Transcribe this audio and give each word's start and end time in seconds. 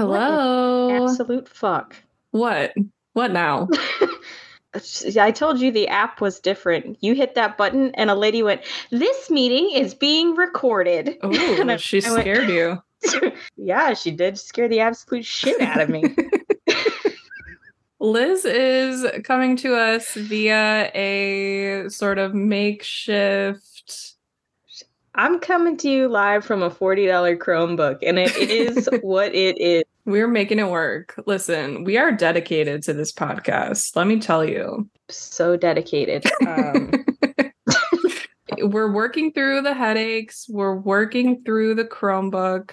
Hello. 0.00 1.04
Absolute 1.04 1.46
fuck. 1.48 1.94
What? 2.30 2.72
What 3.12 3.32
now? 3.32 3.68
I 5.20 5.30
told 5.30 5.60
you 5.60 5.70
the 5.70 5.88
app 5.88 6.20
was 6.20 6.38
different. 6.40 6.96
You 7.00 7.14
hit 7.14 7.34
that 7.34 7.58
button 7.58 7.90
and 7.96 8.08
a 8.08 8.14
lady 8.14 8.42
went, 8.42 8.62
This 8.90 9.28
meeting 9.28 9.70
is 9.70 9.94
being 9.94 10.34
recorded. 10.36 11.18
Oh, 11.22 11.32
she 11.76 12.02
I 12.02 12.10
went- 12.12 12.22
scared 12.22 12.48
you. 12.48 12.82
yeah, 13.56 13.94
she 13.94 14.10
did 14.10 14.38
scare 14.38 14.68
the 14.68 14.80
absolute 14.80 15.24
shit 15.24 15.60
out 15.60 15.80
of 15.80 15.88
me. 15.88 16.04
Liz 17.98 18.46
is 18.46 19.06
coming 19.24 19.56
to 19.56 19.74
us 19.74 20.14
via 20.14 20.90
a 20.94 21.88
sort 21.88 22.18
of 22.18 22.34
makeshift. 22.34 24.14
I'm 25.14 25.40
coming 25.40 25.76
to 25.78 25.90
you 25.90 26.08
live 26.08 26.44
from 26.44 26.62
a 26.62 26.70
$40 26.70 27.36
Chromebook, 27.38 27.98
and 28.02 28.18
it 28.18 28.34
is 28.36 28.88
what 29.02 29.34
it 29.34 29.60
is. 29.60 29.84
We're 30.10 30.28
making 30.28 30.58
it 30.58 30.68
work. 30.68 31.14
Listen, 31.26 31.84
we 31.84 31.96
are 31.96 32.10
dedicated 32.10 32.82
to 32.82 32.92
this 32.92 33.12
podcast. 33.12 33.94
Let 33.94 34.08
me 34.08 34.18
tell 34.18 34.44
you. 34.44 34.90
So 35.08 35.56
dedicated. 35.56 36.24
Um, 36.46 37.04
we're 38.62 38.90
working 38.90 39.32
through 39.32 39.62
the 39.62 39.72
headaches 39.72 40.46
we're 40.48 40.74
working 40.74 41.42
through 41.44 41.74
the 41.74 41.84
chromebook 41.84 42.72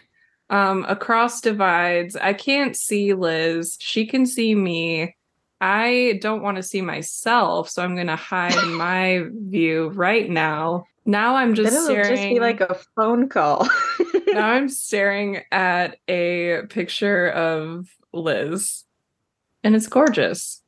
um 0.50 0.84
across 0.90 1.40
divides 1.40 2.16
i 2.18 2.34
can't 2.34 2.76
see 2.76 3.13
liz 3.13 3.77
she 3.80 4.05
can 4.05 4.26
see 4.26 4.54
me 4.55 5.15
i 5.62 6.18
don't 6.20 6.41
want 6.41 6.58
to 6.58 6.63
see 6.63 6.82
myself 6.82 7.70
so 7.70 7.84
i'm 7.84 7.96
going 7.96 8.08
to 8.08 8.15
hide 8.15 8.55
my 8.68 9.24
view 9.32 9.90
right 9.90 10.30
now 10.30 10.84
now 11.08 11.35
i'm 11.35 11.55
then 11.55 11.65
just 11.65 11.74
it'll 11.74 11.85
staring 11.85 12.15
just 12.15 12.30
be 12.30 12.40
like 12.41 12.60
a 12.60 12.77
phone 12.96 13.30
call. 13.30 13.68
now 14.28 14.50
i'm 14.50 14.70
staring 14.70 15.42
at 15.52 15.98
a 16.08 16.62
picture 16.70 17.30
of 17.30 17.88
liz 18.14 18.84
and 19.64 19.76
it's 19.76 19.88
gorgeous 19.88 20.62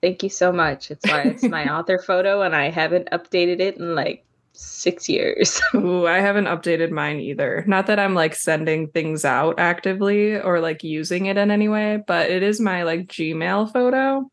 Thank 0.00 0.22
you 0.22 0.28
so 0.28 0.52
much. 0.52 0.90
It's 0.90 1.04
why 1.08 1.22
it's 1.22 1.42
my 1.42 1.72
author 1.74 1.98
photo, 1.98 2.42
and 2.42 2.54
I 2.54 2.70
haven't 2.70 3.08
updated 3.10 3.60
it 3.60 3.76
in 3.78 3.94
like 3.94 4.24
six 4.52 5.08
years. 5.08 5.60
Ooh, 5.74 6.06
I 6.06 6.18
haven't 6.18 6.46
updated 6.46 6.90
mine 6.90 7.18
either. 7.20 7.64
Not 7.66 7.86
that 7.86 7.98
I'm 7.98 8.14
like 8.14 8.34
sending 8.34 8.88
things 8.88 9.24
out 9.24 9.58
actively 9.58 10.40
or 10.40 10.60
like 10.60 10.84
using 10.84 11.26
it 11.26 11.36
in 11.36 11.50
any 11.50 11.68
way, 11.68 12.02
but 12.06 12.30
it 12.30 12.42
is 12.42 12.60
my 12.60 12.84
like 12.84 13.08
Gmail 13.08 13.72
photo. 13.72 14.30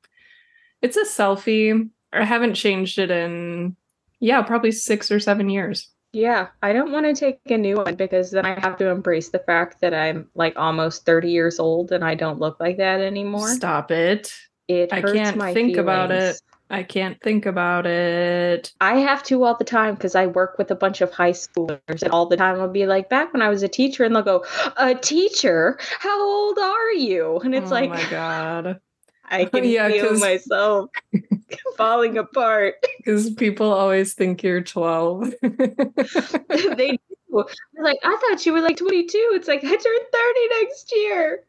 It's 0.82 0.98
a 0.98 1.06
selfie. 1.06 1.90
I 2.14 2.24
haven't 2.24 2.54
changed 2.54 3.00
it 3.00 3.10
in 3.10 3.76
yeah, 4.20 4.42
probably 4.44 4.72
6 4.72 5.12
or 5.12 5.20
7 5.20 5.50
years. 5.50 5.90
Yeah, 6.16 6.48
I 6.64 6.72
don't 6.72 6.94
want 6.94 7.06
to 7.08 7.14
take 7.14 7.40
a 7.48 7.58
new 7.58 7.76
one 7.76 7.96
because 7.96 8.32
then 8.32 8.46
I 8.46 8.58
have 8.62 8.78
to 8.78 8.88
embrace 8.88 9.32
the 9.32 9.40
fact 9.40 9.82
that 9.82 9.94
I'm 9.94 10.30
like 10.34 10.54
almost 10.56 11.06
30 11.06 11.30
years 11.30 11.60
old 11.60 11.92
and 11.92 12.06
I 12.06 12.16
don't 12.16 12.40
look 12.40 12.58
like 12.58 12.78
that 12.78 13.02
anymore. 13.02 13.50
Stop 13.50 13.92
it. 13.92 14.34
It 14.70 14.94
I 14.94 15.02
can't 15.02 15.38
think 15.54 15.76
about 15.76 16.12
it. 16.12 16.42
I 16.70 16.84
can't 16.84 17.22
think 17.22 17.46
about 17.46 17.86
it. 17.86 18.72
I 18.80 19.00
have 19.00 19.24
to 19.24 19.44
all 19.44 19.58
the 19.58 19.66
time 19.66 19.96
because 19.96 20.16
I 20.16 20.28
work 20.28 20.58
with 20.58 20.72
a 20.72 20.76
bunch 20.76 21.02
of 21.02 21.12
high 21.12 21.34
schoolers, 21.34 22.02
and 22.02 22.12
all 22.12 22.28
the 22.28 22.38
time 22.38 22.62
I'll 22.62 22.70
be 22.70 22.88
like, 22.88 23.10
back 23.10 23.34
when 23.34 23.42
I 23.42 23.50
was 23.50 23.62
a 23.62 23.68
teacher, 23.68 24.06
and 24.06 24.16
they'll 24.16 24.24
go, 24.24 24.46
"A 24.78 24.96
teacher? 24.96 25.78
How 26.00 26.24
old 26.24 26.58
are 26.58 26.94
you?" 26.94 27.40
And 27.44 27.54
it's 27.54 27.72
oh 27.72 27.76
like, 27.76 27.90
my 27.90 28.10
god. 28.10 28.80
I 29.30 29.46
can 29.54 29.64
Yeah, 29.64 29.90
feel 29.90 30.18
myself 30.18 30.90
falling 31.78 32.18
apart. 32.18 32.76
Cuz 33.06 33.34
people 33.34 33.72
always 33.72 34.14
think 34.14 34.44
you're 34.44 34.62
12. 34.62 35.34
they 35.42 36.92
do. 36.92 36.98
They're 37.74 37.84
like, 37.84 38.00
I 38.04 38.16
thought 38.16 38.46
you 38.46 38.54
were 38.54 38.62
like 38.62 38.78
22. 38.78 39.18
It's 39.34 39.48
like, 39.48 39.64
I 39.64 39.68
turn 39.68 39.78
30 39.80 40.62
next 40.62 40.94
year. 40.96 41.44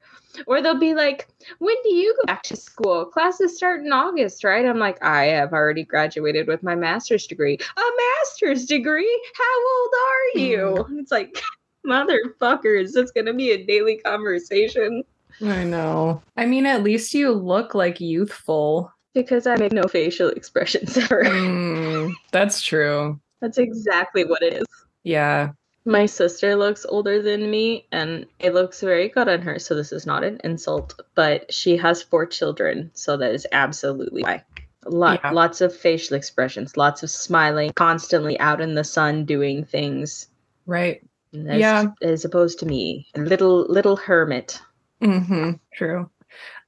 Or 0.47 0.61
they'll 0.61 0.79
be 0.79 0.95
like, 0.95 1.29
when 1.61 1.77
do 1.83 1.95
you 1.95 2.15
go 2.17 2.27
back 2.27 2.43
to 2.45 2.57
school? 2.57 3.07
Classes 3.07 3.57
start 3.57 3.85
in 3.85 3.93
August, 3.93 4.45
right? 4.45 4.67
I'm 4.67 4.79
like, 4.79 5.03
I 5.03 5.27
have 5.27 5.53
already 5.53 5.85
graduated 5.85 6.47
with 6.47 6.63
my 6.63 6.75
master's 6.75 7.27
degree. 7.27 7.55
A 7.55 7.81
master's 8.21 8.67
degree? 8.67 9.23
How 9.35 9.69
old 9.79 9.91
are 9.95 10.41
you? 10.41 10.59
Mm. 10.91 11.01
It's 11.01 11.13
like, 11.13 11.41
motherfuckers, 11.87 12.97
it's 12.97 13.13
going 13.13 13.27
to 13.27 13.33
be 13.33 13.53
a 13.53 13.65
daily 13.65 13.97
conversation 13.99 15.05
I 15.45 15.65
know. 15.65 16.23
I 16.37 16.47
mean, 16.47 16.67
at 16.67 16.83
least 16.83 17.15
you 17.15 17.33
look 17.33 17.75
like 17.75 18.01
youthful. 18.01 18.93
because 19.15 19.47
I 19.47 19.57
make 19.57 19.73
no 19.73 19.85
facial 19.85 20.29
expressions 20.31 20.97
ever. 20.97 21.25
Mm, 21.25 22.13
that's 22.33 22.63
true. 22.63 23.19
That's 23.41 23.59
exactly 23.59 24.25
what 24.25 24.43
it 24.43 24.55
is. 24.55 24.67
Yeah. 25.05 25.51
My 25.85 26.07
sister 26.07 26.57
looks 26.57 26.85
older 26.89 27.23
than 27.23 27.51
me 27.51 27.87
and 27.93 28.27
it 28.41 28.55
looks 28.55 28.81
very 28.81 29.09
good 29.09 29.29
on 29.29 29.41
her. 29.43 29.59
So 29.59 29.75
this 29.75 29.93
is 29.93 30.05
not 30.05 30.25
an 30.25 30.41
insult, 30.43 31.01
but 31.15 31.53
she 31.53 31.77
has 31.77 32.03
four 32.03 32.27
children. 32.27 32.91
So 32.95 33.17
that 33.17 33.33
is 33.33 33.47
absolutely 33.53 34.23
why. 34.23 34.43
Lot, 34.87 35.21
Yeah. 35.23 35.31
Lots 35.31 35.61
of 35.61 35.75
facial 35.75 36.17
expressions, 36.17 36.77
lots 36.77 37.03
of 37.03 37.11
smiling, 37.11 37.73
constantly 37.75 38.39
out 38.41 38.61
in 38.61 38.75
the 38.75 38.85
sun 38.85 39.25
doing 39.25 39.65
things. 39.65 40.29
Right. 40.67 41.03
As, 41.35 41.59
Yeah. 41.61 41.87
As 42.03 42.25
opposed 42.25 42.59
to 42.61 42.67
me, 42.67 43.07
little 43.17 43.67
little 43.69 43.97
hermit. 43.97 44.61
Mm-hmm. 45.03 45.53
True. 45.75 46.11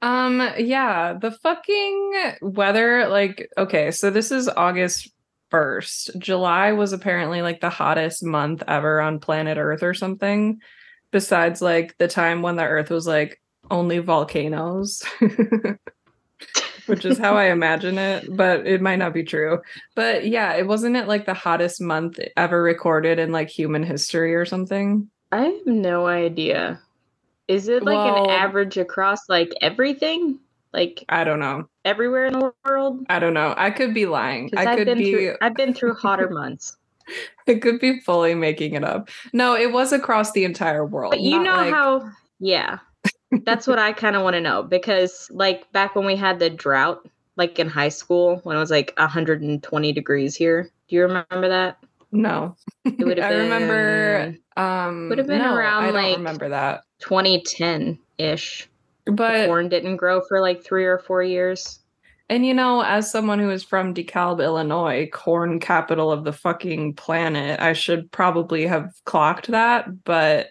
Um, 0.01 0.47
yeah, 0.57 1.13
the 1.13 1.31
fucking 1.31 2.35
weather, 2.41 3.07
like, 3.07 3.49
okay, 3.57 3.91
so 3.91 4.09
this 4.09 4.31
is 4.31 4.47
August 4.47 5.11
1st. 5.51 6.17
July 6.19 6.71
was 6.71 6.93
apparently 6.93 7.41
like 7.41 7.61
the 7.61 7.69
hottest 7.69 8.23
month 8.23 8.63
ever 8.67 9.01
on 9.01 9.19
planet 9.19 9.57
Earth 9.57 9.83
or 9.83 9.93
something. 9.93 10.59
Besides 11.11 11.61
like 11.61 11.97
the 11.97 12.07
time 12.07 12.41
when 12.41 12.55
the 12.55 12.63
Earth 12.63 12.89
was 12.89 13.07
like 13.07 13.41
only 13.71 13.99
volcanoes. 13.99 15.03
Which 16.85 17.05
is 17.05 17.17
how 17.17 17.35
I 17.35 17.45
imagine 17.51 17.97
it, 17.97 18.35
but 18.35 18.65
it 18.65 18.81
might 18.81 18.97
not 18.97 19.13
be 19.13 19.23
true. 19.23 19.59
But 19.95 20.27
yeah, 20.27 20.53
it 20.53 20.67
wasn't 20.67 20.95
it 20.95 21.07
like 21.07 21.25
the 21.25 21.33
hottest 21.33 21.81
month 21.81 22.19
ever 22.37 22.61
recorded 22.61 23.19
in 23.19 23.31
like 23.31 23.49
human 23.49 23.83
history 23.83 24.33
or 24.35 24.45
something? 24.45 25.09
I 25.31 25.41
have 25.41 25.65
no 25.65 26.07
idea. 26.07 26.79
Is 27.49 27.67
it 27.67 27.83
like 27.83 27.97
Well- 27.97 28.25
an 28.25 28.29
average 28.29 28.77
across 28.77 29.27
like 29.27 29.51
everything? 29.59 30.39
Like 30.71 31.03
I 31.09 31.23
don't 31.23 31.39
know. 31.39 31.67
everywhere 31.83 32.27
in 32.27 32.33
the 32.33 32.53
world? 32.63 33.03
I 33.09 33.17
don't 33.17 33.33
know. 33.33 33.55
I 33.57 33.71
could 33.71 33.91
be 33.91 34.05
lying. 34.05 34.51
I 34.55 34.75
could 34.75 34.95
be 34.97 35.11
through 35.11 35.35
I've 35.41 35.55
been 35.55 35.73
through 35.73 35.95
hotter 35.95 36.29
months. 36.29 36.77
It 37.47 37.63
could 37.63 37.79
be 37.79 38.01
fully 38.01 38.35
making 38.35 38.75
it 38.75 38.83
up. 38.83 39.09
No, 39.33 39.55
it 39.55 39.71
was 39.71 39.91
across 39.91 40.31
the 40.33 40.43
entire 40.43 40.85
world. 40.85 41.09
But 41.09 41.21
you 41.21 41.41
know 41.41 41.55
like- 41.55 41.73
how 41.73 42.07
yeah. 42.39 42.77
That's 43.31 43.65
what 43.65 43.79
I 43.79 43.93
kind 43.93 44.15
of 44.15 44.21
want 44.21 44.35
to 44.35 44.41
know 44.41 44.61
because 44.61 45.27
like 45.31 45.71
back 45.71 45.95
when 45.95 46.05
we 46.05 46.15
had 46.15 46.37
the 46.37 46.51
drought 46.51 47.07
like 47.35 47.57
in 47.57 47.67
high 47.67 47.89
school 47.89 48.41
when 48.43 48.55
it 48.55 48.59
was 48.59 48.69
like 48.69 48.93
120 48.97 49.91
degrees 49.91 50.35
here. 50.35 50.69
Do 50.87 50.95
you 50.95 51.01
remember 51.01 51.49
that? 51.49 51.79
No. 52.11 52.55
It 52.97 53.05
would 53.05 53.17
have 53.17 53.27
I 53.31 53.35
been 53.35 53.43
remember 53.49 54.35
um 54.57 55.09
Would 55.09 55.17
have 55.19 55.27
been 55.27 55.39
no, 55.39 55.55
around, 55.55 55.83
I 55.83 55.91
don't 55.91 55.95
like, 55.95 56.17
remember 56.17 56.49
that. 56.49 56.81
2010-ish. 57.01 58.69
But 59.05 59.47
Corn 59.47 59.69
didn't 59.69 59.97
grow 59.97 60.21
for 60.27 60.41
like 60.41 60.63
3 60.63 60.85
or 60.85 60.99
4 60.99 61.23
years. 61.23 61.79
and 62.29 62.45
you 62.45 62.53
know, 62.53 62.81
as 62.81 63.11
someone 63.11 63.39
who 63.39 63.49
is 63.49 63.63
from 63.63 63.93
DeKalb, 63.93 64.43
Illinois, 64.43 65.09
corn 65.11 65.59
capital 65.59 66.11
of 66.11 66.23
the 66.23 66.33
fucking 66.33 66.93
planet, 66.95 67.59
I 67.59 67.73
should 67.73 68.11
probably 68.11 68.67
have 68.67 68.91
clocked 69.05 69.47
that, 69.47 70.03
but 70.03 70.47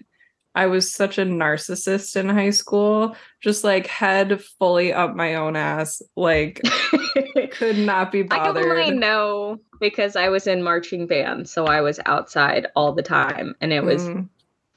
I 0.55 0.67
was 0.67 0.93
such 0.93 1.19
a 1.19 1.25
narcissist 1.25 2.17
in 2.17 2.29
high 2.29 2.51
school, 2.51 3.15
just 3.41 3.63
like 3.65 3.87
head 3.87 4.43
fully 4.59 4.93
up 4.93 5.15
my 5.15 5.37
own 5.37 5.55
ass, 5.57 6.03
like 6.17 6.61
it 6.65 7.51
could 7.53 7.79
not 7.79 8.11
be 8.11 8.21
I 8.23 8.25
bothered. 8.25 8.65
only 8.67 8.91
know 8.91 9.61
because 9.81 10.17
I 10.17 10.29
was 10.31 10.47
in 10.49 10.63
marching 10.63 11.07
band, 11.07 11.49
so 11.49 11.67
I 11.67 11.81
was 11.81 12.01
outside 12.07 12.67
all 12.75 12.93
the 12.93 13.03
time 13.03 13.55
and 13.61 13.73
it 13.73 13.85
was 13.85 14.03
Mm, 14.09 14.29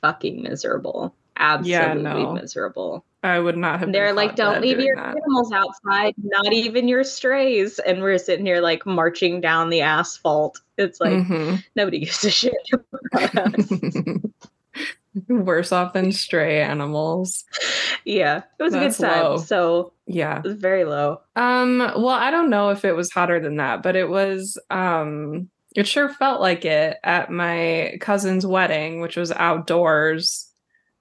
fucking 0.02 0.44
miserable. 0.44 1.16
Absolutely 1.38 2.04
no. 2.04 2.34
miserable. 2.34 3.04
I 3.24 3.40
would 3.40 3.58
not 3.58 3.80
have. 3.80 3.92
They're 3.92 4.14
like, 4.14 4.36
don't 4.36 4.62
leave 4.62 4.80
your 4.80 4.96
that. 4.96 5.16
animals 5.16 5.52
outside, 5.52 6.14
not 6.18 6.52
even 6.54 6.88
your 6.88 7.04
strays. 7.04 7.78
And 7.80 8.02
we're 8.02 8.18
sitting 8.18 8.46
here 8.46 8.62
like 8.62 8.86
marching 8.86 9.42
down 9.42 9.70
the 9.70 9.82
asphalt. 9.82 10.60
It's 10.78 11.00
like 11.00 11.14
Mhm. 11.24 11.64
nobody 11.76 12.00
gives 12.00 12.24
a 12.24 12.30
shit 12.32 12.54
about 13.14 13.38
us. 13.56 13.72
Worse 15.28 15.72
off 15.72 15.94
than 15.94 16.12
stray 16.12 16.62
animals. 16.62 17.44
yeah, 18.06 18.44
it 18.60 18.64
was 18.64 18.74
That's 18.74 19.00
a 19.00 19.02
good 19.02 19.10
time. 19.10 19.24
low. 19.24 19.38
So 19.38 19.94
Yeah. 20.08 20.38
it 20.40 20.44
was 20.44 20.54
very 20.56 20.86
low. 20.86 21.22
Um, 21.36 21.80
well, 21.80 22.10
I 22.10 22.32
don't 22.32 22.50
know 22.50 22.70
if 22.70 22.86
it 22.86 22.94
was 22.96 23.12
hotter 23.12 23.40
than 23.40 23.58
that, 23.58 23.84
but 23.84 23.96
it 23.96 24.10
was 24.10 24.58
um 24.70 25.50
it 25.76 25.88
sure 25.88 26.10
felt 26.10 26.42
like 26.42 26.66
it 26.66 26.98
at 27.04 27.30
my 27.32 27.98
cousin's 28.02 28.46
wedding, 28.46 29.00
which 29.02 29.16
was 29.16 29.32
outdoors 29.32 30.52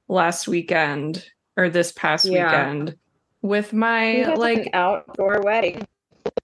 last 0.09 0.47
weekend 0.49 1.25
or 1.57 1.69
this 1.69 1.93
past 1.93 2.25
Yeah. 2.25 2.45
weekend 2.45 2.97
with 3.43 3.73
my 3.73 4.35
like 4.37 4.71
outdoor 4.73 5.41
wedding 5.43 5.87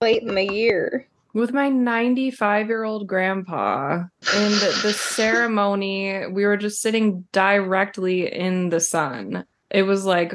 late 0.01 0.23
in 0.23 0.35
the 0.35 0.53
year. 0.53 1.07
With 1.37 1.53
my 1.53 1.69
95 1.69 2.69
year 2.69 2.85
old 2.85 3.07
grandpa 3.07 4.03
and 4.35 4.55
the 4.55 4.93
ceremony 4.93 6.27
we 6.27 6.45
were 6.45 6.57
just 6.57 6.81
sitting 6.81 7.27
directly 7.33 8.33
in 8.33 8.71
the 8.71 8.81
sun 8.81 9.45
it 9.71 9.83
was 9.83 10.05
like 10.05 10.35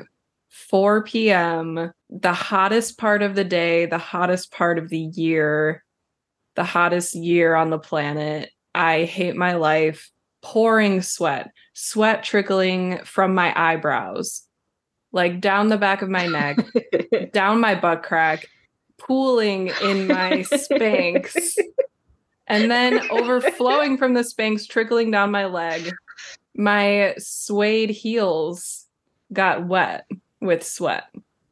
4 0.52 1.04
p.m., 1.04 1.92
the 2.10 2.34
hottest 2.34 2.98
part 2.98 3.22
of 3.22 3.36
the 3.36 3.44
day, 3.44 3.86
the 3.86 3.98
hottest 3.98 4.52
part 4.52 4.78
of 4.78 4.90
the 4.90 5.00
year, 5.00 5.84
the 6.56 6.64
hottest 6.64 7.16
year 7.16 7.56
on 7.56 7.70
the 7.70 7.80
planet. 7.80 8.52
I 8.76 9.04
hate 9.06 9.36
my 9.36 9.54
life, 9.54 10.12
pouring 10.42 11.02
sweat, 11.02 11.52
sweat 11.74 12.24
trickling 12.24 13.00
from 13.06 13.34
my 13.34 13.54
eyebrows, 13.56 14.44
like 15.14 15.40
down 15.40 15.70
the 15.70 15.78
back 15.78 16.02
of 16.02 16.10
my 16.10 16.28
neck, 16.28 16.58
down 17.32 17.62
my 17.62 17.76
butt 17.76 18.04
crack, 18.04 18.48
pooling 19.06 19.72
in 19.82 20.08
my 20.08 20.32
Spanx, 20.52 21.58
and 22.48 22.70
then 22.70 23.02
overflowing 23.10 23.98
from 23.98 24.14
the 24.14 24.22
Spanx, 24.22 24.68
trickling 24.68 25.12
down 25.12 25.32
my 25.32 25.46
leg. 25.46 25.94
My 26.56 27.16
suede 27.18 27.90
heels 27.90 28.86
got 29.32 29.66
wet 29.66 30.06
with 30.42 30.66
sweat 30.66 31.06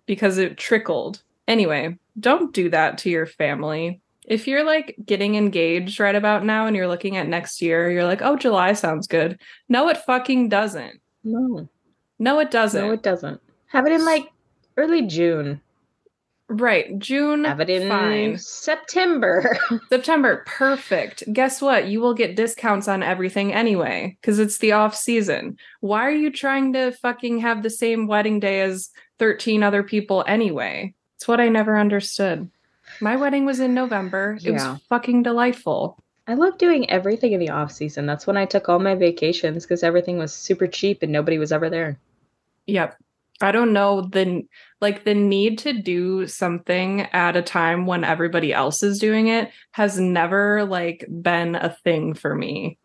because 0.06 0.38
it 0.38 0.58
trickled. 0.58 1.22
Anyway, 1.48 1.98
don't 2.20 2.54
do 2.54 2.70
that 2.70 2.98
to 3.00 3.10
your 3.10 3.26
family. 3.26 4.02
If 4.26 4.48
you're 4.48 4.64
like 4.64 4.96
getting 5.06 5.36
engaged 5.36 6.00
right 6.00 6.16
about 6.16 6.46
now 6.46 6.68
and 6.68 6.76
you're 6.76 6.88
looking 6.88 7.18
at 7.18 7.28
next 7.28 7.62
year, 7.62 7.90
you're 7.90 8.06
like, 8.06 8.22
oh, 8.22 8.36
July 8.36 8.74
sounds 8.74 9.08
good. 9.08 9.40
No, 9.70 9.90
it 9.90 9.98
fucking 9.98 10.50
doesn't. 10.50 11.00
No. 11.24 11.68
No, 12.20 12.40
it 12.40 12.52
doesn't. 12.52 12.86
No, 12.86 12.92
it 12.92 13.02
doesn't. 13.02 13.42
Have 13.68 13.88
it 13.88 13.94
in 13.94 14.06
like 14.06 14.30
early 14.78 15.08
June. 15.08 15.62
Right. 16.52 16.98
June. 16.98 17.44
Have 17.46 17.60
it 17.60 17.70
in 17.70 17.88
fine. 17.88 18.38
September. 18.38 19.56
September. 19.90 20.44
Perfect. 20.48 21.24
Guess 21.32 21.62
what? 21.62 21.88
You 21.88 22.02
will 22.02 22.16
get 22.16 22.36
discounts 22.36 22.88
on 22.88 23.04
everything 23.04 23.54
anyway 23.54 24.18
because 24.20 24.40
it's 24.40 24.58
the 24.58 24.72
off 24.72 24.96
season. 24.96 25.58
Why 25.82 26.06
are 26.08 26.12
you 26.12 26.32
trying 26.32 26.74
to 26.74 26.92
fucking 26.92 27.40
have 27.40 27.62
the 27.62 27.70
same 27.70 28.08
wedding 28.08 28.40
day 28.40 28.62
as 28.62 28.90
13 29.20 29.62
other 29.62 29.84
people 29.84 30.24
anyway? 30.28 30.96
It's 31.18 31.28
what 31.28 31.40
I 31.40 31.50
never 31.50 31.78
understood. 31.78 32.50
My 33.00 33.16
wedding 33.16 33.46
was 33.46 33.60
in 33.60 33.76
November. 33.76 34.38
It 34.44 34.52
Yeah. 34.54 34.72
was 34.74 34.82
fucking 34.90 35.22
delightful. 35.24 36.02
I 36.28 36.34
love 36.34 36.58
doing 36.58 36.90
everything 36.90 37.32
in 37.34 37.40
the 37.40 37.50
off 37.50 37.72
season. 37.72 38.06
That's 38.08 38.26
when 38.26 38.38
I 38.38 38.46
took 38.46 38.70
all 38.70 38.80
my 38.80 38.96
vacations 38.96 39.66
because 39.66 39.84
everything 39.84 40.18
was 40.18 40.34
super 40.34 40.66
cheap 40.68 41.04
and 41.04 41.12
nobody 41.12 41.38
was 41.38 41.52
ever 41.52 41.70
there. 41.70 42.00
Yep. 42.66 42.96
I 43.42 43.52
don't 43.52 43.74
know 43.74 44.02
the 44.02 44.44
like 44.82 45.04
the 45.04 45.14
need 45.14 45.60
to 45.60 45.74
do 45.74 46.28
something 46.28 47.02
at 47.14 47.36
a 47.36 47.42
time 47.42 47.86
when 47.86 48.04
everybody 48.04 48.54
else 48.54 48.84
is 48.84 49.00
doing 49.00 49.28
it 49.28 49.52
has 49.72 50.00
never 50.00 50.66
like 50.66 51.06
been 51.22 51.56
a 51.56 51.76
thing 51.84 52.14
for 52.14 52.36
me 52.36 52.78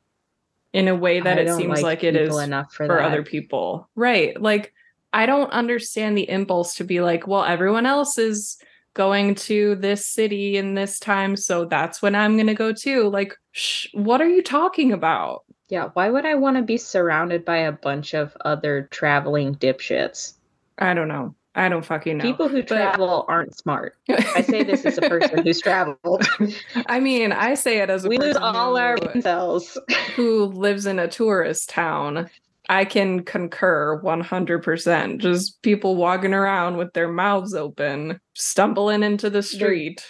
in 0.73 0.89
a 0.89 0.95
way 0.95 1.21
that 1.21 1.39
I 1.39 1.43
it 1.43 1.55
seems 1.55 1.83
like, 1.83 2.03
it 2.03 2.15
people 2.15 2.39
is 2.39 2.45
enough 2.45 2.73
for, 2.73 2.87
for 2.87 3.01
other 3.01 3.23
people. 3.23 3.89
Right. 3.95 4.41
Like 4.41 4.73
I 5.13 5.27
don't 5.27 5.51
understand 5.53 6.19
the 6.19 6.29
impulse 6.29 6.75
to 6.77 6.85
be 6.85 7.01
like, 7.01 7.29
well, 7.29 7.45
everyone 7.45 7.87
else 7.87 8.19
is 8.19 8.59
going 8.95 9.35
to 9.35 9.77
this 9.77 10.07
city 10.07 10.57
in 10.57 10.75
this 10.75 10.99
time, 10.99 11.37
so 11.37 11.65
that's 11.65 12.03
when 12.03 12.17
I'm 12.17 12.37
going 12.37 12.49
to 12.49 12.55
go 12.55 12.73
too. 12.73 13.09
Like, 13.09 13.37
sh- 13.53 13.87
what 13.93 14.21
are 14.21 14.29
you 14.29 14.43
talking 14.43 14.93
about? 14.93 15.45
Yeah, 15.69 15.91
why 15.95 16.11
would 16.11 16.27
I 16.27 16.35
want 16.35 16.57
to 16.57 16.63
be 16.63 16.77
surrounded 16.77 17.45
by 17.45 17.59
a 17.59 17.73
bunch 17.73 18.15
of 18.15 18.37
other 18.45 18.89
traveling 18.91 19.55
dipshits? 19.55 20.35
I 20.79 20.95
don't 20.95 21.09
know. 21.09 21.35
I 21.57 21.69
don't 21.69 21.85
fucking 21.85 22.19
know. 22.19 22.25
People 22.25 22.49
who 22.49 22.63
But- 22.63 22.69
travel 22.69 23.25
aren't 23.29 23.57
smart. 23.57 23.97
I 24.09 24.43
say 24.43 24.65
this 24.65 24.85
as 24.85 24.99
a 24.99 25.03
person 25.03 25.45
who's 25.45 25.61
traveled. 25.61 26.27
I 26.87 26.99
mean, 26.99 27.31
I 27.31 27.55
say 27.55 27.79
it 27.79 27.91
as 27.91 28.05
a 28.05 28.09
we 28.09 28.19
lose 28.19 28.35
all 28.37 28.77
our 28.77 28.97
cells. 29.21 29.79
who 30.17 30.47
lives 30.47 30.87
in 30.87 30.99
a 30.99 31.07
tourist 31.07 31.71
town. 31.71 32.29
I 32.69 32.85
can 32.85 33.23
concur 33.23 34.01
100%. 34.03 35.19
Just 35.19 35.63
people 35.63 35.95
walking 35.97 36.35
around 36.35 36.77
with 36.77 36.93
their 36.95 37.09
mouths 37.09 37.55
open, 37.55 38.19
stumbling 38.33 39.03
into 39.05 39.31
the 39.31 39.43
street. 39.43 40.05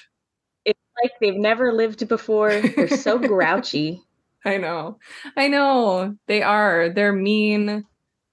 It's 0.64 0.80
like 1.02 1.12
they've 1.20 1.34
never 1.36 1.72
lived 1.72 2.08
before. 2.08 2.58
They're 2.60 2.88
so 2.88 3.18
grouchy. 3.28 4.00
I 4.46 4.56
know. 4.58 4.98
I 5.36 5.48
know. 5.48 6.16
They 6.26 6.42
are. 6.42 6.88
They're 6.90 7.12
mean. 7.12 7.84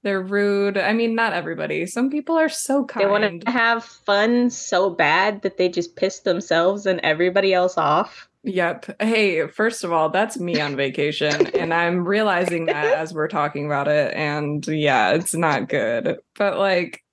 They're 0.03 0.21
rude. 0.21 0.77
I 0.77 0.93
mean, 0.93 1.13
not 1.13 1.33
everybody. 1.33 1.85
Some 1.85 2.09
people 2.09 2.35
are 2.37 2.49
so 2.49 2.85
kind. 2.85 3.05
They 3.05 3.09
want 3.11 3.41
to 3.45 3.51
have 3.51 3.83
fun 3.85 4.49
so 4.49 4.89
bad 4.89 5.43
that 5.43 5.57
they 5.57 5.69
just 5.69 5.95
piss 5.95 6.21
themselves 6.21 6.85
and 6.87 6.99
everybody 7.01 7.53
else 7.53 7.77
off. 7.77 8.27
Yep. 8.43 8.99
Hey, 8.99 9.45
first 9.47 9.83
of 9.83 9.91
all, 9.93 10.09
that's 10.09 10.39
me 10.39 10.59
on 10.59 10.75
vacation. 10.75 11.45
and 11.55 11.71
I'm 11.71 12.03
realizing 12.07 12.65
that 12.65 12.85
as 12.97 13.13
we're 13.13 13.27
talking 13.27 13.67
about 13.67 13.87
it. 13.87 14.13
And 14.15 14.65
yeah, 14.67 15.11
it's 15.11 15.35
not 15.35 15.69
good. 15.69 16.17
But 16.35 16.57
like, 16.57 17.03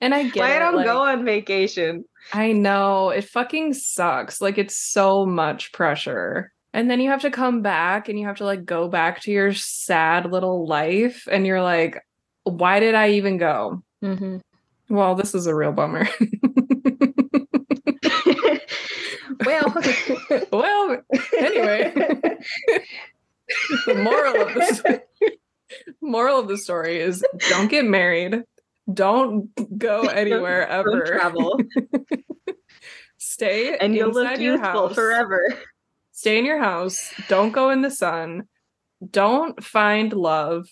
and 0.00 0.14
I 0.14 0.22
get 0.22 0.40
Why 0.40 0.56
I 0.56 0.58
don't 0.58 0.76
like- 0.76 0.86
go 0.86 1.02
on 1.02 1.26
vacation? 1.26 2.04
I 2.32 2.52
know. 2.52 3.10
It 3.10 3.24
fucking 3.24 3.74
sucks. 3.74 4.40
Like, 4.40 4.56
it's 4.56 4.76
so 4.76 5.26
much 5.26 5.72
pressure. 5.72 6.52
And 6.72 6.90
then 6.90 7.00
you 7.00 7.10
have 7.10 7.22
to 7.22 7.30
come 7.30 7.60
back 7.60 8.08
and 8.08 8.18
you 8.18 8.26
have 8.26 8.36
to 8.36 8.44
like 8.44 8.64
go 8.64 8.88
back 8.88 9.20
to 9.22 9.30
your 9.30 9.52
sad 9.52 10.30
little 10.30 10.66
life. 10.66 11.26
And 11.30 11.46
you're 11.46 11.62
like, 11.62 12.00
why 12.44 12.80
did 12.80 12.94
I 12.94 13.10
even 13.10 13.38
go? 13.38 13.82
Mm-hmm. 14.02 14.38
Well, 14.88 15.14
this 15.14 15.34
is 15.34 15.46
a 15.46 15.54
real 15.54 15.72
bummer. 15.72 16.08
well, 19.46 19.74
well, 20.52 20.98
anyway. 21.38 21.92
the 23.86 23.94
moral 23.94 24.42
of 24.42 24.54
the 24.54 25.02
moral 26.00 26.38
of 26.40 26.48
the 26.48 26.58
story 26.58 27.00
is 27.00 27.24
don't 27.48 27.70
get 27.70 27.84
married. 27.84 28.42
Don't 28.92 29.50
go 29.78 30.02
anywhere 30.02 30.66
Don't 30.68 30.88
ever. 30.88 31.04
travel, 31.06 31.60
Stay 33.18 33.76
and 33.76 33.94
you'll 33.94 34.10
live 34.12 34.40
your 34.40 34.58
house. 34.58 34.94
forever. 34.94 35.40
Stay 36.12 36.38
in 36.38 36.44
your 36.44 36.58
house. 36.58 37.12
Don't 37.28 37.52
go 37.52 37.70
in 37.70 37.82
the 37.82 37.90
sun. 37.90 38.48
Don't 39.10 39.62
find 39.62 40.12
love. 40.12 40.66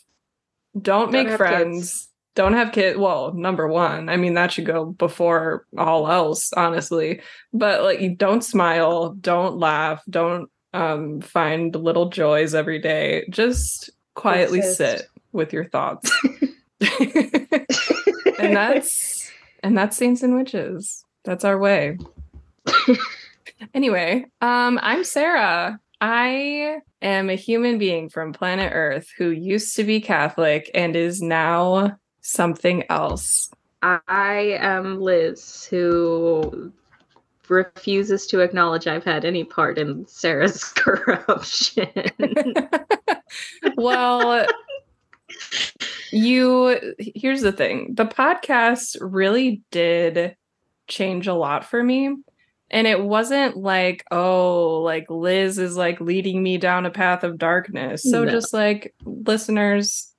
Don't, 0.83 1.11
Don't 1.11 1.13
make 1.13 1.37
friends. 1.37 1.77
kids. 1.77 2.09
Don't 2.35 2.53
have 2.53 2.73
kids. 2.73 2.97
Well, 2.99 3.32
number 3.32 3.67
one, 3.67 4.08
I 4.08 4.17
mean 4.17 4.35
that 4.35 4.53
should 4.53 4.67
go 4.67 4.85
before 4.87 5.67
all 5.77 6.08
else, 6.08 6.53
honestly. 6.53 7.20
But 7.53 7.82
like, 7.82 8.01
you 8.01 8.15
don't 8.15 8.44
smile. 8.44 9.11
Don't 9.15 9.56
laugh. 9.58 10.03
Don't 10.08 10.49
um 10.73 11.20
find 11.20 11.75
little 11.75 12.11
joys 12.11 12.55
every 12.55 12.79
day. 12.79 13.27
Just 13.31 13.91
quietly 14.15 14.58
Exist. 14.58 14.77
sit 14.79 15.06
with 15.32 15.53
your 15.53 15.65
thoughts. 15.65 16.11
and 17.01 18.56
that's 18.56 19.31
and 19.63 19.77
that's 19.77 19.97
saints 19.97 20.23
and 20.23 20.37
witches. 20.37 21.05
That's 21.25 21.44
our 21.44 21.58
way. 21.58 21.99
anyway, 23.75 24.27
um, 24.41 24.79
I'm 24.81 25.03
Sarah. 25.05 25.81
I 26.01 26.79
am 27.02 27.31
a 27.31 27.34
human 27.34 27.78
being 27.78 28.08
from 28.08 28.32
planet 28.32 28.72
Earth 28.74 29.08
who 29.17 29.31
used 29.31 29.76
to 29.76 29.84
be 29.84 30.00
Catholic 30.00 30.70
and 30.74 30.96
is 30.96 31.20
now 31.20 31.96
something 32.20 32.84
else. 32.90 33.50
I 33.82 34.58
am 34.60 35.00
Liz, 35.00 35.67
who 35.70 36.72
refuses 37.48 38.26
to 38.26 38.40
acknowledge 38.40 38.86
I've 38.86 39.05
had 39.05 39.24
any 39.24 39.44
part 39.44 39.78
in 39.78 40.06
Sarah's 40.06 40.64
corruption. 40.76 41.88
well, 43.76 44.46
you 46.10 46.94
here's 46.98 47.43
the 47.43 47.52
thing. 47.52 47.94
The 47.94 48.06
podcast 48.06 48.96
really 49.00 49.62
did 49.70 50.36
change 50.88 51.26
a 51.26 51.34
lot 51.34 51.64
for 51.64 51.82
me. 51.82 52.17
And 52.70 52.87
it 52.87 53.03
wasn't 53.03 53.56
like, 53.56 54.05
oh, 54.10 54.81
like 54.82 55.08
Liz 55.08 55.58
is 55.58 55.77
like 55.77 56.01
leading 56.01 56.43
me 56.43 56.58
down 56.58 56.84
a 56.84 56.91
path 56.91 57.25
of 57.25 57.39
darkness. 57.39 58.03
So 58.03 58.25
No. 58.25 58.31
just 58.31 58.53
like 58.53 58.94
listeners, 59.05 60.13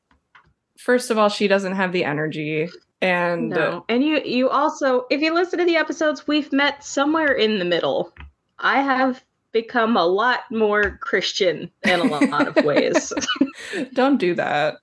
first 0.77 1.11
of 1.11 1.17
all, 1.17 1.29
she 1.29 1.47
doesn't 1.47 1.75
have 1.75 1.91
the 1.91 2.03
energy. 2.05 2.67
And 3.01 3.49
no. 3.49 3.85
And 3.87 4.03
you 4.03 4.19
you 4.25 4.49
also 4.49 5.05
if 5.09 5.21
you 5.21 5.33
listen 5.33 5.59
to 5.59 5.65
the 5.65 5.77
episodes, 5.77 6.27
we've 6.27 6.51
met 6.51 6.83
somewhere 6.83 7.31
in 7.33 7.59
the 7.59 7.65
middle. 7.65 8.13
I 8.57 8.81
have 8.81 9.23
become 9.51 9.95
a 9.95 10.05
lot 10.05 10.41
more 10.51 10.97
Christian 11.01 11.71
in 11.83 11.99
a 11.99 12.03
lot 12.03 12.47
of 12.47 12.55
ways. 12.65 13.13
don't 13.93 14.17
do 14.19 14.33
that. 14.35 14.77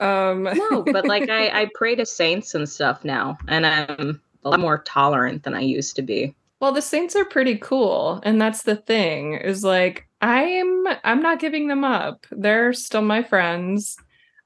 Um 0.00 0.42
no, 0.42 0.82
but 0.82 1.06
like 1.06 1.30
I, 1.30 1.62
I 1.62 1.70
pray 1.74 1.94
to 1.94 2.04
saints 2.04 2.54
and 2.54 2.68
stuff 2.68 3.04
now, 3.04 3.38
and 3.48 3.64
I'm 3.64 4.20
a 4.44 4.50
lot 4.50 4.60
more 4.60 4.78
tolerant 4.82 5.44
than 5.44 5.54
I 5.54 5.60
used 5.60 5.96
to 5.96 6.02
be. 6.02 6.34
Well, 6.64 6.72
the 6.72 6.80
Saints 6.80 7.14
are 7.14 7.26
pretty 7.26 7.58
cool, 7.58 8.22
and 8.22 8.40
that's 8.40 8.62
the 8.62 8.76
thing. 8.76 9.34
Is 9.34 9.62
like 9.62 10.08
I'm 10.22 10.86
I'm 11.04 11.20
not 11.20 11.38
giving 11.38 11.68
them 11.68 11.84
up. 11.84 12.26
They're 12.30 12.72
still 12.72 13.02
my 13.02 13.22
friends. 13.22 13.98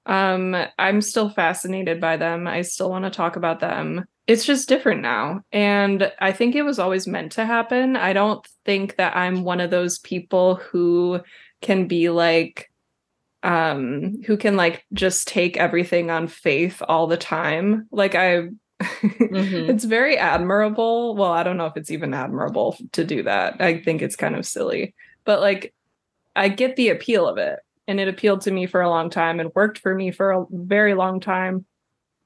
Um 0.04 0.56
I'm 0.80 1.00
still 1.00 1.30
fascinated 1.30 2.00
by 2.00 2.16
them. 2.16 2.48
I 2.48 2.62
still 2.62 2.90
want 2.90 3.04
to 3.04 3.10
talk 3.10 3.36
about 3.36 3.60
them. 3.60 4.04
It's 4.26 4.44
just 4.44 4.68
different 4.68 5.00
now. 5.00 5.42
And 5.52 6.10
I 6.18 6.32
think 6.32 6.56
it 6.56 6.64
was 6.64 6.80
always 6.80 7.06
meant 7.06 7.30
to 7.32 7.46
happen. 7.46 7.94
I 7.94 8.14
don't 8.14 8.44
think 8.64 8.96
that 8.96 9.16
I'm 9.16 9.44
one 9.44 9.60
of 9.60 9.70
those 9.70 10.00
people 10.00 10.56
who 10.56 11.20
can 11.62 11.86
be 11.86 12.10
like 12.10 12.68
um 13.44 14.22
who 14.26 14.36
can 14.36 14.56
like 14.56 14.84
just 14.92 15.28
take 15.28 15.56
everything 15.56 16.10
on 16.10 16.26
faith 16.26 16.82
all 16.88 17.06
the 17.06 17.16
time. 17.16 17.86
Like 17.92 18.16
I 18.16 18.48
mm-hmm. 18.80 19.70
it's 19.70 19.84
very 19.84 20.16
admirable. 20.16 21.16
Well, 21.16 21.32
I 21.32 21.42
don't 21.42 21.56
know 21.56 21.66
if 21.66 21.76
it's 21.76 21.90
even 21.90 22.14
admirable 22.14 22.76
to 22.92 23.04
do 23.04 23.22
that. 23.24 23.60
I 23.60 23.80
think 23.80 24.02
it's 24.02 24.16
kind 24.16 24.36
of 24.36 24.46
silly, 24.46 24.94
but 25.24 25.40
like 25.40 25.74
I 26.36 26.48
get 26.48 26.76
the 26.76 26.90
appeal 26.90 27.26
of 27.26 27.38
it 27.38 27.58
and 27.86 27.98
it 27.98 28.08
appealed 28.08 28.42
to 28.42 28.50
me 28.50 28.66
for 28.66 28.80
a 28.80 28.88
long 28.88 29.10
time 29.10 29.40
and 29.40 29.50
worked 29.54 29.78
for 29.78 29.94
me 29.94 30.10
for 30.10 30.30
a 30.30 30.46
very 30.50 30.94
long 30.94 31.20
time. 31.20 31.64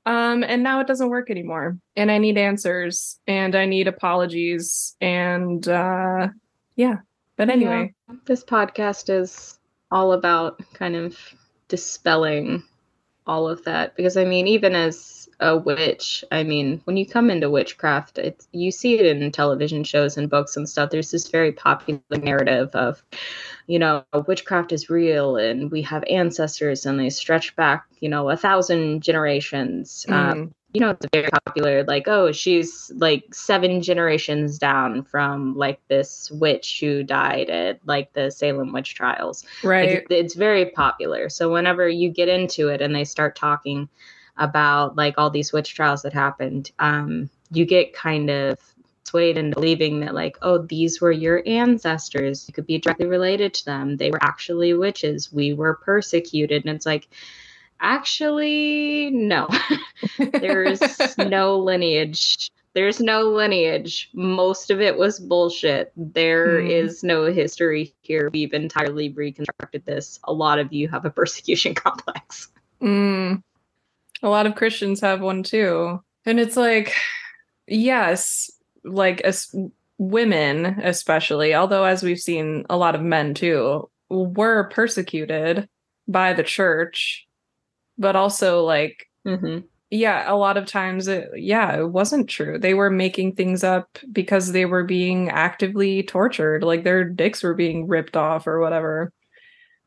Um, 0.05 0.43
and 0.43 0.63
now 0.63 0.81
it 0.81 0.89
doesn't 0.89 1.11
work 1.11 1.31
anymore. 1.31 1.79
And 1.97 2.11
I 2.11 2.19
need 2.19 2.37
answers 2.37 3.21
and 3.27 3.55
I 3.55 3.67
need 3.67 3.89
apologies. 3.89 4.97
And 5.01 5.67
uh 5.69 6.29
yeah. 6.77 6.97
But 7.37 7.51
anyway. 7.51 7.95
Yeah, 8.09 8.17
this 8.27 8.45
podcast 8.45 9.09
is 9.09 9.59
all 9.91 10.13
about 10.13 10.61
kind 10.75 10.97
of 10.97 11.17
dispelling 11.69 12.63
all 13.27 13.49
of 13.49 13.65
that. 13.65 13.97
Because 13.97 14.17
I 14.17 14.25
mean, 14.25 14.47
even 14.49 14.75
as 14.75 15.22
a 15.43 15.57
witch, 15.57 16.25
I 16.31 16.43
mean, 16.43 16.81
when 16.85 16.97
you 16.97 17.07
come 17.07 17.31
into 17.31 17.51
witchcraft, 17.51 18.19
it's 18.19 18.49
you 18.53 18.71
see 18.71 18.99
it 18.99 19.05
in 19.05 19.31
television 19.33 19.85
shows 19.85 20.17
and 20.17 20.31
books 20.31 20.57
and 20.57 20.69
stuff. 20.69 20.91
There's 20.91 21.11
this 21.11 21.29
very 21.29 21.53
popular 21.53 22.01
narrative 22.11 22.71
of 22.75 23.03
you 23.67 23.79
know, 23.79 24.05
witchcraft 24.27 24.73
is 24.73 24.91
real 24.91 25.37
and 25.37 25.71
we 25.71 25.83
have 25.83 26.05
ancestors 26.09 26.85
and 26.87 26.99
they 26.99 27.11
stretch 27.11 27.55
back, 27.57 27.85
you 28.01 28.09
know, 28.09 28.29
a 28.31 28.37
thousand 28.37 29.03
generations. 29.03 30.05
Mm. 30.09 30.13
Um, 30.13 30.55
you 30.75 30.81
know, 30.81 30.91
it's 30.91 31.07
very 31.13 31.29
popular, 31.29 31.85
like, 31.85 32.09
oh, 32.09 32.33
she's 32.33 32.91
like 32.97 33.35
seven 33.35 33.83
generations 33.83 34.59
down 34.59 35.05
from 35.05 35.55
like 35.55 35.81
this 35.89 36.31
witch 36.31 36.81
who 36.81 37.03
died 37.03 37.51
at 37.51 37.79
like 37.85 38.13
the 38.15 38.31
Salem 38.31 38.73
witch 38.73 38.95
trials. 38.95 39.45
Right. 39.63 39.97
Like, 39.97 40.07
it's 40.11 40.35
very 40.35 40.67
popular. 40.71 41.29
So 41.29 41.53
whenever 41.53 41.89
you 41.89 42.09
get 42.09 42.31
into 42.31 42.69
it 42.69 42.81
and 42.81 42.95
they 42.95 43.05
start 43.05 43.37
talking 43.37 43.89
about 44.37 44.97
like 44.97 45.15
all 45.19 45.31
these 45.31 45.53
witch 45.53 45.75
trials 45.75 46.03
that 46.03 46.13
happened, 46.13 46.71
um, 46.79 47.31
you 47.51 47.65
get 47.65 47.93
kind 47.93 48.31
of 48.31 48.59
swayed 49.05 49.37
into 49.37 49.55
believing 49.55 50.01
that 50.01 50.15
like 50.15 50.39
oh 50.41 50.59
these 50.59 51.01
were 51.01 51.13
your 51.13 51.43
ancestors. 51.47 52.47
You 52.49 52.55
could 52.55 52.67
be 52.67 52.79
directly 52.79 53.07
related 53.07 53.53
to 53.55 53.65
them. 53.65 53.97
They 53.97 54.11
were 54.11 54.23
actually 54.23 54.73
witches. 54.75 55.33
We 55.33 55.53
were 55.53 55.75
persecuted. 55.75 56.65
And 56.65 56.75
it's 56.75 56.87
like 56.87 57.09
actually 57.81 59.11
no. 59.13 59.49
There's 60.19 60.81
no 61.19 61.59
lineage. 61.59 62.51
There's 62.75 63.01
no 63.01 63.25
lineage. 63.25 64.09
Most 64.15 64.71
of 64.71 64.81
it 64.81 64.97
was 64.97 65.21
bullshit. 65.21 65.93
There 65.95 66.63
mm. 66.63 66.71
is 66.71 67.05
no 67.05 67.27
history 67.27 67.95
here. 68.01 68.31
We've 68.33 68.55
entirely 68.55 69.11
reconstructed 69.11 69.85
this. 69.85 70.19
A 70.25 70.33
lot 70.33 70.59
of 70.59 70.73
you 70.73 70.89
have 70.89 71.05
a 71.05 71.11
persecution 71.11 71.75
complex. 71.85 72.49
Mm. 72.81 73.43
A 74.23 74.29
lot 74.29 74.47
of 74.47 74.55
christians 74.55 75.01
have 75.01 75.21
one 75.21 75.43
too 75.43 75.99
and 76.25 76.39
it's 76.39 76.57
like 76.57 76.95
yes 77.67 78.51
like 78.85 79.21
as 79.23 79.55
women 79.99 80.67
especially 80.83 81.55
although 81.55 81.85
as 81.85 82.03
we've 82.03 82.19
seen 82.19 82.65
a 82.69 82.77
lot 82.77 82.95
of 82.95 83.03
men 83.03 83.35
too 83.35 83.89
were 84.11 84.69
persecuted 84.71 85.69
by 86.09 86.33
the 86.33 86.43
church 86.43 87.27
but 87.99 88.17
also 88.17 88.65
like 88.65 89.07
mm-hmm. 89.27 89.61
yeah 89.91 90.31
a 90.31 90.35
lot 90.35 90.57
of 90.57 90.67
times 90.67 91.07
it, 91.07 91.29
yeah 91.37 91.77
it 91.79 91.89
wasn't 91.89 92.29
true 92.29 92.59
they 92.59 92.75
were 92.75 92.91
making 92.91 93.35
things 93.35 93.63
up 93.63 93.99
because 94.11 94.53
they 94.53 94.65
were 94.65 94.85
being 94.85 95.29
actively 95.31 96.03
tortured 96.03 96.65
like 96.65 96.85
their 96.85 97.05
dicks 97.05 97.43
were 97.43 97.55
being 97.55 97.87
ripped 97.87 98.17
off 98.17 98.47
or 98.47 98.61
whatever 98.61 99.13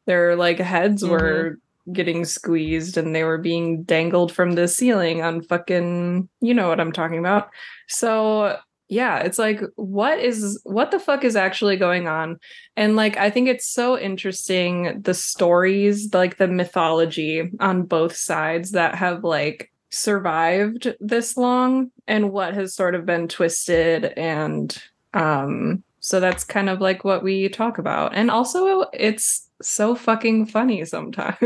their 0.06 0.36
like 0.36 0.60
heads 0.60 1.04
mm-hmm. 1.04 1.12
were 1.12 1.60
getting 1.92 2.26
squeezed 2.26 2.98
and 2.98 3.16
they 3.16 3.24
were 3.24 3.38
being 3.38 3.84
dangled 3.84 4.32
from 4.32 4.54
the 4.54 4.68
ceiling 4.68 5.22
on 5.22 5.42
fucking 5.42 6.28
you 6.42 6.54
know 6.54 6.68
what 6.68 6.80
i'm 6.80 6.92
talking 6.92 7.20
about. 7.20 7.50
So 7.88 8.58
yeah 8.88 9.18
it's 9.18 9.40
like 9.40 9.62
what 9.76 10.20
is 10.20 10.62
what 10.64 10.92
the 10.92 11.00
fuck 11.00 11.24
is 11.24 11.36
actually 11.36 11.78
going 11.78 12.08
on? 12.08 12.40
And 12.76 12.96
like 12.96 13.18
i 13.18 13.30
think 13.30 13.48
it's 13.48 13.68
so 13.68 13.98
interesting 14.00 15.02
the 15.02 15.14
stories 15.14 16.14
like 16.14 16.38
the 16.38 16.48
mythology 16.48 17.52
on 17.60 17.84
both 17.84 18.16
sides 18.16 18.72
that 18.72 18.96
have 18.96 19.24
like 19.24 19.72
survived 19.92 20.94
this 21.00 21.38
long 21.38 21.92
and 22.08 22.32
what 22.32 22.54
has 22.54 22.76
sort 22.76 22.96
of 22.96 23.06
been 23.06 23.28
twisted 23.28 24.06
and 24.18 24.82
um 25.14 25.84
so 26.06 26.20
that's 26.20 26.44
kind 26.44 26.70
of 26.70 26.82
like 26.82 27.04
what 27.04 27.24
we 27.24 27.50
talk 27.50 27.80
about. 27.80 28.14
And 28.14 28.30
also 28.30 28.82
it's 28.94 29.45
so 29.62 29.96
fucking 29.96 30.46
funny 30.46 30.84
sometimes 30.84 31.38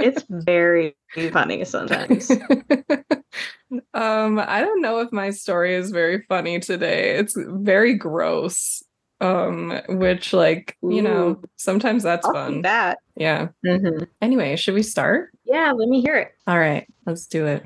it's 0.00 0.24
very 0.28 0.96
funny 1.30 1.64
sometimes 1.64 2.30
um, 3.94 4.38
I 4.38 4.60
don't 4.60 4.80
know 4.80 5.00
if 5.00 5.12
my 5.12 5.30
story 5.30 5.74
is 5.74 5.90
very 5.90 6.22
funny 6.28 6.60
today. 6.60 7.16
It's 7.16 7.34
very 7.36 7.94
gross. 7.94 8.82
Um, 9.20 9.80
which 9.88 10.32
like, 10.32 10.76
Ooh. 10.84 10.92
you 10.92 11.00
know, 11.00 11.40
sometimes 11.56 12.02
that's 12.02 12.26
I'll 12.26 12.32
fun. 12.32 12.62
That. 12.62 12.98
Yeah. 13.16 13.48
Mm-hmm. 13.64 14.04
Anyway, 14.20 14.56
should 14.56 14.74
we 14.74 14.82
start? 14.82 15.30
Yeah, 15.44 15.70
let 15.70 15.88
me 15.88 16.00
hear 16.00 16.16
it. 16.16 16.32
All 16.48 16.58
right, 16.58 16.88
let's 17.06 17.26
do 17.26 17.46
it. 17.46 17.62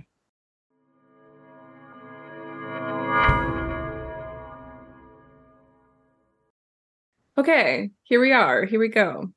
Okay, 7.39 7.91
here 8.05 8.21
we 8.21 8.33
are. 8.33 8.65
Here 8.65 8.81
we 8.81 8.89
go 8.89 9.31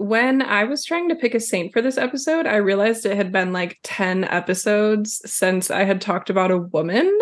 when 0.00 0.40
I 0.40 0.64
was 0.64 0.82
trying 0.82 1.10
to 1.10 1.14
pick 1.14 1.34
a 1.34 1.40
saint 1.40 1.74
for 1.74 1.82
this 1.82 1.98
episode, 1.98 2.46
I 2.46 2.56
realized 2.56 3.04
it 3.04 3.18
had 3.18 3.30
been 3.32 3.52
like 3.52 3.78
10 3.82 4.24
episodes 4.24 5.20
since 5.30 5.70
I 5.70 5.84
had 5.84 6.00
talked 6.00 6.30
about 6.30 6.50
a 6.50 6.56
woman, 6.56 7.18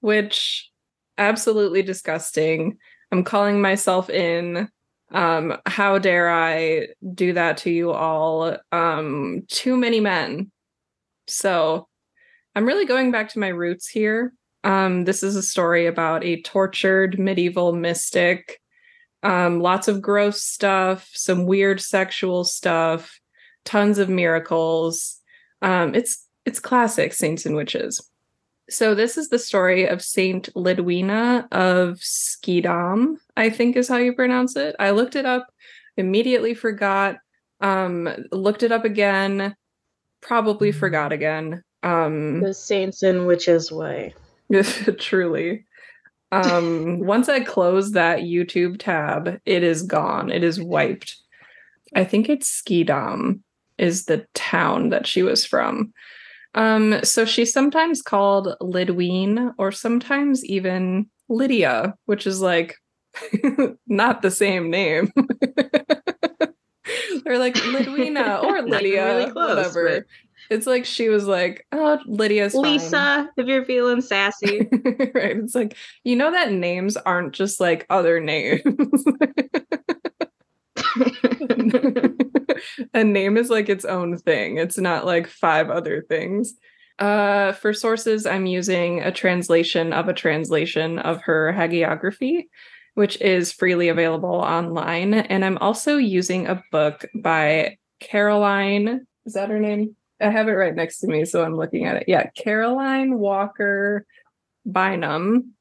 which 0.00 0.70
absolutely 1.18 1.82
disgusting. 1.82 2.78
I'm 3.12 3.24
calling 3.24 3.60
myself 3.60 4.08
in. 4.08 4.70
Um, 5.10 5.58
how 5.66 5.98
dare 5.98 6.30
I 6.30 6.88
do 7.12 7.34
that 7.34 7.58
to 7.58 7.70
you 7.70 7.92
all? 7.92 8.56
Um, 8.72 9.42
too 9.48 9.76
many 9.76 10.00
men. 10.00 10.50
So 11.26 11.88
I'm 12.54 12.64
really 12.64 12.86
going 12.86 13.10
back 13.10 13.28
to 13.30 13.38
my 13.38 13.48
roots 13.48 13.86
here. 13.86 14.32
Um, 14.64 15.04
this 15.04 15.22
is 15.22 15.36
a 15.36 15.42
story 15.42 15.86
about 15.86 16.24
a 16.24 16.40
tortured 16.40 17.18
medieval 17.18 17.74
mystic 17.74 18.62
um, 19.24 19.60
lots 19.60 19.88
of 19.88 20.02
gross 20.02 20.42
stuff, 20.42 21.10
some 21.14 21.46
weird 21.46 21.80
sexual 21.80 22.44
stuff, 22.44 23.18
tons 23.64 23.98
of 23.98 24.08
miracles. 24.10 25.20
Um, 25.62 25.94
it's 25.94 26.28
it's 26.44 26.60
classic 26.60 27.14
saints 27.14 27.46
and 27.46 27.56
witches. 27.56 28.06
So 28.68 28.94
this 28.94 29.16
is 29.16 29.30
the 29.30 29.38
story 29.38 29.86
of 29.88 30.02
Saint 30.02 30.52
Lidwina 30.54 31.48
of 31.52 31.98
Schiedam, 32.00 33.16
I 33.36 33.50
think 33.50 33.76
is 33.76 33.88
how 33.88 33.96
you 33.96 34.12
pronounce 34.12 34.56
it. 34.56 34.76
I 34.78 34.90
looked 34.90 35.16
it 35.16 35.26
up, 35.26 35.46
immediately 35.96 36.54
forgot, 36.54 37.16
um, 37.60 38.08
looked 38.30 38.62
it 38.62 38.72
up 38.72 38.84
again, 38.84 39.56
probably 40.20 40.70
forgot 40.70 41.12
again. 41.12 41.62
Um, 41.82 42.40
the 42.40 42.54
saints 42.54 43.02
and 43.02 43.26
witches 43.26 43.72
way. 43.72 44.14
truly 44.98 45.64
um 46.34 46.98
once 47.06 47.28
i 47.28 47.40
close 47.40 47.92
that 47.92 48.20
youtube 48.20 48.76
tab 48.78 49.40
it 49.44 49.62
is 49.62 49.82
gone. 49.82 50.30
It 50.30 50.42
is 50.42 50.60
wiped. 50.60 51.16
I 51.94 52.04
think 52.04 52.28
it's 52.28 52.50
Skidom 52.50 53.40
is 53.78 54.06
the 54.06 54.26
town 54.34 54.90
that 54.90 55.06
she 55.06 55.22
was 55.22 55.44
from. 55.44 55.92
Um 56.54 57.00
so 57.02 57.24
she's 57.24 57.52
sometimes 57.52 58.02
called 58.02 58.54
lidwine 58.60 59.52
or 59.58 59.72
sometimes 59.72 60.44
even 60.44 61.08
lydia 61.28 61.94
which 62.06 62.26
is 62.26 62.40
like 62.40 62.76
not 63.86 64.22
the 64.22 64.30
same 64.30 64.70
name. 64.70 65.12
They're 67.24 67.38
like 67.38 67.54
lidwina 67.54 68.42
or 68.42 68.62
lydia 68.62 69.16
really 69.16 69.30
close, 69.32 69.74
whatever. 69.74 70.06
It's 70.50 70.66
like 70.66 70.84
she 70.84 71.08
was 71.08 71.26
like, 71.26 71.66
"Oh, 71.72 71.98
Lydia's 72.06 72.54
Lisa, 72.54 72.90
fine. 72.90 73.28
if 73.36 73.46
you're 73.46 73.64
feeling 73.64 74.00
sassy." 74.00 74.68
right. 75.14 75.36
It's 75.36 75.54
like, 75.54 75.76
you 76.02 76.16
know 76.16 76.30
that 76.30 76.52
names 76.52 76.96
aren't 76.96 77.32
just 77.32 77.60
like 77.60 77.86
other 77.90 78.20
names. 78.20 78.62
a 82.94 83.04
name 83.04 83.36
is 83.36 83.50
like 83.50 83.68
its 83.68 83.84
own 83.84 84.16
thing. 84.18 84.58
It's 84.58 84.78
not 84.78 85.06
like 85.06 85.26
five 85.26 85.70
other 85.70 86.02
things. 86.08 86.54
Uh, 86.98 87.52
for 87.52 87.72
sources, 87.72 88.26
I'm 88.26 88.46
using 88.46 89.00
a 89.00 89.10
translation 89.10 89.92
of 89.92 90.08
a 90.08 90.14
translation 90.14 90.98
of 91.00 91.20
her 91.22 91.52
hagiography, 91.52 92.44
which 92.94 93.20
is 93.20 93.52
freely 93.52 93.88
available 93.88 94.30
online. 94.30 95.14
And 95.14 95.44
I'm 95.44 95.58
also 95.58 95.96
using 95.96 96.46
a 96.46 96.62
book 96.70 97.04
by 97.14 97.78
Caroline. 98.00 99.06
Is 99.26 99.32
that 99.32 99.50
her 99.50 99.58
name? 99.58 99.96
I 100.20 100.30
have 100.30 100.48
it 100.48 100.52
right 100.52 100.74
next 100.74 100.98
to 101.00 101.06
me, 101.06 101.24
so 101.24 101.44
I'm 101.44 101.56
looking 101.56 101.86
at 101.86 101.96
it. 101.96 102.04
Yeah, 102.06 102.28
Caroline 102.36 103.18
Walker 103.18 104.06
Bynum, 104.64 105.54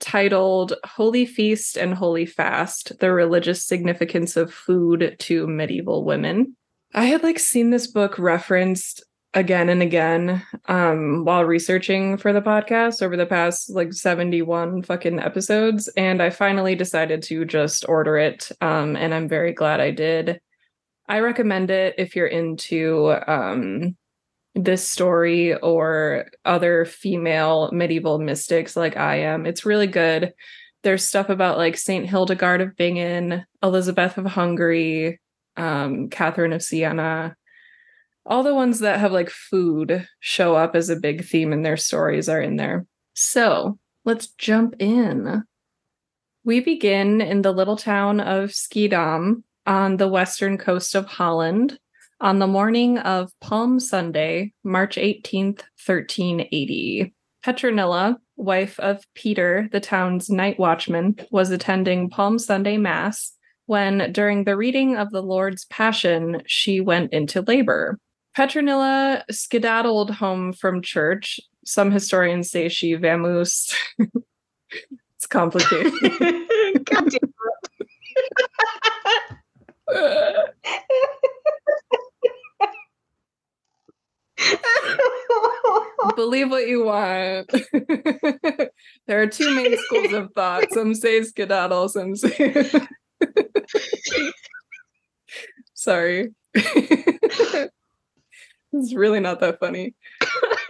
titled 0.00 0.74
Holy 0.84 1.26
Feast 1.26 1.76
and 1.76 1.94
Holy 1.94 2.26
Fast 2.26 2.98
The 2.98 3.12
Religious 3.12 3.64
Significance 3.64 4.36
of 4.36 4.52
Food 4.52 5.16
to 5.20 5.46
Medieval 5.46 6.04
Women. 6.04 6.56
I 6.94 7.04
had 7.04 7.22
like 7.22 7.38
seen 7.38 7.70
this 7.70 7.86
book 7.86 8.18
referenced 8.18 9.04
again 9.32 9.68
and 9.68 9.80
again 9.80 10.42
um 10.66 11.24
while 11.24 11.44
researching 11.44 12.16
for 12.16 12.32
the 12.32 12.42
podcast 12.42 13.00
over 13.00 13.16
the 13.16 13.26
past 13.26 13.70
like 13.70 13.92
71 13.92 14.82
fucking 14.82 15.20
episodes 15.20 15.88
and 15.96 16.20
I 16.20 16.30
finally 16.30 16.74
decided 16.74 17.22
to 17.24 17.44
just 17.44 17.88
order 17.88 18.16
it 18.16 18.50
um 18.60 18.96
and 18.96 19.14
I'm 19.14 19.28
very 19.28 19.52
glad 19.52 19.78
I 19.80 19.92
did. 19.92 20.40
I 21.10 21.18
recommend 21.20 21.72
it 21.72 21.96
if 21.98 22.14
you're 22.14 22.28
into 22.28 23.12
um 23.26 23.96
this 24.54 24.86
story 24.86 25.54
or 25.56 26.26
other 26.44 26.84
female 26.84 27.68
medieval 27.72 28.20
mystics 28.20 28.76
like 28.76 28.96
I 28.96 29.16
am. 29.16 29.44
It's 29.44 29.66
really 29.66 29.88
good. 29.88 30.32
There's 30.82 31.04
stuff 31.04 31.28
about 31.28 31.58
like 31.58 31.76
Saint 31.76 32.08
Hildegard 32.08 32.60
of 32.60 32.76
Bingen, 32.76 33.44
Elizabeth 33.62 34.18
of 34.18 34.26
Hungary, 34.26 35.20
um, 35.56 36.10
Catherine 36.10 36.52
of 36.52 36.62
Siena. 36.62 37.36
All 38.24 38.44
the 38.44 38.54
ones 38.54 38.80
that 38.80 39.00
have 39.00 39.12
like 39.12 39.30
food 39.30 40.06
show 40.20 40.54
up 40.54 40.76
as 40.76 40.90
a 40.90 40.96
big 40.96 41.24
theme 41.24 41.52
in 41.52 41.62
their 41.62 41.76
stories 41.76 42.28
are 42.28 42.40
in 42.40 42.56
there. 42.56 42.86
So 43.14 43.78
let's 44.04 44.28
jump 44.28 44.76
in. 44.78 45.42
We 46.44 46.60
begin 46.60 47.20
in 47.20 47.42
the 47.42 47.52
little 47.52 47.76
town 47.76 48.20
of 48.20 48.50
Schiedam 48.50 49.42
on 49.70 49.96
the 49.98 50.08
western 50.08 50.58
coast 50.58 50.96
of 50.96 51.06
Holland 51.06 51.78
on 52.20 52.40
the 52.40 52.48
morning 52.48 52.98
of 52.98 53.30
Palm 53.40 53.78
Sunday, 53.78 54.52
March 54.64 54.96
18th, 54.96 55.60
1380. 55.86 57.14
Petronilla, 57.46 58.16
wife 58.36 58.80
of 58.80 59.04
Peter, 59.14 59.68
the 59.70 59.78
town's 59.78 60.28
night 60.28 60.58
watchman, 60.58 61.14
was 61.30 61.52
attending 61.52 62.10
Palm 62.10 62.40
Sunday 62.40 62.78
Mass 62.78 63.32
when, 63.66 64.12
during 64.12 64.42
the 64.42 64.56
reading 64.56 64.96
of 64.96 65.12
the 65.12 65.22
Lord's 65.22 65.66
Passion, 65.66 66.42
she 66.46 66.80
went 66.80 67.12
into 67.12 67.40
labor. 67.40 67.96
Petronilla 68.36 69.22
skedaddled 69.30 70.10
home 70.10 70.52
from 70.52 70.82
church. 70.82 71.38
Some 71.64 71.92
historians 71.92 72.50
say 72.50 72.68
she 72.68 72.96
vamoosed. 72.96 73.72
it's 74.00 75.26
complicated. 75.28 75.92
Believe 86.16 86.50
what 86.50 86.66
you 86.66 86.84
want. 86.84 87.50
there 89.06 89.22
are 89.22 89.26
two 89.26 89.54
main 89.54 89.76
schools 89.78 90.12
of 90.12 90.32
thought. 90.34 90.64
Some 90.72 90.94
say 90.94 91.22
skedaddle, 91.22 91.88
some 91.88 92.16
say. 92.16 92.64
Sorry. 95.74 96.30
it's 96.54 97.72
really 98.94 99.20
not 99.20 99.40
that 99.40 99.60
funny. 99.60 99.94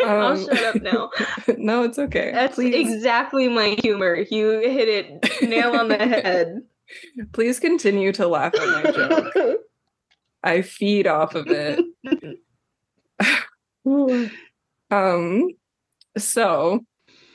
Um, 0.03 0.09
I'll 0.09 0.39
shut 0.39 0.63
up 0.63 0.83
now. 0.83 1.11
no, 1.59 1.83
it's 1.83 1.99
okay. 1.99 2.31
That's 2.33 2.55
Please. 2.57 2.75
exactly 2.75 3.49
my 3.49 3.77
humor. 3.83 4.25
You 4.31 4.61
hit 4.61 4.89
it 4.89 5.43
nail 5.43 5.77
on 5.77 5.89
the 5.89 5.97
head. 5.97 6.63
Please 7.33 7.61
continue 7.61 8.13
to 8.13 8.27
laugh 8.27 8.55
at 8.55 8.85
my 8.85 8.91
joke. 8.91 9.59
I 10.43 10.63
feed 10.63 11.07
off 11.07 11.35
of 11.35 11.47
it. 11.49 11.85
um, 14.91 15.49
so 16.17 16.81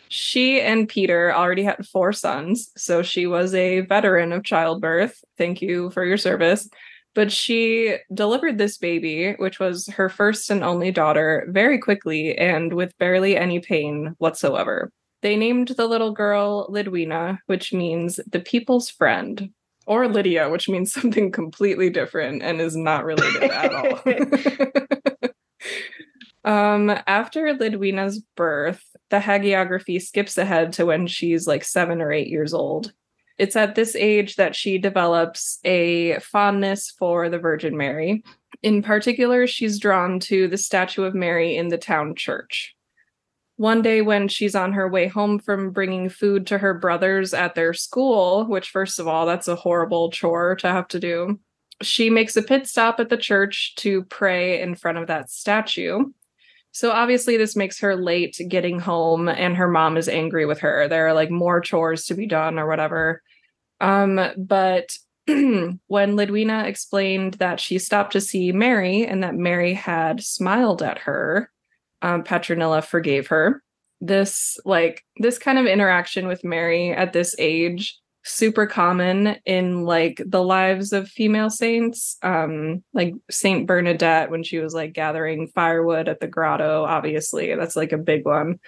she 0.09 0.61
and 0.61 0.87
Peter 0.87 1.33
already 1.33 1.63
had 1.63 1.85
four 1.87 2.13
sons, 2.13 2.71
so 2.77 3.01
she 3.01 3.27
was 3.27 3.53
a 3.53 3.81
veteran 3.81 4.31
of 4.31 4.43
childbirth. 4.43 5.23
Thank 5.37 5.61
you 5.61 5.89
for 5.91 6.05
your 6.05 6.17
service. 6.17 6.69
But 7.13 7.31
she 7.31 7.95
delivered 8.13 8.57
this 8.57 8.77
baby, 8.77 9.33
which 9.33 9.59
was 9.59 9.87
her 9.87 10.09
first 10.09 10.49
and 10.49 10.63
only 10.63 10.91
daughter, 10.91 11.47
very 11.49 11.79
quickly 11.79 12.37
and 12.37 12.73
with 12.73 12.97
barely 12.97 13.37
any 13.37 13.59
pain 13.59 14.15
whatsoever. 14.17 14.91
They 15.25 15.37
named 15.37 15.69
the 15.69 15.87
little 15.87 16.11
girl 16.11 16.69
Lidwina, 16.69 17.39
which 17.47 17.73
means 17.73 18.19
the 18.31 18.39
people's 18.39 18.91
friend, 18.91 19.49
or 19.87 20.07
Lydia, 20.07 20.51
which 20.51 20.69
means 20.69 20.93
something 21.01 21.31
completely 21.31 21.89
different 21.89 22.43
and 22.43 22.61
is 22.61 22.75
not 22.75 23.05
related 23.05 23.49
at 23.49 23.73
all. 23.73 24.01
Um, 26.43 26.91
after 27.07 27.55
Lidwina's 27.55 28.19
birth, 28.35 28.83
the 29.09 29.17
hagiography 29.17 29.99
skips 29.99 30.37
ahead 30.37 30.73
to 30.73 30.85
when 30.85 31.07
she's 31.07 31.47
like 31.47 31.63
seven 31.63 32.03
or 32.03 32.11
eight 32.11 32.27
years 32.27 32.53
old. 32.53 32.93
It's 33.39 33.55
at 33.55 33.73
this 33.73 33.95
age 33.95 34.35
that 34.35 34.55
she 34.55 34.77
develops 34.77 35.57
a 35.65 36.19
fondness 36.19 36.93
for 36.99 37.29
the 37.29 37.39
Virgin 37.39 37.75
Mary. 37.75 38.23
In 38.61 38.83
particular, 38.83 39.47
she's 39.47 39.79
drawn 39.79 40.19
to 40.19 40.47
the 40.47 40.57
statue 40.59 41.01
of 41.01 41.15
Mary 41.15 41.57
in 41.57 41.69
the 41.69 41.79
town 41.79 42.13
church. 42.13 42.75
One 43.57 43.81
day, 43.81 44.01
when 44.01 44.27
she's 44.27 44.55
on 44.55 44.73
her 44.73 44.87
way 44.87 45.07
home 45.07 45.39
from 45.39 45.71
bringing 45.71 46.09
food 46.09 46.45
to 46.47 46.57
her 46.57 46.73
brothers 46.73 47.33
at 47.33 47.55
their 47.55 47.73
school, 47.73 48.45
which, 48.45 48.69
first 48.69 48.99
of 48.99 49.07
all, 49.07 49.25
that's 49.25 49.47
a 49.47 49.55
horrible 49.55 50.11
chore 50.11 50.55
to 50.57 50.67
have 50.67 50.89
to 50.89 50.99
do, 50.99 51.39
she 51.81 52.09
makes 52.09 52.35
a 52.35 52.41
pit 52.41 52.67
stop 52.67 52.99
at 52.99 53.09
the 53.09 53.17
church 53.17 53.75
to 53.75 54.03
pray 54.03 54.61
in 54.61 54.75
front 54.75 54.97
of 54.97 55.07
that 55.07 55.29
statue. 55.29 56.05
So 56.71 56.91
obviously, 56.91 57.37
this 57.37 57.55
makes 57.55 57.79
her 57.79 57.95
late 57.95 58.37
getting 58.49 58.79
home, 58.79 59.29
and 59.29 59.55
her 59.55 59.69
mom 59.69 59.95
is 59.95 60.09
angry 60.09 60.45
with 60.45 60.59
her. 60.59 60.89
There 60.89 61.07
are 61.07 61.13
like 61.13 61.31
more 61.31 61.61
chores 61.61 62.05
to 62.07 62.13
be 62.13 62.27
done 62.27 62.59
or 62.59 62.67
whatever. 62.67 63.23
Um, 63.79 64.19
but 64.37 64.97
when 65.27 65.79
Lidwina 65.87 66.65
explained 66.65 67.35
that 67.35 67.61
she 67.61 67.79
stopped 67.79 68.11
to 68.13 68.21
see 68.21 68.51
Mary 68.51 69.05
and 69.05 69.23
that 69.23 69.35
Mary 69.35 69.73
had 69.73 70.21
smiled 70.21 70.83
at 70.83 70.99
her, 70.99 71.49
um, 72.01 72.23
Petronilla 72.23 72.83
forgave 72.83 73.27
her. 73.27 73.61
This 74.01 74.59
like 74.65 75.03
this 75.17 75.37
kind 75.37 75.57
of 75.57 75.65
interaction 75.65 76.27
with 76.27 76.43
Mary 76.43 76.91
at 76.91 77.13
this 77.13 77.35
age 77.39 77.99
super 78.25 78.65
common 78.65 79.37
in 79.45 79.83
like 79.83 80.19
the 80.25 80.43
lives 80.43 80.91
of 80.91 81.07
female 81.07 81.49
saints. 81.49 82.17
Um 82.23 82.83
like 82.91 83.13
saint 83.29 83.67
bernadette 83.67 84.31
when 84.31 84.43
she 84.43 84.57
was 84.57 84.73
like 84.73 84.93
gathering 84.93 85.47
firewood 85.53 86.09
at 86.09 86.19
the 86.19 86.27
grotto 86.27 86.83
obviously 86.83 87.53
that's 87.55 87.75
like 87.75 87.91
a 87.91 87.99
big 87.99 88.25
one. 88.25 88.59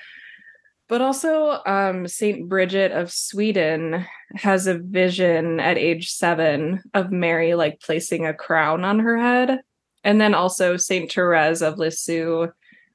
But 0.88 1.02
also 1.02 1.60
um 1.66 2.08
saint 2.08 2.48
bridget 2.48 2.92
of 2.92 3.12
sweden 3.12 4.06
has 4.36 4.68
a 4.68 4.78
vision 4.78 5.60
at 5.60 5.78
age 5.80 6.12
7 6.12 6.84
of 6.94 7.12
mary 7.12 7.56
like 7.56 7.82
placing 7.82 8.28
a 8.28 8.36
crown 8.36 8.86
on 8.86 9.00
her 9.00 9.18
head. 9.18 9.62
And 10.04 10.22
then 10.22 10.36
also 10.36 10.78
saint 10.78 11.12
therese 11.12 11.64
of 11.64 11.80
lisieux 11.80 12.52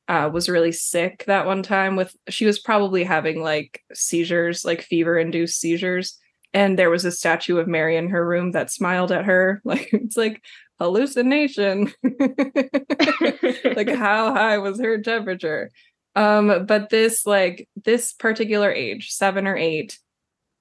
uh, 0.08 0.28
was 0.32 0.48
really 0.48 0.72
sick 0.72 1.24
that 1.26 1.46
one 1.46 1.62
time 1.62 1.96
with 1.96 2.14
she 2.28 2.44
was 2.44 2.58
probably 2.58 3.04
having 3.04 3.40
like 3.40 3.80
seizures 3.94 4.64
like 4.64 4.82
fever 4.82 5.16
induced 5.18 5.60
seizures 5.60 6.18
and 6.54 6.78
there 6.78 6.90
was 6.90 7.04
a 7.04 7.12
statue 7.12 7.58
of 7.58 7.68
Mary 7.68 7.96
in 7.96 8.08
her 8.10 8.26
room 8.26 8.52
that 8.52 8.70
smiled 8.70 9.12
at 9.12 9.24
her. 9.24 9.60
Like 9.72 9.88
it's 9.92 10.16
like 10.16 10.42
hallucination. 10.78 11.92
like 12.04 13.88
how 13.94 14.34
high 14.34 14.58
was 14.58 14.80
her 14.80 15.00
temperature? 15.00 15.70
Um, 16.14 16.66
but 16.66 16.90
this 16.90 17.24
like 17.24 17.68
this 17.84 18.12
particular 18.12 18.70
age, 18.70 19.10
seven 19.10 19.46
or 19.46 19.56
eight, 19.56 19.98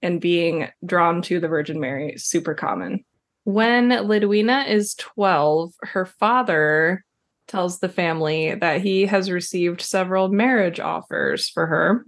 and 0.01 0.21
being 0.21 0.69
drawn 0.85 1.21
to 1.23 1.39
the 1.39 1.49
Virgin 1.49 1.79
Mary, 1.79 2.17
super 2.17 2.53
common. 2.53 3.03
When 3.43 3.89
Lidwina 3.89 4.69
is 4.69 4.95
12, 4.95 5.73
her 5.81 6.05
father 6.05 7.03
tells 7.51 7.79
the 7.79 7.89
family 7.89 8.55
that 8.55 8.81
he 8.81 9.05
has 9.05 9.29
received 9.29 9.81
several 9.81 10.29
marriage 10.29 10.79
offers 10.79 11.49
for 11.49 11.67
her. 11.67 12.05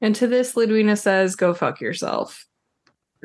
And 0.00 0.14
to 0.16 0.26
this, 0.26 0.54
Lidwina 0.54 0.98
says, 0.98 1.36
Go 1.36 1.54
fuck 1.54 1.80
yourself 1.80 2.48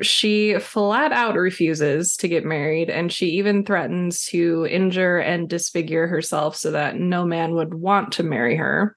she 0.00 0.58
flat 0.58 1.12
out 1.12 1.36
refuses 1.36 2.16
to 2.16 2.28
get 2.28 2.44
married 2.44 2.90
and 2.90 3.12
she 3.12 3.26
even 3.26 3.64
threatens 3.64 4.26
to 4.26 4.66
injure 4.66 5.18
and 5.18 5.48
disfigure 5.48 6.06
herself 6.06 6.56
so 6.56 6.72
that 6.72 6.96
no 6.96 7.24
man 7.24 7.54
would 7.54 7.74
want 7.74 8.12
to 8.12 8.22
marry 8.22 8.56
her. 8.56 8.96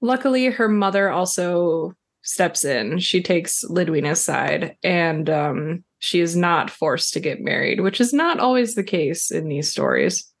Luckily, 0.00 0.46
her 0.46 0.68
mother 0.68 1.10
also 1.10 1.94
steps 2.22 2.64
in. 2.64 2.98
She 3.00 3.22
takes 3.22 3.64
Lidwina's 3.64 4.22
side 4.22 4.76
and 4.84 5.28
um, 5.28 5.84
she 5.98 6.20
is 6.20 6.36
not 6.36 6.70
forced 6.70 7.12
to 7.14 7.20
get 7.20 7.40
married, 7.40 7.80
which 7.80 8.00
is 8.00 8.12
not 8.12 8.38
always 8.38 8.74
the 8.76 8.84
case 8.84 9.32
in 9.32 9.48
these 9.48 9.70
stories. 9.70 10.32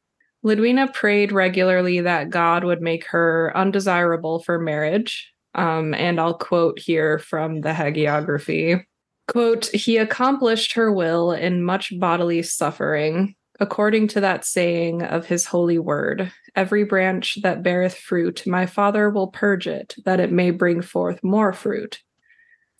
Lidwina 0.44 0.92
prayed 0.92 1.32
regularly 1.32 2.00
that 2.00 2.30
God 2.30 2.64
would 2.64 2.80
make 2.80 3.06
her 3.06 3.52
undesirable 3.56 4.42
for 4.42 4.58
marriage. 4.58 5.32
Um, 5.54 5.94
and 5.94 6.20
I'll 6.20 6.38
quote 6.38 6.78
here 6.78 7.18
from 7.18 7.62
the 7.62 7.70
hagiography. 7.70 8.84
Quote, 9.26 9.66
he 9.66 9.96
accomplished 9.96 10.72
her 10.72 10.92
will 10.92 11.32
in 11.32 11.62
much 11.62 11.92
bodily 11.98 12.42
suffering, 12.42 13.34
according 13.60 14.08
to 14.08 14.20
that 14.20 14.44
saying 14.44 15.02
of 15.02 15.26
his 15.26 15.44
holy 15.44 15.78
word 15.78 16.32
every 16.58 16.82
branch 16.82 17.38
that 17.42 17.62
beareth 17.62 17.94
fruit, 17.94 18.44
my 18.46 18.66
Father 18.66 19.10
will 19.10 19.28
purge 19.28 19.68
it, 19.68 19.94
that 20.04 20.18
it 20.18 20.32
may 20.32 20.50
bring 20.50 20.82
forth 20.82 21.22
more 21.22 21.52
fruit. 21.52 22.00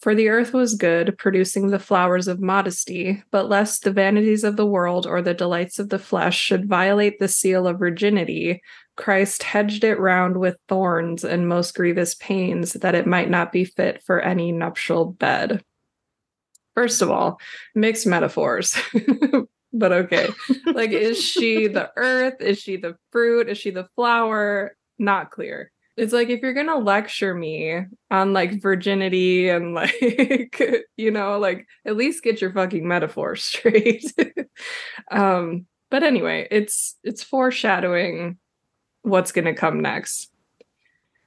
For 0.00 0.14
the 0.14 0.28
earth 0.28 0.52
was 0.52 0.76
good, 0.76 1.18
producing 1.18 1.68
the 1.68 1.80
flowers 1.80 2.28
of 2.28 2.40
modesty, 2.40 3.24
but 3.32 3.48
lest 3.48 3.82
the 3.82 3.90
vanities 3.90 4.44
of 4.44 4.56
the 4.56 4.66
world 4.66 5.08
or 5.08 5.20
the 5.22 5.34
delights 5.34 5.80
of 5.80 5.88
the 5.88 5.98
flesh 5.98 6.38
should 6.38 6.68
violate 6.68 7.18
the 7.18 7.26
seal 7.26 7.66
of 7.66 7.80
virginity, 7.80 8.62
Christ 8.94 9.42
hedged 9.42 9.82
it 9.82 9.98
round 9.98 10.36
with 10.36 10.56
thorns 10.68 11.24
and 11.24 11.48
most 11.48 11.74
grievous 11.74 12.14
pains, 12.14 12.74
that 12.74 12.94
it 12.94 13.08
might 13.08 13.28
not 13.28 13.50
be 13.50 13.64
fit 13.64 14.00
for 14.04 14.20
any 14.20 14.52
nuptial 14.52 15.04
bed. 15.04 15.64
First 16.76 17.02
of 17.02 17.10
all, 17.10 17.40
mixed 17.74 18.06
metaphors. 18.06 18.76
but 19.72 19.92
okay. 19.92 20.28
like, 20.66 20.90
is 20.90 21.20
she 21.20 21.66
the 21.66 21.90
earth? 21.96 22.40
Is 22.40 22.60
she 22.60 22.76
the 22.76 22.96
fruit? 23.10 23.48
Is 23.48 23.58
she 23.58 23.70
the 23.70 23.88
flower? 23.96 24.76
Not 24.96 25.32
clear 25.32 25.72
it's 25.98 26.12
like 26.12 26.28
if 26.28 26.40
you're 26.40 26.54
gonna 26.54 26.78
lecture 26.78 27.34
me 27.34 27.84
on 28.10 28.32
like 28.32 28.62
virginity 28.62 29.48
and 29.48 29.74
like 29.74 30.62
you 30.96 31.10
know 31.10 31.38
like 31.38 31.66
at 31.84 31.96
least 31.96 32.22
get 32.22 32.40
your 32.40 32.52
fucking 32.52 32.86
metaphor 32.86 33.36
straight. 33.36 34.04
Um 35.10 35.66
but 35.90 36.02
anyway 36.02 36.46
it's 36.50 36.96
it's 37.02 37.22
foreshadowing 37.22 38.38
what's 39.02 39.32
gonna 39.32 39.54
come 39.54 39.80
next. 39.80 40.30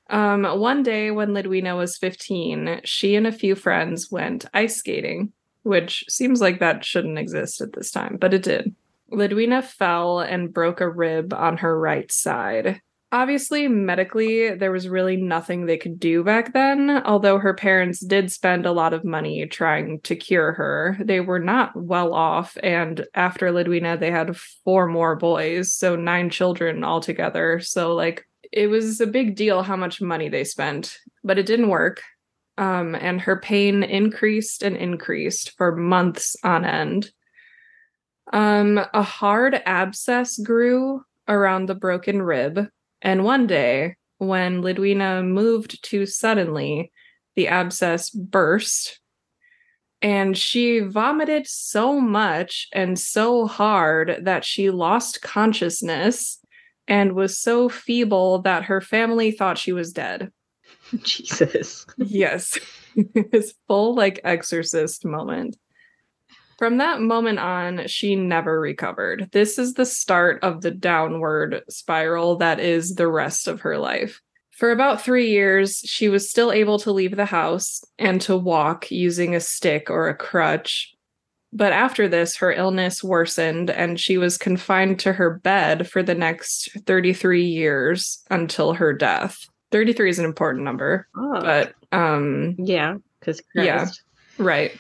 Um 0.10 0.44
one 0.44 0.84
day 0.84 1.12
when 1.12 1.30
lidwina 1.30 1.76
was 1.76 1.98
15 1.98 2.82
she 2.84 3.16
and 3.16 3.28
a 3.28 3.32
few 3.32 3.56
friends 3.56 4.12
went 4.12 4.46
ice 4.54 4.78
skating 4.78 5.34
which 5.64 6.04
seems 6.10 6.42
like 6.42 6.60
that 6.60 6.84
shouldn't 6.84 7.20
exist 7.20 7.62
at 7.62 7.74
this 7.74 7.92
time 7.92 8.18
but 8.20 8.34
it 8.34 8.44
did. 8.44 8.76
Lidwina 9.12 9.62
fell 9.62 10.22
and 10.22 10.54
broke 10.54 10.80
a 10.80 10.90
rib 10.90 11.34
on 11.34 11.58
her 11.58 11.78
right 11.78 12.10
side 12.10 12.82
obviously 13.12 13.68
medically 13.68 14.56
there 14.56 14.72
was 14.72 14.88
really 14.88 15.18
nothing 15.18 15.66
they 15.66 15.78
could 15.78 16.00
do 16.00 16.24
back 16.24 16.54
then 16.54 17.02
although 17.06 17.38
her 17.38 17.54
parents 17.54 18.00
did 18.00 18.32
spend 18.32 18.66
a 18.66 18.72
lot 18.72 18.94
of 18.94 19.04
money 19.04 19.46
trying 19.46 20.00
to 20.02 20.16
cure 20.16 20.54
her. 20.54 20.98
They 21.00 21.20
were 21.20 21.40
not 21.40 21.76
well 21.76 22.14
off 22.14 22.58
and 22.64 23.06
after 23.14 23.52
lidwina 23.52 24.00
they 24.00 24.12
had 24.12 24.38
four 24.38 24.88
more 24.88 25.16
boys 25.16 25.74
so 25.74 25.96
nine 25.96 26.30
children 26.30 26.84
altogether. 26.84 27.60
So 27.60 27.94
like 27.96 28.28
it 28.52 28.68
was 28.68 29.02
a 29.02 29.08
big 29.08 29.36
deal 29.36 29.64
how 29.64 29.76
much 29.76 30.02
money 30.02 30.30
they 30.30 30.44
spent 30.44 30.98
but 31.24 31.38
it 31.38 31.46
didn't 31.46 31.70
work. 31.70 32.02
Um, 32.58 32.96
and 32.96 33.20
her 33.22 33.40
pain 33.40 33.84
increased 33.84 34.62
and 34.62 34.76
increased 34.76 35.58
for 35.58 35.76
months 35.76 36.36
on 36.44 36.66
end. 36.66 37.12
Um, 38.34 38.80
a 38.94 39.02
hard 39.02 39.62
abscess 39.66 40.38
grew 40.38 41.04
around 41.28 41.68
the 41.68 41.76
broken 41.76 42.22
rib 42.22 42.68
and 43.02 43.24
one 43.24 43.48
day, 43.48 43.96
when 44.18 44.62
Lidwina 44.62 45.26
moved 45.26 45.84
too 45.84 46.06
suddenly, 46.06 46.92
the 47.36 47.48
abscess 47.48 48.10
burst 48.10 49.02
and 50.02 50.36
she 50.38 50.80
vomited 50.80 51.46
so 51.48 52.00
much 52.00 52.68
and 52.74 52.98
so 52.98 53.46
hard 53.46 54.22
that 54.24 54.44
she 54.44 54.72
lost 54.72 55.22
consciousness 55.22 56.40
and 56.88 57.14
was 57.14 57.38
so 57.38 57.70
feeble 57.70 58.42
that 58.42 58.64
her 58.64 58.82
family 58.82 59.32
thought 59.32 59.60
she 59.60 59.72
was 59.72 59.94
dead. 59.94 60.32
Jesus. 61.04 61.86
yes. 61.98 62.60
His 63.32 63.54
full 63.68 63.94
like 63.94 64.20
exorcist 64.24 65.06
moment. 65.06 65.56
From 66.62 66.78
that 66.78 67.02
moment 67.02 67.40
on, 67.40 67.88
she 67.88 68.16
never 68.16 68.60
recovered. 68.60 69.30
This 69.32 69.58
is 69.58 69.74
the 69.74 69.84
start 69.84 70.44
of 70.44 70.62
the 70.62 70.70
downward 70.70 71.64
spiral 71.70 72.36
that 72.36 72.60
is 72.60 72.94
the 72.94 73.08
rest 73.08 73.48
of 73.48 73.62
her 73.62 73.80
life. 73.80 74.22
For 74.52 74.70
about 74.70 75.02
three 75.02 75.32
years, 75.32 75.80
she 75.80 76.08
was 76.08 76.30
still 76.30 76.52
able 76.52 76.78
to 76.78 76.92
leave 76.92 77.16
the 77.16 77.26
house 77.26 77.84
and 77.98 78.22
to 78.22 78.38
walk 78.38 78.92
using 78.92 79.34
a 79.34 79.40
stick 79.40 79.90
or 79.90 80.08
a 80.08 80.16
crutch. 80.16 80.94
But 81.52 81.74
after 81.74 82.08
this, 82.08 82.36
her 82.36 82.52
illness 82.52 83.04
worsened 83.04 83.72
and 83.72 84.00
she 84.00 84.20
was 84.20 84.38
confined 84.38 85.00
to 85.00 85.14
her 85.14 85.40
bed 85.40 85.90
for 85.90 86.04
the 86.04 86.14
next 86.14 86.70
33 86.86 87.44
years 87.44 88.24
until 88.30 88.74
her 88.74 88.94
death. 88.94 89.48
33 89.72 90.12
is 90.12 90.20
an 90.20 90.26
important 90.26 90.64
number. 90.64 91.08
Oh. 91.18 91.42
But 91.42 91.74
um 91.92 92.54
yeah, 92.60 92.98
cuz 93.22 93.42
Yeah. 93.56 93.88
Right. 94.38 94.80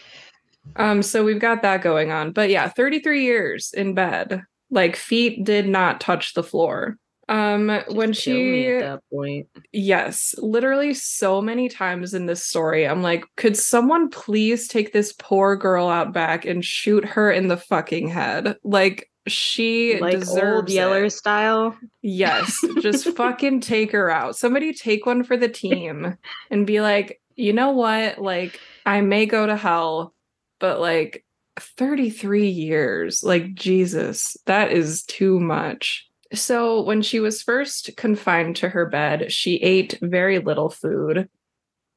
Um, 0.76 1.02
so 1.02 1.24
we've 1.24 1.40
got 1.40 1.62
that 1.62 1.82
going 1.82 2.12
on. 2.12 2.32
But 2.32 2.50
yeah, 2.50 2.70
33 2.70 3.24
years 3.24 3.74
in 3.74 3.94
bed. 3.94 4.44
Like 4.70 4.96
feet 4.96 5.44
did 5.44 5.68
not 5.68 6.00
touch 6.00 6.34
the 6.34 6.44
floor. 6.44 6.98
Um 7.30 7.68
Just 7.70 7.96
when 7.96 8.14
she 8.14 8.68
at 8.68 8.80
that 8.82 9.04
point. 9.12 9.48
Yes, 9.72 10.36
literally 10.38 10.94
so 10.94 11.42
many 11.42 11.70
times 11.70 12.14
in 12.14 12.26
this 12.26 12.46
story, 12.46 12.88
I'm 12.88 13.02
like, 13.02 13.26
could 13.38 13.56
someone 13.56 14.10
please 14.10 14.68
take 14.68 14.92
this 14.92 15.14
poor 15.14 15.56
girl 15.56 15.88
out 15.88 16.14
back 16.14 16.46
and 16.46 16.64
shoot 16.64 17.06
her 17.06 17.32
in 17.32 17.48
the 17.48 17.58
fucking 17.58 18.10
head? 18.10 18.58
Like 18.64 19.10
she 19.28 20.00
like 20.00 20.20
deserves 20.20 20.56
old 20.56 20.70
Yeller 20.70 21.06
it. 21.06 21.12
style. 21.12 21.78
Yes, 22.02 22.58
just 22.82 23.08
fucking 23.16 23.62
take 23.62 23.92
her 23.92 24.10
out. 24.10 24.36
Somebody 24.36 24.74
take 24.74 25.06
one 25.06 25.24
for 25.24 25.38
the 25.38 25.50
team 25.50 26.18
and 26.50 26.68
be 26.68 26.82
like, 26.82 27.22
you 27.36 27.54
know 27.54 27.72
what? 27.72 28.20
Like, 28.20 28.60
I 28.86 29.02
may 29.02 29.26
go 29.26 29.46
to 29.46 29.56
hell, 29.56 30.14
but 30.62 30.80
like 30.80 31.26
33 31.60 32.48
years, 32.48 33.24
like 33.24 33.54
Jesus, 33.54 34.38
that 34.46 34.72
is 34.72 35.04
too 35.04 35.40
much. 35.40 36.08
So, 36.34 36.82
when 36.82 37.02
she 37.02 37.20
was 37.20 37.42
first 37.42 37.92
confined 37.98 38.56
to 38.58 38.70
her 38.70 38.86
bed, 38.86 39.34
she 39.34 39.56
ate 39.56 40.00
very 40.02 40.40
little 40.40 40.70
food. 40.70 41.28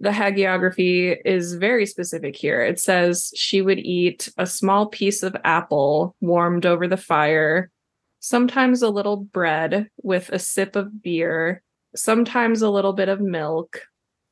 The 0.01 0.11
hagiography 0.11 1.17
is 1.25 1.55
very 1.55 1.87
specific 1.87 2.35
here. 2.35 2.61
It 2.61 2.81
says 2.81 3.31
she 3.37 3.63
would 3.63 3.79
eat 3.79 4.29
a 4.37 4.45
small 4.45 4.89
piece 4.89 5.23
of 5.23 5.37
apple 5.45 6.17
warmed 6.21 6.67
over 6.67 6.89
the 6.89 6.97
fire, 6.97 7.71
sometimes 8.19 8.83
a 8.83 8.91
little 8.91 9.19
bread 9.19 9.89
with 10.03 10.31
a 10.31 10.41
sip 10.41 10.75
of 10.75 11.01
beer, 11.01 11.63
sometimes 11.95 12.61
a 12.61 12.71
little 12.71 12.93
bit 12.93 13.09
of 13.09 13.21
milk, 13.21 13.83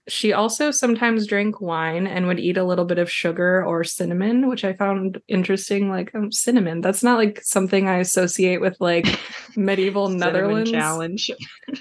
she 0.08 0.32
also 0.32 0.70
sometimes 0.70 1.26
drank 1.26 1.60
wine 1.60 2.06
and 2.06 2.26
would 2.26 2.40
eat 2.40 2.56
a 2.56 2.64
little 2.64 2.84
bit 2.84 2.98
of 2.98 3.10
sugar 3.10 3.64
or 3.64 3.84
cinnamon, 3.84 4.48
which 4.48 4.64
I 4.64 4.72
found 4.72 5.20
interesting. 5.28 5.88
Like 5.88 6.14
um, 6.14 6.32
cinnamon, 6.32 6.80
that's 6.80 7.02
not 7.02 7.18
like 7.18 7.40
something 7.42 7.88
I 7.88 7.98
associate 7.98 8.60
with 8.60 8.76
like 8.80 9.06
medieval 9.56 10.08
Netherlands. 10.08 10.70
Challenge. 10.70 11.30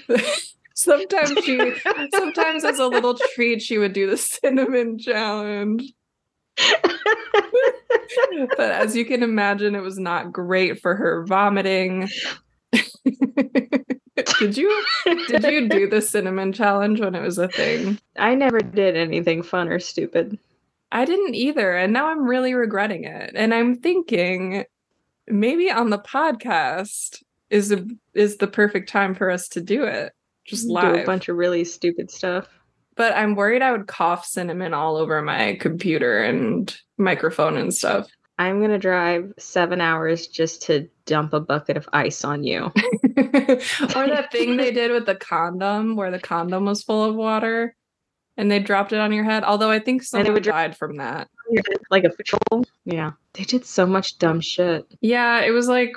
sometimes 0.74 1.44
she, 1.44 1.74
sometimes 2.14 2.64
as 2.64 2.78
a 2.78 2.86
little 2.86 3.18
treat, 3.34 3.60
she 3.60 3.78
would 3.78 3.92
do 3.92 4.08
the 4.08 4.16
cinnamon 4.16 4.98
challenge. 4.98 5.92
but 8.56 8.70
as 8.70 8.94
you 8.94 9.04
can 9.04 9.22
imagine, 9.22 9.74
it 9.74 9.80
was 9.80 9.98
not 9.98 10.32
great 10.32 10.80
for 10.80 10.94
her 10.94 11.24
vomiting. 11.26 12.08
Did 14.16 14.56
you 14.56 14.84
did 15.04 15.44
you 15.44 15.68
do 15.68 15.88
the 15.88 16.02
cinnamon 16.02 16.52
challenge 16.52 17.00
when 17.00 17.14
it 17.14 17.22
was 17.22 17.38
a 17.38 17.48
thing? 17.48 17.98
I 18.16 18.34
never 18.34 18.58
did 18.60 18.96
anything 18.96 19.42
fun 19.42 19.68
or 19.68 19.78
stupid. 19.78 20.38
I 20.90 21.04
didn't 21.06 21.34
either, 21.34 21.74
and 21.74 21.92
now 21.92 22.08
I'm 22.08 22.24
really 22.24 22.54
regretting 22.54 23.04
it. 23.04 23.32
And 23.34 23.54
I'm 23.54 23.76
thinking 23.76 24.64
maybe 25.26 25.70
on 25.70 25.90
the 25.90 25.98
podcast 25.98 27.22
is 27.48 27.72
a, 27.72 27.86
is 28.14 28.36
the 28.36 28.46
perfect 28.46 28.88
time 28.88 29.14
for 29.14 29.30
us 29.30 29.48
to 29.48 29.60
do 29.60 29.84
it. 29.84 30.12
Just 30.44 30.66
live. 30.66 30.94
Do 30.94 31.02
a 31.02 31.06
bunch 31.06 31.28
of 31.28 31.36
really 31.36 31.64
stupid 31.64 32.10
stuff. 32.10 32.48
But 32.94 33.14
I'm 33.14 33.34
worried 33.34 33.62
I 33.62 33.72
would 33.72 33.86
cough 33.86 34.26
cinnamon 34.26 34.74
all 34.74 34.96
over 34.96 35.22
my 35.22 35.56
computer 35.60 36.22
and 36.22 36.74
microphone 36.98 37.56
and 37.56 37.72
stuff. 37.72 38.08
I'm 38.38 38.58
going 38.58 38.70
to 38.70 38.78
drive 38.78 39.32
seven 39.38 39.80
hours 39.80 40.26
just 40.26 40.62
to 40.62 40.88
dump 41.06 41.32
a 41.32 41.40
bucket 41.40 41.76
of 41.76 41.88
ice 41.92 42.24
on 42.24 42.44
you. 42.44 42.64
or 43.16 44.06
that 44.06 44.28
thing 44.32 44.56
they 44.56 44.72
did 44.72 44.90
with 44.90 45.06
the 45.06 45.14
condom 45.14 45.96
where 45.96 46.10
the 46.10 46.18
condom 46.18 46.64
was 46.64 46.82
full 46.82 47.04
of 47.04 47.14
water 47.14 47.76
and 48.36 48.50
they 48.50 48.58
dropped 48.58 48.92
it 48.92 48.98
on 48.98 49.12
your 49.12 49.24
head. 49.24 49.44
Although 49.44 49.70
I 49.70 49.78
think 49.78 50.02
someone 50.02 50.40
died 50.40 50.76
from 50.76 50.96
that. 50.96 51.28
Like 51.90 52.04
a 52.04 52.10
patrol. 52.10 52.64
Yeah. 52.84 53.12
They 53.34 53.44
did 53.44 53.66
so 53.66 53.86
much 53.86 54.18
dumb 54.18 54.40
shit. 54.40 54.86
Yeah. 55.00 55.40
It 55.40 55.50
was 55.50 55.68
like, 55.68 55.94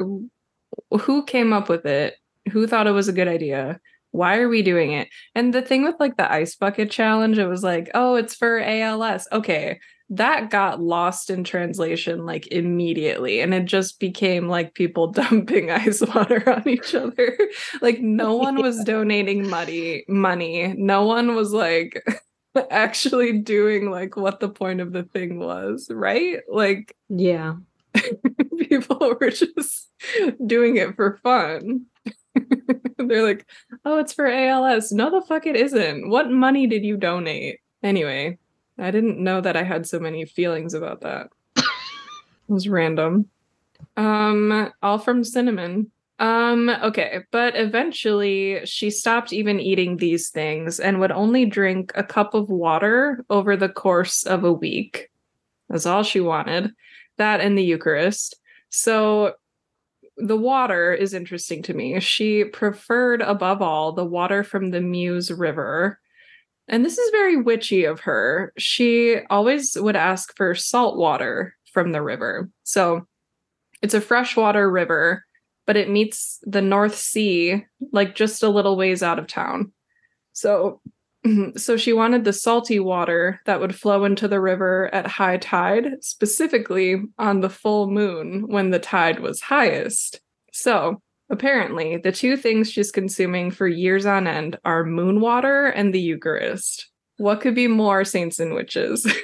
who 0.99 1.23
came 1.23 1.53
up 1.53 1.69
with 1.69 1.85
it? 1.85 2.15
Who 2.51 2.67
thought 2.67 2.87
it 2.87 2.91
was 2.91 3.07
a 3.07 3.13
good 3.13 3.29
idea? 3.29 3.79
Why 4.11 4.37
are 4.37 4.49
we 4.49 4.61
doing 4.61 4.91
it? 4.91 5.07
And 5.33 5.53
the 5.53 5.61
thing 5.61 5.83
with 5.83 5.95
like 5.99 6.17
the 6.17 6.31
ice 6.31 6.55
bucket 6.55 6.91
challenge, 6.91 7.37
it 7.37 7.47
was 7.47 7.63
like, 7.63 7.89
oh, 7.93 8.15
it's 8.15 8.35
for 8.35 8.59
ALS. 8.59 9.27
Okay 9.31 9.79
that 10.09 10.51
got 10.51 10.81
lost 10.81 11.29
in 11.29 11.43
translation 11.43 12.25
like 12.25 12.47
immediately 12.47 13.41
and 13.41 13.53
it 13.53 13.65
just 13.65 13.99
became 13.99 14.47
like 14.47 14.75
people 14.75 15.07
dumping 15.11 15.71
ice 15.71 16.01
water 16.01 16.47
on 16.49 16.67
each 16.67 16.93
other. 16.93 17.37
Like 17.81 17.99
no 17.99 18.35
one 18.45 18.61
was 18.61 18.83
donating 18.83 19.49
money 19.49 20.03
money. 20.07 20.73
No 20.77 21.05
one 21.05 21.35
was 21.35 21.51
like 21.51 22.03
actually 22.69 23.39
doing 23.39 23.89
like 23.89 24.15
what 24.15 24.39
the 24.39 24.49
point 24.49 24.81
of 24.81 24.93
the 24.93 25.03
thing 25.03 25.39
was 25.39 25.89
right? 25.91 26.39
Like 26.49 26.95
yeah. 27.09 27.55
people 28.69 29.15
were 29.19 29.29
just 29.29 29.89
doing 30.45 30.77
it 30.77 30.95
for 30.95 31.17
fun. 31.23 31.85
They're 32.97 33.23
like 33.23 33.47
oh 33.83 33.99
it's 33.99 34.13
for 34.13 34.27
als 34.27 34.91
no 34.91 35.09
the 35.09 35.25
fuck 35.25 35.47
it 35.47 35.55
isn't. 35.55 36.09
What 36.09 36.29
money 36.29 36.67
did 36.67 36.83
you 36.83 36.97
donate? 36.97 37.59
Anyway 37.83 38.37
I 38.77 38.91
didn't 38.91 39.19
know 39.19 39.41
that 39.41 39.55
I 39.55 39.63
had 39.63 39.87
so 39.87 39.99
many 39.99 40.25
feelings 40.25 40.73
about 40.73 41.01
that. 41.01 41.29
it 41.55 41.63
was 42.47 42.67
random. 42.67 43.29
Um, 43.97 44.71
all 44.81 44.97
from 44.97 45.23
cinnamon. 45.23 45.91
Um, 46.17 46.69
okay, 46.69 47.23
but 47.31 47.55
eventually 47.55 48.65
she 48.65 48.89
stopped 48.89 49.33
even 49.33 49.59
eating 49.59 49.97
these 49.97 50.29
things 50.29 50.79
and 50.79 50.99
would 50.99 51.11
only 51.11 51.45
drink 51.45 51.91
a 51.95 52.03
cup 52.03 52.33
of 52.33 52.49
water 52.49 53.25
over 53.29 53.57
the 53.57 53.69
course 53.69 54.23
of 54.23 54.43
a 54.43 54.53
week. 54.53 55.09
That's 55.69 55.85
all 55.85 56.03
she 56.03 56.21
wanted. 56.21 56.71
That 57.17 57.41
and 57.41 57.57
the 57.57 57.63
Eucharist. 57.63 58.35
So 58.69 59.33
the 60.17 60.37
water 60.37 60.93
is 60.93 61.13
interesting 61.13 61.61
to 61.63 61.73
me. 61.73 61.99
She 61.99 62.45
preferred 62.45 63.21
above 63.21 63.61
all 63.61 63.91
the 63.91 64.05
water 64.05 64.43
from 64.43 64.71
the 64.71 64.81
Meuse 64.81 65.31
River. 65.31 65.99
And 66.67 66.83
this 66.83 66.97
is 66.97 67.11
very 67.11 67.37
witchy 67.37 67.85
of 67.85 68.01
her. 68.01 68.51
She 68.57 69.19
always 69.29 69.77
would 69.79 69.95
ask 69.95 70.35
for 70.35 70.55
salt 70.55 70.97
water 70.97 71.55
from 71.71 71.91
the 71.91 72.01
river. 72.01 72.49
So 72.63 73.07
it's 73.81 73.93
a 73.93 74.01
freshwater 74.01 74.69
river 74.69 75.23
but 75.65 75.77
it 75.77 75.89
meets 75.89 76.39
the 76.43 76.61
North 76.61 76.95
Sea 76.95 77.65
like 77.91 78.15
just 78.15 78.43
a 78.43 78.49
little 78.49 78.77
ways 78.77 79.03
out 79.03 79.19
of 79.19 79.27
town. 79.27 79.71
So 80.33 80.81
so 81.57 81.75
she 81.77 81.93
wanted 81.93 82.23
the 82.23 82.33
salty 82.33 82.79
water 82.79 83.41
that 83.45 83.59
would 83.59 83.75
flow 83.75 84.05
into 84.05 84.27
the 84.27 84.39
river 84.39 84.93
at 84.93 85.07
high 85.07 85.37
tide, 85.37 85.87
specifically 86.01 87.01
on 87.17 87.41
the 87.41 87.49
full 87.49 87.89
moon 87.89 88.47
when 88.47 88.69
the 88.69 88.79
tide 88.79 89.19
was 89.19 89.41
highest. 89.41 90.19
So, 90.51 91.01
apparently, 91.29 91.97
the 91.97 92.11
two 92.11 92.37
things 92.37 92.71
she's 92.71 92.91
consuming 92.91 93.51
for 93.51 93.67
years 93.67 94.05
on 94.05 94.27
end 94.27 94.57
are 94.65 94.83
moon 94.83 95.19
water 95.21 95.67
and 95.67 95.93
the 95.93 95.99
Eucharist. 95.99 96.89
What 97.17 97.41
could 97.41 97.55
be 97.55 97.67
more 97.67 98.03
saints 98.03 98.39
and 98.39 98.53
witches? 98.53 99.05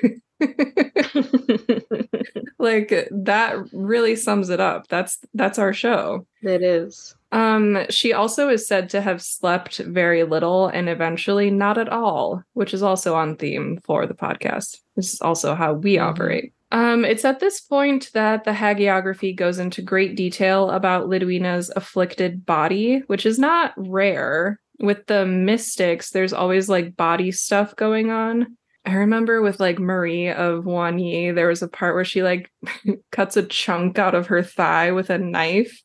like 2.60 3.08
that 3.12 3.56
really 3.74 4.16
sums 4.16 4.50
it 4.50 4.60
up. 4.60 4.88
That's 4.88 5.20
that's 5.34 5.60
our 5.60 5.74
show. 5.74 6.26
It 6.42 6.64
is. 6.64 7.16
Um 7.32 7.86
she 7.90 8.14
also 8.14 8.50
is 8.50 8.68
said 8.68 8.90
to 8.92 9.02
have 9.02 9.22
slept 9.22 9.78
very 9.80 10.24
little 10.24 10.68
and 10.68 10.88
eventually 10.90 11.52
not 11.52 11.78
at 11.78 11.90
all, 11.90 12.44
which 12.54 12.74
is 12.74 12.84
also 12.84 13.16
on 13.16 13.36
theme 13.36 13.80
for 13.84 14.06
the 14.06 14.14
podcast. 14.14 14.78
This 14.96 15.14
is 15.14 15.22
also 15.22 15.56
how 15.56 15.74
we 15.74 15.96
mm-hmm. 15.96 16.08
operate. 16.08 16.54
Um, 16.71 17.03
it's 17.03 17.25
at 17.25 17.39
this 17.39 17.60
point 17.60 18.10
that 18.13 18.45
the 18.45 18.51
hagiography 18.51 19.36
goes 19.36 19.60
into 19.60 19.81
great 19.81 20.15
detail 20.15 20.71
about 20.71 21.07
Lidwina's 21.07 21.69
afflicted 21.75 22.45
body, 22.45 22.99
which 23.07 23.25
is 23.25 23.38
not 23.38 23.73
rare. 23.75 24.60
With 24.79 25.05
the 25.05 25.25
mystics, 25.25 26.10
there's 26.10 26.34
always 26.34 26.69
like 26.69 26.95
body 26.95 27.31
stuff 27.31 27.75
going 27.75 28.10
on. 28.10 28.57
I 28.86 28.93
remember 28.93 29.41
with 29.41 29.60
like 29.60 29.77
Marie 29.77 30.29
of 30.29 30.63
Oignies, 30.63 31.36
there 31.36 31.47
was 31.47 31.62
a 31.62 31.67
part 31.67 31.93
where 31.93 32.05
she 32.05 32.23
like 32.23 32.49
cuts 33.12 33.38
a 33.38 33.43
chunk 33.43 33.99
out 33.99 34.15
of 34.15 34.27
her 34.27 34.41
thigh 34.41 34.91
with 34.91 35.10
a 35.10 35.17
knife. 35.17 35.81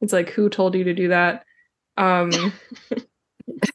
It's 0.00 0.12
like, 0.12 0.30
who 0.30 0.48
told 0.48 0.74
you 0.74 0.84
to 0.84 0.94
do 0.94 1.08
that? 1.08 1.44
Um 1.96 2.30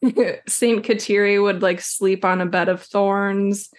Saint 0.47 0.85
Kateri 0.85 1.41
would 1.41 1.61
like 1.61 1.81
sleep 1.81 2.25
on 2.25 2.41
a 2.41 2.45
bed 2.45 2.69
of 2.69 2.81
thorns. 2.81 3.69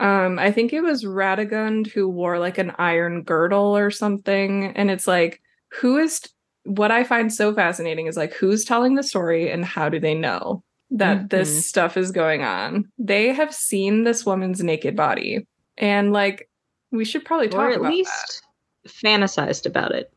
Um, 0.00 0.38
I 0.38 0.50
think 0.50 0.72
it 0.72 0.82
was 0.82 1.04
Radegund 1.04 1.86
who 1.88 2.08
wore 2.08 2.38
like 2.38 2.58
an 2.58 2.72
iron 2.78 3.22
girdle 3.22 3.76
or 3.76 3.90
something. 3.90 4.66
And 4.76 4.90
it's 4.90 5.06
like, 5.06 5.40
who 5.80 5.98
is 5.98 6.20
t- 6.20 6.30
what 6.64 6.90
I 6.90 7.04
find 7.04 7.32
so 7.32 7.54
fascinating 7.54 8.06
is 8.06 8.16
like 8.16 8.32
who's 8.32 8.64
telling 8.64 8.94
the 8.94 9.02
story 9.02 9.50
and 9.50 9.64
how 9.64 9.88
do 9.88 10.00
they 10.00 10.14
know? 10.14 10.62
that 10.94 11.16
mm-hmm. 11.16 11.26
this 11.28 11.68
stuff 11.68 11.96
is 11.96 12.12
going 12.12 12.42
on. 12.42 12.90
They 12.98 13.32
have 13.32 13.52
seen 13.54 14.04
this 14.04 14.24
woman's 14.24 14.62
naked 14.62 14.96
body. 14.96 15.46
And 15.76 16.12
like 16.12 16.48
we 16.90 17.04
should 17.04 17.24
probably 17.24 17.48
talk 17.48 17.58
about 17.58 17.72
it. 17.72 17.80
or 17.80 17.86
at 17.86 17.90
least 17.90 18.42
that. 18.84 18.92
fantasized 18.92 19.66
about 19.66 19.92
it. 19.92 20.12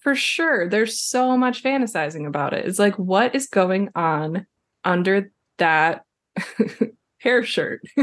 For 0.00 0.14
sure. 0.14 0.68
There's 0.68 1.00
so 1.00 1.36
much 1.36 1.62
fantasizing 1.62 2.26
about 2.26 2.52
it. 2.52 2.66
It's 2.66 2.78
like 2.78 2.98
what 2.98 3.34
is 3.34 3.46
going 3.46 3.90
on 3.94 4.46
under 4.84 5.30
that 5.58 6.04
hair 7.18 7.44
shirt? 7.44 7.82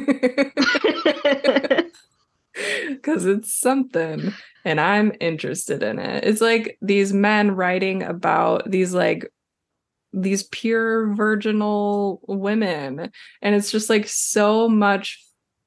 Cuz 3.16 3.26
it's 3.26 3.54
something 3.54 4.34
and 4.66 4.82
I'm 4.82 5.14
interested 5.20 5.84
in 5.84 6.00
it. 6.00 6.24
It's 6.24 6.42
like 6.42 6.78
these 6.82 7.14
men 7.14 7.52
writing 7.52 8.04
about 8.04 8.70
these 8.70 8.94
like 8.94 9.30
these 10.16 10.44
pure 10.44 11.14
virginal 11.14 12.22
women 12.28 13.12
and 13.42 13.56
it's 13.56 13.70
just 13.70 13.90
like 13.90 14.08
so 14.08 14.70
much 14.70 15.22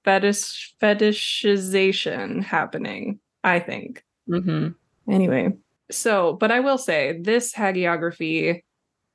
fetish 0.04 0.74
fetishization 0.80 2.42
happening 2.42 3.20
i 3.44 3.58
think 3.58 4.02
mm-hmm. 4.28 4.68
anyway 5.12 5.52
so 5.90 6.32
but 6.40 6.50
i 6.50 6.60
will 6.60 6.78
say 6.78 7.20
this 7.20 7.52
hagiography 7.52 8.62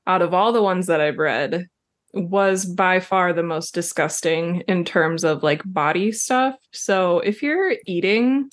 out 0.06 0.22
of 0.22 0.36
all 0.36 0.54
the 0.54 0.62
ones 0.62 0.86
that 0.86 1.02
i've 1.02 1.18
read 1.18 1.68
was 2.14 2.66
by 2.66 3.00
far 3.00 3.34
the 3.34 3.44
most 3.44 3.74
disgusting 3.74 4.62
in 4.68 4.86
terms 4.86 5.24
of 5.24 5.44
like 5.44 5.62
body 5.66 6.12
stuff 6.12 6.56
so 6.72 7.20
if 7.20 7.42
you're 7.42 7.74
eating 7.86 8.50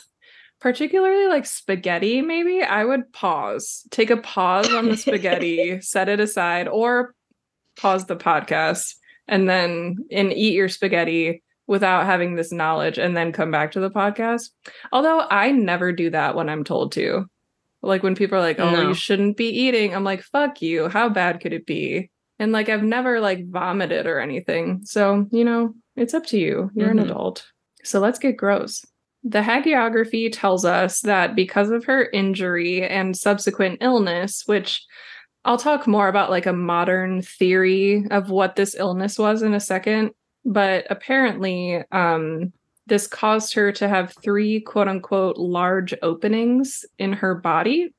particularly 0.60 1.26
like 1.26 1.46
spaghetti, 1.46 2.22
maybe 2.22 2.62
I 2.62 2.84
would 2.84 3.12
pause, 3.12 3.86
take 3.90 4.10
a 4.10 4.18
pause 4.18 4.72
on 4.72 4.88
the 4.88 4.96
spaghetti, 4.96 5.80
set 5.80 6.08
it 6.08 6.20
aside, 6.20 6.68
or 6.68 7.14
pause 7.76 8.06
the 8.06 8.16
podcast 8.16 8.94
and 9.26 9.48
then 9.48 9.96
and 10.10 10.32
eat 10.32 10.54
your 10.54 10.68
spaghetti 10.68 11.42
without 11.66 12.04
having 12.04 12.34
this 12.34 12.52
knowledge 12.52 12.98
and 12.98 13.16
then 13.16 13.32
come 13.32 13.50
back 13.50 13.72
to 13.72 13.80
the 13.80 13.90
podcast. 13.90 14.50
Although 14.92 15.20
I 15.30 15.50
never 15.50 15.92
do 15.92 16.10
that 16.10 16.34
when 16.34 16.48
I'm 16.48 16.64
told 16.64 16.92
to. 16.92 17.26
Like 17.82 18.02
when 18.02 18.14
people 18.14 18.36
are 18.36 18.42
like, 18.42 18.60
"Oh, 18.60 18.70
no. 18.70 18.88
you 18.88 18.94
shouldn't 18.94 19.38
be 19.38 19.48
eating." 19.48 19.94
I'm 19.94 20.04
like, 20.04 20.22
"Fuck 20.22 20.60
you. 20.60 20.88
How 20.88 21.08
bad 21.08 21.40
could 21.40 21.54
it 21.54 21.64
be?" 21.64 22.10
And 22.40 22.52
like 22.52 22.70
I've 22.70 22.82
never 22.82 23.20
like 23.20 23.46
vomited 23.48 24.06
or 24.06 24.18
anything. 24.18 24.80
So, 24.84 25.26
you 25.30 25.44
know, 25.44 25.74
it's 25.94 26.14
up 26.14 26.24
to 26.26 26.38
you. 26.38 26.70
You're 26.74 26.88
mm-hmm. 26.88 26.98
an 27.00 27.10
adult. 27.10 27.46
So 27.84 28.00
let's 28.00 28.18
get 28.18 28.38
gross. 28.38 28.84
The 29.22 29.42
hagiography 29.42 30.30
tells 30.32 30.64
us 30.64 31.02
that 31.02 31.36
because 31.36 31.68
of 31.70 31.84
her 31.84 32.08
injury 32.10 32.82
and 32.82 33.14
subsequent 33.14 33.78
illness, 33.82 34.44
which 34.46 34.82
I'll 35.44 35.58
talk 35.58 35.86
more 35.86 36.08
about 36.08 36.30
like 36.30 36.46
a 36.46 36.54
modern 36.54 37.20
theory 37.20 38.06
of 38.10 38.30
what 38.30 38.56
this 38.56 38.74
illness 38.74 39.18
was 39.18 39.42
in 39.42 39.52
a 39.52 39.60
second, 39.60 40.12
but 40.42 40.86
apparently 40.88 41.82
um, 41.92 42.54
this 42.86 43.06
caused 43.06 43.52
her 43.52 43.70
to 43.72 43.86
have 43.86 44.14
three 44.22 44.60
quote 44.60 44.88
unquote 44.88 45.36
large 45.36 45.92
openings 46.00 46.86
in 46.98 47.12
her 47.12 47.34
body. 47.34 47.94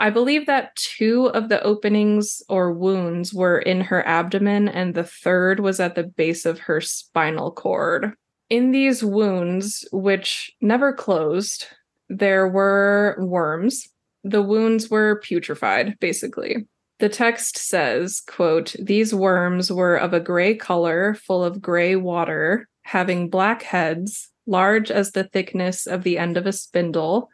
I 0.00 0.10
believe 0.10 0.46
that 0.46 0.74
two 0.76 1.26
of 1.26 1.48
the 1.50 1.62
openings 1.62 2.42
or 2.48 2.72
wounds 2.72 3.32
were 3.34 3.58
in 3.58 3.82
her 3.82 4.04
abdomen, 4.08 4.66
and 4.66 4.94
the 4.94 5.04
third 5.04 5.60
was 5.60 5.78
at 5.78 5.94
the 5.94 6.04
base 6.04 6.46
of 6.46 6.58
her 6.60 6.80
spinal 6.80 7.52
cord 7.52 8.14
in 8.50 8.72
these 8.72 9.02
wounds, 9.02 9.86
which 9.92 10.52
never 10.60 10.92
closed, 10.92 11.66
there 12.08 12.48
were 12.48 13.16
worms. 13.20 13.88
The 14.24 14.42
wounds 14.42 14.90
were 14.90 15.22
putrefied, 15.24 15.98
basically. 16.00 16.66
The 16.98 17.08
text 17.08 17.56
says, 17.56 18.20
quote, 18.26 18.74
these 18.78 19.14
worms 19.14 19.72
were 19.72 19.96
of 19.96 20.12
a 20.12 20.20
gray 20.20 20.54
color, 20.54 21.14
full 21.14 21.44
of 21.44 21.62
gray 21.62 21.94
water, 21.94 22.68
having 22.82 23.30
black 23.30 23.62
heads, 23.62 24.30
large 24.46 24.90
as 24.90 25.12
the 25.12 25.24
thickness 25.24 25.86
of 25.86 26.02
the 26.02 26.18
end 26.18 26.36
of 26.36 26.46
a 26.46 26.52
spindle, 26.52 27.30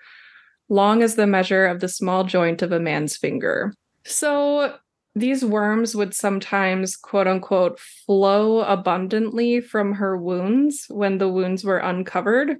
long 0.68 1.02
as 1.02 1.14
the 1.14 1.26
measure 1.26 1.66
of 1.66 1.80
the 1.80 1.88
small 1.88 2.24
joint 2.24 2.62
of 2.62 2.72
a 2.72 2.80
man's 2.80 3.16
finger. 3.16 3.72
So 4.04 4.76
these 5.14 5.44
worms 5.44 5.96
would 5.96 6.14
sometimes 6.14 6.96
quote 6.96 7.26
unquote 7.26 7.78
flow 7.78 8.60
abundantly 8.60 9.60
from 9.60 9.94
her 9.94 10.16
wounds 10.16 10.86
when 10.88 11.18
the 11.18 11.28
wounds 11.28 11.64
were 11.64 11.78
uncovered. 11.78 12.56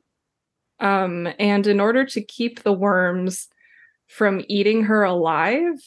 Um, 0.79 1.29
and 1.39 1.67
in 1.67 1.81
order 1.81 2.05
to 2.05 2.21
keep 2.21 2.63
the 2.63 2.73
worms 2.73 3.49
from 4.09 4.45
eating 4.49 4.85
her 4.85 5.03
alive 5.05 5.79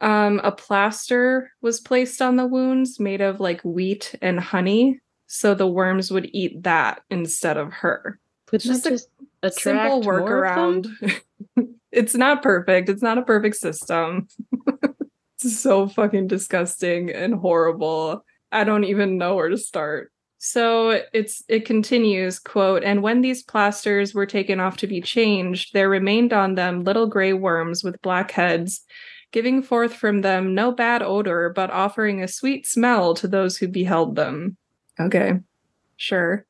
um, 0.00 0.40
a 0.44 0.52
plaster 0.52 1.50
was 1.60 1.80
placed 1.80 2.22
on 2.22 2.36
the 2.36 2.46
wounds 2.46 3.00
made 3.00 3.20
of 3.20 3.40
like 3.40 3.60
wheat 3.62 4.14
and 4.22 4.38
honey. 4.38 5.00
So 5.26 5.54
the 5.54 5.66
worms 5.66 6.10
would 6.10 6.30
eat 6.32 6.62
that 6.62 7.02
instead 7.10 7.56
of 7.56 7.72
her. 7.72 8.18
Just 8.52 9.08
just 9.42 9.60
simple 9.60 10.02
workaround 10.02 10.88
it's 11.92 12.14
not 12.14 12.42
perfect 12.42 12.88
it's 12.88 13.02
not 13.02 13.18
a 13.18 13.22
perfect 13.22 13.56
system 13.56 14.28
it's 15.44 15.58
so 15.58 15.86
fucking 15.86 16.26
disgusting 16.26 17.10
and 17.10 17.34
horrible. 17.34 18.24
I 18.50 18.64
don't 18.64 18.84
even 18.84 19.18
know 19.18 19.36
where 19.36 19.48
to 19.48 19.58
start. 19.58 20.12
So 20.38 21.02
it's 21.12 21.42
it 21.48 21.64
continues, 21.64 22.38
quote, 22.38 22.84
and 22.84 23.02
when 23.02 23.22
these 23.22 23.42
plasters 23.42 24.14
were 24.14 24.26
taken 24.26 24.60
off 24.60 24.76
to 24.78 24.86
be 24.86 25.00
changed, 25.00 25.74
there 25.74 25.88
remained 25.88 26.32
on 26.32 26.54
them 26.54 26.84
little 26.84 27.06
gray 27.06 27.32
worms 27.32 27.82
with 27.82 28.00
black 28.02 28.30
heads, 28.30 28.84
giving 29.32 29.62
forth 29.62 29.94
from 29.94 30.20
them 30.20 30.54
no 30.54 30.70
bad 30.70 31.02
odor, 31.02 31.52
but 31.54 31.70
offering 31.70 32.22
a 32.22 32.28
sweet 32.28 32.66
smell 32.66 33.14
to 33.14 33.26
those 33.26 33.56
who 33.56 33.66
beheld 33.66 34.14
them. 34.14 34.56
Okay. 35.00 35.34
Sure. 35.96 36.46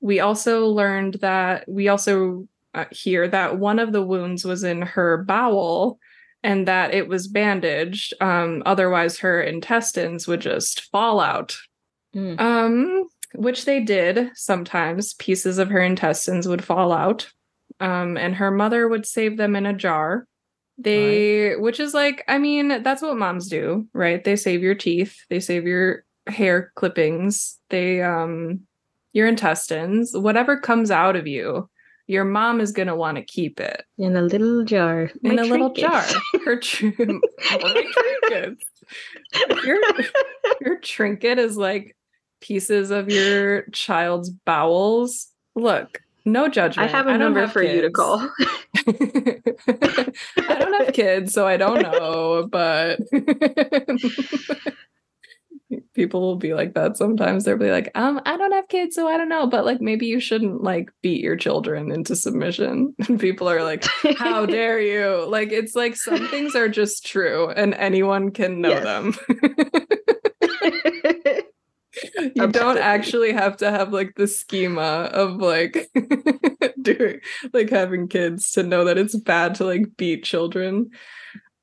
We 0.00 0.20
also 0.20 0.66
learned 0.66 1.14
that 1.20 1.68
we 1.68 1.88
also 1.88 2.48
uh, 2.74 2.86
hear 2.90 3.28
that 3.28 3.58
one 3.58 3.78
of 3.78 3.92
the 3.92 4.02
wounds 4.02 4.44
was 4.44 4.64
in 4.64 4.82
her 4.82 5.24
bowel 5.24 5.98
and 6.42 6.66
that 6.68 6.94
it 6.94 7.08
was 7.08 7.28
bandaged. 7.28 8.14
Um, 8.20 8.62
otherwise, 8.64 9.18
her 9.18 9.42
intestines 9.42 10.26
would 10.26 10.40
just 10.40 10.82
fall 10.90 11.20
out. 11.20 11.56
Mm. 12.14 12.40
Um, 12.40 13.08
which 13.34 13.64
they 13.64 13.80
did 13.80 14.30
sometimes. 14.34 15.14
Pieces 15.14 15.58
of 15.58 15.68
her 15.68 15.80
intestines 15.80 16.48
would 16.48 16.64
fall 16.64 16.92
out. 16.92 17.30
Um, 17.78 18.16
and 18.16 18.34
her 18.34 18.50
mother 18.50 18.88
would 18.88 19.06
save 19.06 19.36
them 19.36 19.54
in 19.56 19.66
a 19.66 19.72
jar. 19.72 20.26
They, 20.78 21.50
right. 21.50 21.60
which 21.60 21.78
is 21.78 21.92
like, 21.92 22.24
I 22.26 22.38
mean, 22.38 22.82
that's 22.82 23.02
what 23.02 23.16
moms 23.16 23.48
do, 23.48 23.86
right? 23.92 24.24
They 24.24 24.36
save 24.36 24.62
your 24.62 24.74
teeth, 24.74 25.24
they 25.28 25.38
save 25.38 25.66
your 25.66 26.04
hair 26.26 26.72
clippings, 26.74 27.58
they, 27.68 28.02
um, 28.02 28.62
your 29.12 29.26
intestines, 29.28 30.16
whatever 30.16 30.58
comes 30.58 30.90
out 30.90 31.16
of 31.16 31.26
you 31.26 31.68
your 32.10 32.24
mom 32.24 32.60
is 32.60 32.72
going 32.72 32.88
to 32.88 32.96
want 32.96 33.16
to 33.16 33.22
keep 33.22 33.60
it 33.60 33.84
in 33.96 34.16
a 34.16 34.22
little 34.22 34.64
jar. 34.64 35.12
In 35.22 35.36
My 35.36 35.42
a 35.44 35.46
trinkets. 35.46 35.50
little 35.50 35.72
jar. 35.72 36.04
Her 36.44 36.56
tr- 36.60 36.88
trinkets. 37.40 38.64
Your, 39.64 39.78
your 40.60 40.80
trinket 40.80 41.38
is 41.38 41.56
like 41.56 41.96
pieces 42.40 42.90
of 42.90 43.10
your 43.10 43.62
child's 43.70 44.28
bowels. 44.28 45.28
Look, 45.54 46.02
no 46.24 46.48
judgment. 46.48 46.88
I 46.92 46.96
have 46.96 47.06
a 47.06 47.10
I 47.10 47.16
number 47.16 47.46
for 47.46 47.62
kids. 47.62 47.74
you 47.76 47.82
to 47.82 47.90
call. 47.90 48.28
I 50.48 50.58
don't 50.58 50.84
have 50.84 50.92
kids, 50.92 51.32
so 51.32 51.46
I 51.46 51.56
don't 51.56 51.80
know, 51.80 52.48
but 52.50 52.98
people 55.94 56.20
will 56.20 56.36
be 56.36 56.54
like 56.54 56.74
that 56.74 56.96
sometimes. 56.96 57.44
They'll 57.44 57.56
be 57.56 57.70
like 57.70 57.90
um 57.94 58.20
i 58.24 58.36
don't 58.36 58.52
have 58.52 58.68
kids 58.68 58.94
so 58.94 59.08
i 59.08 59.16
don't 59.16 59.28
know. 59.28 59.46
But 59.46 59.64
like 59.64 59.80
maybe 59.80 60.06
you 60.06 60.20
shouldn't 60.20 60.62
like 60.62 60.90
beat 61.02 61.22
your 61.22 61.36
children 61.36 61.90
into 61.90 62.16
submission. 62.16 62.94
And 63.08 63.18
people 63.18 63.48
are 63.48 63.64
like 63.64 63.84
how 64.16 64.46
dare 64.46 64.80
you? 64.80 65.26
Like 65.26 65.52
it's 65.52 65.74
like 65.74 65.96
some 65.96 66.28
things 66.28 66.54
are 66.54 66.68
just 66.68 67.04
true 67.04 67.50
and 67.50 67.74
anyone 67.74 68.30
can 68.30 68.60
know 68.60 68.70
yes. 68.70 68.84
them. 68.84 69.14
You 72.34 72.46
don't 72.46 72.78
actually 72.78 73.32
have 73.32 73.58
to 73.58 73.70
have 73.70 73.92
like 73.92 74.14
the 74.14 74.26
schema 74.26 75.10
of 75.12 75.36
like 75.36 75.90
doing 76.80 77.20
like 77.52 77.68
having 77.68 78.08
kids 78.08 78.52
to 78.52 78.62
know 78.62 78.84
that 78.84 78.96
it's 78.96 79.16
bad 79.16 79.56
to 79.56 79.64
like 79.64 79.96
beat 79.96 80.24
children. 80.24 80.90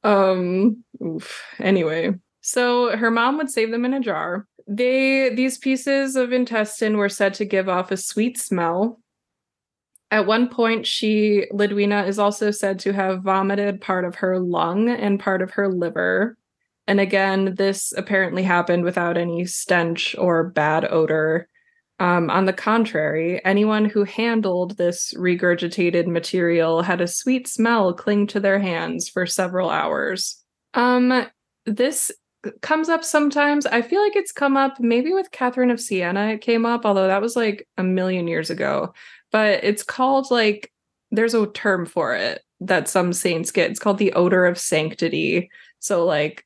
Um 0.04 0.84
oof. 1.02 1.44
anyway 1.60 2.14
so 2.48 2.96
her 2.96 3.12
mom 3.12 3.36
would 3.36 3.50
save 3.50 3.72
them 3.72 3.84
in 3.84 3.94
a 3.94 4.00
jar. 4.00 4.48
They 4.70 5.36
these 5.36 5.58
pieces 5.58 6.16
of 6.16 6.32
intestine 6.32 6.96
were 6.96 7.10
said 7.10 7.34
to 7.36 7.46
give 7.46 7.68
off 7.68 7.92
a 7.92 7.98
sweet 7.98 8.38
smell. 8.38 9.02
At 10.12 10.28
one 10.28 10.48
point, 10.48 10.88
she 10.88 11.48
Lidwina 11.52 12.08
is 12.08 12.18
also 12.18 12.52
said 12.52 12.80
to 12.80 12.94
have 12.94 13.22
vomited 13.22 13.82
part 13.82 14.06
of 14.06 14.16
her 14.16 14.40
lung 14.40 14.88
and 14.88 15.20
part 15.20 15.42
of 15.42 15.52
her 15.52 15.68
liver. 15.68 16.38
And 16.88 17.02
again, 17.02 17.56
this 17.56 17.92
apparently 17.98 18.44
happened 18.44 18.86
without 18.86 19.18
any 19.18 19.46
stench 19.46 20.16
or 20.18 20.46
bad 20.46 20.90
odor. 20.90 21.50
Um, 22.00 22.30
on 22.30 22.46
the 22.46 22.54
contrary, 22.54 23.44
anyone 23.44 23.84
who 23.84 24.06
handled 24.06 24.78
this 24.78 25.14
regurgitated 25.18 26.08
material 26.08 26.82
had 26.82 27.02
a 27.02 27.08
sweet 27.08 27.46
smell 27.46 27.94
cling 27.94 28.28
to 28.28 28.40
their 28.40 28.60
hands 28.60 29.10
for 29.10 29.26
several 29.26 29.70
hours. 29.70 30.42
Um, 30.74 31.28
this 31.66 32.10
Uh, 32.46 32.52
comes 32.62 32.90
up 32.90 33.04
sometimes. 33.04 33.66
I 33.66 33.82
feel 33.82 34.02
like 34.02 34.16
it's 34.16 34.32
come 34.32 34.58
up 34.58 34.80
maybe 34.80 35.14
with 35.14 35.32
Catherine 35.32 35.72
of 35.72 35.80
Siena, 35.80 36.30
it 36.30 36.42
came 36.42 36.66
up, 36.66 36.86
although 36.86 37.08
that 37.08 37.22
was 37.22 37.36
like 37.36 37.68
a 37.78 37.84
million 37.84 38.28
years 38.28 38.50
ago. 38.50 38.94
But 39.32 39.64
it's 39.64 39.84
called 39.84 40.32
like, 40.32 40.72
there's 41.12 41.34
a 41.34 41.48
term 41.48 41.86
for 41.86 42.16
it 42.16 42.42
that 42.62 42.90
some 42.90 43.14
saints 43.14 43.52
get. 43.52 43.72
It's 43.72 43.80
called 43.80 43.98
the 43.98 44.14
odor 44.14 44.46
of 44.46 44.58
sanctity. 44.58 45.50
So, 45.80 46.06
like, 46.06 46.46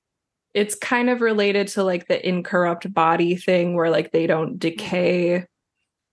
it's 0.54 0.76
kind 0.76 1.10
of 1.10 1.22
related 1.22 1.68
to 1.70 1.84
like 1.84 2.08
the 2.08 2.28
incorrupt 2.28 2.94
body 2.94 3.36
thing 3.36 3.76
where 3.76 3.90
like 3.90 4.12
they 4.12 4.28
don't 4.28 4.60
decay. 4.60 5.46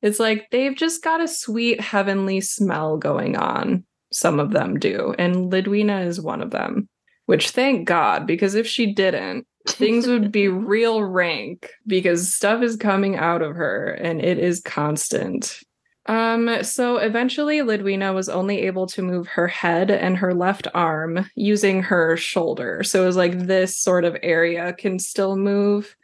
It's 0.01 0.21
like 0.21 0.49
they've 0.51 0.77
just 0.77 1.03
got 1.03 1.21
a 1.21 1.27
sweet 1.29 1.81
heavenly 1.81 2.41
smell 2.41 2.97
going 2.99 3.37
on. 3.37 3.85
Some 4.13 4.39
of 4.39 4.53
them 4.53 4.79
do. 4.79 5.15
And 5.19 5.51
Lidwina 5.53 6.07
is 6.07 6.21
one 6.21 6.41
of 6.41 6.51
them, 6.51 6.89
which 7.27 7.51
thank 7.51 7.87
God, 7.87 8.27
because 8.27 8.55
if 8.55 8.67
she 8.67 8.95
didn't, 8.95 9.47
things 9.71 10.07
would 10.07 10.33
be 10.33 10.49
real 10.49 11.03
rank 11.03 11.71
because 11.87 12.33
stuff 12.33 12.63
is 12.63 12.77
coming 12.77 13.17
out 13.17 13.43
of 13.43 13.57
her 13.57 13.91
and 13.93 14.21
it 14.21 14.39
is 14.39 14.61
constant. 14.61 15.61
Um, 16.07 16.63
so 16.63 16.97
eventually 16.97 17.59
Lidwina 17.59 18.15
was 18.15 18.31
only 18.31 18.63
able 18.63 18.87
to 18.89 19.03
move 19.03 19.29
her 19.29 19.47
head 19.47 19.91
and 19.91 20.17
her 20.17 20.33
left 20.33 20.67
arm 20.73 21.29
using 21.35 21.83
her 21.83 22.17
shoulder. 22.17 22.83
So 22.83 23.03
it 23.03 23.07
was 23.07 23.17
like 23.17 23.39
this 23.39 23.77
sort 23.77 24.05
of 24.07 24.17
area 24.23 24.73
can 24.73 24.99
still 24.99 25.37
move, 25.37 25.95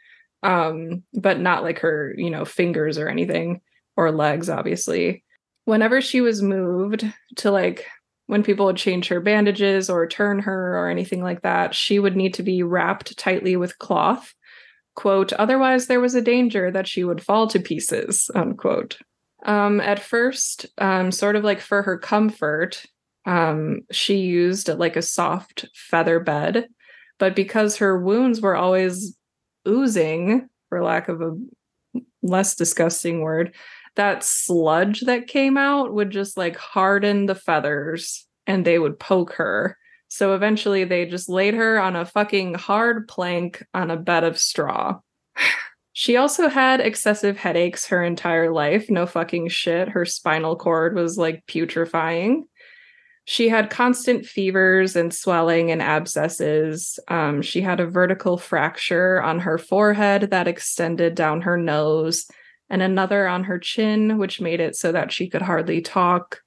um, 0.43 1.03
but 1.13 1.39
not 1.39 1.63
like 1.63 1.79
her, 1.79 2.13
you 2.17 2.29
know, 2.29 2.45
fingers 2.45 2.99
or 2.99 3.09
anything, 3.09 3.61
or 3.97 4.11
legs, 4.11 4.47
obviously. 4.47 5.23
Whenever 5.63 6.01
she 6.01 6.21
was 6.21 6.43
moved 6.43 7.03
to 7.37 7.49
like 7.49 7.87
when 8.27 8.43
people 8.43 8.65
would 8.65 8.77
change 8.77 9.07
her 9.07 9.19
bandages 9.19 9.89
or 9.89 10.07
turn 10.07 10.39
her 10.39 10.77
or 10.77 10.89
anything 10.89 11.21
like 11.21 11.41
that, 11.41 11.75
she 11.75 11.99
would 11.99 12.15
need 12.15 12.33
to 12.35 12.43
be 12.43 12.63
wrapped 12.63 13.17
tightly 13.17 13.55
with 13.55 13.77
cloth. 13.79 14.33
Quote, 14.95 15.33
otherwise, 15.33 15.87
there 15.87 15.99
was 15.99 16.15
a 16.15 16.21
danger 16.21 16.71
that 16.71 16.87
she 16.87 17.03
would 17.03 17.21
fall 17.21 17.47
to 17.47 17.59
pieces, 17.59 18.29
unquote. 18.33 18.97
Um, 19.45 19.79
at 19.81 19.99
first, 19.99 20.65
um, 20.79 21.11
sort 21.11 21.35
of 21.35 21.43
like 21.43 21.59
for 21.59 21.83
her 21.83 21.97
comfort, 21.97 22.83
um, 23.25 23.81
she 23.91 24.17
used 24.17 24.69
like 24.69 24.95
a 24.95 25.01
soft 25.01 25.67
feather 25.73 26.19
bed. 26.19 26.67
But 27.19 27.35
because 27.35 27.77
her 27.77 27.99
wounds 27.99 28.41
were 28.41 28.55
always 28.55 29.15
oozing, 29.67 30.49
for 30.69 30.83
lack 30.83 31.09
of 31.09 31.21
a 31.21 31.35
less 32.23 32.55
disgusting 32.55 33.21
word, 33.21 33.53
that 33.95 34.23
sludge 34.23 35.01
that 35.01 35.27
came 35.27 35.57
out 35.57 35.93
would 35.93 36.11
just 36.11 36.37
like 36.37 36.57
harden 36.57 37.25
the 37.25 37.35
feathers 37.35 38.25
and 38.47 38.65
they 38.65 38.79
would 38.79 38.99
poke 38.99 39.33
her. 39.33 39.77
So 40.07 40.35
eventually 40.35 40.83
they 40.83 41.05
just 41.05 41.29
laid 41.29 41.55
her 41.55 41.79
on 41.79 41.95
a 41.95 42.05
fucking 42.05 42.55
hard 42.55 43.07
plank 43.07 43.65
on 43.73 43.91
a 43.91 43.97
bed 43.97 44.23
of 44.23 44.37
straw. 44.37 44.99
she 45.93 46.17
also 46.17 46.47
had 46.47 46.79
excessive 46.79 47.37
headaches 47.37 47.87
her 47.87 48.03
entire 48.03 48.51
life. 48.51 48.89
No 48.89 49.05
fucking 49.05 49.49
shit. 49.49 49.89
Her 49.89 50.05
spinal 50.05 50.55
cord 50.55 50.95
was 50.95 51.17
like 51.17 51.45
putrefying. 51.47 52.43
She 53.27 53.49
had 53.49 53.71
constant 53.71 54.25
fevers 54.27 54.95
and 54.95 55.11
swelling 55.11 55.71
and 55.71 55.81
abscesses. 55.81 56.99
Um, 57.07 57.41
she 57.41 57.61
had 57.61 57.79
a 57.79 57.87
vertical 57.87 58.37
fracture 58.37 59.21
on 59.21 59.39
her 59.39 59.57
forehead 59.57 60.29
that 60.29 60.47
extended 60.47 61.15
down 61.15 61.41
her 61.41 61.57
nose 61.57 62.27
and 62.69 62.81
another 62.81 63.27
on 63.27 63.43
her 63.45 63.59
chin, 63.59 64.17
which 64.17 64.41
made 64.41 64.59
it 64.59 64.75
so 64.75 64.91
that 64.91 65.11
she 65.11 65.29
could 65.29 65.41
hardly 65.41 65.81
talk. 65.81 66.41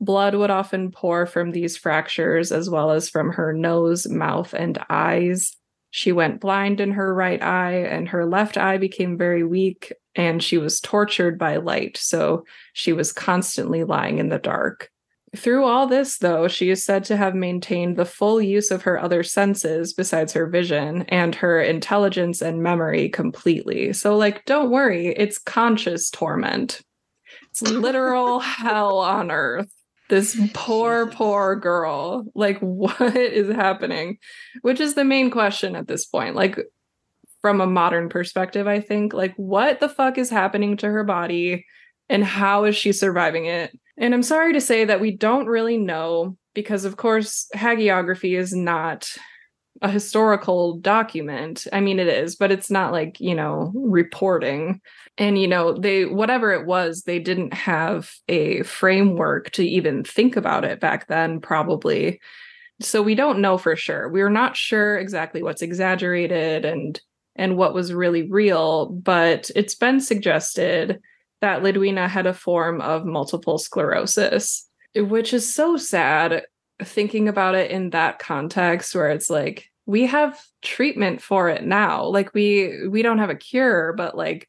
Blood 0.00 0.34
would 0.34 0.50
often 0.50 0.90
pour 0.90 1.26
from 1.26 1.50
these 1.50 1.76
fractures, 1.76 2.52
as 2.52 2.70
well 2.70 2.90
as 2.90 3.08
from 3.08 3.32
her 3.32 3.52
nose, 3.52 4.08
mouth, 4.08 4.54
and 4.54 4.78
eyes. 4.88 5.56
She 5.90 6.12
went 6.12 6.40
blind 6.40 6.80
in 6.80 6.92
her 6.92 7.14
right 7.14 7.42
eye, 7.42 7.84
and 7.84 8.08
her 8.08 8.26
left 8.26 8.56
eye 8.56 8.78
became 8.78 9.18
very 9.18 9.42
weak, 9.42 9.92
and 10.14 10.42
she 10.42 10.58
was 10.58 10.80
tortured 10.80 11.38
by 11.38 11.56
light. 11.56 11.96
So 11.96 12.44
she 12.74 12.92
was 12.92 13.12
constantly 13.12 13.84
lying 13.84 14.18
in 14.18 14.28
the 14.28 14.38
dark. 14.38 14.90
Through 15.36 15.64
all 15.64 15.86
this, 15.86 16.18
though, 16.18 16.48
she 16.48 16.70
is 16.70 16.84
said 16.84 17.04
to 17.04 17.16
have 17.16 17.34
maintained 17.34 17.96
the 17.96 18.04
full 18.04 18.40
use 18.40 18.70
of 18.70 18.82
her 18.82 18.98
other 18.98 19.22
senses 19.22 19.92
besides 19.92 20.32
her 20.32 20.46
vision 20.46 21.02
and 21.08 21.34
her 21.34 21.60
intelligence 21.60 22.40
and 22.40 22.62
memory 22.62 23.08
completely. 23.10 23.92
So, 23.92 24.16
like, 24.16 24.44
don't 24.46 24.70
worry, 24.70 25.08
it's 25.08 25.38
conscious 25.38 26.10
torment. 26.10 26.80
It's 27.50 27.62
literal 27.62 28.38
hell 28.40 28.98
on 28.98 29.30
earth. 29.30 29.70
This 30.08 30.38
oh, 30.40 30.48
poor, 30.54 31.06
poor 31.08 31.56
girl. 31.56 32.24
Like, 32.34 32.58
what 32.60 33.16
is 33.16 33.54
happening? 33.54 34.18
Which 34.62 34.80
is 34.80 34.94
the 34.94 35.04
main 35.04 35.30
question 35.30 35.76
at 35.76 35.88
this 35.88 36.06
point. 36.06 36.36
Like, 36.36 36.58
from 37.42 37.60
a 37.60 37.66
modern 37.66 38.08
perspective, 38.08 38.66
I 38.66 38.80
think, 38.80 39.12
like, 39.12 39.34
what 39.36 39.80
the 39.80 39.88
fuck 39.88 40.16
is 40.16 40.30
happening 40.30 40.78
to 40.78 40.86
her 40.86 41.04
body 41.04 41.66
and 42.08 42.24
how 42.24 42.64
is 42.64 42.74
she 42.74 42.92
surviving 42.92 43.44
it? 43.44 43.78
And 43.98 44.14
I'm 44.14 44.22
sorry 44.22 44.52
to 44.52 44.60
say 44.60 44.84
that 44.84 45.00
we 45.00 45.10
don't 45.10 45.46
really 45.46 45.76
know 45.76 46.36
because, 46.54 46.84
of 46.84 46.96
course, 46.96 47.48
hagiography 47.54 48.38
is 48.38 48.54
not 48.54 49.08
a 49.82 49.90
historical 49.90 50.78
document. 50.78 51.66
I 51.72 51.80
mean, 51.80 52.00
it 52.00 52.08
is, 52.08 52.36
but 52.36 52.50
it's 52.50 52.70
not 52.70 52.92
like, 52.92 53.20
you 53.20 53.34
know, 53.34 53.72
reporting. 53.74 54.80
And, 55.18 55.38
you 55.38 55.46
know, 55.46 55.72
they, 55.72 56.04
whatever 56.04 56.52
it 56.52 56.66
was, 56.66 57.02
they 57.02 57.18
didn't 57.18 57.54
have 57.54 58.12
a 58.28 58.62
framework 58.62 59.50
to 59.52 59.64
even 59.64 60.04
think 60.04 60.36
about 60.36 60.64
it 60.64 60.80
back 60.80 61.06
then, 61.06 61.40
probably. 61.40 62.20
So 62.80 63.02
we 63.02 63.14
don't 63.14 63.40
know 63.40 63.58
for 63.58 63.76
sure. 63.76 64.08
We're 64.08 64.30
not 64.30 64.56
sure 64.56 64.98
exactly 64.98 65.42
what's 65.42 65.62
exaggerated 65.62 66.64
and 66.64 67.00
and 67.36 67.56
what 67.56 67.72
was 67.72 67.92
really 67.92 68.28
real, 68.28 68.86
but 68.86 69.48
it's 69.54 69.76
been 69.76 70.00
suggested 70.00 71.00
that 71.40 71.62
Lidwina 71.62 72.08
had 72.08 72.26
a 72.26 72.34
form 72.34 72.80
of 72.80 73.04
multiple 73.04 73.58
sclerosis, 73.58 74.68
which 74.94 75.32
is 75.32 75.52
so 75.52 75.76
sad 75.76 76.44
thinking 76.82 77.28
about 77.28 77.54
it 77.54 77.70
in 77.70 77.90
that 77.90 78.18
context 78.18 78.94
where 78.94 79.10
it's 79.10 79.30
like 79.30 79.70
we 79.86 80.06
have 80.06 80.40
treatment 80.62 81.22
for 81.22 81.48
it 81.48 81.64
now. 81.64 82.04
Like 82.04 82.34
we 82.34 82.88
we 82.88 83.02
don't 83.02 83.18
have 83.18 83.30
a 83.30 83.34
cure, 83.34 83.92
but 83.94 84.16
like 84.16 84.48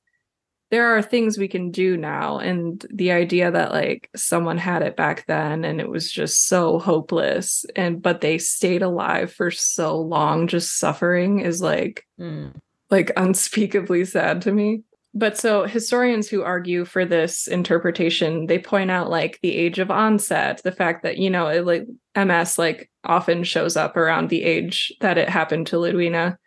there 0.71 0.95
are 0.95 1.01
things 1.01 1.37
we 1.37 1.47
can 1.47 1.71
do 1.71 1.97
now 1.97 2.37
and 2.37 2.85
the 2.93 3.11
idea 3.11 3.49
that 3.51 3.71
like 3.71 4.09
someone 4.15 4.57
had 4.57 4.81
it 4.81 4.95
back 4.95 5.25
then 5.25 5.65
and 5.65 5.81
it 5.81 5.89
was 5.89 6.11
just 6.11 6.45
so 6.45 6.77
hopeless 6.79 7.65
and 7.75 8.01
but 8.01 8.21
they 8.21 8.37
stayed 8.37 8.81
alive 8.81 9.31
for 9.31 9.49
so 9.49 9.99
long 9.99 10.47
just 10.47 10.77
suffering 10.77 11.39
is 11.39 11.61
like 11.61 12.05
mm. 12.19 12.53
like 12.89 13.11
unspeakably 13.17 14.05
sad 14.05 14.41
to 14.43 14.51
me 14.51 14.83
but 15.13 15.37
so 15.37 15.65
historians 15.65 16.29
who 16.29 16.43
argue 16.43 16.85
for 16.85 17.05
this 17.05 17.47
interpretation 17.47 18.45
they 18.45 18.59
point 18.59 18.91
out 18.91 19.09
like 19.09 19.39
the 19.41 19.55
age 19.55 19.79
of 19.79 19.89
onset 19.89 20.61
the 20.63 20.71
fact 20.71 21.03
that 21.03 21.17
you 21.17 21.29
know 21.29 21.47
it, 21.47 21.65
like 21.65 21.85
ms 22.15 22.57
like 22.57 22.89
often 23.03 23.43
shows 23.43 23.75
up 23.75 23.97
around 23.97 24.29
the 24.29 24.43
age 24.43 24.93
that 25.01 25.17
it 25.17 25.29
happened 25.29 25.67
to 25.67 25.77
lidwina 25.77 26.37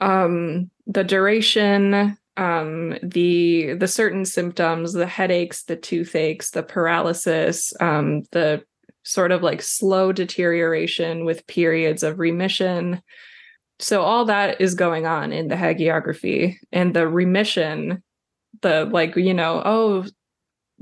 um 0.00 0.70
the 0.86 1.04
duration 1.04 2.16
um 2.36 2.96
the 3.02 3.74
the 3.74 3.88
certain 3.88 4.24
symptoms 4.24 4.92
the 4.94 5.06
headaches 5.06 5.64
the 5.64 5.76
toothaches 5.76 6.50
the 6.50 6.62
paralysis 6.62 7.72
um 7.80 8.22
the 8.32 8.62
sort 9.04 9.32
of 9.32 9.42
like 9.42 9.60
slow 9.60 10.12
deterioration 10.12 11.24
with 11.24 11.46
periods 11.46 12.02
of 12.02 12.18
remission 12.18 13.02
so 13.82 14.02
all 14.02 14.24
that 14.24 14.60
is 14.60 14.74
going 14.74 15.06
on 15.06 15.32
in 15.32 15.48
the 15.48 15.54
hagiography 15.54 16.56
and 16.72 16.94
the 16.94 17.06
remission 17.06 18.02
the 18.62 18.86
like 18.86 19.16
you 19.16 19.34
know 19.34 19.62
oh 19.64 20.04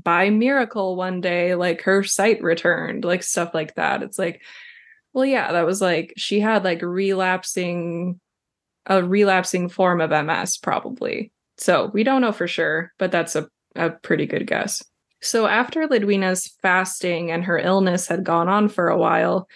by 0.03 0.30
miracle 0.30 0.96
one 0.96 1.20
day 1.20 1.55
like 1.55 1.82
her 1.82 2.03
sight 2.03 2.42
returned 2.42 3.05
like 3.05 3.22
stuff 3.22 3.53
like 3.55 3.74
that 3.74 4.03
it's 4.03 4.18
like 4.18 4.42
well 5.12 5.24
yeah 5.24 5.53
that 5.53 5.66
was 5.66 5.80
like 5.80 6.12
she 6.16 6.40
had 6.40 6.64
like 6.64 6.82
relapsing 6.82 8.20
a 8.86 9.03
relapsing 9.03 9.68
form 9.68 10.01
of 10.01 10.11
ms 10.11 10.57
probably 10.59 11.32
so 11.61 11.90
we 11.92 12.03
don't 12.05 12.22
know 12.22 12.32
for 12.32 12.48
sure, 12.48 12.92
but 12.98 13.12
that's 13.12 13.36
a, 13.36 13.46
a 13.76 13.90
pretty 13.90 14.26
good 14.26 14.46
guess. 14.46 14.82
So 15.20 15.46
after 15.46 15.86
Lidwina's 15.86 16.57
fasting 16.62 17.30
and 17.30 17.44
her 17.44 17.59
illness 17.59 18.09
had 18.09 18.24
gone 18.24 18.48
on 18.48 18.70
for 18.70 18.88
a 18.88 18.96
while, 18.96 19.46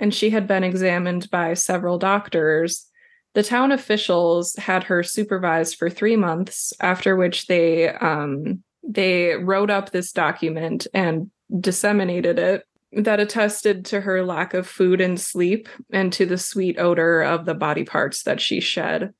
and 0.00 0.12
she 0.14 0.30
had 0.30 0.48
been 0.48 0.64
examined 0.64 1.30
by 1.30 1.54
several 1.54 1.98
doctors, 1.98 2.86
the 3.34 3.42
town 3.44 3.70
officials 3.70 4.56
had 4.56 4.84
her 4.84 5.04
supervised 5.04 5.76
for 5.76 5.88
three 5.88 6.16
months, 6.16 6.72
after 6.80 7.14
which 7.14 7.46
they 7.46 7.88
um, 7.88 8.64
they 8.82 9.34
wrote 9.34 9.70
up 9.70 9.90
this 9.90 10.10
document 10.10 10.86
and 10.92 11.30
disseminated 11.60 12.38
it 12.38 12.64
that 12.92 13.20
attested 13.20 13.84
to 13.84 14.00
her 14.00 14.24
lack 14.24 14.52
of 14.54 14.66
food 14.66 15.00
and 15.00 15.20
sleep 15.20 15.68
and 15.92 16.12
to 16.12 16.26
the 16.26 16.38
sweet 16.38 16.78
odor 16.78 17.22
of 17.22 17.44
the 17.44 17.54
body 17.54 17.84
parts 17.84 18.24
that 18.24 18.40
she 18.40 18.58
shed. 18.58 19.14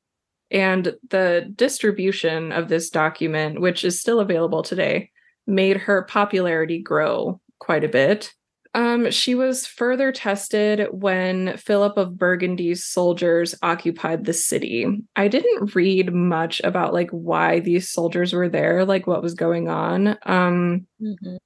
And 0.51 0.97
the 1.11 1.49
distribution 1.55 2.51
of 2.51 2.69
this 2.69 2.91
document, 2.91 3.61
which 3.61 3.85
is 3.85 4.01
still 4.01 4.19
available 4.19 4.63
today, 4.63 5.11
made 5.47 5.77
her 5.77 6.03
popularity 6.03 6.81
grow 6.81 7.41
quite 7.61 7.85
a 7.85 7.89
bit. 7.89 8.33
Um, 8.73 9.11
she 9.11 9.35
was 9.35 9.67
further 9.67 10.13
tested 10.13 10.87
when 10.93 11.57
Philip 11.57 11.97
of 11.97 12.17
Burgundy's 12.17 12.85
soldiers 12.85 13.55
occupied 13.63 14.25
the 14.25 14.33
city. 14.33 14.87
I 15.17 15.29
didn't 15.29 15.75
read 15.75 16.15
much 16.15 16.61
about 16.63 16.95
like 16.95 17.11
why 17.11 17.61
these 17.61 17.89
soldiers 17.89 18.33
were 18.33 18.49
there, 18.49 18.85
like 18.85 19.07
what 19.07 19.23
was 19.23 19.35
going 19.35 19.69
on. 19.69 20.09
Um, 20.23 20.87
mm-hmm. 21.03 21.37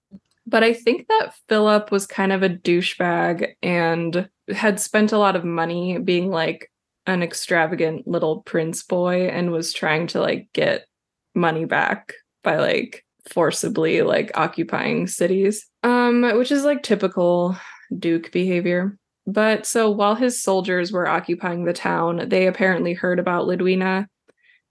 But 0.47 0.63
I 0.63 0.75
think 0.75 1.09
that 1.09 1.35
Philip 1.49 1.91
was 1.91 2.07
kind 2.07 2.31
of 2.31 2.43
a 2.43 2.51
douchebag 2.51 3.55
and 3.63 4.29
had 4.53 4.79
spent 4.79 5.13
a 5.13 5.19
lot 5.19 5.37
of 5.37 5.45
money 5.45 5.99
being 5.99 6.31
like 6.31 6.71
an 7.07 7.23
extravagant 7.23 8.07
little 8.07 8.43
prince 8.43 8.83
boy 8.83 9.29
and 9.29 9.51
was 9.51 9.73
trying 9.73 10.07
to 10.09 10.21
like 10.21 10.49
get 10.53 10.87
money 11.35 11.65
back 11.65 12.13
by 12.43 12.57
like 12.57 13.05
forcibly 13.31 14.03
like 14.03 14.31
occupying 14.35 15.07
cities 15.07 15.67
um 15.85 16.23
which 16.37 16.51
is 16.51 16.65
like 16.65 16.83
typical 16.83 17.57
duke 17.97 18.33
behavior. 18.33 18.99
But 19.27 19.65
so 19.67 19.91
while 19.91 20.15
his 20.17 20.43
soldiers 20.43 20.91
were 20.93 21.07
occupying 21.07 21.65
the 21.65 21.73
town 21.73 22.29
they 22.29 22.47
apparently 22.47 22.95
heard 22.95 23.19
about 23.19 23.47
lidwina 23.47 24.07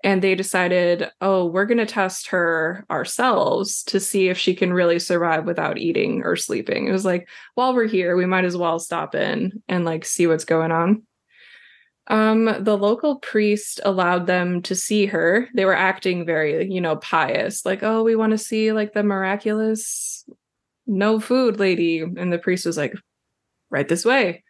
and 0.03 0.21
they 0.21 0.35
decided 0.35 1.09
oh 1.21 1.45
we're 1.45 1.65
going 1.65 1.77
to 1.77 1.85
test 1.85 2.27
her 2.27 2.85
ourselves 2.91 3.83
to 3.83 3.99
see 3.99 4.27
if 4.27 4.37
she 4.37 4.53
can 4.53 4.73
really 4.73 4.99
survive 4.99 5.45
without 5.45 5.77
eating 5.77 6.23
or 6.23 6.35
sleeping. 6.35 6.87
It 6.87 6.91
was 6.91 7.05
like 7.05 7.29
while 7.55 7.73
we're 7.73 7.87
here 7.87 8.17
we 8.17 8.25
might 8.25 8.45
as 8.45 8.57
well 8.57 8.79
stop 8.79 9.15
in 9.15 9.63
and 9.69 9.85
like 9.85 10.05
see 10.05 10.27
what's 10.27 10.45
going 10.45 10.71
on. 10.71 11.03
Um, 12.07 12.57
the 12.59 12.77
local 12.77 13.19
priest 13.19 13.79
allowed 13.85 14.27
them 14.27 14.61
to 14.63 14.75
see 14.75 15.05
her. 15.05 15.47
They 15.55 15.63
were 15.63 15.75
acting 15.75 16.25
very, 16.25 16.69
you 16.69 16.81
know, 16.81 16.97
pious, 16.97 17.65
like, 17.65 17.81
oh, 17.81 18.03
we 18.03 18.17
want 18.17 18.31
to 18.31 18.37
see 18.37 18.73
like 18.73 18.91
the 18.91 19.03
miraculous 19.03 20.25
no 20.85 21.19
food 21.19 21.59
lady. 21.59 22.01
And 22.01 22.31
the 22.31 22.37
priest 22.37 22.65
was 22.65 22.77
like, 22.77 22.93
right 23.69 23.87
this 23.87 24.05
way. 24.05 24.43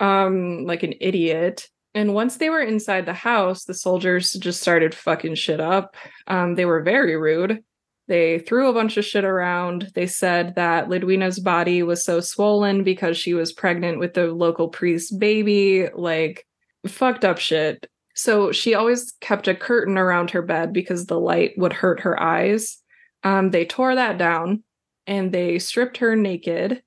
Um, 0.00 0.64
like 0.64 0.82
an 0.82 0.94
idiot. 1.00 1.68
And 1.94 2.14
once 2.14 2.36
they 2.36 2.48
were 2.48 2.62
inside 2.62 3.06
the 3.06 3.12
house, 3.12 3.64
the 3.64 3.74
soldiers 3.74 4.32
just 4.32 4.60
started 4.60 4.94
fucking 4.94 5.34
shit 5.34 5.60
up. 5.60 5.94
Um, 6.26 6.54
they 6.54 6.64
were 6.64 6.82
very 6.82 7.16
rude. 7.16 7.62
They 8.08 8.40
threw 8.40 8.68
a 8.68 8.72
bunch 8.72 8.96
of 8.96 9.04
shit 9.04 9.24
around. 9.24 9.90
They 9.94 10.06
said 10.06 10.54
that 10.56 10.88
Lidwina's 10.88 11.38
body 11.38 11.82
was 11.82 12.04
so 12.04 12.20
swollen 12.20 12.82
because 12.82 13.16
she 13.16 13.34
was 13.34 13.52
pregnant 13.52 13.98
with 13.98 14.14
the 14.14 14.26
local 14.32 14.68
priest's 14.68 15.12
baby. 15.12 15.88
Like, 15.94 16.46
fucked 16.86 17.24
up 17.24 17.38
shit. 17.38 17.86
So 18.14 18.52
she 18.52 18.74
always 18.74 19.12
kept 19.20 19.48
a 19.48 19.54
curtain 19.54 19.96
around 19.96 20.30
her 20.30 20.42
bed 20.42 20.72
because 20.72 21.06
the 21.06 21.20
light 21.20 21.52
would 21.56 21.72
hurt 21.72 22.00
her 22.00 22.20
eyes. 22.20 22.78
Um, 23.22 23.50
they 23.50 23.64
tore 23.64 23.94
that 23.94 24.18
down 24.18 24.64
and 25.06 25.32
they 25.32 25.58
stripped 25.58 25.98
her 25.98 26.16
naked. 26.16 26.82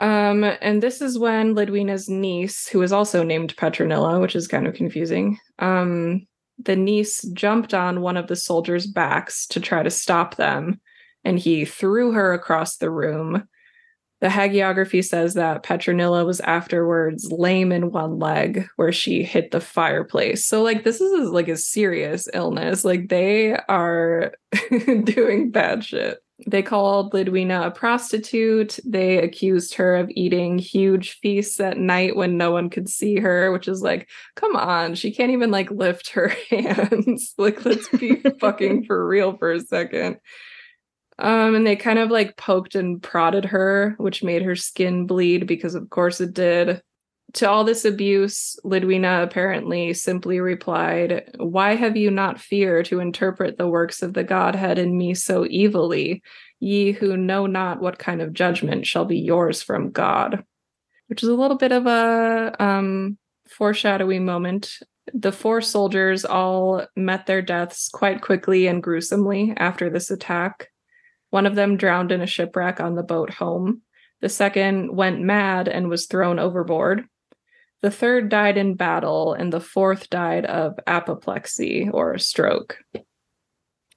Um, 0.00 0.44
and 0.44 0.82
this 0.82 1.02
is 1.02 1.18
when 1.18 1.54
Lidwina's 1.54 2.08
niece, 2.08 2.68
who 2.68 2.82
is 2.82 2.92
also 2.92 3.22
named 3.22 3.56
Petronilla, 3.56 4.20
which 4.20 4.36
is 4.36 4.46
kind 4.46 4.66
of 4.66 4.74
confusing, 4.74 5.38
um, 5.58 6.26
the 6.58 6.76
niece 6.76 7.22
jumped 7.32 7.74
on 7.74 8.00
one 8.00 8.16
of 8.16 8.26
the 8.26 8.36
soldiers' 8.36 8.86
backs 8.86 9.46
to 9.48 9.60
try 9.60 9.82
to 9.82 9.90
stop 9.90 10.36
them, 10.36 10.80
and 11.24 11.38
he 11.38 11.64
threw 11.64 12.12
her 12.12 12.32
across 12.32 12.76
the 12.76 12.90
room. 12.90 13.48
The 14.20 14.28
hagiography 14.28 15.04
says 15.04 15.34
that 15.34 15.62
Petronilla 15.62 16.26
was 16.26 16.40
afterwards 16.40 17.30
lame 17.30 17.70
in 17.70 17.92
one 17.92 18.18
leg 18.18 18.66
where 18.74 18.90
she 18.90 19.22
hit 19.22 19.52
the 19.52 19.60
fireplace. 19.60 20.44
So 20.44 20.62
like 20.62 20.82
this 20.82 21.00
is 21.00 21.30
like 21.30 21.46
a 21.46 21.56
serious 21.56 22.28
illness. 22.34 22.84
Like 22.84 23.08
they 23.08 23.52
are 23.68 24.32
doing 25.04 25.52
bad 25.52 25.84
shit. 25.84 26.18
They 26.46 26.62
called 26.62 27.12
Lidwina 27.12 27.66
a 27.66 27.70
prostitute. 27.70 28.78
They 28.84 29.18
accused 29.18 29.74
her 29.74 29.96
of 29.96 30.08
eating 30.10 30.58
huge 30.58 31.18
feasts 31.18 31.58
at 31.58 31.78
night 31.78 32.14
when 32.14 32.36
no 32.36 32.52
one 32.52 32.70
could 32.70 32.88
see 32.88 33.18
her, 33.18 33.50
which 33.50 33.66
is 33.66 33.82
like, 33.82 34.08
come 34.36 34.54
on, 34.54 34.94
she 34.94 35.10
can't 35.10 35.32
even 35.32 35.50
like 35.50 35.70
lift 35.70 36.10
her 36.10 36.28
hands. 36.50 37.34
like, 37.38 37.64
let's 37.64 37.88
be 37.88 38.16
fucking 38.40 38.84
for 38.84 39.06
real 39.06 39.36
for 39.36 39.52
a 39.52 39.60
second. 39.60 40.18
Um, 41.18 41.56
and 41.56 41.66
they 41.66 41.74
kind 41.74 41.98
of 41.98 42.10
like 42.10 42.36
poked 42.36 42.76
and 42.76 43.02
prodded 43.02 43.44
her, 43.46 43.96
which 43.98 44.22
made 44.22 44.42
her 44.42 44.54
skin 44.54 45.06
bleed 45.06 45.48
because, 45.48 45.74
of 45.74 45.90
course, 45.90 46.20
it 46.20 46.32
did. 46.32 46.80
To 47.34 47.48
all 47.48 47.62
this 47.62 47.84
abuse, 47.84 48.58
Lidwina 48.64 49.22
apparently 49.22 49.92
simply 49.92 50.40
replied, 50.40 51.30
Why 51.36 51.74
have 51.74 51.96
you 51.96 52.10
not 52.10 52.40
fear 52.40 52.82
to 52.84 53.00
interpret 53.00 53.58
the 53.58 53.68
works 53.68 54.02
of 54.02 54.14
the 54.14 54.24
Godhead 54.24 54.78
in 54.78 54.96
me 54.96 55.14
so 55.14 55.44
evilly? 55.44 56.22
Ye 56.58 56.92
who 56.92 57.16
know 57.16 57.46
not 57.46 57.80
what 57.80 57.98
kind 57.98 58.22
of 58.22 58.32
judgment 58.32 58.86
shall 58.86 59.04
be 59.04 59.18
yours 59.18 59.62
from 59.62 59.90
God. 59.90 60.42
Which 61.08 61.22
is 61.22 61.28
a 61.28 61.34
little 61.34 61.58
bit 61.58 61.70
of 61.70 61.86
a 61.86 62.56
um, 62.58 63.18
foreshadowing 63.46 64.24
moment. 64.24 64.78
The 65.12 65.32
four 65.32 65.60
soldiers 65.60 66.24
all 66.24 66.86
met 66.96 67.26
their 67.26 67.42
deaths 67.42 67.90
quite 67.90 68.22
quickly 68.22 68.66
and 68.66 68.82
gruesomely 68.82 69.52
after 69.56 69.90
this 69.90 70.10
attack. 70.10 70.68
One 71.30 71.46
of 71.46 71.54
them 71.54 71.76
drowned 71.76 72.10
in 72.10 72.22
a 72.22 72.26
shipwreck 72.26 72.80
on 72.80 72.94
the 72.94 73.02
boat 73.02 73.30
home. 73.30 73.82
The 74.22 74.28
second 74.30 74.96
went 74.96 75.20
mad 75.20 75.68
and 75.68 75.88
was 75.88 76.06
thrown 76.06 76.38
overboard. 76.38 77.04
The 77.82 77.90
third 77.90 78.28
died 78.28 78.56
in 78.56 78.74
battle, 78.74 79.34
and 79.34 79.52
the 79.52 79.60
fourth 79.60 80.10
died 80.10 80.44
of 80.46 80.78
apoplexy 80.86 81.88
or 81.92 82.12
a 82.12 82.20
stroke. 82.20 82.78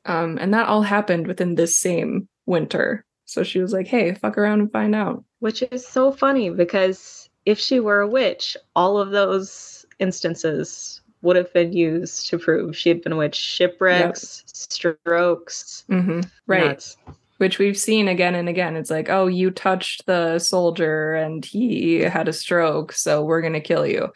Um, 0.06 0.38
and 0.40 0.54
that 0.54 0.68
all 0.68 0.84
happened 0.84 1.28
within 1.28 1.56
this 1.56 1.78
same 1.78 2.28
winter. 2.46 3.06
So 3.26 3.44
she 3.44 3.60
was 3.60 3.74
like, 3.74 3.88
hey, 3.88 4.14
fuck 4.14 4.38
around 4.38 4.60
and 4.60 4.72
find 4.72 4.94
out. 4.94 5.24
Which 5.40 5.64
is 5.72 5.88
so 5.88 6.12
funny 6.12 6.50
because 6.50 7.30
if 7.46 7.60
she 7.60 7.80
were 7.80 8.02
a 8.02 8.08
witch, 8.08 8.58
all 8.76 8.98
of 8.98 9.12
those 9.12 9.86
instances 10.00 11.02
would 11.22 11.36
have 11.36 11.54
been 11.54 11.72
used 11.72 12.28
to 12.30 12.38
prove 12.38 12.76
she 12.76 12.90
had 12.90 13.02
been 13.02 13.14
a 13.14 13.18
witch. 13.18 13.36
Shipwrecks, 13.36 14.44
yep. 14.46 14.82
strokes. 15.06 15.86
Mm-hmm. 15.90 16.22
Right. 16.48 16.66
Nuts. 16.66 16.98
Which 17.42 17.58
we've 17.58 17.76
seen 17.76 18.08
again 18.08 18.36
and 18.36 18.48
again. 18.48 18.76
It's 18.76 18.92
like, 18.92 19.10
oh, 19.10 19.26
you 19.26 19.50
touched 19.50 20.06
the 20.06 20.38
soldier 20.38 21.16
and 21.16 21.44
he 21.44 22.02
had 22.02 22.28
a 22.28 22.34
stroke, 22.34 22.92
so 22.92 23.24
we're 23.24 23.42
going 23.42 23.54
to 23.54 23.60
kill 23.60 23.88
you. 23.88 24.10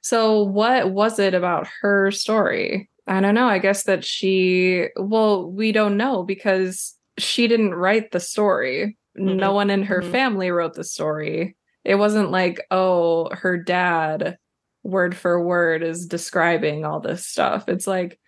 So, 0.00 0.44
what 0.44 0.90
was 0.90 1.18
it 1.18 1.34
about 1.34 1.68
her 1.82 2.10
story? 2.10 2.88
I 3.06 3.20
don't 3.20 3.34
know. 3.34 3.48
I 3.48 3.58
guess 3.58 3.82
that 3.82 4.02
she, 4.02 4.86
well, 4.96 5.50
we 5.50 5.72
don't 5.72 5.98
know 5.98 6.22
because 6.22 6.96
she 7.18 7.48
didn't 7.48 7.74
write 7.74 8.12
the 8.12 8.20
story. 8.20 8.96
Mm-hmm. 9.18 9.36
No 9.36 9.52
one 9.52 9.68
in 9.68 9.82
her 9.82 10.00
mm-hmm. 10.00 10.12
family 10.12 10.50
wrote 10.50 10.72
the 10.72 10.82
story. 10.82 11.58
It 11.84 11.96
wasn't 11.96 12.30
like, 12.30 12.66
oh, 12.70 13.28
her 13.34 13.58
dad, 13.58 14.38
word 14.84 15.14
for 15.14 15.44
word, 15.44 15.82
is 15.82 16.06
describing 16.06 16.86
all 16.86 17.00
this 17.00 17.26
stuff. 17.26 17.68
It's 17.68 17.86
like 17.86 18.18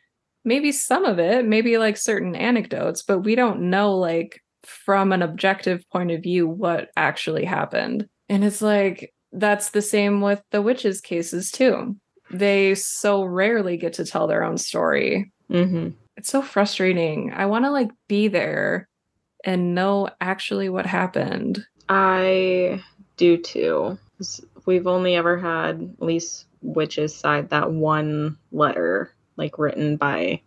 maybe 0.45 0.73
some 0.73 1.07
of 1.07 1.19
it, 1.19 1.47
maybe 1.47 1.79
like 1.79 1.97
certain 1.97 2.37
anecdotes, 2.37 3.01
but 3.01 3.21
we 3.21 3.35
don't 3.35 3.71
know, 3.71 3.97
like, 3.97 4.42
from 4.65 5.13
an 5.13 5.23
objective 5.23 5.89
point 5.91 6.11
of 6.11 6.23
view, 6.23 6.47
what 6.47 6.91
actually 6.97 7.45
happened. 7.45 8.09
And 8.29 8.45
it's 8.45 8.63
like, 8.63 9.13
that's 9.33 9.71
the 9.71 9.83
same 9.83 10.21
with 10.21 10.43
the 10.51 10.63
witches' 10.63 11.01
cases, 11.01 11.51
too. 11.51 11.97
They 12.31 12.75
so 12.75 13.25
rarely 13.25 13.77
get 13.77 13.93
to 13.95 14.05
tell 14.05 14.27
their 14.27 14.45
own 14.45 14.59
story. 14.59 15.33
Mm-hmm. 15.51 15.91
It's 16.17 16.31
so 16.31 16.43
frustrating. 16.43 17.33
I 17.33 17.47
want 17.47 17.65
to 17.65 17.71
like 17.71 17.91
be 18.09 18.29
there 18.29 18.89
and 19.45 19.75
know 19.75 20.09
actually 20.21 20.69
what 20.69 20.87
happened. 20.87 21.67
I 21.89 22.83
do 23.17 23.37
too. 23.37 23.99
We've 24.67 24.87
only 24.87 25.17
ever 25.17 25.39
had, 25.39 25.95
at 26.01 26.07
least 26.07 26.47
witches 26.63 27.15
side, 27.15 27.51
that 27.51 27.73
one 27.73 28.39
letter 28.53 29.13
like 29.37 29.59
written 29.59 29.97
by 29.97 30.41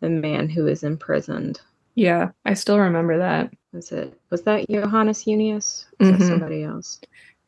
the 0.00 0.08
man 0.10 0.48
who 0.48 0.66
is 0.66 0.82
imprisoned. 0.82 1.60
Yeah, 1.96 2.28
I 2.44 2.54
still 2.54 2.78
remember 2.78 3.18
that. 3.18 3.52
Was 3.72 3.90
it 3.90 4.18
was 4.30 4.42
that 4.42 4.68
Johannes 4.70 5.24
Junius? 5.24 5.86
Was 5.98 6.10
mm-hmm. 6.10 6.18
that 6.18 6.26
somebody 6.26 6.62
else? 6.62 7.00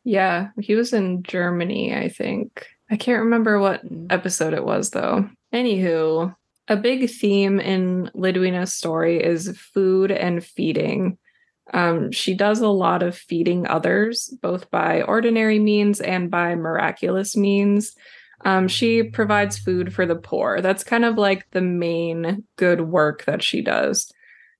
Yeah, 0.03 0.49
he 0.59 0.75
was 0.75 0.91
in 0.91 1.23
Germany, 1.23 1.95
I 1.95 2.09
think. 2.09 2.67
I 2.89 2.97
can't 2.97 3.23
remember 3.23 3.59
what 3.59 3.85
mm. 3.85 4.11
episode 4.11 4.53
it 4.53 4.65
was 4.65 4.89
though. 4.89 5.29
Anywho, 5.53 6.35
a 6.67 6.75
big 6.75 7.09
theme 7.09 7.59
in 7.59 8.09
Lidwina's 8.15 8.73
story 8.73 9.23
is 9.23 9.55
food 9.57 10.11
and 10.11 10.43
feeding. 10.43 11.17
Um, 11.71 12.11
she 12.11 12.33
does 12.33 12.61
a 12.61 12.67
lot 12.67 13.03
of 13.03 13.15
feeding 13.15 13.67
others, 13.67 14.33
both 14.41 14.71
by 14.71 15.03
ordinary 15.03 15.59
means 15.59 16.01
and 16.01 16.31
by 16.31 16.55
miraculous 16.55 17.37
means. 17.37 17.95
Um, 18.45 18.67
she 18.67 19.03
provides 19.03 19.59
food 19.59 19.93
for 19.93 20.07
the 20.07 20.15
poor. 20.15 20.61
That's 20.61 20.83
kind 20.83 21.05
of 21.05 21.17
like 21.17 21.49
the 21.51 21.61
main 21.61 22.45
good 22.55 22.81
work 22.81 23.25
that 23.25 23.43
she 23.43 23.61
does. 23.61 24.11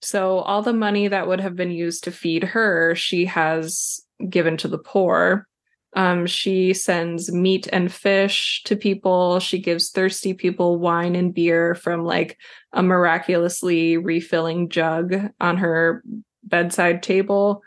So, 0.01 0.39
all 0.39 0.61
the 0.61 0.73
money 0.73 1.07
that 1.07 1.27
would 1.27 1.41
have 1.41 1.55
been 1.55 1.71
used 1.71 2.05
to 2.05 2.11
feed 2.11 2.43
her, 2.43 2.95
she 2.95 3.25
has 3.25 4.01
given 4.29 4.57
to 4.57 4.67
the 4.67 4.77
poor. 4.77 5.47
Um, 5.95 6.27
she 6.27 6.73
sends 6.73 7.31
meat 7.31 7.67
and 7.71 7.91
fish 7.91 8.61
to 8.65 8.75
people. 8.75 9.39
She 9.39 9.59
gives 9.59 9.89
thirsty 9.89 10.33
people 10.33 10.77
wine 10.77 11.15
and 11.15 11.33
beer 11.33 11.73
from 11.75 12.03
like 12.03 12.37
a 12.73 12.83
miraculously 12.83 13.97
refilling 13.97 14.69
jug 14.69 15.15
on 15.39 15.57
her 15.57 16.03
bedside 16.43 17.01
table. 17.01 17.61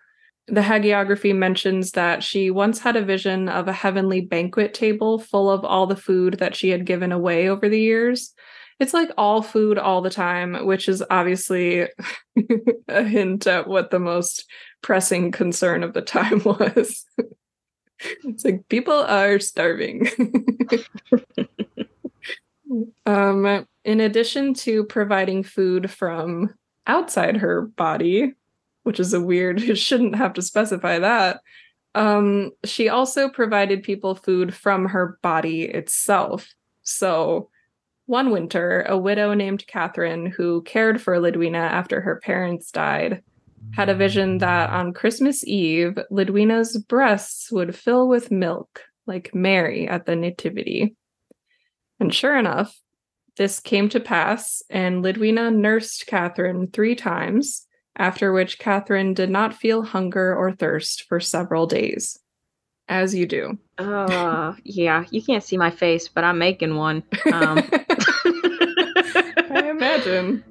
The 0.46 0.60
hagiography 0.60 1.34
mentions 1.34 1.92
that 1.92 2.22
she 2.22 2.50
once 2.50 2.78
had 2.80 2.96
a 2.96 3.04
vision 3.04 3.48
of 3.48 3.68
a 3.68 3.72
heavenly 3.72 4.20
banquet 4.20 4.74
table 4.74 5.18
full 5.18 5.50
of 5.50 5.64
all 5.64 5.86
the 5.86 5.96
food 5.96 6.34
that 6.34 6.54
she 6.54 6.70
had 6.70 6.86
given 6.86 7.12
away 7.12 7.48
over 7.48 7.68
the 7.68 7.80
years. 7.80 8.34
It's 8.82 8.92
like 8.92 9.12
all 9.16 9.42
food 9.42 9.78
all 9.78 10.02
the 10.02 10.10
time, 10.10 10.66
which 10.66 10.88
is 10.88 11.04
obviously 11.08 11.86
a 12.88 13.04
hint 13.04 13.46
at 13.46 13.68
what 13.68 13.92
the 13.92 14.00
most 14.00 14.50
pressing 14.82 15.30
concern 15.30 15.84
of 15.84 15.92
the 15.92 16.02
time 16.02 16.42
was. 16.44 17.06
it's 18.24 18.44
like 18.44 18.68
people 18.68 18.92
are 18.92 19.38
starving. 19.38 20.08
um, 23.06 23.68
in 23.84 24.00
addition 24.00 24.52
to 24.54 24.82
providing 24.86 25.44
food 25.44 25.88
from 25.88 26.52
outside 26.88 27.36
her 27.36 27.62
body, 27.62 28.34
which 28.82 28.98
is 28.98 29.14
a 29.14 29.20
weird, 29.20 29.60
you 29.60 29.76
shouldn't 29.76 30.16
have 30.16 30.32
to 30.32 30.42
specify 30.42 30.98
that. 30.98 31.38
Um, 31.94 32.50
she 32.64 32.88
also 32.88 33.28
provided 33.28 33.84
people 33.84 34.16
food 34.16 34.52
from 34.52 34.86
her 34.86 35.20
body 35.22 35.66
itself. 35.66 36.52
So, 36.82 37.48
one 38.06 38.30
winter, 38.30 38.84
a 38.88 38.98
widow 38.98 39.34
named 39.34 39.66
Catherine, 39.66 40.26
who 40.26 40.62
cared 40.62 41.00
for 41.00 41.16
Lidwina 41.18 41.58
after 41.58 42.00
her 42.00 42.20
parents 42.20 42.70
died, 42.70 43.22
had 43.74 43.88
a 43.88 43.94
vision 43.94 44.38
that 44.38 44.70
on 44.70 44.92
Christmas 44.92 45.46
Eve, 45.46 45.98
Lidwina's 46.10 46.76
breasts 46.76 47.50
would 47.52 47.76
fill 47.76 48.08
with 48.08 48.30
milk, 48.30 48.82
like 49.06 49.34
Mary 49.34 49.88
at 49.88 50.06
the 50.06 50.16
Nativity. 50.16 50.96
And 52.00 52.12
sure 52.12 52.36
enough, 52.36 52.76
this 53.36 53.60
came 53.60 53.88
to 53.90 54.00
pass, 54.00 54.62
and 54.68 55.02
Lidwina 55.02 55.54
nursed 55.54 56.06
Catherine 56.06 56.68
three 56.70 56.94
times, 56.94 57.66
after 57.96 58.32
which 58.32 58.58
Catherine 58.58 59.14
did 59.14 59.30
not 59.30 59.54
feel 59.54 59.82
hunger 59.82 60.34
or 60.36 60.52
thirst 60.52 61.04
for 61.04 61.20
several 61.20 61.66
days. 61.66 62.18
As 62.88 63.14
you 63.14 63.26
do. 63.26 63.58
Uh, 63.78 64.54
yeah, 64.64 65.04
you 65.10 65.22
can't 65.22 65.44
see 65.44 65.56
my 65.56 65.70
face, 65.70 66.08
but 66.08 66.24
I'm 66.24 66.38
making 66.38 66.76
one. 66.76 67.04
Um. 67.32 67.62
Imagine. 70.06 70.44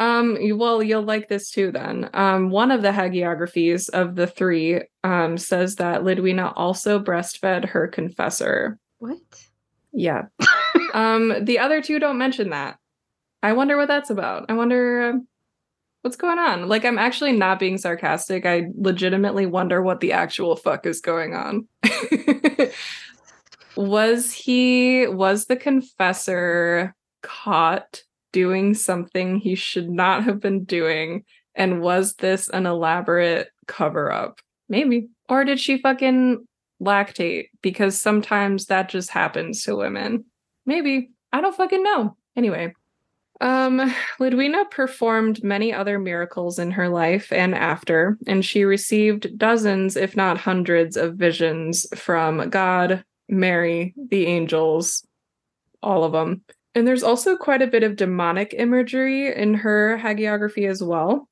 Um, 0.00 0.38
well, 0.56 0.82
you'll 0.82 1.02
like 1.02 1.28
this 1.28 1.50
too 1.50 1.70
then. 1.70 2.08
Um, 2.14 2.48
one 2.48 2.70
of 2.70 2.80
the 2.80 2.90
hagiographies 2.90 3.90
of 3.90 4.16
the 4.16 4.26
three 4.26 4.80
um, 5.04 5.36
says 5.36 5.76
that 5.76 6.00
Lidwina 6.00 6.54
also 6.56 6.98
breastfed 6.98 7.66
her 7.66 7.86
confessor. 7.86 8.78
What? 8.98 9.18
Yeah. 9.92 10.22
um, 10.94 11.44
the 11.44 11.58
other 11.58 11.82
two 11.82 11.98
don't 11.98 12.16
mention 12.16 12.48
that. 12.48 12.78
I 13.42 13.52
wonder 13.52 13.76
what 13.76 13.88
that's 13.88 14.08
about. 14.08 14.46
I 14.48 14.54
wonder 14.54 15.02
uh, 15.02 15.18
what's 16.00 16.16
going 16.16 16.38
on. 16.38 16.66
Like, 16.66 16.86
I'm 16.86 16.98
actually 16.98 17.32
not 17.32 17.58
being 17.58 17.76
sarcastic. 17.76 18.46
I 18.46 18.68
legitimately 18.76 19.44
wonder 19.44 19.82
what 19.82 20.00
the 20.00 20.12
actual 20.12 20.56
fuck 20.56 20.86
is 20.86 21.02
going 21.02 21.34
on. 21.34 21.68
was 23.76 24.32
he, 24.32 25.06
was 25.08 25.44
the 25.44 25.56
confessor 25.56 26.94
caught 27.22 28.02
doing 28.32 28.74
something 28.74 29.36
he 29.36 29.54
should 29.54 29.90
not 29.90 30.24
have 30.24 30.40
been 30.40 30.64
doing? 30.64 31.24
And 31.54 31.80
was 31.80 32.14
this 32.14 32.48
an 32.48 32.66
elaborate 32.66 33.48
cover 33.66 34.10
up? 34.10 34.40
Maybe. 34.68 35.08
Or 35.28 35.44
did 35.44 35.60
she 35.60 35.78
fucking 35.78 36.46
lactate? 36.82 37.48
Because 37.62 38.00
sometimes 38.00 38.66
that 38.66 38.88
just 38.88 39.10
happens 39.10 39.64
to 39.64 39.76
women. 39.76 40.24
Maybe. 40.66 41.10
I 41.32 41.40
don't 41.40 41.56
fucking 41.56 41.82
know. 41.82 42.16
Anyway, 42.36 42.72
um, 43.40 43.94
Lidwina 44.18 44.70
performed 44.70 45.42
many 45.42 45.72
other 45.72 45.98
miracles 45.98 46.58
in 46.58 46.70
her 46.72 46.88
life 46.88 47.32
and 47.32 47.54
after, 47.54 48.18
and 48.26 48.44
she 48.44 48.64
received 48.64 49.38
dozens, 49.38 49.96
if 49.96 50.14
not 50.14 50.38
hundreds, 50.38 50.96
of 50.96 51.14
visions 51.14 51.86
from 51.94 52.50
God, 52.50 53.02
Mary, 53.28 53.94
the 54.10 54.26
angels, 54.26 55.06
all 55.82 56.04
of 56.04 56.12
them. 56.12 56.42
And 56.74 56.86
there's 56.86 57.02
also 57.02 57.36
quite 57.36 57.62
a 57.62 57.66
bit 57.66 57.82
of 57.82 57.96
demonic 57.96 58.54
imagery 58.56 59.34
in 59.34 59.54
her 59.54 59.98
hagiography 60.00 60.68
as 60.68 60.82
well. 60.82 61.28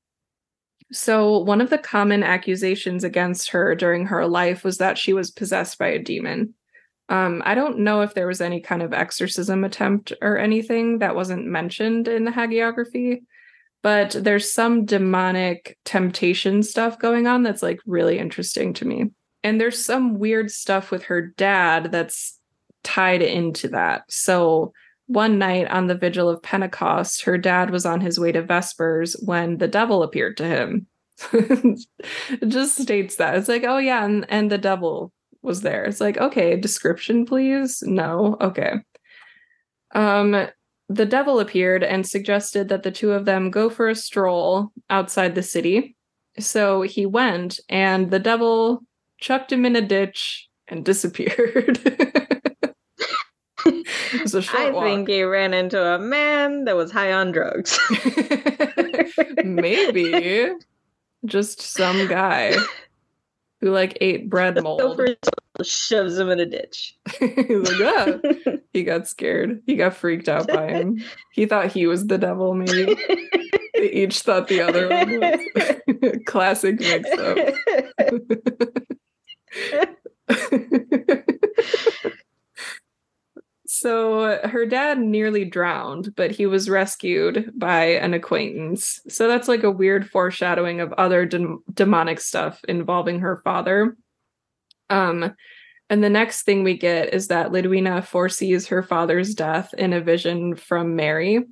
So, 0.91 1.39
one 1.39 1.61
of 1.61 1.71
the 1.71 1.79
common 1.79 2.23
accusations 2.23 3.05
against 3.05 3.51
her 3.51 3.75
during 3.75 4.07
her 4.07 4.27
life 4.27 4.65
was 4.65 4.79
that 4.79 4.97
she 4.97 5.13
was 5.13 5.31
possessed 5.31 5.79
by 5.79 5.89
a 5.89 5.99
demon. 5.99 6.55
Um, 7.11 7.43
I 7.45 7.55
don't 7.55 7.81
know 7.81 8.03
if 8.03 8.15
there 8.15 8.27
was 8.27 8.41
any 8.41 8.61
kind 8.61 8.83
of 8.83 8.93
exorcism 8.93 9.65
attempt 9.65 10.13
or 10.21 10.39
anything 10.39 10.99
that 10.99 11.15
wasn't 11.15 11.47
mentioned 11.47 12.09
in 12.09 12.25
the 12.25 12.31
hagiography, 12.31 13.23
but 13.83 14.17
there's 14.19 14.53
some 14.53 14.85
demonic 14.85 15.79
temptation 15.85 16.63
stuff 16.63 16.99
going 16.99 17.27
on 17.27 17.43
that's 17.43 17.63
like 17.63 17.81
really 17.87 18.19
interesting 18.19 18.73
to 18.75 18.87
me. 18.87 19.11
And 19.45 19.61
there's 19.61 19.83
some 19.83 20.19
weird 20.19 20.51
stuff 20.51 20.91
with 20.91 21.05
her 21.05 21.21
dad 21.21 21.93
that's 21.93 22.39
tied 22.83 23.23
into 23.23 23.69
that. 23.69 24.03
So, 24.09 24.73
one 25.09 25.39
night 25.39 25.69
on 25.69 25.87
the 25.87 25.95
vigil 25.95 26.29
of 26.29 26.43
Pentecost, 26.43 27.23
her 27.23 27.39
dad 27.39 27.71
was 27.71 27.85
on 27.85 28.01
his 28.01 28.21
way 28.21 28.31
to 28.31 28.43
Vespers 28.43 29.17
when 29.25 29.57
the 29.57 29.67
devil 29.67 30.03
appeared 30.03 30.37
to 30.37 30.45
him. 30.45 30.87
it 31.33 32.47
just 32.47 32.79
states 32.79 33.17
that. 33.17 33.35
It's 33.35 33.49
like, 33.49 33.65
oh 33.65 33.79
yeah, 33.79 34.05
and, 34.05 34.27
and 34.29 34.53
the 34.53 34.59
devil 34.59 35.13
was 35.43 35.63
there. 35.63 35.85
It's 35.85 36.01
like, 36.01 36.19
okay, 36.19 36.57
description, 36.57 37.25
please. 37.25 37.83
No, 37.83 38.37
okay. 38.41 38.75
Um, 39.95 40.49
the 40.91 41.07
devil 41.07 41.41
appeared 41.41 41.83
and 41.83 42.07
suggested 42.07 42.69
that 42.69 42.83
the 42.83 42.91
two 42.91 43.13
of 43.13 43.25
them 43.25 43.51
go 43.51 43.71
for 43.71 43.89
a 43.89 43.95
stroll 43.95 44.73
outside 44.91 45.35
the 45.35 45.43
city. 45.43 45.97
So 46.39 46.83
he 46.83 47.07
went, 47.07 47.61
and 47.69 48.11
the 48.11 48.19
devil 48.19 48.83
chucked 49.19 49.53
him 49.53 49.65
in 49.65 49.75
a 49.75 49.83
ditch 49.83 50.49
and 50.69 50.85
disappeared. 50.85 51.81
It's 53.67 54.35
a 54.35 54.43
short 54.43 54.61
I 54.61 54.71
walk. 54.71 54.85
think 54.85 55.09
he 55.09 55.23
ran 55.23 55.55
into 55.55 55.83
a 55.83 55.99
man 55.99 56.65
that 56.65 56.77
was 56.77 56.91
high 56.93 57.13
on 57.13 57.33
drugs. 57.33 57.79
Maybe 59.45 60.51
just 61.25 61.61
some 61.61 62.07
guy 62.09 62.55
who 63.61 63.71
like 63.73 63.99
ate 64.01 64.31
bread 64.31 64.63
mold. 64.63 65.01
shoves 65.65 66.17
him 66.19 66.31
in 66.31 66.39
a 66.41 66.47
ditch. 66.47 66.97
He's 67.19 67.81
like, 67.81 67.81
ah. 67.81 68.19
He 68.73 68.85
got 68.85 69.09
scared. 69.09 69.63
He 69.67 69.75
got 69.75 69.95
freaked 69.95 70.29
out 70.29 70.47
by 70.47 70.69
him. 70.69 71.03
He 71.33 71.47
thought 71.47 71.73
he 71.73 71.87
was 71.87 72.07
the 72.07 72.19
devil, 72.19 72.55
maybe. 72.55 72.95
They 73.75 73.91
each 73.93 74.21
thought 74.21 74.49
the 74.49 74.61
other 74.61 74.89
one 74.89 75.21
was. 75.21 76.21
Classic 76.27 76.79
mix 76.79 77.11
up. 77.11 77.37
So 83.81 84.41
her 84.45 84.67
dad 84.67 84.99
nearly 84.99 85.45
drowned, 85.45 86.15
but 86.17 86.31
he 86.31 86.47
was 86.47 86.69
rescued 86.69 87.53
by 87.57 87.85
an 87.85 88.15
acquaintance. 88.15 89.01
So 89.09 89.29
that's 89.29 89.49
like 89.49 89.63
a 89.63 89.71
weird 89.71 90.09
foreshadowing 90.11 90.81
of 90.81 90.93
other 90.95 91.27
dem- 91.27 91.63
demonic 91.73 92.21
stuff 92.21 92.61
involving 92.69 93.21
her 93.21 93.41
father. 93.45 93.97
Um, 94.91 95.35
and 95.91 96.05
the 96.05 96.11
next 96.11 96.43
thing 96.43 96.65
we 96.65 96.77
get 96.77 97.15
is 97.15 97.29
that 97.29 97.51
Lidwina 97.51 98.05
foresees 98.05 98.67
her 98.67 98.83
father's 98.83 99.35
death 99.35 99.73
in 99.75 99.93
a 99.93 100.01
vision 100.01 100.55
from 100.55 100.97
Mary. 100.97 101.45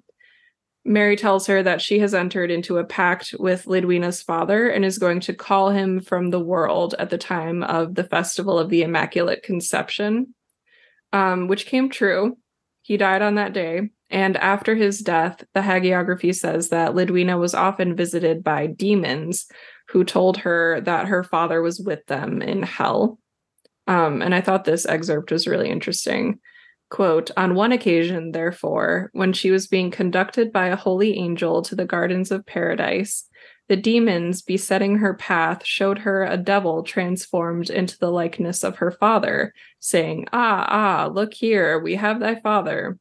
Mary 0.84 1.16
tells 1.16 1.46
her 1.46 1.62
that 1.62 1.80
she 1.80 1.98
has 1.98 2.14
entered 2.14 2.50
into 2.50 2.78
a 2.78 2.84
pact 2.84 3.34
with 3.40 3.64
Lidwina's 3.64 4.22
father 4.22 4.68
and 4.68 4.84
is 4.84 4.98
going 4.98 5.20
to 5.20 5.34
call 5.34 5.70
him 5.70 6.00
from 6.00 6.30
the 6.30 6.40
world 6.40 6.94
at 6.98 7.10
the 7.10 7.18
time 7.18 7.62
of 7.64 7.94
the 7.94 8.04
festival 8.04 8.58
of 8.58 8.68
the 8.68 8.82
Immaculate 8.82 9.42
Conception, 9.42 10.34
um, 11.12 11.48
which 11.48 11.66
came 11.66 11.88
true. 11.88 12.36
He 12.82 12.96
died 12.96 13.22
on 13.22 13.34
that 13.34 13.52
day. 13.52 13.90
And 14.10 14.36
after 14.36 14.76
his 14.76 15.00
death, 15.00 15.42
the 15.54 15.60
hagiography 15.60 16.34
says 16.34 16.68
that 16.68 16.92
Lidwina 16.92 17.38
was 17.38 17.54
often 17.54 17.96
visited 17.96 18.44
by 18.44 18.68
demons 18.68 19.46
who 19.88 20.04
told 20.04 20.38
her 20.38 20.80
that 20.82 21.08
her 21.08 21.24
father 21.24 21.60
was 21.62 21.80
with 21.80 22.06
them 22.06 22.40
in 22.40 22.62
hell. 22.62 23.18
Um, 23.88 24.22
and 24.22 24.34
I 24.34 24.40
thought 24.40 24.64
this 24.64 24.86
excerpt 24.86 25.30
was 25.30 25.46
really 25.46 25.70
interesting. 25.70 26.38
Quote, 26.88 27.32
on 27.36 27.56
one 27.56 27.72
occasion, 27.72 28.30
therefore, 28.30 29.10
when 29.12 29.32
she 29.32 29.50
was 29.50 29.66
being 29.66 29.90
conducted 29.90 30.52
by 30.52 30.68
a 30.68 30.76
holy 30.76 31.18
angel 31.18 31.62
to 31.62 31.74
the 31.74 31.84
gardens 31.84 32.30
of 32.30 32.46
paradise, 32.46 33.25
the 33.68 33.76
demons 33.76 34.42
besetting 34.42 34.98
her 34.98 35.14
path 35.14 35.64
showed 35.64 35.98
her 35.98 36.24
a 36.24 36.36
devil 36.36 36.82
transformed 36.82 37.68
into 37.68 37.98
the 37.98 38.10
likeness 38.10 38.62
of 38.62 38.76
her 38.76 38.92
father, 38.92 39.52
saying, 39.80 40.26
Ah, 40.32 40.66
ah, 40.68 41.06
look 41.06 41.34
here, 41.34 41.80
we 41.80 41.96
have 41.96 42.20
thy 42.20 42.36
father. 42.36 42.98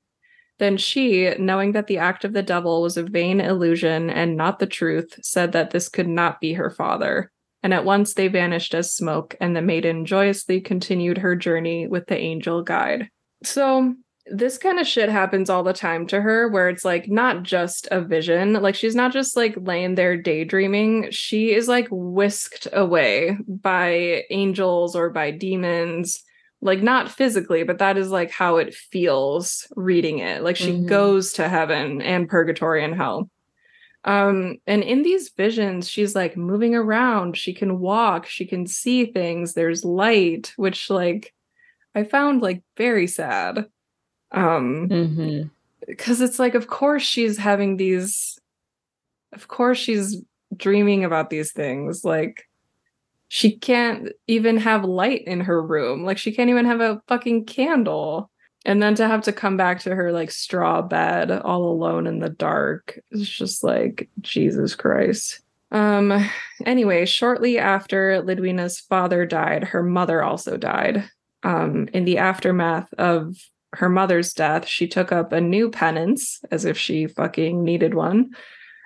Then 0.58 0.78
she, 0.78 1.34
knowing 1.38 1.74
that 1.74 1.88
the 1.88 1.98
act 1.98 2.24
of 2.24 2.34
the 2.34 2.42
devil 2.42 2.82
was 2.82 2.98
a 2.98 3.04
vain 3.04 3.42
illusion 3.42 4.10
and 4.10 4.38
not 4.38 4.60
the 4.60 4.68
truth, 4.68 5.20
said 5.22 5.52
that 5.52 5.72
this 5.72 5.90
could 5.90 6.08
not 6.08 6.40
be 6.40 6.54
her 6.54 6.70
father. 6.70 7.32
And 7.62 7.74
at 7.74 7.86
once 7.86 8.14
they 8.14 8.28
vanished 8.28 8.74
as 8.74 8.94
smoke, 8.94 9.36
and 9.42 9.56
the 9.56 9.62
maiden 9.62 10.06
joyously 10.06 10.62
continued 10.62 11.18
her 11.18 11.36
journey 11.36 11.88
with 11.88 12.08
the 12.08 12.18
angel 12.18 12.62
guide. 12.62 13.10
So 13.44 13.96
this 14.28 14.58
kind 14.58 14.80
of 14.80 14.88
shit 14.88 15.10
happens 15.10 15.50
all 15.50 15.64
the 15.64 15.74
time 15.74 16.08
to 16.08 16.20
her 16.20 16.50
where 16.50 16.68
it's 16.70 16.84
like 16.84 17.08
not 17.08 17.44
just 17.44 17.88
a 17.92 18.02
vision. 18.02 18.54
Like 18.54 18.74
she's 18.76 18.96
not 18.96 19.14
just 19.14 19.36
like 19.36 19.56
laying 19.58 19.96
there 19.96 20.18
daydreaming. 20.18 21.12
She 21.12 21.54
is 21.54 21.68
like 21.68 21.88
whisked 21.92 22.68
away 22.74 23.38
by 23.48 24.24
angels 24.32 24.96
or 24.96 25.12
by 25.12 25.30
demons. 25.32 26.24
Like 26.62 26.82
not 26.82 27.12
physically 27.12 27.64
but 27.64 27.78
that 27.78 27.98
is 27.98 28.10
like 28.10 28.32
how 28.32 28.58
it 28.58 28.74
feels 28.74 29.68
reading 29.76 30.20
it. 30.20 30.42
Like 30.42 30.56
she 30.56 30.72
Mhm. 30.72 30.88
goes 30.88 31.34
to 31.34 31.48
heaven 31.48 32.02
and 32.02 32.28
purgatory 32.28 32.84
and 32.84 32.96
hell. 32.96 33.30
Um 34.06 34.56
and 34.66 34.82
in 34.84 35.04
these 35.04 35.30
visions 35.38 35.88
she's 35.88 36.16
like 36.16 36.36
moving 36.36 36.74
around. 36.74 37.38
She 37.38 37.54
can 37.54 37.80
walk. 37.80 38.26
She 38.26 38.46
can 38.48 38.66
see 38.66 39.06
things. 39.06 39.54
There's 39.54 39.86
light 39.86 40.54
which 40.58 40.90
like 40.90 41.32
i 41.94 42.04
found 42.04 42.42
like 42.42 42.62
very 42.76 43.08
sad 43.08 43.66
um 44.36 44.88
Mm-hmm. 44.90 45.48
because 45.88 46.22
it's 46.22 46.38
like 46.40 46.54
of 46.56 46.68
course 46.68 47.04
she's 47.04 47.38
having 47.38 47.78
these 47.78 48.40
of 49.34 49.48
course 49.48 49.78
she's 49.78 50.22
dreaming 50.56 51.04
about 51.04 51.30
these 51.30 51.52
things. 51.52 52.06
Like 52.06 52.48
she 53.28 53.58
can't 53.58 54.10
even 54.28 54.58
have 54.58 54.86
light 54.86 55.24
in 55.26 55.42
her 55.42 55.62
room. 55.62 56.04
Like 56.06 56.18
she 56.18 56.32
can't 56.32 56.50
even 56.50 56.66
have 56.66 56.80
a 56.80 57.02
fucking 57.08 57.46
candle. 57.46 58.30
And 58.66 58.82
then 58.82 58.96
to 58.96 59.08
have 59.08 59.22
to 59.24 59.34
come 59.34 59.58
back 59.58 59.80
to 59.82 59.94
her 59.94 60.12
like 60.12 60.32
straw 60.32 60.82
bed 60.82 61.32
all 61.32 61.66
alone 61.70 62.08
in 62.08 62.20
the 62.20 62.30
dark 62.30 62.98
it's 63.12 63.30
just 63.30 63.64
like 63.64 64.10
jesus 64.22 64.74
christ. 64.76 65.42
Um 65.72 66.30
anyway 66.66 67.06
shortly 67.06 67.60
after 67.60 68.22
lidwina's 68.24 68.80
father 68.80 69.26
died 69.26 69.66
her 69.66 69.84
mother 69.84 70.24
also 70.24 70.58
died 70.58 71.10
um 71.44 71.90
in 71.94 72.06
the 72.06 72.18
aftermath 72.20 72.92
of 72.98 73.36
her 73.76 73.90
mother's 73.90 74.34
death, 74.34 74.68
she 74.68 74.88
took 74.88 75.12
up 75.12 75.32
a 75.32 75.42
new 75.42 75.70
penance, 75.70 76.42
as 76.52 76.66
if 76.66 76.78
she 76.78 77.08
fucking 77.08 77.64
needed 77.64 77.94
one, 77.94 78.32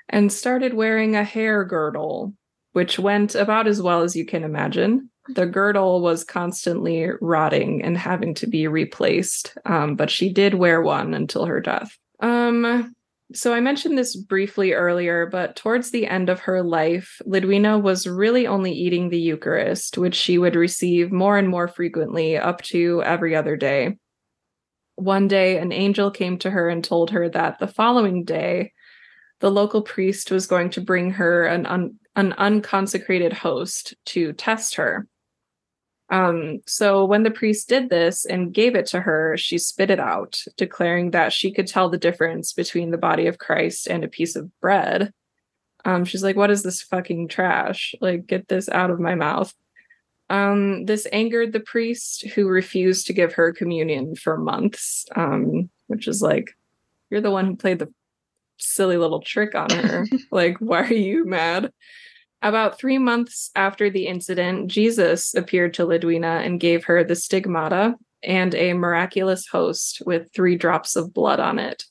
and 0.09 0.31
started 0.31 0.73
wearing 0.73 1.15
a 1.15 1.23
hair 1.23 1.63
girdle, 1.63 2.33
which 2.73 2.99
went 2.99 3.35
about 3.35 3.67
as 3.67 3.81
well 3.81 4.01
as 4.01 4.15
you 4.15 4.25
can 4.25 4.43
imagine. 4.43 5.09
The 5.35 5.45
girdle 5.45 6.01
was 6.01 6.23
constantly 6.23 7.09
rotting 7.21 7.83
and 7.83 7.97
having 7.97 8.33
to 8.35 8.47
be 8.47 8.67
replaced, 8.67 9.55
um, 9.65 9.95
but 9.95 10.09
she 10.09 10.33
did 10.33 10.55
wear 10.55 10.81
one 10.81 11.13
until 11.13 11.45
her 11.45 11.59
death. 11.59 11.95
Um, 12.19 12.95
so 13.31 13.53
I 13.53 13.59
mentioned 13.59 13.95
this 13.95 14.15
briefly 14.15 14.73
earlier, 14.73 15.27
but 15.27 15.55
towards 15.55 15.91
the 15.91 16.07
end 16.07 16.29
of 16.29 16.39
her 16.39 16.63
life, 16.63 17.21
Lidwina 17.27 17.79
was 17.79 18.07
really 18.07 18.47
only 18.47 18.71
eating 18.71 19.09
the 19.09 19.19
Eucharist, 19.19 19.99
which 19.99 20.15
she 20.15 20.39
would 20.39 20.55
receive 20.55 21.11
more 21.11 21.37
and 21.37 21.47
more 21.47 21.67
frequently, 21.67 22.37
up 22.37 22.63
to 22.63 23.03
every 23.03 23.35
other 23.35 23.55
day 23.55 23.95
one 25.01 25.27
day 25.27 25.57
an 25.57 25.71
angel 25.71 26.11
came 26.11 26.37
to 26.39 26.49
her 26.49 26.69
and 26.69 26.83
told 26.83 27.11
her 27.11 27.29
that 27.29 27.59
the 27.59 27.67
following 27.67 28.23
day 28.23 28.73
the 29.39 29.49
local 29.49 29.81
priest 29.81 30.31
was 30.31 30.47
going 30.47 30.69
to 30.71 30.81
bring 30.81 31.11
her 31.11 31.45
an 31.45 31.65
un- 31.65 31.95
an 32.15 32.33
unconsecrated 32.33 33.31
host 33.31 33.95
to 34.05 34.33
test 34.33 34.75
her. 34.75 35.07
Um 36.09 36.59
so 36.65 37.05
when 37.05 37.23
the 37.23 37.31
priest 37.31 37.69
did 37.69 37.89
this 37.89 38.25
and 38.25 38.53
gave 38.53 38.75
it 38.75 38.87
to 38.87 38.99
her 39.01 39.37
she 39.37 39.57
spit 39.57 39.91
it 39.91 39.99
out 39.99 40.41
declaring 40.57 41.11
that 41.11 41.31
she 41.31 41.51
could 41.51 41.67
tell 41.67 41.89
the 41.89 41.97
difference 41.97 42.51
between 42.53 42.91
the 42.91 42.97
body 42.97 43.27
of 43.27 43.37
Christ 43.37 43.87
and 43.87 44.03
a 44.03 44.09
piece 44.09 44.35
of 44.35 44.51
bread. 44.59 45.13
Um 45.85 46.03
she's 46.05 46.23
like 46.23 46.35
what 46.35 46.51
is 46.51 46.63
this 46.63 46.81
fucking 46.81 47.27
trash? 47.27 47.95
Like 48.01 48.25
get 48.27 48.47
this 48.47 48.69
out 48.69 48.89
of 48.89 48.99
my 48.99 49.15
mouth 49.15 49.53
um, 50.29 50.85
this 50.85 51.07
angered 51.11 51.53
the 51.53 51.59
priest 51.59 52.27
who 52.29 52.47
refused 52.47 53.07
to 53.07 53.13
give 53.13 53.33
her 53.33 53.51
communion 53.51 54.15
for 54.15 54.37
months, 54.37 55.05
um, 55.15 55.69
which 55.87 56.07
is 56.07 56.21
like, 56.21 56.55
you're 57.09 57.21
the 57.21 57.31
one 57.31 57.45
who 57.45 57.55
played 57.55 57.79
the 57.79 57.91
silly 58.57 58.97
little 58.97 59.21
trick 59.21 59.55
on 59.55 59.69
her. 59.71 60.05
like, 60.31 60.57
why 60.59 60.83
are 60.83 60.93
you 60.93 61.25
mad? 61.25 61.71
About 62.41 62.77
three 62.79 62.99
months 62.99 63.49
after 63.55 63.89
the 63.89 64.05
incident, 64.05 64.69
Jesus 64.69 65.33
appeared 65.33 65.73
to 65.73 65.85
Lidwina 65.85 66.45
and 66.45 66.59
gave 66.59 66.85
her 66.85 67.03
the 67.03 67.15
stigmata 67.15 67.95
and 68.23 68.53
a 68.53 68.73
miraculous 68.73 69.47
host 69.47 70.01
with 70.05 70.31
three 70.33 70.55
drops 70.55 70.95
of 70.95 71.13
blood 71.13 71.39
on 71.39 71.57
it. 71.57 71.83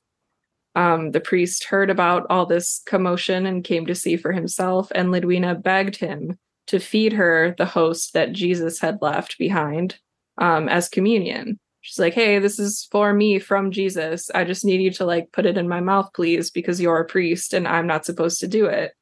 Um, 0.74 1.10
the 1.10 1.20
priest 1.20 1.64
heard 1.64 1.90
about 1.90 2.26
all 2.30 2.46
this 2.46 2.82
commotion 2.86 3.46
and 3.46 3.64
came 3.64 3.86
to 3.86 3.94
see 3.94 4.16
for 4.16 4.32
himself, 4.32 4.92
and 4.94 5.08
Lidwina 5.08 5.60
begged 5.60 5.96
him 5.96 6.38
to 6.68 6.78
feed 6.78 7.12
her 7.12 7.54
the 7.58 7.66
host 7.66 8.14
that 8.14 8.32
Jesus 8.32 8.80
had 8.80 8.98
left 9.02 9.38
behind 9.38 9.98
um, 10.38 10.68
as 10.68 10.88
communion. 10.88 11.58
She's 11.80 11.98
like, 11.98 12.14
hey, 12.14 12.38
this 12.38 12.58
is 12.58 12.86
for 12.90 13.12
me 13.12 13.38
from 13.38 13.70
Jesus. 13.70 14.30
I 14.34 14.44
just 14.44 14.64
need 14.64 14.80
you 14.80 14.90
to 14.92 15.04
like 15.04 15.32
put 15.32 15.46
it 15.46 15.56
in 15.56 15.68
my 15.68 15.80
mouth, 15.80 16.10
please, 16.14 16.50
because 16.50 16.80
you're 16.80 17.00
a 17.00 17.06
priest 17.06 17.54
and 17.54 17.66
I'm 17.66 17.86
not 17.86 18.04
supposed 18.04 18.40
to 18.40 18.48
do 18.48 18.66
it. 18.66 18.92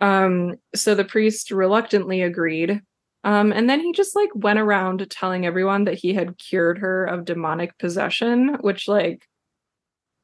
Um, 0.00 0.56
so 0.74 0.94
the 0.94 1.04
priest 1.04 1.50
reluctantly 1.50 2.22
agreed. 2.22 2.80
Um, 3.24 3.52
and 3.52 3.68
then 3.68 3.80
he 3.80 3.92
just 3.92 4.14
like 4.14 4.28
went 4.34 4.58
around 4.58 5.10
telling 5.10 5.46
everyone 5.46 5.84
that 5.84 5.94
he 5.94 6.14
had 6.14 6.38
cured 6.38 6.78
her 6.78 7.04
of 7.04 7.24
demonic 7.24 7.76
possession, 7.78 8.58
which 8.60 8.86
like, 8.86 9.26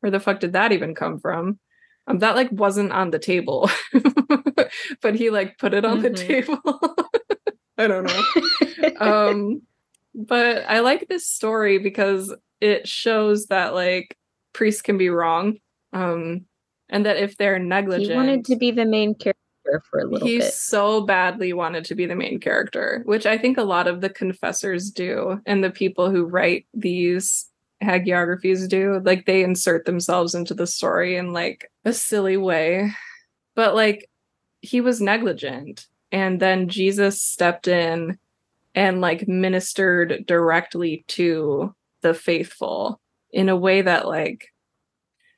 where 0.01 0.11
the 0.13 0.21
fuck 0.21 0.41
did 0.41 0.53
that 0.53 0.73
even 0.73 0.95
come 0.95 1.19
from? 1.19 1.59
Um, 2.09 2.19
that 2.19 2.35
like 2.37 2.51
wasn't 2.51 2.93
on 2.93 3.11
the 3.11 3.19
table, 3.19 3.71
but 5.03 5.15
he 5.15 5.31
like 5.31 5.59
put 5.59 5.73
it 5.75 5.85
on 5.85 6.03
the 6.03 6.11
Mhm. 6.11 6.17
table. 6.27 6.61
I 7.79 7.87
don't 7.87 8.05
know. 8.05 8.23
um, 9.01 9.63
but 10.15 10.65
I 10.69 10.81
like 10.81 11.09
this 11.09 11.27
story 11.27 11.79
because 11.79 12.35
it 12.61 12.87
shows 12.89 13.47
that 13.47 13.73
like 13.75 14.17
priests 14.53 14.83
can 14.83 14.99
be 14.99 15.09
wrong, 15.09 15.59
um, 15.93 16.45
and 16.89 17.07
that 17.07 17.17
if 17.19 17.37
they're 17.37 17.59
negligent, 17.59 18.11
he 18.11 18.15
wanted 18.17 18.45
to 18.47 18.57
be 18.57 18.71
the 18.73 18.85
main 18.85 19.15
character 19.15 19.83
for 19.89 20.01
a 20.01 20.05
little 20.05 20.27
he 20.29 20.39
bit. 20.39 20.53
so 20.53 21.01
badly 21.03 21.53
wanted 21.53 21.85
to 21.87 21.95
be 21.95 22.05
the 22.07 22.17
main 22.17 22.41
character, 22.41 23.03
which 23.07 23.27
I 23.27 23.39
think 23.39 23.59
a 23.59 23.63
lot 23.65 23.87
of 23.87 24.01
the 24.01 24.11
confessors 24.11 24.91
do, 24.91 25.41
and 25.47 25.63
the 25.65 25.71
people 25.71 26.11
who 26.11 26.25
write 26.25 26.67
these 26.75 27.47
hagiographies 27.83 28.69
do. 28.69 29.01
Like 29.05 29.27
they 29.27 29.43
insert 29.43 29.85
themselves 29.85 30.35
into 30.35 30.55
the 30.55 30.67
story 30.67 31.17
in 31.17 31.33
like 31.33 31.71
a 31.85 31.93
silly 31.93 32.37
way. 32.37 32.93
But 33.55 33.75
like 33.75 34.09
he 34.61 34.81
was 34.81 35.01
negligent. 35.01 35.87
And 36.11 36.41
then 36.41 36.69
Jesus 36.69 37.23
stepped 37.23 37.69
in 37.69 38.19
and 38.75 39.01
like 39.01 39.29
ministered 39.29 40.25
directly 40.27 41.05
to 41.09 41.75
the 42.01 42.15
faithful 42.15 43.01
in 43.31 43.49
a 43.49 43.57
way 43.57 43.83
that 43.83 44.07
like 44.07 44.49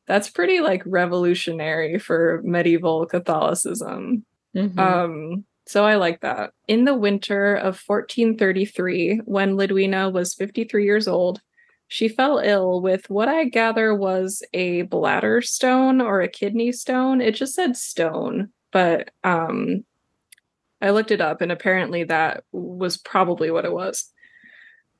that's 0.07 0.29
pretty 0.29 0.61
like 0.61 0.83
revolutionary 0.85 1.99
for 1.99 2.43
medieval 2.45 3.07
Catholicism. 3.07 4.25
Mm-hmm. 4.55 4.79
Um 4.79 5.45
so 5.67 5.85
I 5.85 5.97
like 5.97 6.21
that. 6.21 6.53
In 6.69 6.85
the 6.85 6.95
winter 6.95 7.55
of 7.55 7.81
1433, 7.87 9.23
when 9.25 9.57
Lidwina 9.57 10.13
was 10.13 10.35
53 10.35 10.85
years 10.85 11.09
old, 11.09 11.41
she 11.95 12.09
fell 12.09 12.39
ill 12.39 12.81
with 12.81 13.09
what 13.09 13.29
I 13.29 13.45
gather 13.45 13.95
was 13.95 14.43
a 14.53 14.83
bladder 14.83 15.41
stone 15.41 16.01
or 16.01 16.21
a 16.21 16.29
kidney 16.29 16.73
stone. 16.73 17.21
It 17.21 17.37
just 17.37 17.55
said 17.55 17.77
stone, 17.77 18.49
but 18.73 19.13
um 19.23 19.85
I 20.83 20.91
looked 20.91 21.13
it 21.13 21.21
up 21.21 21.41
and 21.41 21.53
apparently 21.53 22.03
that 22.03 22.43
was 22.51 22.97
probably 22.97 23.53
what 23.53 23.65
it 23.65 23.73
was. 23.73 24.13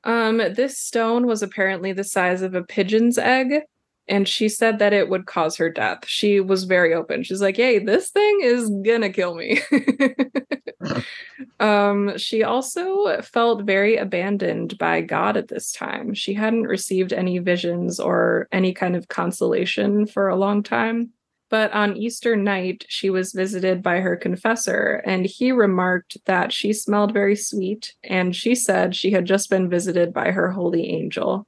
Um 0.05 0.37
this 0.37 0.79
stone 0.79 1.27
was 1.27 1.43
apparently 1.43 1.91
the 1.91 2.05
size 2.05 2.41
of 2.41 2.55
a 2.55 2.63
pigeon's 2.63 3.17
egg 3.17 3.63
and 4.07 4.27
she 4.27 4.49
said 4.49 4.79
that 4.79 4.93
it 4.93 5.09
would 5.09 5.25
cause 5.25 5.57
her 5.57 5.69
death. 5.69 6.07
She 6.07 6.39
was 6.39 6.65
very 6.65 6.93
open. 6.93 7.23
She's 7.23 7.41
like, 7.41 7.57
"Hey, 7.57 7.79
this 7.79 8.09
thing 8.09 8.39
is 8.41 8.69
gonna 8.85 9.09
kill 9.09 9.35
me." 9.35 9.61
um, 11.59 12.17
she 12.17 12.43
also 12.43 13.21
felt 13.21 13.63
very 13.63 13.97
abandoned 13.97 14.77
by 14.77 15.01
God 15.01 15.37
at 15.37 15.47
this 15.47 15.71
time. 15.71 16.13
She 16.13 16.33
hadn't 16.33 16.63
received 16.63 17.13
any 17.13 17.39
visions 17.39 17.99
or 17.99 18.47
any 18.51 18.73
kind 18.73 18.95
of 18.95 19.07
consolation 19.07 20.05
for 20.05 20.27
a 20.27 20.35
long 20.35 20.63
time. 20.63 21.11
But 21.49 21.71
on 21.73 21.95
Easter 21.95 22.35
night, 22.35 22.85
she 22.89 23.09
was 23.09 23.31
visited 23.31 23.83
by 23.83 23.99
her 23.99 24.15
confessor, 24.15 25.01
and 25.05 25.25
he 25.25 25.51
remarked 25.51 26.17
that 26.25 26.51
she 26.51 26.73
smelled 26.73 27.13
very 27.13 27.35
sweet, 27.35 27.93
and 28.03 28.35
she 28.35 28.55
said 28.55 28.95
she 28.95 29.11
had 29.11 29.25
just 29.25 29.49
been 29.49 29.69
visited 29.69 30.11
by 30.11 30.31
her 30.31 30.51
holy 30.51 30.89
angel. 30.89 31.47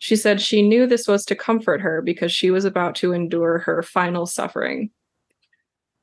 She 0.00 0.16
said 0.16 0.40
she 0.40 0.62
knew 0.62 0.86
this 0.86 1.06
was 1.06 1.26
to 1.26 1.36
comfort 1.36 1.82
her 1.82 2.00
because 2.00 2.32
she 2.32 2.50
was 2.50 2.64
about 2.64 2.94
to 2.96 3.12
endure 3.12 3.58
her 3.58 3.82
final 3.82 4.24
suffering. 4.24 4.90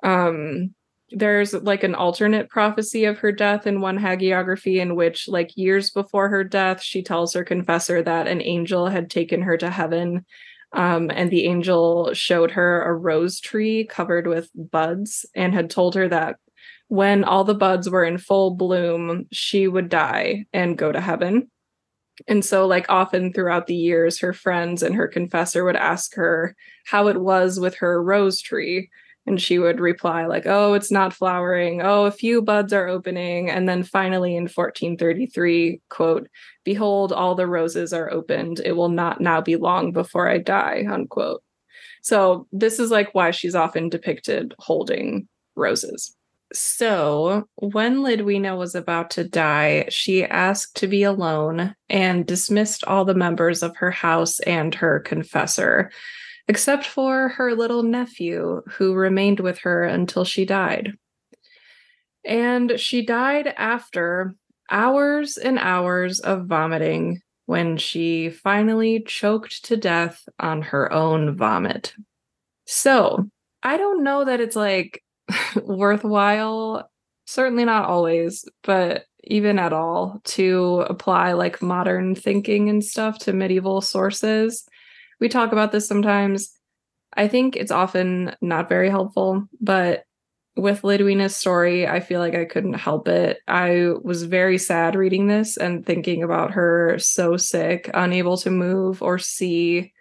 Um, 0.04 0.76
there's 1.10 1.54
like 1.54 1.84
an 1.84 1.96
alternate 1.96 2.48
prophecy 2.48 3.06
of 3.06 3.18
her 3.18 3.32
death 3.32 3.66
in 3.66 3.82
one 3.82 3.98
hagiography 3.98 4.78
in 4.80 4.96
which 4.96 5.28
like 5.28 5.58
years 5.58 5.90
before 5.90 6.30
her 6.30 6.44
death 6.44 6.84
she 6.84 7.02
tells 7.02 7.34
her 7.34 7.44
confessor 7.44 8.04
that 8.04 8.28
an 8.28 8.42
angel 8.42 8.88
had 8.88 9.10
taken 9.10 9.42
her 9.42 9.58
to 9.58 9.70
heaven 9.70 10.26
um, 10.74 11.10
and 11.12 11.32
the 11.32 11.46
angel 11.46 12.14
showed 12.14 12.52
her 12.52 12.84
a 12.84 12.94
rose 12.94 13.40
tree 13.40 13.88
covered 13.90 14.28
with 14.28 14.50
buds 14.54 15.26
and 15.34 15.54
had 15.54 15.70
told 15.70 15.96
her 15.96 16.10
that 16.10 16.36
when 16.90 17.24
all 17.24 17.46
the 17.46 17.56
buds 17.56 17.90
were 17.90 18.04
in 18.04 18.18
full 18.18 18.52
bloom 18.52 19.28
she 19.32 19.68
would 19.68 19.88
die 19.88 20.46
and 20.52 20.78
go 20.78 20.92
to 20.92 21.00
heaven 21.00 21.50
and 22.28 22.44
so, 22.44 22.66
like, 22.66 22.86
often 22.90 23.32
throughout 23.32 23.68
the 23.68 23.76
years, 23.76 24.20
her 24.20 24.34
friends 24.34 24.82
and 24.82 24.96
her 24.96 25.08
confessor 25.08 25.64
would 25.64 25.76
ask 25.76 26.16
her 26.16 26.56
how 26.86 27.08
it 27.08 27.22
was 27.22 27.60
with 27.60 27.76
her 27.76 28.02
rose 28.02 28.42
tree. 28.42 28.90
And 29.28 29.42
she 29.42 29.60
would 29.60 29.82
reply, 29.82 30.26
like, 30.26 30.46
oh, 30.46 30.74
it's 30.74 30.90
not 30.90 31.14
flowering. 31.14 31.82
Oh, 31.82 32.06
a 32.06 32.12
few 32.12 32.42
buds 32.42 32.72
are 32.72 32.88
opening. 32.88 33.50
And 33.50 33.68
then 33.68 33.84
finally 33.84 34.38
in 34.38 34.44
1433, 34.44 35.82
quote, 35.90 36.30
behold, 36.64 37.12
all 37.12 37.36
the 37.36 37.46
roses 37.46 37.92
are 37.92 38.10
opened. 38.10 38.62
It 38.64 38.72
will 38.72 38.90
not 38.90 39.20
now 39.20 39.42
be 39.42 39.58
long 39.58 39.92
before 39.92 40.30
I 40.30 40.38
die, 40.38 40.86
unquote. 40.90 41.44
So, 42.04 42.48
this 42.54 42.80
is 42.80 42.90
like 42.90 43.14
why 43.14 43.32
she's 43.32 43.56
often 43.56 43.90
depicted 43.90 44.56
holding 44.60 45.28
roses. 45.56 46.16
So, 46.54 47.50
when 47.56 47.98
Lidwina 47.98 48.58
was 48.58 48.74
about 48.74 49.10
to 49.12 49.28
die, 49.28 49.88
she 49.90 50.24
asked 50.24 50.78
to 50.78 50.88
be 50.88 51.04
alone 51.04 51.76
and 51.90 52.26
dismissed 52.26 52.86
all 52.86 53.04
the 53.04 53.14
members 53.14 53.64
of 53.64 53.76
her 53.78 53.92
house 53.92 54.40
and 54.42 54.74
her 54.76 55.02
confessor, 55.02 55.92
except 56.48 56.86
for 56.86 57.30
her 57.30 57.54
little 57.54 57.84
nephew, 57.84 58.62
who 58.70 58.94
remained 58.94 59.42
with 59.42 59.60
her 59.60 59.84
until 59.84 60.24
she 60.24 60.46
died. 60.46 60.94
And 62.24 62.80
she 62.80 63.06
died 63.06 63.54
after 63.58 64.34
hours 64.72 65.38
and 65.38 65.60
hours 65.60 66.20
of 66.22 66.46
vomiting 66.46 67.22
when 67.46 67.78
she 67.78 68.30
finally 68.30 69.02
choked 69.02 69.66
to 69.66 69.76
death 69.76 70.28
on 70.40 70.62
her 70.62 70.92
own 70.94 71.36
vomit. 71.36 71.94
So, 72.66 73.30
I 73.64 73.76
don't 73.76 74.04
know 74.04 74.24
that 74.24 74.40
it's 74.40 74.56
like 74.56 75.04
worthwhile 75.64 76.90
certainly 77.26 77.66
not 77.66 77.86
always 77.86 78.46
but 78.64 79.06
even 79.24 79.60
at 79.60 79.74
all 79.74 80.22
to 80.24 80.86
apply 80.90 81.34
like 81.34 81.62
modern 81.62 82.16
thinking 82.16 82.70
and 82.70 82.84
stuff 82.84 83.20
to 83.20 83.34
medieval 83.34 83.82
sources 83.82 84.66
we 85.20 85.28
talk 85.28 85.52
about 85.52 85.72
this 85.72 85.88
sometimes 85.88 86.52
i 87.16 87.28
think 87.28 87.56
it's 87.56 87.72
often 87.72 88.34
not 88.42 88.70
very 88.70 88.90
helpful 88.90 89.48
but 89.60 90.04
with 90.58 90.82
Lidwina's 90.82 91.36
story, 91.36 91.88
I 91.88 92.00
feel 92.00 92.20
like 92.20 92.34
I 92.34 92.44
couldn't 92.44 92.74
help 92.74 93.08
it. 93.08 93.40
I 93.48 93.92
was 94.02 94.24
very 94.24 94.58
sad 94.58 94.96
reading 94.96 95.28
this 95.28 95.56
and 95.56 95.86
thinking 95.86 96.24
about 96.24 96.52
her 96.52 96.98
so 96.98 97.38
sick, 97.38 97.90
unable 97.94 98.38
to 98.38 98.50
move 98.50 99.04
or 99.04 99.20
see, 99.20 99.94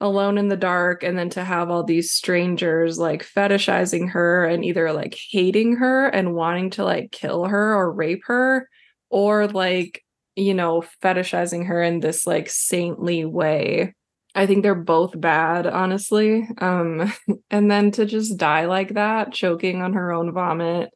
alone 0.00 0.38
in 0.38 0.48
the 0.48 0.56
dark 0.56 1.02
and 1.02 1.18
then 1.18 1.28
to 1.30 1.42
have 1.42 1.70
all 1.70 1.82
these 1.82 2.12
strangers 2.12 2.98
like 2.98 3.26
fetishizing 3.26 4.10
her 4.10 4.44
and 4.44 4.64
either 4.64 4.92
like 4.92 5.18
hating 5.30 5.76
her 5.76 6.06
and 6.08 6.34
wanting 6.34 6.70
to 6.70 6.84
like 6.84 7.10
kill 7.10 7.46
her 7.46 7.74
or 7.74 7.92
rape 7.92 8.22
her 8.26 8.68
or 9.10 9.48
like 9.48 10.04
you 10.36 10.54
know 10.54 10.84
fetishizing 11.02 11.66
her 11.66 11.82
in 11.82 12.00
this 12.00 12.26
like 12.26 12.48
saintly 12.48 13.24
way. 13.24 13.94
I 14.34 14.46
think 14.46 14.62
they're 14.62 14.74
both 14.76 15.20
bad 15.20 15.66
honestly. 15.66 16.48
Um 16.58 17.12
and 17.50 17.70
then 17.70 17.90
to 17.92 18.06
just 18.06 18.36
die 18.36 18.66
like 18.66 18.94
that 18.94 19.32
choking 19.32 19.82
on 19.82 19.94
her 19.94 20.12
own 20.12 20.32
vomit 20.32 20.90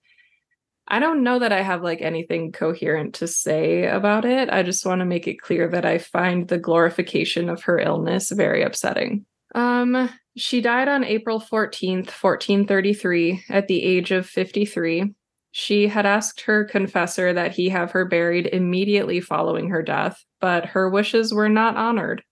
I 0.89 0.99
don't 0.99 1.22
know 1.22 1.39
that 1.39 1.53
I 1.53 1.62
have 1.62 1.83
like 1.83 2.03
anything 2.03 2.53
coherent 2.53 3.14
to 3.16 3.26
say 3.26 3.87
about 3.87 4.24
it. 4.24 4.51
I 4.51 4.62
just 4.62 4.85
want 4.85 4.99
to 4.99 5.05
make 5.07 5.26
it 5.26 5.41
clear 5.41 5.68
that 5.68 5.87
I 5.87 5.99
find 5.99 6.49
the 6.49 6.59
glorification 6.59 7.49
of 7.49 7.62
her 7.62 7.78
illness 7.78 8.30
very 8.30 8.62
upsetting. 8.62 9.24
Um, 9.55 10.11
she 10.37 10.61
died 10.61 10.89
on 10.89 11.05
April 11.05 11.41
14th, 11.41 12.11
1433, 12.11 13.45
at 13.51 13.68
the 13.68 13.83
age 13.83 14.11
of 14.11 14.26
53. 14.26 15.14
She 15.53 15.87
had 15.87 16.07
asked 16.07 16.41
her 16.43 16.64
confessor 16.64 17.33
that 17.35 17.53
he 17.53 17.68
have 17.68 17.91
her 17.91 18.07
buried 18.07 18.47
immediately 18.47 19.20
following 19.20 19.68
her 19.68 19.83
death, 19.83 20.24
but 20.41 20.66
her 20.66 20.89
wishes 20.89 21.33
were 21.33 21.51
not 21.51 21.76
honored 21.76 22.22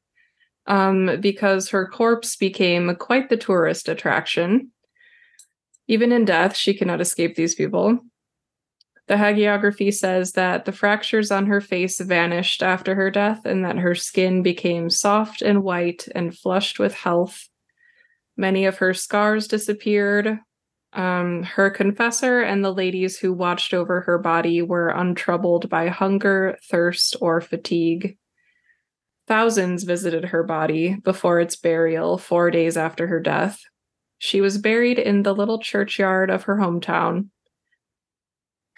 um, 0.67 1.21
because 1.21 1.69
her 1.69 1.87
corpse 1.87 2.37
became 2.37 2.95
quite 2.97 3.29
the 3.29 3.37
tourist 3.37 3.89
attraction. 3.89 4.71
Even 5.87 6.13
in 6.13 6.25
death, 6.25 6.57
she 6.57 6.73
cannot 6.73 7.01
escape 7.01 7.35
these 7.35 7.55
people. 7.55 7.99
The 9.11 9.17
hagiography 9.17 9.93
says 9.93 10.35
that 10.35 10.67
the 10.67 10.73
fractures 10.73 11.33
on 11.33 11.47
her 11.47 11.61
face 11.61 11.99
vanished 11.99 12.63
after 12.63 12.95
her 12.95 13.11
death 13.11 13.45
and 13.45 13.65
that 13.65 13.79
her 13.79 13.97
skin 13.97 14.41
became 14.45 14.89
soft 14.89 15.43
and 15.43 15.65
white 15.65 16.07
and 16.15 16.33
flushed 16.33 16.79
with 16.79 16.95
health. 16.95 17.49
Many 18.37 18.67
of 18.67 18.79
her 18.79 18.95
scars 18.95 19.49
disappeared. 19.49 20.39
Um, 20.93 21.43
her 21.43 21.71
confessor 21.71 22.41
and 22.41 22.65
the 22.65 22.73
ladies 22.73 23.19
who 23.19 23.33
watched 23.33 23.75
over 23.75 24.03
her 24.03 24.17
body 24.17 24.63
were 24.63 24.91
untroubled 24.91 25.69
by 25.69 25.89
hunger, 25.89 26.57
thirst, 26.71 27.17
or 27.21 27.41
fatigue. 27.41 28.17
Thousands 29.27 29.83
visited 29.83 30.27
her 30.27 30.45
body 30.45 30.95
before 31.03 31.41
its 31.41 31.57
burial 31.57 32.17
four 32.17 32.53
days 32.53 32.77
after 32.77 33.09
her 33.09 33.19
death. 33.19 33.61
She 34.19 34.41
was 34.41 34.57
buried 34.57 35.01
in 35.01 35.25
the 35.25 35.35
little 35.35 35.59
churchyard 35.59 36.31
of 36.31 36.45
her 36.45 36.59
hometown. 36.59 37.31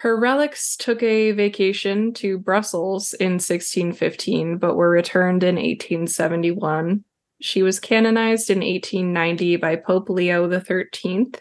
Her 0.03 0.17
relics 0.17 0.75
took 0.75 1.01
a 1.01 1.31
vacation 1.31 2.13
to 2.15 2.37
Brussels 2.37 3.13
in 3.13 3.35
1615, 3.35 4.57
but 4.57 4.75
were 4.75 4.89
returned 4.89 5.43
in 5.43 5.55
1871. 5.55 7.05
She 7.39 7.63
was 7.63 7.79
canonized 7.79 8.49
in 8.49 8.57
1890 8.59 9.55
by 9.55 9.77
Pope 9.77 10.09
Leo 10.09 10.49
XIII. 10.49 11.31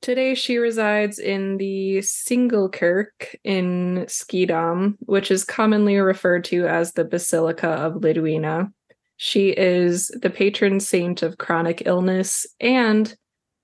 Today, 0.00 0.36
she 0.36 0.58
resides 0.58 1.18
in 1.18 1.56
the 1.56 1.98
Singekirk 1.98 3.34
in 3.42 4.04
Schiedam, 4.06 4.94
which 5.00 5.32
is 5.32 5.42
commonly 5.42 5.98
referred 5.98 6.44
to 6.44 6.68
as 6.68 6.92
the 6.92 7.04
Basilica 7.04 7.70
of 7.70 7.94
Lidwina. 7.94 8.72
She 9.16 9.48
is 9.48 10.12
the 10.22 10.30
patron 10.30 10.78
saint 10.78 11.24
of 11.24 11.38
chronic 11.38 11.82
illness 11.86 12.46
and, 12.60 13.12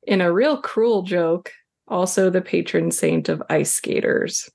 in 0.02 0.20
a 0.20 0.32
real 0.32 0.60
cruel 0.60 1.02
joke, 1.02 1.52
also 1.90 2.30
the 2.30 2.40
patron 2.40 2.90
saint 2.90 3.28
of 3.28 3.42
ice 3.50 3.72
skaters. 3.74 4.48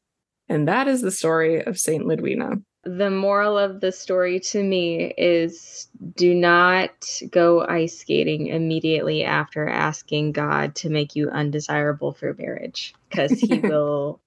And 0.48 0.68
that 0.68 0.88
is 0.88 1.02
the 1.02 1.12
story 1.12 1.64
of 1.64 1.80
Saint 1.80 2.06
Lidwina. 2.06 2.64
the 2.84 3.10
moral 3.10 3.58
of 3.58 3.82
the 3.82 3.92
story 3.92 4.40
to 4.40 4.64
me 4.64 5.12
is 5.18 5.88
do 6.16 6.36
not 6.36 6.92
go 7.32 7.66
ice 7.66 7.98
skating 7.98 8.48
immediately 8.48 9.24
after 9.24 9.68
asking 9.68 10.34
God 10.34 10.76
to 10.76 10.90
make 10.90 11.16
you 11.16 11.30
undesirable 11.30 12.14
for 12.14 12.36
marriage 12.36 12.94
because 13.10 13.32
he 13.32 13.60
will 13.64 14.22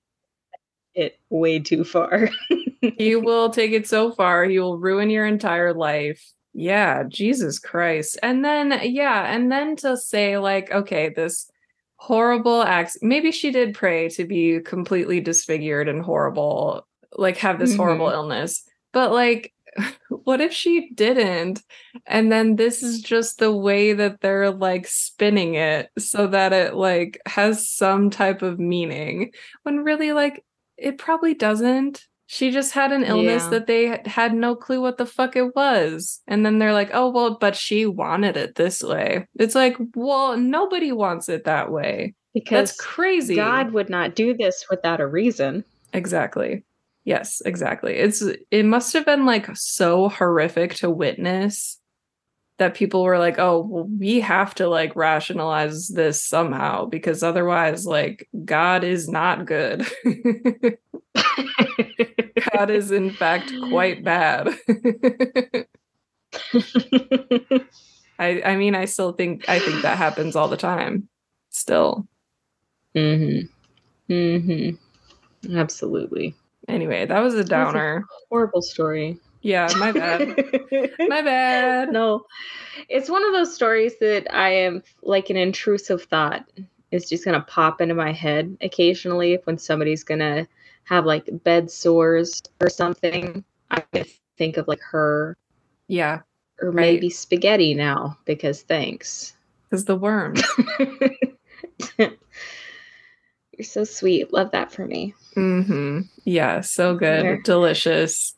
it 0.95 1.21
way 1.31 1.61
too 1.61 1.85
far. 1.85 2.31
he 2.97 3.15
will 3.15 3.51
take 3.51 3.71
it 3.71 3.87
so 3.87 4.11
far, 4.11 4.45
he 4.45 4.59
will 4.59 4.79
ruin 4.79 5.09
your 5.09 5.27
entire 5.27 5.73
life. 5.73 6.33
Yeah, 6.53 7.05
Jesus 7.07 7.61
Christ. 7.61 8.19
And 8.21 8.45
then, 8.45 8.81
yeah, 8.83 9.33
and 9.33 9.53
then 9.53 9.77
to 9.77 9.97
say, 9.97 10.39
like, 10.39 10.73
okay, 10.73 11.11
this 11.15 11.49
horrible 11.99 12.63
acts, 12.63 12.97
maybe 13.03 13.31
she 13.31 13.51
did 13.51 13.75
pray 13.75 14.09
to 14.09 14.25
be 14.25 14.61
completely 14.61 15.21
disfigured 15.21 15.89
and 15.89 16.03
horrible 16.03 16.87
like 17.17 17.37
have 17.39 17.59
this 17.59 17.71
mm-hmm. 17.71 17.81
horrible 17.81 18.09
illness. 18.09 18.65
But 18.93 19.13
like 19.13 19.53
what 20.09 20.41
if 20.41 20.53
she 20.53 20.91
didn't? 20.95 21.63
And 22.07 22.31
then 22.31 22.57
this 22.57 22.83
is 22.83 23.01
just 23.01 23.39
the 23.39 23.55
way 23.55 23.93
that 23.93 24.21
they're 24.21 24.51
like 24.51 24.87
spinning 24.87 25.55
it 25.55 25.91
so 25.99 26.27
that 26.29 26.53
it 26.53 26.75
like 26.75 27.21
has 27.27 27.69
some 27.69 28.11
type 28.11 28.43
of 28.43 28.59
meaning 28.59 29.33
when 29.63 29.85
really 29.85 30.13
like 30.13 30.45
it 30.77 30.99
probably 30.99 31.35
doesn't. 31.35 32.07
She 32.31 32.51
just 32.51 32.75
had 32.75 32.93
an 32.93 33.05
illness 33.05 33.45
yeah. 33.45 33.49
that 33.49 33.67
they 33.67 34.03
had 34.05 34.35
no 34.35 34.55
clue 34.55 34.83
what 34.83 34.99
the 34.99 35.07
fuck 35.07 35.35
it 35.35 35.57
was. 35.57 36.21
And 36.29 36.45
then 36.45 36.59
they're 36.59 36.75
like, 36.75 36.91
oh, 36.93 37.09
well, 37.09 37.39
but 37.41 37.57
she 37.57 37.87
wanted 37.87 38.37
it 38.37 38.55
this 38.55 38.83
way. 38.83 39.27
It's 39.37 39.55
like, 39.55 39.79
well, 39.95 40.37
nobody 40.37 40.93
wants 40.93 41.31
it 41.31 41.45
that 41.45 41.73
way. 41.73 42.15
Because 42.35 42.69
That's 42.73 42.81
crazy. 42.81 43.35
God 43.35 43.73
would 43.73 43.89
not 43.89 44.15
do 44.15 44.37
this 44.37 44.67
without 44.69 45.01
a 45.01 45.07
reason. 45.07 45.65
Exactly. 45.95 46.65
Yes, 47.05 47.41
exactly. 47.47 47.95
It's 47.95 48.23
it 48.51 48.67
must 48.67 48.93
have 48.93 49.07
been 49.07 49.25
like 49.25 49.49
so 49.57 50.11
horrific 50.11 50.75
to 50.77 50.91
witness 50.91 51.78
that 52.59 52.75
people 52.75 53.03
were 53.05 53.19
like, 53.19 53.39
"Oh, 53.39 53.61
well, 53.61 53.89
we 53.99 54.21
have 54.21 54.55
to 54.57 54.69
like 54.69 54.95
rationalize 54.97 55.89
this 55.89 56.23
somehow 56.23 56.87
because 56.87 57.23
otherwise 57.23 57.87
like 57.87 58.29
God 58.45 58.85
is 58.85 59.09
not 59.09 59.47
good." 59.47 59.87
God 62.53 62.71
is 62.71 62.91
in 62.91 63.11
fact 63.13 63.53
quite 63.71 64.05
bad. 64.05 64.49
I 68.19 68.43
I 68.43 68.57
mean, 68.57 68.75
I 68.75 68.85
still 68.87 69.13
think 69.13 69.49
I 69.49 69.59
think 69.61 69.83
that 69.83 69.99
happens 69.99 70.37
all 70.37 70.49
the 70.49 70.57
time. 70.57 71.09
Still. 71.51 72.07
Mhm. 72.97 73.49
Mhm. 74.11 74.79
Absolutely. 75.55 76.35
Anyway, 76.69 77.07
that 77.07 77.21
was 77.21 77.35
a 77.35 77.45
downer. 77.45 77.99
A 77.99 78.05
horrible 78.31 78.63
story. 78.63 79.19
Yeah, 79.49 79.73
my 79.79 79.93
bad. 79.93 80.29
my 81.09 81.23
bad. 81.23 81.91
No, 81.91 82.27
it's 82.91 83.09
one 83.09 83.25
of 83.25 83.33
those 83.33 83.55
stories 83.55 83.95
that 83.99 84.27
I 84.31 84.51
am 84.51 84.83
like 85.03 85.31
an 85.31 85.39
intrusive 85.39 86.05
thought 86.05 86.45
is 86.91 87.09
just 87.09 87.25
gonna 87.25 87.41
pop 87.41 87.81
into 87.81 87.95
my 87.95 88.13
head 88.13 88.59
occasionally 88.61 89.39
when 89.45 89.57
somebody's 89.57 90.05
gonna 90.05 90.47
have 90.85 91.07
like 91.07 91.31
bed 91.45 91.71
sores 91.71 92.43
or 92.61 92.69
something. 92.69 93.43
I 93.71 93.83
think 94.37 94.59
of 94.59 94.69
like 94.69 94.83
her. 94.83 95.35
Yeah. 95.87 96.21
Or 96.61 96.71
right. 96.71 96.75
maybe 96.75 97.09
spaghetti 97.09 97.73
now 97.73 98.19
because 98.27 98.61
thanks. 98.61 99.35
Because 99.71 99.87
the 99.87 99.97
worms. 99.97 100.43
You're 101.99 102.11
so 103.63 103.85
sweet. 103.85 104.31
Love 104.31 104.51
that 104.51 104.71
for 104.71 104.85
me. 104.85 105.15
Mm-hmm. 105.37 106.01
Yeah, 106.25 106.61
so 106.61 106.95
good. 106.95 107.43
Delicious. 107.45 108.35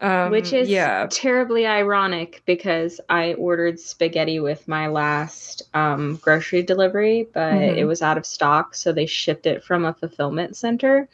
Um, 0.00 0.30
Which 0.30 0.52
is 0.52 0.68
yeah. 0.68 1.06
terribly 1.10 1.66
ironic 1.66 2.42
because 2.46 3.00
I 3.08 3.34
ordered 3.34 3.80
spaghetti 3.80 4.40
with 4.40 4.66
my 4.68 4.88
last 4.88 5.62
um, 5.72 6.16
grocery 6.16 6.62
delivery, 6.62 7.28
but 7.32 7.54
mm-hmm. 7.54 7.78
it 7.78 7.84
was 7.84 8.02
out 8.02 8.18
of 8.18 8.26
stock. 8.26 8.74
So 8.74 8.92
they 8.92 9.06
shipped 9.06 9.46
it 9.46 9.64
from 9.64 9.84
a 9.84 9.94
fulfillment 9.94 10.56
center. 10.56 11.08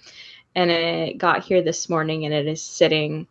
And 0.54 0.70
it 0.70 1.18
got 1.18 1.44
here 1.44 1.62
this 1.62 1.88
morning 1.88 2.24
and 2.24 2.34
it 2.34 2.46
is 2.46 2.62
sitting 2.62 3.26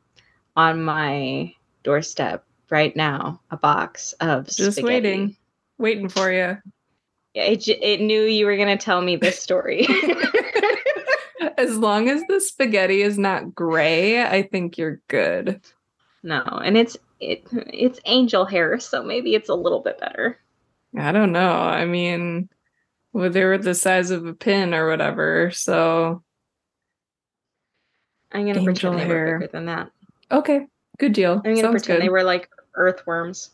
on 0.55 0.83
my 0.83 1.53
doorstep 1.83 2.45
right 2.69 2.95
now 2.95 3.39
a 3.51 3.57
box 3.57 4.13
of 4.19 4.45
just 4.45 4.77
spaghetti. 4.77 4.83
waiting 4.83 5.37
waiting 5.77 6.09
for 6.09 6.31
you 6.31 6.57
it, 7.33 7.67
it 7.67 8.01
knew 8.01 8.23
you 8.23 8.45
were 8.45 8.55
going 8.55 8.75
to 8.75 8.83
tell 8.83 9.01
me 9.01 9.15
this 9.15 9.39
story. 9.39 9.87
as 11.59 11.77
long 11.77 12.09
as 12.09 12.23
the 12.27 12.39
spaghetti 12.39 13.01
is 13.01 13.17
not 13.17 13.53
gray, 13.53 14.23
I 14.23 14.43
think 14.43 14.77
you're 14.77 15.01
good. 15.07 15.61
No, 16.23 16.41
and 16.41 16.77
it's 16.77 16.97
it 17.19 17.43
it's 17.51 17.99
angel 18.05 18.45
hair, 18.45 18.79
so 18.79 19.03
maybe 19.03 19.35
it's 19.35 19.49
a 19.49 19.55
little 19.55 19.81
bit 19.81 19.99
better. 19.99 20.37
I 20.97 21.11
don't 21.11 21.31
know. 21.31 21.51
I 21.51 21.85
mean, 21.85 22.49
well, 23.13 23.29
they 23.29 23.43
were 23.43 23.57
the 23.57 23.75
size 23.75 24.11
of 24.11 24.25
a 24.25 24.33
pin 24.33 24.73
or 24.73 24.87
whatever, 24.87 25.51
so 25.51 26.23
I'm 28.31 28.41
gonna 28.45 28.59
angel 28.59 28.65
pretend 28.65 28.99
they 28.99 29.05
hair. 29.05 29.25
were 29.25 29.39
bigger 29.39 29.51
than 29.51 29.65
that. 29.65 29.91
Okay, 30.31 30.65
good 30.97 31.13
deal. 31.13 31.33
I'm 31.33 31.55
gonna 31.55 31.61
Sounds 31.61 31.71
pretend 31.73 31.97
good. 31.99 32.05
they 32.05 32.09
were 32.09 32.23
like 32.23 32.49
earthworms 32.75 33.51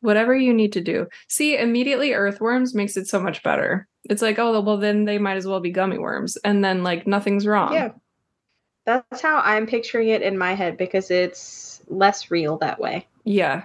whatever 0.00 0.34
you 0.34 0.54
need 0.54 0.72
to 0.72 0.80
do. 0.80 1.06
See, 1.28 1.56
immediately 1.56 2.12
earthworms 2.12 2.74
makes 2.74 2.96
it 2.96 3.06
so 3.06 3.20
much 3.20 3.42
better. 3.42 3.88
It's 4.08 4.22
like, 4.22 4.38
oh, 4.38 4.60
well, 4.60 4.78
then 4.78 5.04
they 5.04 5.18
might 5.18 5.36
as 5.36 5.46
well 5.46 5.60
be 5.60 5.70
gummy 5.70 5.98
worms. 5.98 6.36
And 6.38 6.64
then, 6.64 6.82
like, 6.82 7.06
nothing's 7.06 7.46
wrong. 7.46 7.72
Yeah. 7.74 7.90
That's 8.86 9.20
how 9.20 9.40
I'm 9.40 9.66
picturing 9.66 10.08
it 10.08 10.22
in 10.22 10.38
my 10.38 10.54
head 10.54 10.78
because 10.78 11.10
it's 11.10 11.82
less 11.88 12.30
real 12.30 12.56
that 12.58 12.80
way. 12.80 13.06
Yeah. 13.24 13.64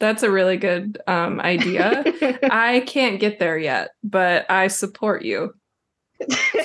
That's 0.00 0.24
a 0.24 0.30
really 0.30 0.56
good 0.56 1.00
um, 1.06 1.40
idea. 1.40 2.02
I 2.50 2.80
can't 2.80 3.20
get 3.20 3.38
there 3.38 3.56
yet, 3.56 3.90
but 4.02 4.50
I 4.50 4.66
support 4.66 5.22
you. 5.22 5.54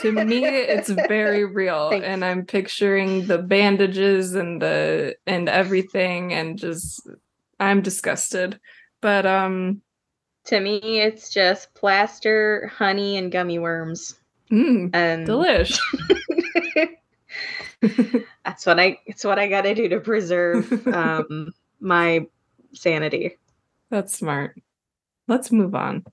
to 0.02 0.12
me 0.12 0.46
it's 0.46 0.90
very 0.90 1.44
real 1.44 1.90
Thanks. 1.90 2.06
and 2.06 2.24
i'm 2.24 2.46
picturing 2.46 3.26
the 3.26 3.40
bandages 3.40 4.36
and 4.36 4.62
the 4.62 5.16
and 5.26 5.50
everything 5.50 6.34
and 6.34 6.58
just 6.58 7.10
i'm 7.60 7.82
disgusted 7.82 8.60
but 9.02 9.26
um 9.26 9.82
to 10.50 10.60
me 10.60 11.00
it's 11.00 11.30
just 11.30 11.74
plaster, 11.76 12.72
honey, 12.76 13.18
and 13.18 13.32
gummy 13.32 13.60
worms. 13.60 14.20
Mm, 14.52 14.90
and 14.96 15.28
delish. 15.28 15.80
that's 18.44 18.66
what 18.66 18.80
I 18.80 19.00
it's 19.06 19.24
what 19.24 19.38
I 19.38 19.48
gotta 19.48 19.76
do 19.76 19.88
to 19.90 20.00
preserve 20.00 20.88
um 20.94 21.54
my 21.80 22.26
sanity. 22.74 23.38
That's 23.92 24.18
smart. 24.18 24.60
Let's 25.28 25.52
move 25.52 25.76
on. 25.76 26.04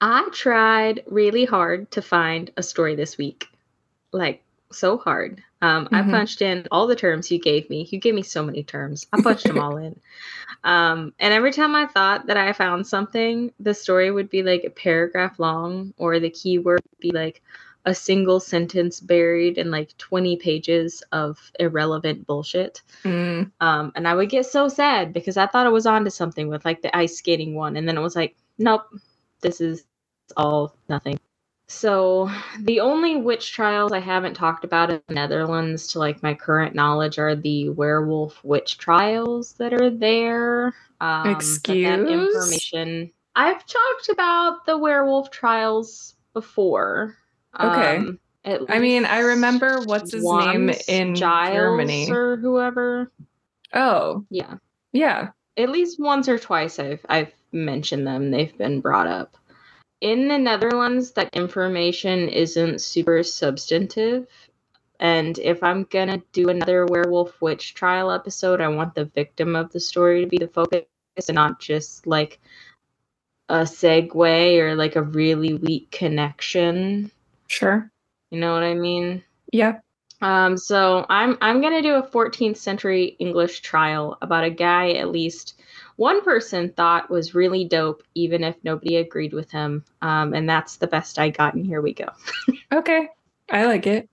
I 0.00 0.28
tried 0.32 1.02
really 1.06 1.44
hard 1.44 1.90
to 1.90 2.00
find 2.00 2.50
a 2.56 2.62
story 2.62 2.94
this 2.94 3.18
week. 3.18 3.48
Like 4.12 4.42
so 4.72 4.98
hard. 4.98 5.42
Um, 5.60 5.86
mm-hmm. 5.86 5.94
I 5.94 6.02
punched 6.02 6.42
in 6.42 6.66
all 6.70 6.86
the 6.86 6.96
terms 6.96 7.30
you 7.30 7.40
gave 7.40 7.68
me. 7.68 7.86
You 7.90 7.98
gave 7.98 8.14
me 8.14 8.22
so 8.22 8.44
many 8.44 8.62
terms. 8.62 9.06
I 9.12 9.20
punched 9.22 9.44
them 9.44 9.58
all 9.58 9.76
in. 9.76 9.98
Um, 10.64 11.12
and 11.18 11.32
every 11.32 11.52
time 11.52 11.74
I 11.74 11.86
thought 11.86 12.26
that 12.26 12.36
I 12.36 12.52
found 12.52 12.86
something, 12.86 13.52
the 13.60 13.74
story 13.74 14.10
would 14.10 14.30
be 14.30 14.42
like 14.42 14.64
a 14.64 14.70
paragraph 14.70 15.38
long, 15.38 15.94
or 15.98 16.18
the 16.18 16.30
keyword 16.30 16.80
would 16.90 17.00
be 17.00 17.10
like 17.10 17.42
a 17.84 17.94
single 17.94 18.38
sentence 18.40 19.00
buried 19.00 19.56
in 19.56 19.70
like 19.70 19.96
20 19.96 20.36
pages 20.36 21.02
of 21.12 21.38
irrelevant 21.58 22.26
bullshit. 22.26 22.82
Mm. 23.04 23.50
Um, 23.60 23.92
and 23.94 24.06
I 24.06 24.14
would 24.14 24.28
get 24.28 24.46
so 24.46 24.68
sad 24.68 25.12
because 25.12 25.36
I 25.36 25.46
thought 25.46 25.66
I 25.66 25.70
was 25.70 25.86
onto 25.86 26.10
something 26.10 26.48
with 26.48 26.64
like 26.64 26.82
the 26.82 26.94
ice 26.94 27.16
skating 27.16 27.54
one. 27.54 27.76
And 27.76 27.88
then 27.88 27.96
it 27.96 28.02
was 28.02 28.16
like, 28.16 28.36
nope, 28.58 28.82
this 29.40 29.60
is 29.60 29.84
all 30.36 30.74
nothing. 30.88 31.18
So 31.70 32.30
the 32.60 32.80
only 32.80 33.16
witch 33.16 33.52
trials 33.52 33.92
I 33.92 34.00
haven't 34.00 34.34
talked 34.34 34.64
about 34.64 34.90
in 34.90 35.02
the 35.06 35.14
Netherlands 35.14 35.86
to 35.88 35.98
like 35.98 36.22
my 36.22 36.32
current 36.32 36.74
knowledge 36.74 37.18
are 37.18 37.36
the 37.36 37.68
werewolf 37.68 38.42
witch 38.42 38.78
trials 38.78 39.52
that 39.54 39.74
are 39.74 39.90
there. 39.90 40.74
Um, 41.00 41.28
Excuse 41.28 41.86
that 41.86 42.08
information. 42.08 43.12
I've 43.36 43.64
talked 43.66 44.08
about 44.08 44.64
the 44.64 44.78
werewolf 44.78 45.30
trials 45.30 46.14
before. 46.32 47.16
Okay. 47.60 47.98
Um, 47.98 48.18
I 48.68 48.78
mean, 48.78 49.04
I 49.04 49.20
remember 49.20 49.82
what's 49.84 50.12
his 50.12 50.24
name 50.24 50.70
in 50.88 51.14
Giles 51.14 51.54
Germany 51.54 52.10
or 52.10 52.36
whoever. 52.38 53.12
Oh, 53.74 54.24
yeah, 54.30 54.54
yeah. 54.92 55.28
At 55.58 55.68
least 55.68 56.00
once 56.00 56.28
or 56.28 56.38
twice 56.38 56.78
I've 56.78 57.04
I've 57.10 57.32
mentioned 57.52 58.06
them. 58.06 58.30
They've 58.30 58.56
been 58.56 58.80
brought 58.80 59.06
up 59.06 59.36
in 60.00 60.28
the 60.28 60.38
Netherlands, 60.38 61.12
that 61.12 61.34
information 61.34 62.28
isn't 62.28 62.80
super 62.80 63.22
substantive. 63.22 64.26
And 65.00 65.38
if 65.38 65.62
I'm 65.62 65.84
gonna 65.84 66.22
do 66.32 66.48
another 66.48 66.86
werewolf 66.86 67.40
witch 67.40 67.74
trial 67.74 68.10
episode, 68.10 68.60
I 68.60 68.68
want 68.68 68.94
the 68.94 69.04
victim 69.04 69.54
of 69.54 69.72
the 69.72 69.80
story 69.80 70.22
to 70.22 70.26
be 70.28 70.38
the 70.38 70.48
focus 70.48 70.84
and 71.28 71.34
not 71.34 71.60
just 71.60 72.06
like 72.06 72.40
a 73.48 73.60
segue 73.60 74.58
or 74.58 74.74
like 74.74 74.96
a 74.96 75.02
really 75.02 75.54
weak 75.54 75.90
connection. 75.90 77.10
Sure. 77.46 77.90
You 78.30 78.40
know 78.40 78.52
what 78.52 78.62
I 78.62 78.74
mean? 78.74 79.22
Yeah. 79.52 79.80
Um, 80.20 80.56
so 80.56 81.06
I'm 81.08 81.38
I'm 81.40 81.60
gonna 81.60 81.82
do 81.82 81.94
a 81.94 82.06
14th 82.06 82.56
century 82.56 83.16
English 83.18 83.60
trial 83.60 84.18
about 84.20 84.44
a 84.44 84.50
guy 84.50 84.92
at 84.92 85.12
least 85.12 85.60
one 85.98 86.22
person 86.22 86.70
thought 86.70 87.10
was 87.10 87.34
really 87.34 87.64
dope, 87.64 88.04
even 88.14 88.44
if 88.44 88.54
nobody 88.62 88.96
agreed 88.96 89.32
with 89.32 89.50
him. 89.50 89.84
Um, 90.00 90.32
and 90.32 90.48
that's 90.48 90.76
the 90.76 90.86
best 90.86 91.18
I 91.18 91.28
got, 91.28 91.54
and 91.54 91.66
here 91.66 91.82
we 91.82 91.92
go. 91.92 92.06
okay, 92.72 93.08
I 93.50 93.66
like 93.66 93.84
it. 93.88 94.08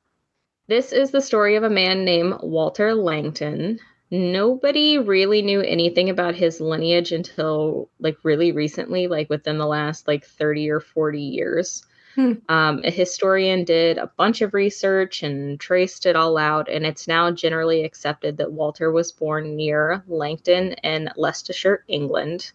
This 0.67 0.91
is 0.91 1.11
the 1.11 1.21
story 1.21 1.55
of 1.55 1.63
a 1.63 1.69
man 1.69 2.03
named 2.03 2.39
Walter 2.41 2.95
Langton. 2.95 3.79
Nobody 4.09 4.97
really 4.97 5.43
knew 5.43 5.61
anything 5.61 6.09
about 6.09 6.33
his 6.33 6.59
lineage 6.59 7.11
until 7.11 7.87
like 7.99 8.17
really 8.23 8.51
recently, 8.51 9.05
like 9.05 9.29
within 9.29 9.59
the 9.59 9.67
last 9.67 10.07
like 10.07 10.25
30 10.25 10.71
or 10.71 10.79
40 10.79 11.21
years. 11.21 11.85
Hmm. 12.15 12.33
Um, 12.47 12.81
a 12.85 12.91
historian 12.91 13.65
did 13.65 13.97
a 13.97 14.07
bunch 14.07 14.41
of 14.41 14.53
research 14.53 15.21
and 15.21 15.59
traced 15.59 16.05
it 16.05 16.15
all 16.15 16.37
out, 16.37 16.69
and 16.69 16.85
it's 16.85 17.09
now 17.09 17.29
generally 17.29 17.83
accepted 17.83 18.37
that 18.37 18.53
Walter 18.53 18.89
was 18.89 19.11
born 19.11 19.57
near 19.57 20.01
Langton 20.07 20.73
in 20.83 21.09
Leicestershire, 21.17 21.83
England. 21.89 22.53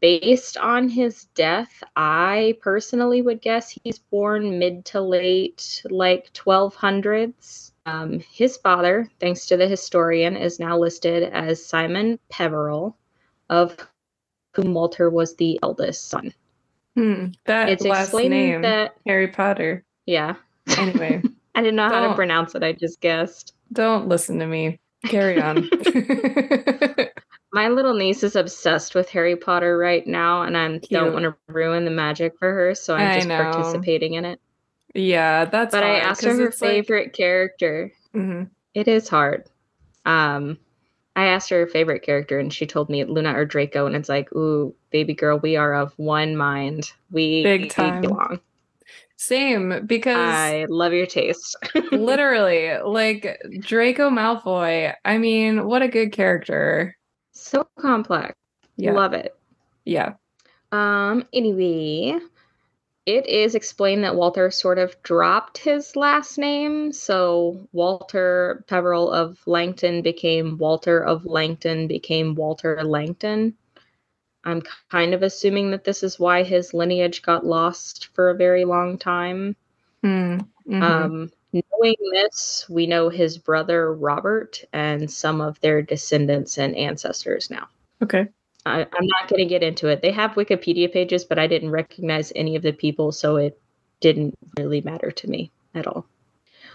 Based 0.00 0.56
on 0.58 0.88
his 0.88 1.24
death, 1.34 1.82
I 1.96 2.56
personally 2.60 3.20
would 3.20 3.40
guess 3.40 3.76
he's 3.82 3.98
born 3.98 4.60
mid 4.60 4.84
to 4.86 5.00
late, 5.00 5.82
like 5.90 6.32
1200s. 6.34 7.72
Um, 7.84 8.20
his 8.20 8.58
father, 8.58 9.10
thanks 9.18 9.46
to 9.46 9.56
the 9.56 9.66
historian, 9.66 10.36
is 10.36 10.60
now 10.60 10.78
listed 10.78 11.24
as 11.32 11.64
Simon 11.64 12.20
Peveril, 12.28 12.96
of 13.50 13.76
whom 14.54 14.74
Walter 14.74 15.10
was 15.10 15.34
the 15.34 15.58
eldest 15.62 16.06
son. 16.08 16.32
Hmm, 16.98 17.26
that 17.44 17.68
it's 17.68 17.84
last 17.84 18.12
name, 18.12 18.62
that 18.62 18.96
Harry 19.06 19.28
Potter. 19.28 19.84
Yeah. 20.06 20.34
Anyway, 20.76 21.22
I 21.54 21.60
didn't 21.60 21.76
know 21.76 21.88
how 21.88 22.08
to 22.08 22.14
pronounce 22.16 22.56
it. 22.56 22.64
I 22.64 22.72
just 22.72 23.00
guessed. 23.00 23.54
Don't 23.72 24.08
listen 24.08 24.40
to 24.40 24.46
me. 24.46 24.80
Carry 25.04 25.40
on. 25.40 25.70
My 27.52 27.68
little 27.68 27.94
niece 27.94 28.24
is 28.24 28.34
obsessed 28.34 28.96
with 28.96 29.08
Harry 29.10 29.36
Potter 29.36 29.78
right 29.78 30.04
now, 30.08 30.42
and 30.42 30.56
I 30.56 30.78
don't 30.90 31.12
want 31.12 31.22
to 31.22 31.36
ruin 31.46 31.84
the 31.84 31.92
magic 31.92 32.36
for 32.36 32.52
her, 32.52 32.74
so 32.74 32.96
I'm 32.96 33.14
just 33.14 33.28
participating 33.28 34.14
in 34.14 34.24
it. 34.24 34.40
Yeah, 34.92 35.44
that's. 35.44 35.70
But 35.70 35.84
hard, 35.84 35.96
I 35.96 36.00
asked 36.00 36.24
her 36.24 36.34
her 36.34 36.50
favorite 36.50 37.06
like... 37.06 37.12
character. 37.12 37.92
Mm-hmm. 38.12 38.44
It 38.74 38.88
is 38.88 39.08
hard. 39.08 39.48
Um, 40.04 40.58
I 41.14 41.26
asked 41.26 41.50
her, 41.50 41.60
her 41.60 41.66
favorite 41.68 42.02
character, 42.02 42.40
and 42.40 42.52
she 42.52 42.66
told 42.66 42.90
me 42.90 43.04
Luna 43.04 43.38
or 43.38 43.44
Draco, 43.44 43.86
and 43.86 43.94
it's 43.94 44.08
like, 44.08 44.32
ooh, 44.32 44.74
baby 44.90 45.14
girl, 45.14 45.38
we 45.38 45.56
are 45.56 45.74
of 45.74 45.92
one 45.96 46.36
mind. 46.36 46.92
We 47.10 47.42
big 47.42 47.70
time 47.70 48.00
belong. 48.00 48.40
Same 49.16 49.84
because 49.86 50.16
I 50.16 50.66
love 50.68 50.92
your 50.92 51.06
taste. 51.06 51.56
literally, 51.92 52.78
like 52.78 53.40
Draco 53.58 54.10
Malfoy. 54.10 54.94
I 55.04 55.18
mean, 55.18 55.66
what 55.66 55.82
a 55.82 55.88
good 55.88 56.12
character. 56.12 56.96
So 57.32 57.66
complex. 57.80 58.34
Yeah. 58.76 58.92
Love 58.92 59.14
it. 59.14 59.36
Yeah. 59.84 60.14
Um. 60.70 61.26
Anyway, 61.32 62.20
it 63.06 63.26
is 63.26 63.54
explained 63.54 64.04
that 64.04 64.14
Walter 64.14 64.50
sort 64.50 64.78
of 64.78 65.02
dropped 65.02 65.58
his 65.58 65.96
last 65.96 66.36
name. 66.38 66.92
So 66.92 67.66
Walter 67.72 68.64
Peveril 68.68 69.10
of 69.10 69.38
Langton 69.46 70.02
became 70.02 70.58
Walter 70.58 71.00
of 71.00 71.24
Langton, 71.24 71.88
became 71.88 72.34
Walter 72.34 72.84
Langton. 72.84 73.56
I'm 74.44 74.62
kind 74.90 75.14
of 75.14 75.22
assuming 75.22 75.70
that 75.72 75.84
this 75.84 76.02
is 76.02 76.18
why 76.18 76.42
his 76.42 76.72
lineage 76.72 77.22
got 77.22 77.44
lost 77.44 78.08
for 78.14 78.30
a 78.30 78.36
very 78.36 78.64
long 78.64 78.98
time. 78.98 79.56
Mm, 80.04 80.46
mm-hmm. 80.66 80.82
um, 80.82 81.32
knowing 81.52 81.96
this, 82.12 82.66
we 82.68 82.86
know 82.86 83.08
his 83.08 83.38
brother 83.38 83.92
Robert 83.92 84.62
and 84.72 85.10
some 85.10 85.40
of 85.40 85.60
their 85.60 85.82
descendants 85.82 86.58
and 86.58 86.76
ancestors 86.76 87.50
now. 87.50 87.68
Okay. 88.02 88.28
I, 88.66 88.80
am 88.80 88.88
not 89.00 89.28
going 89.28 89.40
to 89.40 89.46
get 89.46 89.62
into 89.62 89.88
it. 89.88 90.02
They 90.02 90.12
have 90.12 90.32
Wikipedia 90.32 90.92
pages, 90.92 91.24
but 91.24 91.38
I 91.38 91.46
didn't 91.46 91.70
recognize 91.70 92.32
any 92.36 92.54
of 92.56 92.62
the 92.62 92.72
people, 92.72 93.12
so 93.12 93.36
it 93.36 93.60
didn't 94.00 94.36
really 94.58 94.80
matter 94.80 95.10
to 95.10 95.30
me 95.30 95.50
at 95.74 95.86
all. 95.86 96.06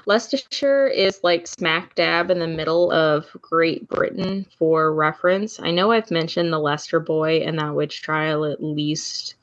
Leicestershire 0.06 0.88
is 0.88 1.20
like 1.24 1.48
smack 1.48 1.96
dab 1.96 2.30
in 2.30 2.40
the 2.40 2.48
middle 2.48 2.92
of 2.92 3.26
Great 3.42 3.88
Britain 3.88 4.46
for 4.58 4.94
reference. 4.94 5.60
I 5.60 5.72
know 5.72 5.92
I've 5.92 6.12
mentioned 6.12 6.52
the 6.52 6.60
Leicester 6.60 7.00
boy 7.00 7.38
and 7.38 7.58
that 7.60 7.74
witch 7.74 8.02
trial 8.02 8.46
at 8.46 8.62
least 8.62 9.36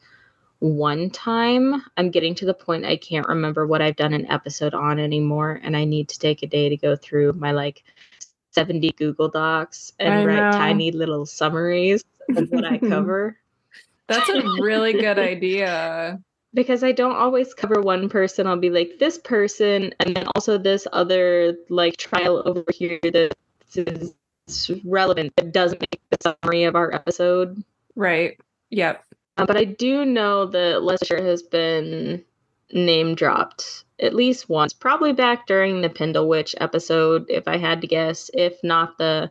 one 0.58 1.08
time. 1.10 1.82
I'm 1.96 2.10
getting 2.10 2.34
to 2.36 2.44
the 2.44 2.54
point 2.54 2.84
I 2.84 2.96
can't 2.96 3.28
remember 3.28 3.66
what 3.66 3.80
I've 3.80 3.96
done 3.96 4.12
an 4.12 4.30
episode 4.30 4.74
on 4.74 4.98
anymore, 4.98 5.60
and 5.62 5.76
I 5.76 5.84
need 5.84 6.08
to 6.10 6.18
take 6.18 6.42
a 6.42 6.46
day 6.46 6.68
to 6.68 6.76
go 6.76 6.94
through 6.96 7.32
my 7.32 7.52
like 7.52 7.82
70 8.52 8.92
Google 8.92 9.28
Docs 9.28 9.94
and 9.98 10.26
write 10.26 10.52
tiny 10.52 10.92
little 10.92 11.24
summaries 11.24 12.04
of 12.36 12.50
what 12.50 12.64
I 12.64 12.78
cover. 12.88 13.38
That's 14.06 14.28
a 14.28 14.42
really 14.60 14.92
good 14.92 15.18
idea. 15.18 16.20
Because 16.52 16.82
I 16.82 16.92
don't 16.92 17.14
always 17.14 17.54
cover 17.54 17.80
one 17.80 18.08
person. 18.08 18.46
I'll 18.46 18.56
be 18.56 18.70
like, 18.70 18.98
this 18.98 19.18
person, 19.18 19.94
and 20.00 20.16
then 20.16 20.26
also 20.34 20.58
this 20.58 20.86
other 20.92 21.56
like 21.68 21.96
trial 21.96 22.42
over 22.44 22.64
here 22.72 22.98
that 23.02 23.34
is 23.74 24.14
relevant 24.84 25.32
that 25.36 25.52
doesn't 25.52 25.80
make 25.80 26.00
the 26.10 26.18
summary 26.20 26.64
of 26.64 26.74
our 26.74 26.92
episode. 26.92 27.62
Right. 27.94 28.38
Yep. 28.70 29.04
Uh, 29.36 29.46
but 29.46 29.56
I 29.56 29.64
do 29.64 30.04
know 30.04 30.46
that 30.46 30.82
Leicestershire 30.82 31.24
has 31.24 31.42
been 31.42 32.24
name 32.72 33.14
dropped 33.14 33.84
at 34.00 34.14
least 34.14 34.48
once, 34.48 34.72
probably 34.72 35.12
back 35.12 35.46
during 35.46 35.80
the 35.80 35.90
Pendle 35.90 36.28
Witch 36.28 36.54
episode, 36.58 37.26
if 37.28 37.46
I 37.46 37.56
had 37.58 37.80
to 37.82 37.86
guess, 37.86 38.30
if 38.32 38.62
not 38.64 38.98
the 38.98 39.30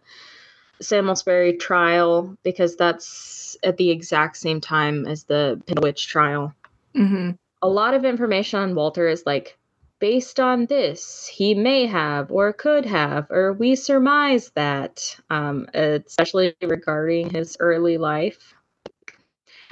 Samlesbury 0.82 1.60
trial, 1.60 2.38
because 2.44 2.76
that's 2.76 3.58
at 3.64 3.78
the 3.78 3.90
exact 3.90 4.38
same 4.38 4.62
time 4.62 5.06
as 5.06 5.24
the 5.24 5.62
Pendle 5.66 5.84
Witch 5.84 6.08
trial. 6.08 6.54
Mm-hmm. 6.96 7.32
A 7.62 7.68
lot 7.68 7.94
of 7.94 8.06
information 8.06 8.60
on 8.60 8.76
Walter 8.76 9.08
is 9.08 9.24
like, 9.26 9.58
based 10.00 10.40
on 10.40 10.66
this, 10.66 11.28
he 11.28 11.54
may 11.54 11.86
have 11.86 12.32
or 12.32 12.54
could 12.54 12.86
have, 12.86 13.28
or 13.30 13.52
we 13.54 13.76
surmise 13.76 14.50
that, 14.56 15.18
um, 15.30 15.68
especially 15.74 16.56
regarding 16.62 17.30
his 17.30 17.58
early 17.60 17.98
life 17.98 18.54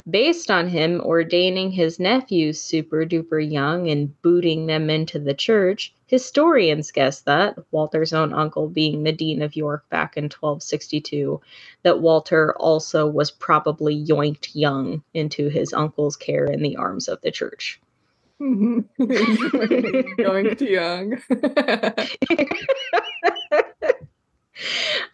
based 0.09 0.51
on 0.51 0.67
him 0.67 1.01
ordaining 1.01 1.71
his 1.71 1.99
nephews 1.99 2.61
super 2.61 3.05
duper 3.05 3.39
young 3.39 3.89
and 3.89 4.21
booting 4.21 4.67
them 4.67 4.89
into 4.89 5.19
the 5.19 5.33
church. 5.33 5.93
Historians 6.05 6.91
guess 6.91 7.21
that, 7.21 7.57
Walter's 7.71 8.13
own 8.13 8.33
uncle 8.33 8.69
being 8.69 9.03
the 9.03 9.11
Dean 9.11 9.41
of 9.41 9.55
York 9.55 9.89
back 9.89 10.17
in 10.17 10.25
1262, 10.25 11.41
that 11.83 11.99
Walter 11.99 12.55
also 12.57 13.07
was 13.07 13.31
probably 13.31 14.05
yoinked 14.05 14.49
young 14.53 15.03
into 15.13 15.49
his 15.49 15.73
uncle's 15.73 16.15
care 16.15 16.45
in 16.45 16.61
the 16.61 16.77
arms 16.77 17.07
of 17.07 17.19
the 17.21 17.31
church. 17.31 17.81
yoinked 18.39 18.85
young. 20.61 21.19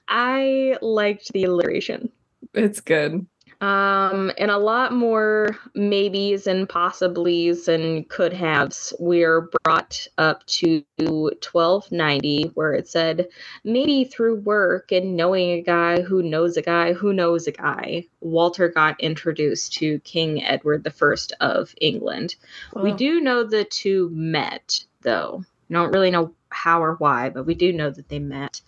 I 0.08 0.78
liked 0.82 1.34
the 1.34 1.46
alliteration. 1.46 2.12
It's 2.54 2.82
good. 2.82 3.26
Um, 3.64 4.30
and 4.38 4.52
a 4.52 4.58
lot 4.58 4.92
more 4.92 5.58
maybes 5.74 6.48
and 6.48 6.68
possiblies 6.68 7.70
and 7.70 8.10
could 8.10 8.34
haves 8.34 8.94
were 9.00 9.50
brought 9.64 10.06
up 10.18 10.46
to 10.48 10.84
1290, 10.98 12.52
where 12.56 12.74
it 12.74 12.90
said 12.90 13.30
maybe 13.64 14.04
through 14.04 14.42
work 14.42 14.92
and 14.92 15.16
knowing 15.16 15.52
a 15.52 15.62
guy 15.62 16.02
who 16.02 16.22
knows 16.22 16.58
a 16.58 16.62
guy 16.62 16.92
who 16.92 17.14
knows 17.14 17.48
a 17.48 17.54
guy, 17.54 18.06
Walter 18.20 18.68
got 18.68 19.00
introduced 19.00 19.72
to 19.76 20.00
King 20.00 20.44
Edward 20.44 20.86
I 20.86 21.16
of 21.40 21.74
England. 21.80 22.36
We 22.76 22.92
do 22.92 23.22
know 23.22 23.46
the 23.46 23.64
two 23.64 24.10
met, 24.12 24.84
though. 25.04 25.46
Don't 25.72 25.94
really 25.94 26.12
know 26.12 26.34
how 26.50 26.84
or 26.84 26.96
why, 26.96 27.30
but 27.30 27.46
we 27.46 27.56
do 27.56 27.72
know 27.72 27.92
that 27.92 28.10
they 28.10 28.20
met. 28.20 28.60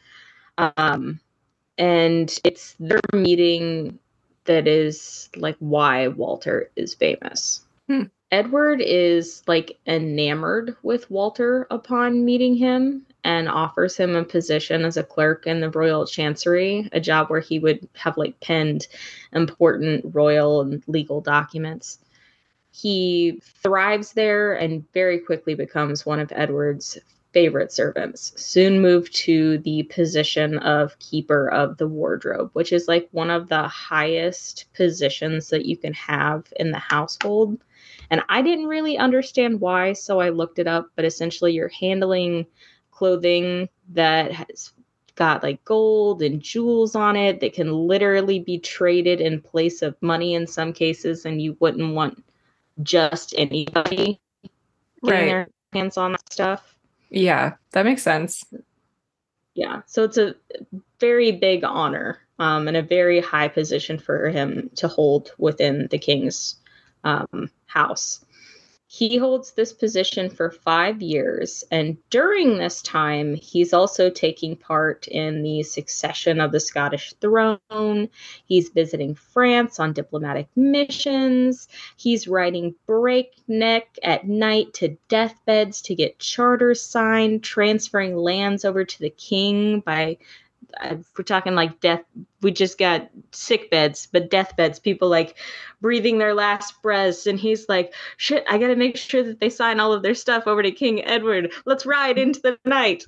Um, 0.58 1.20
and 1.78 2.34
it's 2.46 2.78
their 2.80 3.02
meeting 3.12 4.00
that 4.46 4.68
is 4.68 5.30
like 5.36 5.58
why 5.60 6.08
Walter 6.08 6.72
is 6.76 6.94
famous. 6.94 7.62
Hmm. 7.88 8.04
Edward 8.32 8.82
is 8.82 9.44
like 9.48 9.78
enamored 9.86 10.76
with 10.82 11.10
Walter 11.12 11.68
upon 11.70 12.26
meeting 12.26 12.56
him 12.56 13.06
and 13.24 13.48
offers 13.48 13.96
him 13.96 14.16
a 14.16 14.24
position 14.24 14.84
as 14.84 14.98
a 14.98 15.04
clerk 15.04 15.48
in 15.48 15.62
the 15.62 15.70
royal 15.70 16.06
chancery, 16.06 16.90
a 16.92 17.00
job 17.00 17.30
where 17.30 17.40
he 17.40 17.60
would 17.60 17.88
have 17.94 18.18
like 18.18 18.40
penned 18.40 18.88
important 19.34 20.14
royal 20.14 20.62
and 20.62 20.84
legal 20.88 21.22
documents. 21.22 22.00
He 22.72 23.40
thrives 23.42 24.14
there 24.14 24.54
and 24.54 24.84
very 24.92 25.20
quickly 25.20 25.56
becomes 25.56 26.06
one 26.06 26.20
of 26.20 26.32
Edward's 26.36 26.98
favorite 27.36 27.70
servants, 27.74 28.32
soon 28.38 28.82
moved 28.82 29.14
to 29.14 29.58
the 29.58 29.84
position 29.84 30.58
of 30.60 30.98
keeper 31.00 31.50
of 31.50 31.76
the 31.78 31.88
wardrobe, 31.88 32.50
which 32.54 32.72
is 32.72 32.88
like 32.88 33.10
one 33.12 33.30
of 33.30 33.50
the 33.50 33.68
highest 33.68 34.68
positions 34.74 35.50
that 35.50 35.66
you 35.66 35.76
can 35.76 35.92
have 35.94 36.46
in 36.56 36.72
the 36.72 36.80
household. 36.80 37.62
And 38.10 38.24
I 38.30 38.42
didn't 38.42 38.68
really 38.68 38.98
understand 38.98 39.60
why, 39.60 39.92
so 39.92 40.22
I 40.22 40.30
looked 40.30 40.60
it 40.60 40.68
up. 40.68 40.88
But 40.96 41.04
essentially, 41.04 41.52
you're 41.52 41.68
handling 41.68 42.46
clothing 42.92 43.68
that 43.90 44.32
has 44.32 44.72
got 45.16 45.44
like 45.44 45.62
gold 45.66 46.22
and 46.22 46.42
jewels 46.42 46.96
on 46.96 47.18
it 47.18 47.42
that 47.42 47.52
can 47.52 47.70
literally 47.74 48.40
be 48.40 48.60
traded 48.60 49.20
in 49.20 49.42
place 49.42 49.82
of 49.82 50.02
money 50.02 50.36
in 50.36 50.48
some 50.48 50.72
cases, 50.72 51.26
and 51.26 51.42
you 51.42 51.58
wouldn't 51.60 51.94
want 51.94 52.24
just 52.82 53.34
anybody 53.38 54.22
getting 55.04 55.26
Right. 55.26 55.28
their 55.28 55.48
hands 55.74 55.98
on 55.98 56.14
that 56.14 56.32
stuff. 56.32 56.75
Yeah, 57.10 57.54
that 57.72 57.86
makes 57.86 58.02
sense. 58.02 58.44
Yeah, 59.54 59.82
so 59.86 60.04
it's 60.04 60.18
a 60.18 60.36
very 61.00 61.32
big 61.32 61.64
honor 61.64 62.20
um, 62.40 62.68
and 62.68 62.76
a 62.76 62.82
very 62.82 63.22
high 63.22 63.48
position 63.48 63.98
for 63.98 64.30
him 64.30 64.70
to 64.76 64.88
hold 64.88 65.32
within 65.38 65.88
the 65.92 65.98
king's 65.98 66.56
um, 67.04 67.50
house. 67.68 68.25
He 68.88 69.18
holds 69.18 69.52
this 69.52 69.74
position 69.74 70.30
for 70.30 70.52
five 70.52 71.02
years, 71.02 71.64
and 71.72 71.98
during 72.12 72.58
this 72.58 72.84
time, 72.84 73.34
he's 73.34 73.74
also 73.74 74.12
taking 74.12 74.56
part 74.56 75.08
in 75.08 75.42
the 75.42 75.64
succession 75.64 76.40
of 76.40 76.52
the 76.52 76.60
Scottish 76.60 77.14
throne. 77.20 78.10
He's 78.46 78.70
visiting 78.70 79.16
France 79.16 79.80
on 79.80 79.94
diplomatic 79.94 80.48
missions. 80.56 81.68
He's 81.98 82.28
riding 82.28 82.76
breakneck 82.86 83.88
at 84.04 84.28
night 84.28 84.74
to 84.76 84.98
deathbeds 85.10 85.82
to 85.84 85.96
get 85.96 86.20
charters 86.20 86.82
signed, 86.82 87.44
transferring 87.44 88.16
lands 88.16 88.64
over 88.64 88.86
to 88.86 89.00
the 89.00 89.10
king 89.10 89.80
by 89.80 90.18
we're 91.18 91.24
talking 91.24 91.56
like 91.56 91.80
death 91.80 92.02
we 92.42 92.52
just 92.52 92.78
got 92.78 93.10
sick 93.32 93.70
beds 93.72 94.08
but 94.12 94.30
deathbeds 94.30 94.80
people 94.80 95.10
like 95.10 95.38
breathing 95.82 96.18
their 96.18 96.34
last 96.34 96.82
breaths 96.82 97.26
and 97.28 97.40
he's 97.40 97.68
like 97.70 97.94
shit 98.18 98.44
i 98.50 98.58
gotta 98.58 98.76
make 98.76 98.98
sure 98.98 99.24
that 99.24 99.40
they 99.40 99.50
sign 99.50 99.80
all 99.80 99.94
of 99.94 100.04
their 100.04 100.16
stuff 100.16 100.48
over 100.48 100.62
to 100.64 100.72
king 100.72 101.04
edward 101.06 101.52
let's 101.66 101.86
ride 101.86 102.18
into 102.18 102.40
the 102.42 102.58
night 102.66 103.06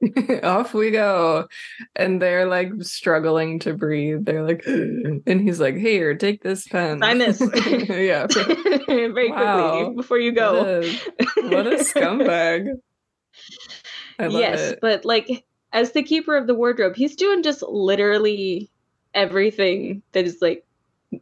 Off 0.44 0.74
we 0.74 0.92
go. 0.92 1.48
And 1.96 2.22
they're 2.22 2.46
like 2.46 2.70
struggling 2.82 3.58
to 3.58 3.74
breathe. 3.74 4.24
They're 4.24 4.44
like, 4.44 4.64
and 4.66 5.40
he's 5.40 5.58
like, 5.58 5.74
here, 5.74 6.14
take 6.14 6.40
this 6.40 6.68
pen. 6.68 7.00
Sign 7.00 7.18
this. 7.18 7.40
yeah. 7.88 8.28
very 8.86 9.32
Wow. 9.32 9.70
quickly 9.78 9.96
before 9.96 10.18
you 10.20 10.30
go 10.30 10.58
What 10.58 10.68
a, 10.68 11.48
what 11.56 11.66
a 11.66 11.76
scumbag. 11.82 12.68
I 14.20 14.26
love 14.28 14.40
yes 14.40 14.60
it. 14.72 14.78
but 14.80 15.04
like 15.04 15.44
as 15.72 15.92
the 15.92 16.02
keeper 16.02 16.36
of 16.36 16.46
the 16.46 16.54
wardrobe 16.54 16.96
he's 16.96 17.16
doing 17.16 17.42
just 17.42 17.62
literally 17.62 18.70
everything 19.14 20.02
that 20.12 20.24
is 20.24 20.38
like 20.40 20.64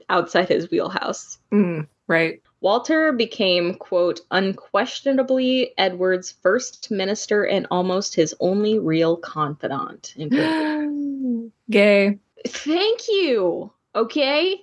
outside 0.08 0.48
his 0.48 0.70
wheelhouse 0.70 1.38
Mm, 1.52 1.86
right. 2.08 2.40
Walter 2.60 3.12
became, 3.12 3.74
quote, 3.74 4.20
unquestionably 4.30 5.72
Edward's 5.78 6.32
first 6.32 6.90
minister 6.90 7.44
and 7.44 7.66
almost 7.70 8.14
his 8.14 8.34
only 8.40 8.78
real 8.78 9.16
confidant. 9.16 10.14
Gay. 11.70 12.18
Thank 12.46 13.00
you. 13.08 13.72
Okay. 13.94 14.60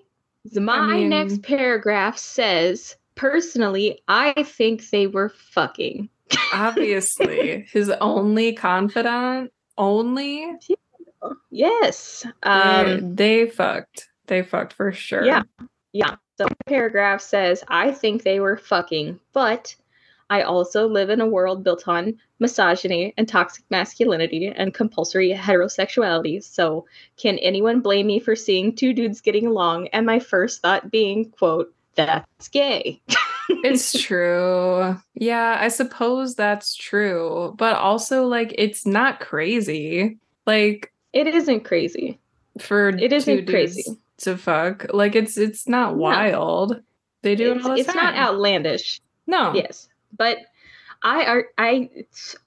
My 0.53 0.97
mean- 0.97 1.09
next 1.09 1.43
paragraph 1.43 2.17
says, 2.17 2.95
personally, 3.15 4.01
I 4.07 4.43
think 4.43 4.89
they 4.89 5.07
were 5.07 5.29
fucking. 5.29 6.09
Obviously, 6.53 7.65
his 7.71 7.89
only 8.01 8.53
confidant. 8.53 9.51
Only. 9.78 10.57
Yes. 11.51 12.26
Um, 12.43 12.86
Um, 12.86 13.15
they 13.15 13.47
fucked. 13.47 14.09
They 14.28 14.43
fucked 14.43 14.74
for 14.74 14.91
sure. 14.91 15.24
Yeah. 15.24 15.43
Yeah. 15.93 16.15
So 16.38 16.47
paragraph 16.65 17.21
says, 17.21 17.63
I 17.67 17.91
think 17.91 18.24
they 18.24 18.39
were 18.39 18.57
fucking, 18.57 19.19
but 19.34 19.76
I 20.30 20.41
also 20.41 20.88
live 20.88 21.09
in 21.11 21.21
a 21.21 21.28
world 21.28 21.63
built 21.63 21.88
on 21.88 22.17
misogyny 22.39 23.13
and 23.17 23.28
toxic 23.28 23.63
masculinity 23.69 24.47
and 24.47 24.74
compulsory 24.74 25.32
heterosexuality. 25.32 26.43
So 26.43 26.86
can 27.17 27.38
anyone 27.38 27.82
blame 27.82 28.07
me 28.07 28.19
for 28.19 28.36
seeing 28.36 28.76
two 28.76 28.93
dudes 28.93 29.21
getting 29.21 29.45
along? 29.45 29.89
And 29.89 30.05
my 30.05 30.19
first 30.19 30.61
thought 30.61 30.89
being, 30.89 31.30
quote, 31.30 31.71
that's 31.95 32.47
gay. 32.47 32.99
It's 33.50 33.91
true. 34.02 34.98
Yeah, 35.16 35.58
I 35.60 35.68
suppose 35.70 36.36
that's 36.36 36.76
true. 36.76 37.54
But 37.58 37.76
also, 37.78 38.26
like, 38.26 38.54
it's 38.58 38.86
not 38.86 39.20
crazy. 39.20 40.18
Like, 40.46 40.91
It 41.14 41.28
isn't 41.28 41.62
crazy. 41.66 42.20
for 42.60 42.89
It 42.89 43.12
isn't 43.14 43.48
crazy. 43.48 43.84
to 44.20 44.38
fuck. 44.38 44.86
Like, 44.94 45.16
it's 45.16 45.38
it's 45.38 45.68
not 45.68 45.91
No. 45.94 45.98
wild. 46.02 46.82
They 47.22 47.36
do 47.36 47.52
it 47.52 47.58
It's, 47.58 47.66
all 47.66 47.74
the 47.74 47.80
it's 47.82 47.96
not 47.96 48.16
outlandish. 48.16 49.00
No. 49.28 49.54
Yes, 49.54 49.88
but 50.18 50.39
I 51.04 51.26
are 51.26 51.46
I 51.58 51.89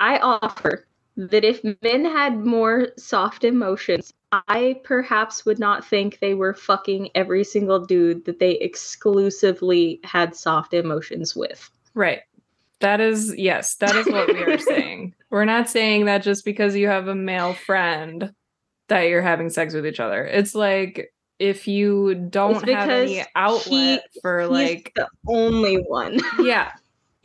I 0.00 0.18
offer 0.18 0.86
that 1.16 1.44
if 1.44 1.62
men 1.82 2.04
had 2.04 2.44
more 2.44 2.88
soft 2.98 3.44
emotions, 3.44 4.12
I 4.32 4.80
perhaps 4.84 5.44
would 5.46 5.58
not 5.58 5.84
think 5.84 6.18
they 6.18 6.34
were 6.34 6.54
fucking 6.54 7.10
every 7.14 7.44
single 7.44 7.84
dude 7.84 8.24
that 8.24 8.38
they 8.38 8.52
exclusively 8.52 10.00
had 10.04 10.34
soft 10.34 10.74
emotions 10.74 11.36
with. 11.36 11.70
Right. 11.94 12.20
That 12.80 13.00
is 13.00 13.34
yes, 13.36 13.76
that 13.76 13.94
is 13.96 14.06
what 14.06 14.28
we 14.28 14.42
are 14.42 14.58
saying. 14.58 15.14
We're 15.30 15.44
not 15.44 15.70
saying 15.70 16.04
that 16.06 16.22
just 16.22 16.44
because 16.44 16.76
you 16.76 16.88
have 16.88 17.08
a 17.08 17.14
male 17.14 17.54
friend 17.54 18.32
that 18.88 19.02
you're 19.02 19.22
having 19.22 19.50
sex 19.50 19.74
with 19.74 19.86
each 19.86 20.00
other. 20.00 20.24
It's 20.24 20.54
like 20.54 21.12
if 21.38 21.68
you 21.68 22.14
don't 22.14 22.68
have 22.68 22.88
any 22.90 23.24
outlet 23.34 24.02
he- 24.12 24.20
for 24.20 24.46
like 24.46 24.92
the 24.96 25.08
only 25.26 25.76
one. 25.76 26.18
yeah. 26.40 26.72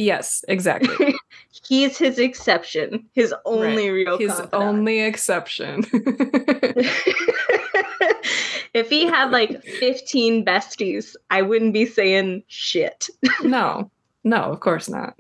Yes, 0.02 0.43
exactly. 0.47 1.14
He's 1.68 1.97
his 1.97 2.18
exception. 2.18 3.08
His 3.14 3.34
only 3.45 3.89
real 3.91 4.18
His 4.18 4.32
confidant. 4.32 4.54
only 4.64 5.02
exception. 5.02 5.84
if 8.74 8.89
he 8.89 9.06
had 9.06 9.32
like 9.32 9.64
15 9.64 10.43
besties, 10.45 11.16
I 11.30 11.41
wouldn't 11.43 11.74
be 11.74 11.86
saying 11.86 12.43
shit. 12.47 13.10
no. 13.43 13.91
No, 14.24 14.38
of 14.43 14.60
course 14.60 14.88
not. 14.89 15.16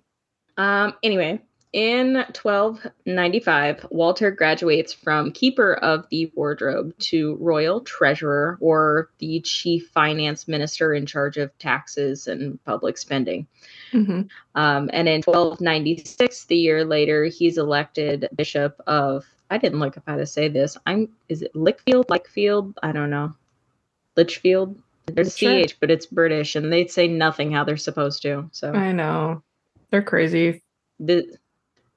Um, 0.57 0.93
anyway, 1.03 1.41
in 1.73 2.15
1295, 2.15 3.85
Walter 3.91 4.31
graduates 4.31 4.91
from 4.93 5.31
Keeper 5.31 5.75
of 5.75 6.05
the 6.09 6.31
Wardrobe 6.35 6.97
to 6.99 7.35
Royal 7.39 7.81
Treasurer 7.81 8.57
or 8.59 9.09
the 9.19 9.39
Chief 9.41 9.87
Finance 9.93 10.47
Minister 10.47 10.93
in 10.93 11.05
charge 11.05 11.37
of 11.37 11.57
taxes 11.59 12.27
and 12.27 12.61
public 12.65 12.97
spending. 12.97 13.47
Mhm. 13.93 14.29
Um, 14.55 14.89
and 14.93 15.07
in 15.07 15.21
1296, 15.23 16.45
the 16.45 16.57
year 16.57 16.83
later, 16.83 17.25
he's 17.25 17.57
elected 17.57 18.27
Bishop 18.35 18.79
of. 18.87 19.25
I 19.49 19.57
didn't 19.57 19.79
look 19.79 19.97
up 19.97 20.03
how 20.07 20.15
to 20.17 20.25
say 20.25 20.47
this. 20.47 20.77
I'm. 20.85 21.09
Is 21.29 21.41
it 21.41 21.53
Lickfield? 21.55 22.05
Lickfield? 22.09 22.73
I 22.83 22.91
don't 22.91 23.09
know. 23.09 23.33
Lichfield. 24.15 24.77
There's 25.07 25.27
a 25.27 25.37
Sure. 25.37 25.65
ch, 25.67 25.79
but 25.79 25.91
it's 25.91 26.05
British, 26.05 26.55
and 26.55 26.71
they 26.71 26.87
say 26.87 27.07
nothing 27.07 27.51
how 27.51 27.63
they're 27.63 27.75
supposed 27.77 28.21
to. 28.21 28.47
So 28.51 28.71
I 28.71 28.91
know. 28.91 29.41
They're 29.89 30.01
crazy. 30.01 30.61
this, 30.99 31.35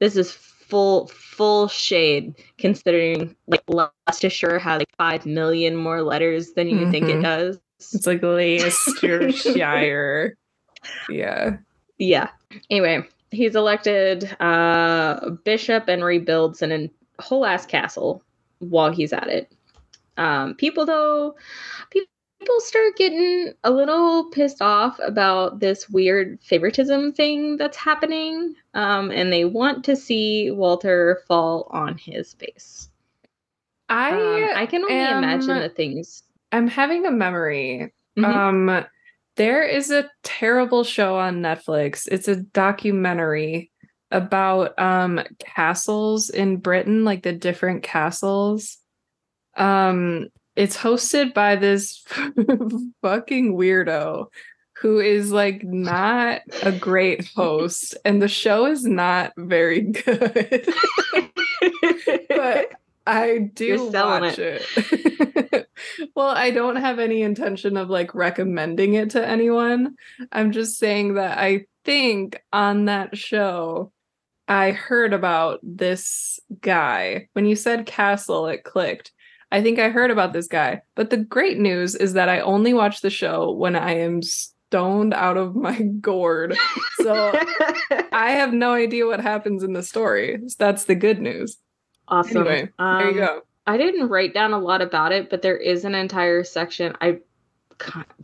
this 0.05 0.16
is 0.16 0.32
full 0.32 1.06
full 1.09 1.66
shade 1.66 2.35
considering 2.59 3.35
like 3.47 3.62
Leicestershire 3.68 4.59
has 4.59 4.81
like 4.81 4.94
five 4.98 5.24
million 5.24 5.74
more 5.76 6.02
letters 6.02 6.52
than 6.52 6.68
you 6.68 6.90
think 6.90 7.09
it 7.09 7.16
Mhm. 7.16 7.22
does. 7.22 7.59
It's 7.94 8.06
like 8.06 8.22
Leicestershire. 8.22 10.36
yeah. 11.09 11.56
Yeah. 11.98 12.28
Anyway, 12.70 13.02
he's 13.31 13.56
elected 13.56 14.24
uh 14.40 15.31
bishop 15.44 15.89
and 15.89 16.05
rebuilds 16.05 16.60
an 16.60 16.72
en- 16.72 16.90
whole 17.18 17.47
ass 17.47 17.64
castle 17.64 18.22
while 18.59 18.93
he's 18.93 19.12
at 19.14 19.28
it. 19.28 19.51
Um 20.18 20.55
people 20.55 20.85
though 20.85 21.35
pe- 21.90 22.01
people 22.44 22.60
start 22.60 22.94
getting 22.96 23.54
a 23.64 23.70
little 23.70 24.28
pissed 24.30 24.60
off 24.60 24.98
about 25.02 25.60
this 25.60 25.88
weird 25.88 26.38
favoritism 26.42 27.10
thing 27.12 27.56
that's 27.56 27.76
happening. 27.76 28.54
Um 28.74 29.10
and 29.10 29.32
they 29.32 29.46
want 29.46 29.82
to 29.86 29.96
see 29.96 30.50
Walter 30.50 31.22
fall 31.26 31.68
on 31.70 31.96
his 31.96 32.34
face. 32.34 32.90
I 33.88 34.10
Um, 34.10 34.50
I 34.56 34.66
can 34.66 34.82
only 34.82 34.94
imagine 35.00 35.58
the 35.58 35.70
things. 35.70 36.22
I'm 36.52 36.66
having 36.68 37.06
a 37.06 37.10
memory. 37.10 37.94
Mhm. 38.18 38.24
Um 38.24 38.86
there 39.36 39.62
is 39.62 39.90
a 39.90 40.10
terrible 40.22 40.84
show 40.84 41.16
on 41.16 41.40
Netflix. 41.40 42.06
It's 42.12 42.28
a 42.28 42.36
documentary 42.36 43.70
about 44.10 44.78
um 44.78 45.20
castles 45.38 46.28
in 46.28 46.58
Britain, 46.58 47.04
like 47.04 47.22
the 47.22 47.32
different 47.32 47.82
castles. 47.82 48.76
Um 49.56 50.28
it's 50.56 50.76
hosted 50.76 51.35
by 51.35 51.56
this 51.56 52.05
fucking 53.02 53.55
weirdo. 53.55 54.26
who 54.81 55.01
is 55.01 55.32
like 55.32 55.62
not 55.64 56.43
a 56.62 56.72
great 56.72 57.31
host, 57.35 57.97
and 58.05 58.20
the 58.20 58.28
show 58.28 58.66
is 58.66 58.85
not 58.85 59.32
very 59.36 59.81
good. 59.81 60.68
but 62.28 62.72
I 63.06 63.51
do 63.55 63.90
watch 63.90 64.39
it. 64.39 64.66
it. 64.76 65.68
well, 66.14 66.28
I 66.28 66.51
don't 66.51 66.76
have 66.76 66.98
any 66.98 67.22
intention 67.22 67.76
of 67.76 67.90
like 67.90 68.14
recommending 68.14 68.94
it 68.94 69.10
to 69.10 69.26
anyone. 69.26 69.97
I'm 70.32 70.52
just 70.52 70.78
saying 70.78 71.14
that 71.14 71.39
I 71.39 71.66
think 71.85 72.43
on 72.52 72.86
that 72.86 73.16
show, 73.16 73.93
I 74.48 74.72
heard 74.72 75.12
about 75.12 75.60
this 75.62 76.39
guy. 76.60 77.28
When 77.32 77.47
you 77.47 77.56
said 77.56 77.86
castle, 77.86 78.47
it 78.47 78.64
clicked. 78.64 79.12
I 79.55 79.62
think 79.62 79.78
I 79.78 79.89
heard 79.89 80.10
about 80.10 80.32
this 80.32 80.48
guy. 80.48 80.82
But 80.97 81.10
the 81.10 81.16
great 81.16 81.59
news 81.59 81.94
is 81.94 82.14
that 82.14 82.28
I 82.28 82.40
only 82.40 82.74
watch 82.74 83.02
the 83.02 83.09
show 83.09 83.52
when 83.52 83.76
I 83.76 83.93
am 83.98 84.20
stoned 84.20 85.14
out 85.14 85.36
of 85.36 85.55
my 85.55 85.81
gourd. 85.81 86.56
So 87.02 87.39
I 88.12 88.31
have 88.31 88.55
no 88.55 88.72
idea 88.72 89.06
what 89.06 89.20
happens 89.20 89.62
in 89.62 89.74
the 89.74 89.82
story. 89.82 90.40
that's 90.59 90.85
the 90.85 90.94
good 90.94 91.20
news. 91.20 91.59
Awesome. 92.09 92.39
Anyway, 92.39 92.70
um, 92.78 92.98
there 92.98 93.10
you 93.10 93.22
um, 93.22 93.26
go. 93.26 93.43
I 93.66 93.76
didn't 93.76 94.09
write 94.09 94.32
down 94.32 94.55
a 94.55 94.59
lot 94.59 94.81
about 94.81 95.12
it, 95.12 95.28
but 95.28 95.43
there 95.43 95.56
is 95.56 95.85
an 95.85 95.94
entire 95.94 96.44
section. 96.44 96.97
I 97.01 97.18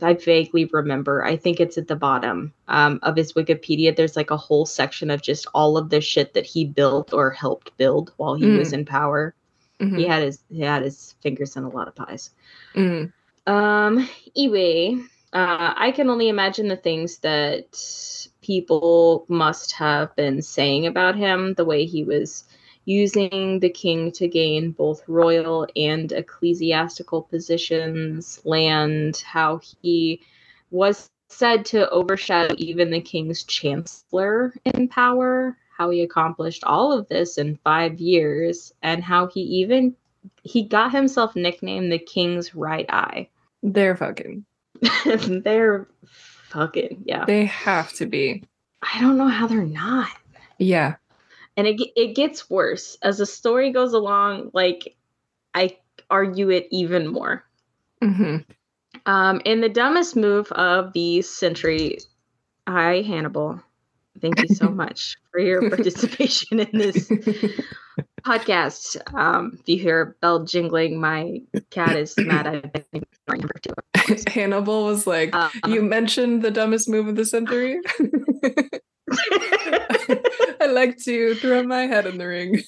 I 0.01 0.13
vaguely 0.13 0.65
remember. 0.65 1.23
I 1.23 1.37
think 1.37 1.59
it's 1.59 1.77
at 1.77 1.87
the 1.87 1.95
bottom 1.95 2.53
um, 2.67 2.99
of 3.03 3.15
his 3.15 3.33
Wikipedia. 3.33 3.95
There's 3.95 4.15
like 4.15 4.31
a 4.31 4.37
whole 4.37 4.65
section 4.65 5.11
of 5.11 5.21
just 5.21 5.45
all 5.53 5.77
of 5.77 5.89
the 5.91 6.01
shit 6.01 6.33
that 6.33 6.45
he 6.45 6.65
built 6.65 7.13
or 7.13 7.29
helped 7.29 7.77
build 7.77 8.13
while 8.17 8.33
he 8.33 8.45
mm. 8.45 8.57
was 8.57 8.73
in 8.73 8.85
power. 8.85 9.35
Mm-hmm. 9.81 9.97
He 9.97 10.05
had 10.05 10.23
his 10.23 10.39
he 10.49 10.61
had 10.61 10.83
his 10.83 11.15
fingers 11.21 11.55
in 11.55 11.63
a 11.63 11.69
lot 11.69 11.87
of 11.87 11.95
pies. 11.95 12.29
Mm. 12.75 13.11
Um. 13.47 14.09
Anyway, 14.35 14.97
uh, 15.33 15.73
I 15.75 15.91
can 15.91 16.09
only 16.09 16.29
imagine 16.29 16.67
the 16.67 16.75
things 16.77 17.17
that 17.19 18.27
people 18.41 19.25
must 19.27 19.73
have 19.73 20.15
been 20.15 20.41
saying 20.41 20.85
about 20.85 21.15
him. 21.15 21.55
The 21.55 21.65
way 21.65 21.85
he 21.85 22.03
was 22.03 22.43
using 22.85 23.59
the 23.59 23.69
king 23.69 24.11
to 24.11 24.27
gain 24.27 24.71
both 24.71 25.07
royal 25.07 25.67
and 25.75 26.11
ecclesiastical 26.11 27.23
positions, 27.23 28.41
land, 28.43 29.23
how 29.25 29.61
he 29.81 30.21
was 30.71 31.09
said 31.29 31.65
to 31.65 31.89
overshadow 31.89 32.53
even 32.57 32.91
the 32.91 33.01
king's 33.01 33.43
chancellor 33.43 34.53
in 34.65 34.87
power, 34.87 35.57
how 35.81 35.89
he 35.89 36.01
accomplished 36.01 36.63
all 36.63 36.91
of 36.91 37.07
this 37.09 37.37
in 37.37 37.57
5 37.63 37.99
years 37.99 38.73
and 38.81 39.03
how 39.03 39.27
he 39.27 39.41
even 39.41 39.95
he 40.43 40.63
got 40.63 40.91
himself 40.91 41.35
nicknamed 41.35 41.91
the 41.91 41.97
king's 41.97 42.53
right 42.53 42.85
eye. 42.89 43.27
They're 43.63 43.95
fucking. 43.95 44.45
they're 45.15 45.87
fucking, 46.49 47.03
yeah. 47.05 47.25
They 47.25 47.45
have 47.45 47.93
to 47.93 48.07
be. 48.07 48.43
I 48.81 48.99
don't 48.99 49.17
know 49.17 49.27
how 49.27 49.45
they're 49.45 49.63
not. 49.63 50.09
Yeah 50.57 50.95
and 51.57 51.67
it 51.67 51.79
it 51.95 52.15
gets 52.15 52.49
worse 52.49 52.97
as 53.01 53.17
the 53.17 53.25
story 53.25 53.71
goes 53.71 53.93
along. 53.93 54.51
Like 54.53 54.95
I 55.53 55.77
argue 56.09 56.49
it 56.49 56.67
even 56.71 57.07
more. 57.07 57.43
Mm-hmm. 58.01 58.37
Um, 59.05 59.41
in 59.45 59.61
the 59.61 59.69
dumbest 59.69 60.15
move 60.15 60.51
of 60.51 60.93
the 60.93 61.21
century, 61.21 61.99
hi 62.67 63.01
Hannibal. 63.01 63.61
Thank 64.21 64.41
you 64.41 64.55
so 64.55 64.69
much 64.69 65.17
for 65.31 65.39
your 65.39 65.69
participation 65.75 66.59
in 66.59 66.69
this 66.71 67.09
podcast. 68.21 68.97
Um, 69.15 69.57
if 69.59 69.67
you 69.67 69.77
hear 69.77 70.01
a 70.01 70.05
bell 70.21 70.45
jingling, 70.45 70.99
my 70.99 71.41
cat 71.71 71.95
is 71.95 72.13
mad. 72.17 72.47
I've 72.47 72.71
been 72.71 73.03
number 73.27 73.55
two. 73.61 73.73
Hannibal 74.27 74.85
was 74.85 75.07
like, 75.07 75.33
um, 75.35 75.51
"You 75.67 75.81
mentioned 75.81 76.41
the 76.43 76.51
dumbest 76.51 76.87
move 76.87 77.07
of 77.07 77.15
the 77.15 77.25
century." 77.25 77.79
I 80.61 80.67
like 80.67 80.97
to 80.99 81.35
throw 81.35 81.63
my 81.63 81.81
head 81.81 82.05
in 82.05 82.17
the 82.17 82.27
ring. 82.27 82.61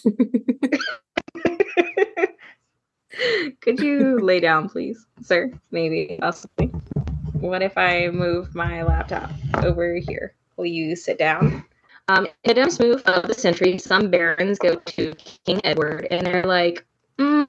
Could 3.62 3.80
you 3.80 4.20
lay 4.20 4.40
down, 4.40 4.70
please, 4.70 5.06
sir? 5.22 5.52
Maybe, 5.72 6.18
possibly. 6.20 6.68
What 7.34 7.62
if 7.62 7.78
I 7.78 8.10
move 8.10 8.56
my 8.56 8.84
laptop 8.84 9.32
over 9.58 9.96
here? 9.96 10.34
Will 10.58 10.66
you 10.66 10.96
sit 10.96 11.18
down? 11.18 11.66
Um, 12.10 12.28
Adam's 12.46 12.80
move 12.80 13.02
of 13.06 13.28
the 13.28 13.34
century, 13.34 13.78
some 13.78 14.10
barons 14.10 14.60
go 14.60 14.76
to 14.76 15.14
King 15.46 15.62
Edward 15.64 16.08
and 16.12 16.28
they're 16.28 16.44
like, 16.44 16.86
mm, 17.18 17.48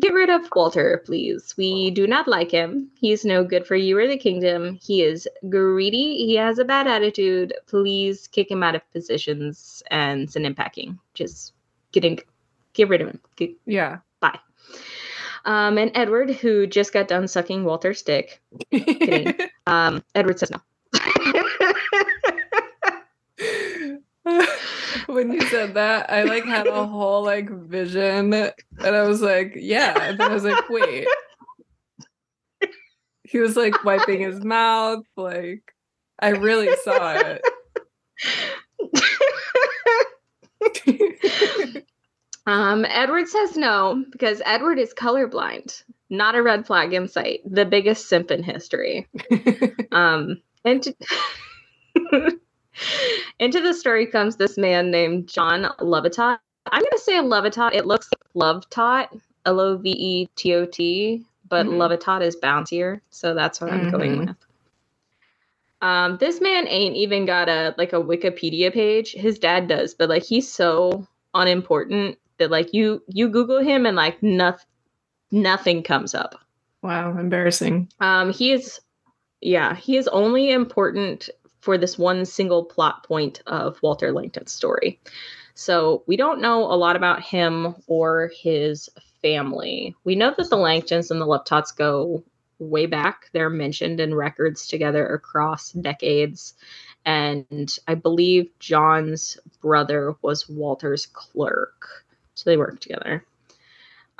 get 0.00 0.12
rid 0.12 0.28
of 0.28 0.48
Walter, 0.54 1.02
please. 1.06 1.54
We 1.56 1.90
do 1.90 2.06
not 2.06 2.26
like 2.26 2.50
him. 2.50 2.90
He's 2.98 3.24
no 3.24 3.44
good 3.44 3.64
for 3.64 3.76
you 3.76 3.96
or 3.96 4.08
the 4.08 4.16
kingdom. 4.16 4.78
He 4.82 5.02
is 5.02 5.28
greedy. 5.48 6.16
He 6.26 6.34
has 6.34 6.58
a 6.58 6.64
bad 6.64 6.88
attitude. 6.88 7.54
Please 7.66 8.26
kick 8.26 8.50
him 8.50 8.62
out 8.62 8.74
of 8.74 8.90
positions 8.90 9.82
and 9.90 10.28
send 10.30 10.46
him 10.46 10.54
packing. 10.54 10.98
Just 11.14 11.52
getting, 11.92 12.18
get 12.72 12.88
rid 12.88 13.02
of 13.02 13.08
him. 13.08 13.20
Get, 13.36 13.50
yeah. 13.66 13.98
Bye. 14.18 14.38
Um, 15.44 15.78
and 15.78 15.92
Edward, 15.94 16.30
who 16.30 16.66
just 16.66 16.92
got 16.92 17.06
done 17.06 17.28
sucking 17.28 17.62
Walter's 17.62 18.02
dick. 18.02 18.42
um, 19.66 20.02
Edward 20.16 20.40
says 20.40 20.50
no. 20.50 20.60
When 25.06 25.32
you 25.32 25.40
said 25.42 25.74
that, 25.74 26.10
I 26.10 26.24
like 26.24 26.44
had 26.44 26.66
a 26.66 26.86
whole 26.86 27.24
like 27.24 27.50
vision 27.50 28.32
and 28.34 28.54
I 28.80 29.02
was 29.02 29.22
like, 29.22 29.52
yeah. 29.56 30.00
And 30.02 30.18
then 30.18 30.30
I 30.30 30.34
was 30.34 30.44
like, 30.44 30.68
wait. 30.68 31.06
He 33.24 33.38
was 33.38 33.56
like 33.56 33.84
wiping 33.84 34.20
his 34.20 34.44
mouth, 34.44 35.04
like 35.16 35.74
I 36.20 36.30
really 36.30 36.74
saw 36.84 37.14
it. 37.14 37.42
um, 42.46 42.84
Edward 42.88 43.28
says 43.28 43.56
no 43.56 44.04
because 44.10 44.40
Edward 44.44 44.78
is 44.78 44.94
colorblind. 44.94 45.82
Not 46.08 46.36
a 46.36 46.42
red 46.42 46.66
flag 46.66 46.92
in 46.92 47.08
sight. 47.08 47.40
The 47.44 47.64
biggest 47.64 48.08
simp 48.08 48.30
in 48.30 48.44
history. 48.44 49.08
um, 49.92 50.40
and 50.64 50.82
to- 50.82 52.38
into 53.38 53.60
the 53.60 53.74
story 53.74 54.06
comes 54.06 54.36
this 54.36 54.56
man 54.56 54.90
named 54.90 55.28
John 55.28 55.64
Lovetot. 55.80 56.38
I'm 56.72 56.80
going 56.80 56.90
to 56.92 56.98
say 56.98 57.14
Lovetot. 57.14 57.74
It 57.74 57.86
looks 57.86 58.08
like 58.12 58.28
Love 58.34 58.68
Tot, 58.70 59.14
L 59.44 59.60
O 59.60 59.76
V 59.76 59.90
E 59.90 60.28
T 60.36 60.54
O 60.54 60.66
T, 60.66 61.24
but 61.48 61.66
mm-hmm. 61.66 61.80
Lovetot 61.80 62.22
is 62.22 62.36
bouncier. 62.36 63.00
So 63.10 63.34
that's 63.34 63.60
what 63.60 63.72
I'm 63.72 63.82
mm-hmm. 63.82 63.90
going 63.90 64.18
with. 64.26 64.36
Um, 65.82 66.16
this 66.18 66.40
man 66.40 66.66
ain't 66.68 66.96
even 66.96 67.26
got 67.26 67.48
a 67.48 67.74
like 67.78 67.92
a 67.92 68.02
Wikipedia 68.02 68.72
page. 68.72 69.12
His 69.12 69.38
dad 69.38 69.68
does, 69.68 69.94
but 69.94 70.08
like 70.08 70.24
he's 70.24 70.50
so 70.50 71.06
unimportant 71.34 72.18
that 72.38 72.50
like 72.50 72.72
you 72.72 73.02
you 73.08 73.28
Google 73.28 73.60
him 73.60 73.86
and 73.86 73.96
like 73.96 74.22
nothing 74.22 74.66
nothing 75.30 75.82
comes 75.82 76.14
up. 76.14 76.34
Wow, 76.82 77.16
embarrassing. 77.18 77.90
Um, 78.00 78.32
he 78.32 78.52
is 78.52 78.80
yeah, 79.40 79.74
he 79.74 79.96
is 79.96 80.08
only 80.08 80.50
important 80.50 81.28
for 81.66 81.76
this 81.76 81.98
one 81.98 82.24
single 82.24 82.64
plot 82.64 83.02
point 83.02 83.42
of 83.48 83.82
Walter 83.82 84.12
Langton's 84.12 84.52
story. 84.52 85.00
So 85.54 86.04
we 86.06 86.16
don't 86.16 86.40
know 86.40 86.62
a 86.62 86.78
lot 86.78 86.94
about 86.94 87.22
him 87.22 87.74
or 87.88 88.30
his 88.40 88.88
family. 89.20 89.96
We 90.04 90.14
know 90.14 90.32
that 90.38 90.48
the 90.48 90.56
Langtons 90.56 91.10
and 91.10 91.20
the 91.20 91.26
Lovetots 91.26 91.76
go 91.76 92.22
way 92.60 92.86
back. 92.86 93.30
They're 93.32 93.50
mentioned 93.50 93.98
in 93.98 94.14
records 94.14 94.68
together 94.68 95.04
across 95.08 95.72
decades. 95.72 96.54
And 97.04 97.76
I 97.88 97.96
believe 97.96 98.50
John's 98.60 99.36
brother 99.60 100.14
was 100.22 100.48
Walter's 100.48 101.06
clerk. 101.06 102.04
So 102.34 102.48
they 102.48 102.56
work 102.56 102.78
together. 102.78 103.26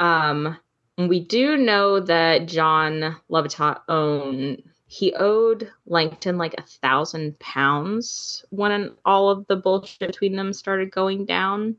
Um, 0.01 0.59
we 0.99 1.21
do 1.21 1.57
know 1.57 2.01
that 2.01 2.49
John 2.49 3.17
Lovetot 3.31 3.83
owned 3.89 4.65
he 4.87 5.13
owed 5.15 5.71
Langton 5.87 6.39
like 6.39 6.55
a 6.57 6.63
thousand 6.63 7.39
pounds 7.41 8.45
when 8.51 8.93
all 9.05 9.31
of 9.31 9.47
the 9.49 9.57
bullshit 9.57 10.07
between 10.07 10.37
them 10.37 10.53
started 10.53 10.91
going 10.93 11.27
down. 11.27 11.77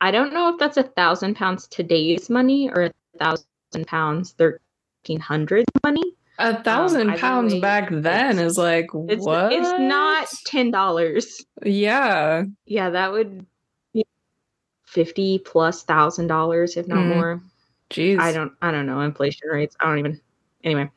I 0.00 0.10
don't 0.10 0.32
know 0.32 0.48
if 0.48 0.58
that's 0.58 0.76
a 0.76 0.82
thousand 0.82 1.36
pounds 1.36 1.68
today's 1.68 2.28
money 2.28 2.68
or 2.68 2.82
a 2.82 2.92
thousand 3.18 3.86
pounds 3.86 4.32
thirteen 4.32 5.20
hundred 5.20 5.66
money. 5.84 6.02
A 6.38 6.60
thousand 6.60 7.10
um, 7.10 7.18
pounds 7.18 7.54
back 7.60 7.88
then 7.92 8.40
is 8.40 8.58
like 8.58 8.86
it's, 9.08 9.24
what? 9.24 9.52
It's 9.52 9.70
not 9.78 10.28
ten 10.44 10.72
dollars. 10.72 11.44
Yeah, 11.64 12.42
yeah, 12.66 12.90
that 12.90 13.12
would 13.12 13.46
be 13.94 14.04
fifty 14.84 15.38
plus 15.38 15.84
thousand 15.84 16.26
dollars, 16.26 16.76
if 16.76 16.88
not 16.88 16.98
mm. 16.98 17.14
more. 17.14 17.42
Jeez, 17.90 18.18
I 18.18 18.32
don't, 18.32 18.52
I 18.60 18.72
don't 18.72 18.86
know 18.86 19.00
inflation 19.02 19.48
rates. 19.48 19.76
I 19.78 19.84
don't 19.84 19.98
even. 20.00 20.20
Anyway, 20.64 20.90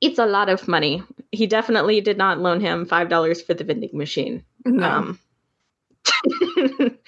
it's 0.00 0.18
a 0.18 0.26
lot 0.26 0.48
of 0.48 0.68
money. 0.68 1.02
He 1.32 1.46
definitely 1.46 2.00
did 2.00 2.18
not 2.18 2.40
loan 2.40 2.60
him 2.60 2.86
five 2.86 3.08
dollars 3.08 3.42
for 3.42 3.54
the 3.54 3.64
vending 3.64 3.90
machine. 3.92 4.44
No. 4.64 4.86
Um, 4.86 5.18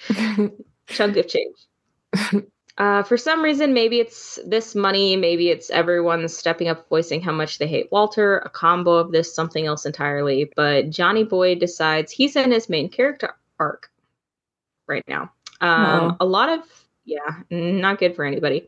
chunk 0.87 1.17
of 1.17 1.27
change. 1.27 1.57
Uh, 2.77 3.03
for 3.03 3.17
some 3.17 3.43
reason, 3.43 3.73
maybe 3.73 3.99
it's 3.99 4.39
this 4.45 4.73
money, 4.73 5.15
maybe 5.15 5.49
it's 5.49 5.69
everyone 5.69 6.27
stepping 6.27 6.67
up, 6.67 6.87
voicing 6.89 7.21
how 7.21 7.31
much 7.31 7.59
they 7.59 7.67
hate 7.67 7.91
Walter, 7.91 8.39
a 8.39 8.49
combo 8.49 8.93
of 8.93 9.11
this, 9.11 9.35
something 9.35 9.67
else 9.67 9.85
entirely. 9.85 10.51
But 10.55 10.89
Johnny 10.89 11.23
Boy 11.23 11.55
decides 11.55 12.11
he's 12.11 12.35
in 12.35 12.51
his 12.51 12.69
main 12.69 12.89
character 12.89 13.35
arc 13.59 13.91
right 14.87 15.03
now. 15.07 15.31
Um, 15.59 16.17
A 16.19 16.25
lot 16.25 16.49
of, 16.49 16.61
yeah, 17.05 17.41
not 17.51 17.99
good 17.99 18.15
for 18.15 18.25
anybody. 18.25 18.67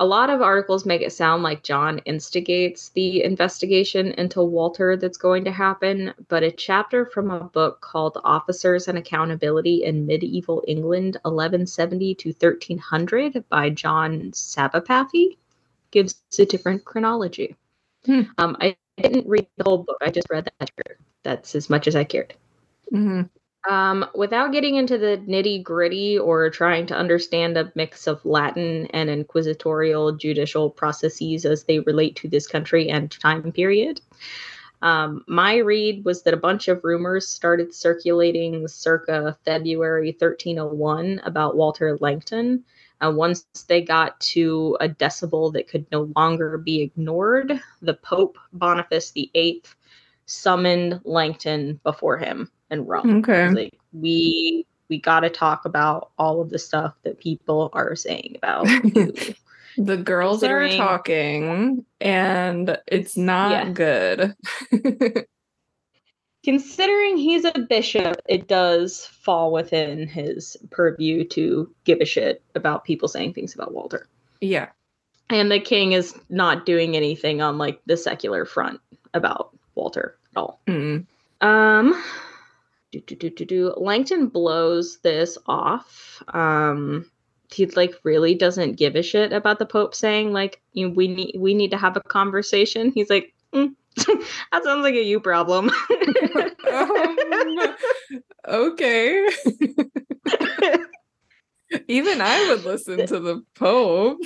A 0.00 0.06
lot 0.06 0.30
of 0.30 0.40
articles 0.40 0.86
make 0.86 1.02
it 1.02 1.12
sound 1.12 1.42
like 1.42 1.64
John 1.64 1.98
instigates 2.04 2.90
the 2.90 3.24
investigation 3.24 4.12
into 4.12 4.40
Walter 4.40 4.96
that's 4.96 5.18
going 5.18 5.44
to 5.44 5.50
happen, 5.50 6.14
but 6.28 6.44
a 6.44 6.52
chapter 6.52 7.04
from 7.04 7.32
a 7.32 7.44
book 7.44 7.80
called 7.80 8.16
Officers 8.22 8.86
and 8.86 8.96
Accountability 8.96 9.82
in 9.82 10.06
Medieval 10.06 10.62
England 10.68 11.14
1170 11.22 12.14
to 12.14 12.28
1300 12.28 13.44
by 13.48 13.70
John 13.70 14.30
Sabapathy 14.30 15.36
gives 15.90 16.22
a 16.38 16.46
different 16.46 16.84
chronology. 16.84 17.56
Hmm. 18.06 18.22
Um, 18.38 18.56
I 18.60 18.76
didn't 18.98 19.28
read 19.28 19.48
the 19.56 19.64
whole 19.64 19.78
book, 19.78 19.98
I 20.00 20.10
just 20.10 20.30
read 20.30 20.48
that. 20.60 20.70
That's 21.24 21.56
as 21.56 21.68
much 21.68 21.88
as 21.88 21.96
I 21.96 22.04
cared. 22.04 22.34
Mm-hmm. 22.92 23.22
Um, 23.68 24.06
without 24.14 24.50
getting 24.50 24.76
into 24.76 24.96
the 24.96 25.22
nitty 25.28 25.62
gritty 25.62 26.18
or 26.18 26.48
trying 26.48 26.86
to 26.86 26.96
understand 26.96 27.58
a 27.58 27.70
mix 27.74 28.06
of 28.06 28.24
Latin 28.24 28.86
and 28.94 29.10
inquisitorial 29.10 30.12
judicial 30.12 30.70
processes 30.70 31.44
as 31.44 31.64
they 31.64 31.80
relate 31.80 32.16
to 32.16 32.28
this 32.28 32.46
country 32.46 32.88
and 32.88 33.10
time 33.10 33.52
period, 33.52 34.00
um, 34.80 35.22
my 35.26 35.56
read 35.56 36.02
was 36.06 36.22
that 36.22 36.32
a 36.32 36.38
bunch 36.38 36.68
of 36.68 36.82
rumors 36.82 37.28
started 37.28 37.74
circulating 37.74 38.66
circa 38.68 39.36
February 39.44 40.16
1301 40.18 41.20
about 41.24 41.54
Walter 41.54 41.98
Langton. 42.00 42.64
Uh, 43.02 43.12
once 43.14 43.44
they 43.68 43.82
got 43.82 44.18
to 44.20 44.78
a 44.80 44.88
decibel 44.88 45.52
that 45.52 45.68
could 45.68 45.86
no 45.92 46.10
longer 46.16 46.56
be 46.56 46.80
ignored, 46.80 47.60
the 47.82 47.94
Pope 47.94 48.38
Boniface 48.54 49.10
VIII 49.12 49.62
summoned 50.24 51.02
Langton 51.04 51.80
before 51.84 52.16
him 52.16 52.50
and 52.70 52.88
Rome. 52.88 53.18
Okay. 53.18 53.48
Like 53.50 53.78
we 53.92 54.66
we 54.88 54.98
got 54.98 55.20
to 55.20 55.30
talk 55.30 55.64
about 55.64 56.10
all 56.18 56.40
of 56.40 56.50
the 56.50 56.58
stuff 56.58 56.94
that 57.02 57.20
people 57.20 57.70
are 57.72 57.94
saying 57.94 58.36
about 58.36 58.66
the 59.76 59.96
girls 59.96 60.42
are 60.42 60.68
talking 60.76 61.84
and 62.00 62.78
it's 62.86 63.16
not 63.16 63.50
yeah. 63.50 63.70
good. 63.70 64.36
Considering 66.44 67.16
he's 67.18 67.44
a 67.44 67.66
bishop, 67.68 68.16
it 68.26 68.48
does 68.48 69.04
fall 69.06 69.52
within 69.52 70.06
his 70.06 70.56
purview 70.70 71.24
to 71.28 71.70
give 71.84 72.00
a 72.00 72.06
shit 72.06 72.42
about 72.54 72.84
people 72.84 73.08
saying 73.08 73.34
things 73.34 73.54
about 73.54 73.74
Walter. 73.74 74.08
Yeah. 74.40 74.68
And 75.30 75.50
the 75.50 75.60
king 75.60 75.92
is 75.92 76.18
not 76.30 76.64
doing 76.64 76.96
anything 76.96 77.42
on 77.42 77.58
like 77.58 77.80
the 77.84 77.96
secular 77.96 78.46
front 78.46 78.80
about 79.12 79.54
Walter 79.74 80.16
at 80.34 80.40
all. 80.40 80.60
Mm. 80.66 81.06
Um 81.40 82.02
do, 82.92 83.00
do, 83.00 83.16
do, 83.16 83.30
do, 83.30 83.44
do. 83.44 83.74
Langton 83.76 84.28
blows 84.28 84.98
this 85.00 85.36
off. 85.46 86.22
Um, 86.28 87.10
he 87.52 87.66
like 87.66 87.94
really 88.02 88.34
doesn't 88.34 88.76
give 88.76 88.96
a 88.96 89.02
shit 89.02 89.32
about 89.32 89.58
the 89.58 89.66
Pope 89.66 89.94
saying 89.94 90.32
like 90.32 90.60
you 90.72 90.88
know, 90.88 90.94
we 90.94 91.08
need 91.08 91.36
we 91.38 91.54
need 91.54 91.70
to 91.70 91.78
have 91.78 91.96
a 91.96 92.00
conversation. 92.00 92.92
He's 92.92 93.08
like, 93.10 93.34
mm, 93.52 93.74
that 93.96 94.64
sounds 94.64 94.82
like 94.82 94.94
a 94.94 95.02
you 95.02 95.20
problem. 95.20 95.70
um, 96.72 97.16
okay. 98.46 99.28
Even 101.86 102.22
I 102.22 102.48
would 102.48 102.64
listen 102.64 103.06
to 103.06 103.20
the 103.20 103.42
Pope. 103.54 104.20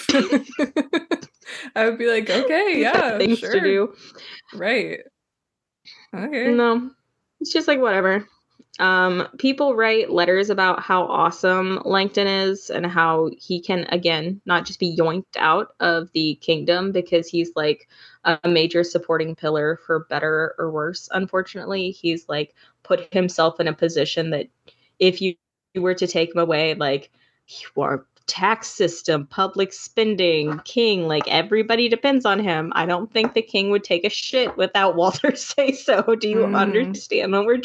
I 1.75 1.89
would 1.89 1.99
be 1.99 2.07
like, 2.07 2.31
okay, 2.31 2.81
yeah, 2.81 3.19
things 3.19 3.41
sure. 3.41 3.53
to 3.53 3.61
do. 3.61 3.95
Right. 4.55 5.01
Okay. 6.15 6.53
No, 6.53 6.91
it's 7.41 7.53
just 7.53 7.67
like 7.67 7.81
whatever. 7.81 8.29
Um, 8.79 9.29
people 9.39 9.75
write 9.75 10.11
letters 10.11 10.49
about 10.49 10.81
how 10.81 11.05
awesome 11.05 11.81
Langton 11.85 12.27
is 12.27 12.71
and 12.71 12.87
how 12.87 13.31
he 13.39 13.61
can, 13.61 13.87
again, 13.91 14.41
not 14.47 14.65
just 14.65 14.81
be 14.81 14.97
yoinked 14.97 15.37
out 15.37 15.75
of 15.79 16.11
the 16.13 16.37
kingdom 16.37 16.91
because 16.91 17.29
he's 17.29 17.51
like 17.55 17.89
a 18.25 18.39
major 18.49 18.83
supporting 18.83 19.35
pillar 19.35 19.79
for 19.87 20.07
better 20.09 20.55
or 20.59 20.71
worse. 20.71 21.09
Unfortunately, 21.13 21.91
he's 21.91 22.29
like 22.29 22.55
put 22.83 23.13
himself 23.13 23.61
in 23.61 23.69
a 23.69 23.75
position 23.75 24.31
that 24.31 24.49
if 24.99 25.21
you 25.21 25.35
were 25.75 25.95
to 25.95 26.07
take 26.07 26.35
him 26.35 26.41
away, 26.41 26.75
like, 26.75 27.11
you 27.47 27.83
are 27.83 28.07
tax 28.27 28.69
system, 28.69 29.27
public 29.27 29.73
spending, 29.73 30.59
king, 30.65 31.07
like 31.07 31.27
everybody 31.29 31.89
depends 31.89 32.25
on 32.25 32.39
him. 32.39 32.73
I 32.75 32.87
don't 32.87 33.13
think 33.13 33.35
the 33.35 33.43
king 33.43 33.71
would 33.71 33.85
take 33.85 34.05
a 34.05 34.11
shit 34.11 34.57
without 34.57 34.97
Walter 34.97 35.37
say 35.37 35.73
so. 35.73 36.15
Do 36.15 36.29
you 36.29 36.39
mm. 36.39 36.57
understand 36.57 37.33
what 37.33 37.47
we're 37.47 37.61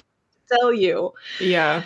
tell 0.49 0.73
you. 0.73 1.13
Yeah. 1.39 1.83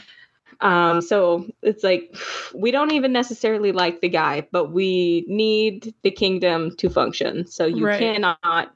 Um, 0.62 1.02
so 1.02 1.48
it's 1.64 1.84
like 1.84 2.16
we 2.54 2.72
don't 2.72 2.92
even 2.92 3.12
necessarily 3.12 3.72
like 3.72 4.02
the 4.02 4.10
guy, 4.10 4.48
but 4.52 4.72
we 4.72 5.26
need 5.28 5.94
the 6.04 6.12
kingdom 6.12 6.76
to 6.78 6.90
function. 6.90 7.48
So 7.48 7.66
you 7.66 7.86
right. 7.86 8.00
cannot 8.00 8.72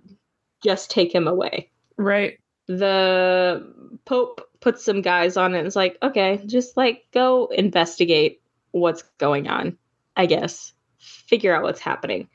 just 0.63 0.89
take 0.89 1.13
him 1.13 1.27
away. 1.27 1.69
Right. 1.97 2.39
The 2.67 3.71
Pope 4.05 4.49
puts 4.59 4.83
some 4.83 5.01
guys 5.01 5.37
on 5.37 5.53
it 5.53 5.59
and 5.59 5.67
is 5.67 5.75
like, 5.75 5.97
okay, 6.01 6.41
just 6.47 6.75
like 6.75 7.05
go 7.13 7.47
investigate 7.47 8.41
what's 8.71 9.03
going 9.19 9.47
on, 9.47 9.77
I 10.17 10.25
guess. 10.25 10.73
Figure 10.97 11.55
out 11.55 11.61
what's 11.61 11.79
happening. 11.79 12.29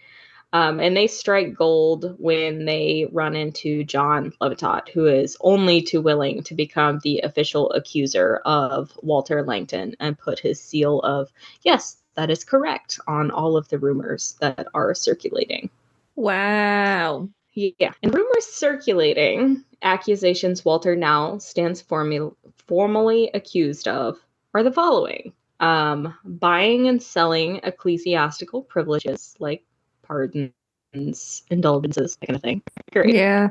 Um, 0.53 0.81
and 0.81 0.97
they 0.97 1.07
strike 1.07 1.55
gold 1.55 2.17
when 2.19 2.65
they 2.65 3.07
run 3.13 3.37
into 3.37 3.85
John 3.85 4.33
Lovetot, 4.41 4.89
who 4.89 5.07
is 5.07 5.37
only 5.41 5.81
too 5.81 6.01
willing 6.01 6.43
to 6.45 6.55
become 6.55 6.99
the 7.03 7.21
official 7.21 7.71
accuser 7.73 8.41
of 8.45 8.93
Walter 9.03 9.45
Langton 9.45 9.95
and 10.01 10.19
put 10.19 10.41
his 10.41 10.61
seal 10.61 11.01
of, 11.01 11.33
yes, 11.63 11.99
that 12.15 12.31
is 12.31 12.43
correct, 12.43 12.99
on 13.07 13.31
all 13.31 13.57
of 13.57 13.69
the 13.69 13.79
rumors 13.79 14.37
that 14.41 14.67
are 14.75 14.93
circulating. 14.95 15.71
Wow. 16.17 17.29
Yeah. 17.55 17.93
And 18.03 18.13
rumors 18.13 18.47
circulating, 18.47 19.65
accusations 19.83 20.65
Walter 20.65 20.97
now 20.97 21.39
stands 21.39 21.83
formu- 21.83 22.35
formally 22.67 23.31
accused 23.35 23.87
of, 23.87 24.19
are 24.53 24.65
the 24.65 24.73
following 24.73 25.33
um, 25.61 26.15
buying 26.25 26.89
and 26.89 27.03
selling 27.03 27.61
ecclesiastical 27.63 28.63
privileges 28.63 29.37
like 29.39 29.63
pardons, 30.11 31.43
indulgences, 31.51 32.16
that 32.16 32.27
kind 32.27 32.37
of 32.37 32.43
thing. 32.43 32.62
Great. 32.93 33.15
Yeah. 33.15 33.51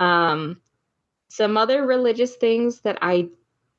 Um, 0.00 0.60
some 1.28 1.56
other 1.56 1.86
religious 1.86 2.34
things 2.34 2.80
that 2.80 2.98
I 3.00 3.28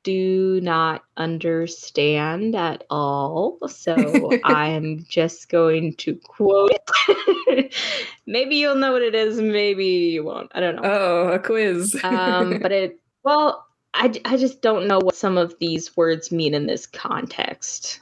do 0.03 0.59
not 0.61 1.03
understand 1.17 2.55
at 2.55 2.85
all. 2.89 3.57
So 3.67 4.31
I'm 4.43 5.05
just 5.07 5.49
going 5.49 5.95
to 5.97 6.15
quote 6.15 6.71
it. 7.47 7.75
maybe 8.25 8.55
you'll 8.55 8.75
know 8.75 8.93
what 8.93 9.01
it 9.01 9.15
is, 9.15 9.39
maybe 9.39 9.85
you 9.85 10.23
won't. 10.23 10.51
I 10.55 10.59
don't 10.61 10.77
know. 10.77 10.81
Oh, 10.83 11.27
a 11.33 11.39
quiz. 11.39 11.95
um, 12.03 12.59
but 12.61 12.71
it, 12.71 12.99
well, 13.23 13.65
I, 13.93 14.13
I 14.25 14.37
just 14.37 14.61
don't 14.61 14.87
know 14.87 14.99
what 14.99 15.15
some 15.15 15.37
of 15.37 15.55
these 15.59 15.95
words 15.95 16.31
mean 16.31 16.53
in 16.53 16.65
this 16.65 16.85
context. 16.85 17.99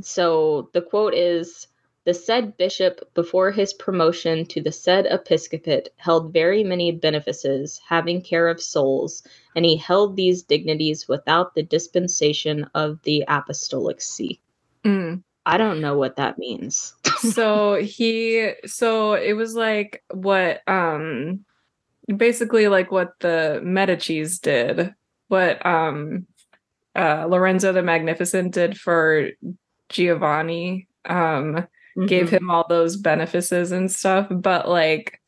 So 0.00 0.70
the 0.74 0.82
quote 0.82 1.14
is 1.14 1.68
the 2.04 2.14
said 2.14 2.56
bishop, 2.56 3.08
before 3.14 3.52
his 3.52 3.72
promotion 3.74 4.44
to 4.46 4.60
the 4.60 4.72
said 4.72 5.06
episcopate, 5.06 5.88
held 5.96 6.32
very 6.32 6.64
many 6.64 6.90
benefices, 6.90 7.80
having 7.86 8.20
care 8.20 8.48
of 8.48 8.60
souls, 8.60 9.22
and 9.54 9.64
he 9.64 9.76
held 9.76 10.16
these 10.16 10.42
dignities 10.42 11.06
without 11.06 11.54
the 11.54 11.62
dispensation 11.62 12.68
of 12.74 13.00
the 13.04 13.24
apostolic 13.28 14.00
see. 14.00 14.40
Mm. 14.84 15.22
I 15.46 15.56
don't 15.58 15.80
know 15.80 15.96
what 15.96 16.16
that 16.16 16.38
means. 16.38 16.94
so 17.18 17.76
he, 17.76 18.52
so 18.66 19.14
it 19.14 19.34
was 19.34 19.54
like 19.54 20.02
what, 20.10 20.66
um, 20.68 21.44
basically 22.16 22.66
like 22.66 22.90
what 22.90 23.18
the 23.20 23.60
Medici's 23.62 24.40
did, 24.40 24.92
what, 25.28 25.64
um, 25.64 26.26
uh, 26.96 27.26
Lorenzo 27.26 27.72
the 27.72 27.82
Magnificent 27.82 28.52
did 28.54 28.78
for 28.78 29.30
Giovanni. 29.88 30.88
Um, 31.04 31.66
mm-hmm. 31.96 32.06
gave 32.06 32.30
him 32.30 32.50
all 32.50 32.66
those 32.68 32.96
benefices 32.96 33.72
and 33.72 33.90
stuff, 33.90 34.26
but 34.30 34.68
like 34.68 35.20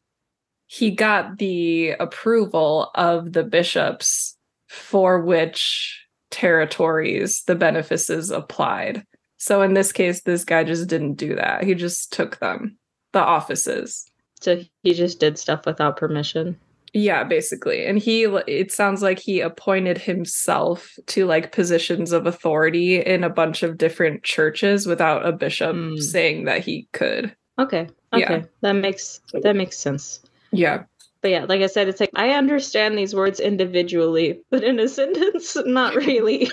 he 0.67 0.91
got 0.91 1.39
the 1.39 1.91
approval 1.91 2.91
of 2.95 3.33
the 3.33 3.45
bishops 3.45 4.37
for 4.69 5.21
which 5.21 6.05
territories 6.31 7.43
the 7.47 7.55
benefices 7.55 8.31
applied. 8.31 9.05
So 9.37 9.63
in 9.63 9.75
this 9.75 9.93
case, 9.93 10.23
this 10.23 10.45
guy 10.45 10.65
just 10.65 10.89
didn't 10.89 11.15
do 11.15 11.37
that. 11.37 11.65
He 11.65 11.75
just 11.75 12.13
took 12.13 12.39
them, 12.41 12.79
the 13.13 13.21
offices. 13.21 14.11
So 14.41 14.63
he 14.83 14.95
just 14.95 15.21
did 15.21 15.39
stuff 15.39 15.67
without 15.67 15.97
permission. 15.97 16.59
Yeah, 16.95 17.25
basically. 17.25 17.85
And 17.85 17.99
he 17.99 18.23
it 18.47 18.71
sounds 18.71 19.03
like 19.03 19.19
he 19.19 19.41
appointed 19.41 19.99
himself 19.99 20.97
to 21.07 21.27
like 21.27 21.51
positions 21.51 22.13
of 22.13 22.25
authority 22.25 23.01
in 23.01 23.25
a 23.25 23.29
bunch 23.29 23.65
of 23.65 23.77
different 23.77 24.23
churches 24.23 24.87
without 24.87 25.27
a 25.27 25.33
bishop 25.33 25.75
mm. 25.75 26.01
saying 26.01 26.45
that 26.45 26.65
he 26.65 26.89
could. 26.93 27.35
Okay. 27.59 27.89
Okay. 28.13 28.21
Yeah. 28.21 28.43
That 28.61 28.73
makes 28.75 29.21
that 29.33 29.57
makes 29.57 29.77
sense. 29.77 30.21
Yeah. 30.53 30.85
But 31.21 31.33
yeah, 31.33 31.47
like 31.49 31.63
I 31.63 31.67
said, 31.67 31.89
it's 31.89 31.99
like 31.99 32.11
I 32.15 32.31
understand 32.31 32.97
these 32.97 33.15
words 33.15 33.41
individually, 33.41 34.41
but 34.51 34.63
in 34.63 34.79
a 34.79 34.89
sentence, 35.01 35.57
not 35.67 35.97
really. 35.97 36.49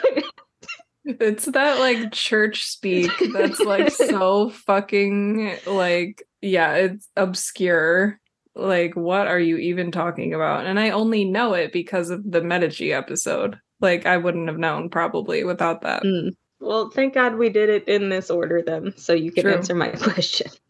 it's 1.05 1.45
that 1.45 1.79
like 1.79 2.11
church 2.13 2.63
speak 2.63 3.11
that's 3.33 3.59
like 3.59 3.91
so 3.91 4.49
fucking 4.49 5.55
like 5.67 6.23
yeah, 6.41 6.73
it's 6.73 7.07
obscure 7.15 8.19
like 8.55 8.95
what 8.95 9.27
are 9.27 9.39
you 9.39 9.57
even 9.57 9.91
talking 9.91 10.33
about 10.33 10.65
and 10.65 10.79
i 10.79 10.89
only 10.89 11.23
know 11.23 11.53
it 11.53 11.71
because 11.71 12.09
of 12.09 12.29
the 12.29 12.41
medici 12.41 12.91
episode 12.91 13.59
like 13.79 14.05
i 14.05 14.17
wouldn't 14.17 14.47
have 14.47 14.57
known 14.57 14.89
probably 14.89 15.43
without 15.43 15.81
that 15.81 16.03
mm. 16.03 16.35
well 16.59 16.89
thank 16.89 17.13
god 17.13 17.35
we 17.35 17.49
did 17.49 17.69
it 17.69 17.87
in 17.87 18.09
this 18.09 18.29
order 18.29 18.61
then 18.61 18.93
so 18.97 19.13
you 19.13 19.31
can 19.31 19.43
True. 19.43 19.53
answer 19.53 19.73
my 19.73 19.87
question 19.91 20.51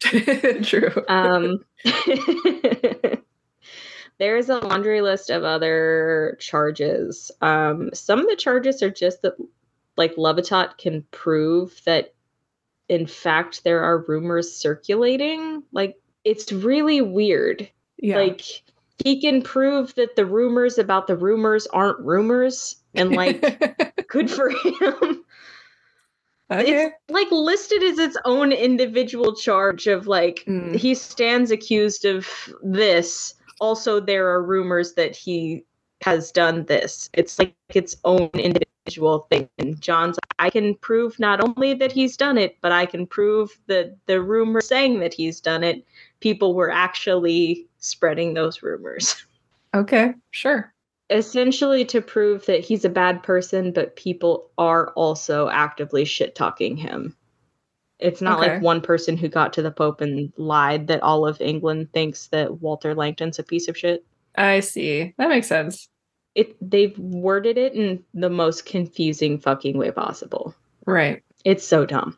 True. 0.62 0.92
um 1.08 1.58
there's 4.18 4.48
a 4.48 4.58
laundry 4.58 5.00
list 5.00 5.30
of 5.30 5.42
other 5.42 6.36
charges 6.38 7.32
um 7.40 7.90
some 7.92 8.20
of 8.20 8.26
the 8.26 8.36
charges 8.36 8.80
are 8.82 8.90
just 8.90 9.22
that 9.22 9.34
like 9.96 10.14
lovetot 10.14 10.78
can 10.78 11.04
prove 11.10 11.80
that 11.84 12.14
in 12.88 13.06
fact 13.06 13.64
there 13.64 13.82
are 13.82 14.04
rumors 14.06 14.54
circulating 14.54 15.64
like 15.72 15.96
it's 16.24 16.52
really 16.52 17.00
weird. 17.00 17.68
Yeah. 17.98 18.18
Like 18.18 18.42
he 19.04 19.20
can 19.20 19.42
prove 19.42 19.94
that 19.96 20.16
the 20.16 20.26
rumors 20.26 20.78
about 20.78 21.06
the 21.06 21.16
rumors 21.16 21.66
aren't 21.68 22.00
rumors 22.00 22.76
and 22.94 23.12
like 23.12 24.06
good 24.08 24.30
for 24.30 24.50
him. 24.50 25.24
Okay. 26.50 26.84
It's 26.84 26.94
like 27.08 27.30
listed 27.30 27.82
as 27.82 27.98
its 27.98 28.16
own 28.24 28.52
individual 28.52 29.34
charge 29.34 29.86
of 29.86 30.06
like 30.06 30.44
mm. 30.46 30.74
he 30.74 30.94
stands 30.94 31.50
accused 31.50 32.04
of 32.04 32.28
this. 32.62 33.34
Also, 33.60 34.00
there 34.00 34.28
are 34.28 34.42
rumors 34.42 34.94
that 34.94 35.16
he 35.16 35.64
has 36.02 36.30
done 36.30 36.64
this. 36.66 37.08
It's 37.14 37.38
like 37.38 37.54
its 37.70 37.96
own 38.04 38.28
individual 38.34 39.20
thing. 39.30 39.48
And 39.58 39.80
John's, 39.80 40.18
I 40.38 40.50
can 40.50 40.74
prove 40.74 41.18
not 41.18 41.40
only 41.40 41.74
that 41.74 41.92
he's 41.92 42.16
done 42.16 42.36
it, 42.36 42.58
but 42.60 42.72
I 42.72 42.86
can 42.86 43.06
prove 43.06 43.58
that 43.68 43.96
the 44.06 44.20
rumor 44.20 44.60
saying 44.60 45.00
that 45.00 45.14
he's 45.14 45.40
done 45.40 45.64
it 45.64 45.84
people 46.22 46.54
were 46.54 46.70
actually 46.70 47.68
spreading 47.78 48.32
those 48.32 48.62
rumors. 48.62 49.26
Okay, 49.74 50.12
sure. 50.32 50.70
Essentially, 51.08 51.84
to 51.86 52.02
prove 52.02 52.44
that 52.44 52.60
he's 52.60 52.84
a 52.84 52.90
bad 52.90 53.22
person, 53.22 53.72
but 53.72 53.96
people 53.96 54.50
are 54.58 54.90
also 54.90 55.48
actively 55.48 56.04
shit 56.04 56.34
talking 56.34 56.76
him. 56.76 57.16
It's 57.98 58.20
not 58.20 58.38
okay. 58.38 58.54
like 58.54 58.62
one 58.62 58.82
person 58.82 59.16
who 59.16 59.28
got 59.28 59.54
to 59.54 59.62
the 59.62 59.70
Pope 59.70 60.02
and 60.02 60.30
lied 60.36 60.88
that 60.88 61.02
all 61.02 61.26
of 61.26 61.40
England 61.40 61.88
thinks 61.94 62.26
that 62.28 62.60
Walter 62.60 62.94
Langton's 62.94 63.38
a 63.38 63.42
piece 63.42 63.66
of 63.66 63.78
shit. 63.78 64.04
I 64.36 64.60
see. 64.60 65.14
That 65.16 65.30
makes 65.30 65.46
sense. 65.46 65.88
It 66.34 66.56
they've 66.60 66.98
worded 66.98 67.56
it 67.56 67.74
in 67.74 68.04
the 68.12 68.30
most 68.30 68.66
confusing 68.66 69.38
fucking 69.38 69.78
way 69.78 69.90
possible. 69.90 70.54
Right. 70.86 71.22
It's 71.44 71.66
so 71.66 71.84
dumb. 71.84 72.16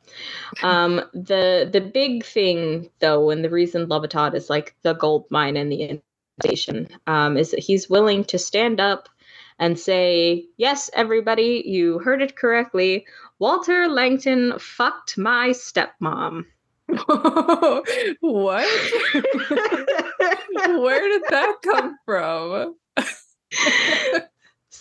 Um, 0.62 1.01
the 1.14 1.68
the 1.72 1.80
big 1.80 2.24
thing 2.24 2.90
though, 3.01 3.30
and 3.30 3.44
the 3.44 3.51
reason 3.51 3.86
Lovetot 3.86 4.34
is 4.34 4.51
like 4.51 4.74
the 4.82 4.94
gold 4.94 5.26
mine 5.30 5.56
in 5.56 5.68
the 5.68 6.01
station, 6.42 6.88
um, 7.06 7.36
is 7.36 7.51
that 7.51 7.60
he's 7.60 7.88
willing 7.88 8.24
to 8.24 8.38
stand 8.38 8.80
up 8.80 9.09
and 9.59 9.78
say, 9.78 10.46
"Yes, 10.56 10.90
everybody, 10.94 11.62
you 11.64 11.98
heard 12.01 12.20
it 12.22 12.36
correctly. 12.36 13.06
Walter 13.38 13.88
Langton 13.88 14.59
fucked 14.59 15.16
my 15.16 15.51
stepmom." 15.51 16.44
what? 18.20 18.66
Where 20.66 21.09
did 21.09 21.22
that 21.30 21.56
come 21.62 21.98
from? 22.05 22.76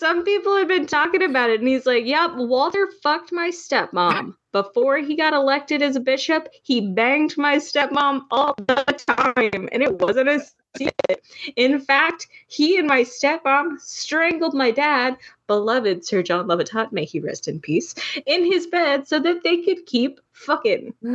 some 0.04 0.26
people 0.26 0.58
had 0.58 0.68
been 0.68 0.86
talking 0.86 1.24
about 1.24 1.50
it, 1.50 1.62
and 1.62 1.70
he's 1.70 1.86
like, 1.86 2.06
Yep, 2.06 2.32
Walter 2.36 2.90
fucked 3.02 3.32
my 3.32 3.52
stepmom. 3.52 4.36
Before 4.52 4.98
he 4.98 5.16
got 5.16 5.32
elected 5.34 5.82
as 5.82 5.96
a 5.96 6.02
bishop, 6.02 6.50
he 6.62 6.82
banged 6.90 7.38
my 7.38 7.56
stepmom 7.56 8.24
all 8.30 8.54
the 8.58 8.84
time, 9.08 9.70
and 9.72 9.82
it 9.82 10.00
wasn't 10.00 10.28
a 10.28 10.46
secret. 10.76 11.26
In 11.56 11.80
fact, 11.80 12.28
he 12.48 12.78
and 12.78 12.86
my 12.86 13.04
stepmom 13.04 13.80
strangled 13.80 14.54
my 14.54 14.72
dad, 14.72 15.16
beloved 15.48 16.06
Sir 16.06 16.22
John 16.22 16.48
Lovetot, 16.48 16.92
may 16.92 17.06
he 17.06 17.22
rest 17.22 17.48
in 17.48 17.62
peace, 17.62 17.96
in 18.26 18.44
his 18.44 18.68
bed 18.68 19.08
so 19.08 19.20
that 19.20 19.42
they 19.46 19.62
could 19.62 19.86
keep 19.86 20.20
fucking. 20.34 20.94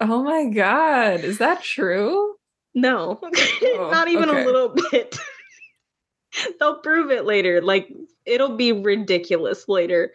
oh 0.00 0.22
my 0.24 0.46
god, 0.46 1.20
is 1.20 1.38
that 1.38 1.62
true? 1.62 2.34
No, 2.74 3.20
oh, 3.22 3.88
not 3.92 4.08
even 4.08 4.28
okay. 4.28 4.42
a 4.42 4.44
little 4.44 4.74
bit. 4.90 5.16
They'll 6.58 6.78
prove 6.78 7.10
it 7.10 7.24
later. 7.24 7.60
Like 7.60 7.92
it'll 8.24 8.56
be 8.56 8.72
ridiculous 8.72 9.68
later. 9.68 10.12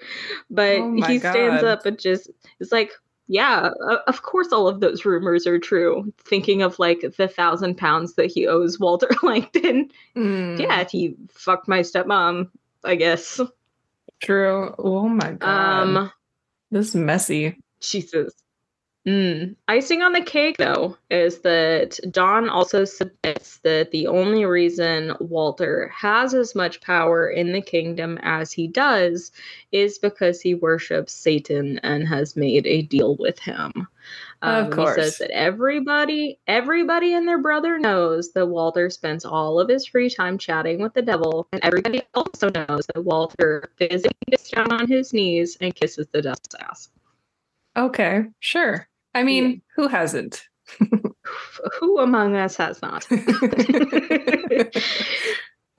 But 0.50 0.80
oh 0.80 0.94
he 0.94 1.20
stands 1.20 1.62
God. 1.62 1.66
up 1.66 1.86
and 1.86 2.00
just 2.00 2.30
is 2.60 2.72
like, 2.72 2.92
yeah, 3.28 3.72
of 4.08 4.22
course 4.22 4.52
all 4.52 4.68
of 4.68 4.80
those 4.80 5.06
rumors 5.06 5.46
are 5.46 5.60
true. 5.60 6.14
Thinking 6.24 6.62
of 6.62 6.80
like 6.80 7.04
the 7.18 7.28
thousand 7.28 7.78
pounds 7.78 8.14
that 8.16 8.32
he 8.32 8.48
owes 8.48 8.80
Walter 8.80 9.10
Langton. 9.24 9.92
Mm. 10.16 10.60
Yeah, 10.60 10.86
he 10.90 11.16
fucked 11.32 11.68
my 11.68 11.80
stepmom, 11.80 12.50
I 12.84 12.96
guess. 12.96 13.40
True. 14.22 14.74
Oh 14.78 15.08
my 15.10 15.34
god. 15.34 15.98
Um 15.98 16.12
this 16.72 16.90
is 16.90 16.96
messy. 16.96 17.58
Jesus. 17.80 18.34
Mm. 19.08 19.56
Icing 19.70 20.02
on 20.02 20.12
the 20.12 20.22
cake, 20.22 20.58
though, 20.58 20.98
is 21.10 21.40
that 21.40 21.98
John 22.12 22.50
also 22.50 22.84
submits 22.84 23.60
that 23.60 23.92
the 23.92 24.06
only 24.06 24.44
reason 24.44 25.14
Walter 25.22 25.88
has 25.96 26.34
as 26.34 26.54
much 26.54 26.82
power 26.82 27.30
in 27.30 27.54
the 27.54 27.62
kingdom 27.62 28.20
as 28.22 28.52
he 28.52 28.68
does 28.68 29.32
is 29.72 29.98
because 29.98 30.42
he 30.42 30.56
worships 30.56 31.14
Satan 31.14 31.80
and 31.84 32.06
has 32.06 32.36
made 32.36 32.68
a 32.68 32.82
deal 32.82 33.16
with 33.16 33.40
him. 33.40 33.88
Um, 34.42 34.66
of 34.66 34.72
course. 34.72 34.98
He 34.98 35.02
says 35.04 35.18
that 35.20 35.32
everybody, 35.32 36.38
everybody 36.46 37.14
and 37.14 37.26
their 37.26 37.42
brother 37.42 37.80
knows 37.80 38.34
that 38.34 38.48
Walter 38.48 38.90
spends 38.90 39.24
all 39.24 39.58
of 39.58 39.70
his 39.70 39.86
free 39.86 40.10
time 40.10 40.38
chatting 40.38 40.82
with 40.82 40.94
the 40.94 41.02
devil, 41.02 41.48
and 41.54 41.64
everybody 41.64 42.02
also 42.14 42.50
knows 42.50 42.86
that 42.94 43.06
Walter 43.06 43.72
physically 43.78 44.12
gets 44.30 44.50
down 44.50 44.74
on 44.74 44.86
his 44.86 45.14
knees 45.14 45.56
and 45.62 45.74
kisses 45.74 46.08
the 46.12 46.22
devil's 46.22 46.56
ass. 46.60 46.90
Okay, 47.78 48.26
sure. 48.42 48.87
I 49.14 49.24
mean, 49.24 49.50
yeah. 49.50 49.58
who 49.76 49.88
hasn't? 49.88 50.44
who 51.80 52.00
among 52.00 52.36
us 52.36 52.56
has 52.58 52.82
not? 52.82 53.08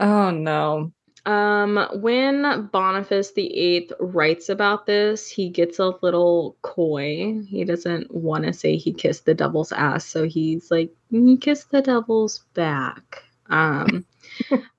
oh 0.01 0.31
no. 0.31 0.93
Um, 1.27 1.87
when 1.97 2.69
Boniface 2.73 3.33
the 3.33 3.55
Eighth 3.55 3.93
writes 4.01 4.49
about 4.49 4.87
this, 4.87 5.29
he 5.29 5.51
gets 5.51 5.79
a 5.79 5.93
little 6.01 6.57
coy. 6.63 7.43
He 7.47 7.65
doesn't 7.65 8.15
want 8.15 8.45
to 8.45 8.53
say 8.55 8.77
he 8.77 8.95
kissed 8.95 9.27
the 9.27 9.35
devil's 9.35 9.73
ass, 9.73 10.07
so 10.07 10.25
he's 10.25 10.71
like, 10.71 10.91
he 11.11 11.37
kissed 11.37 11.71
the 11.71 11.83
devil's 11.83 12.47
back. 12.55 13.25
Um, 13.49 14.05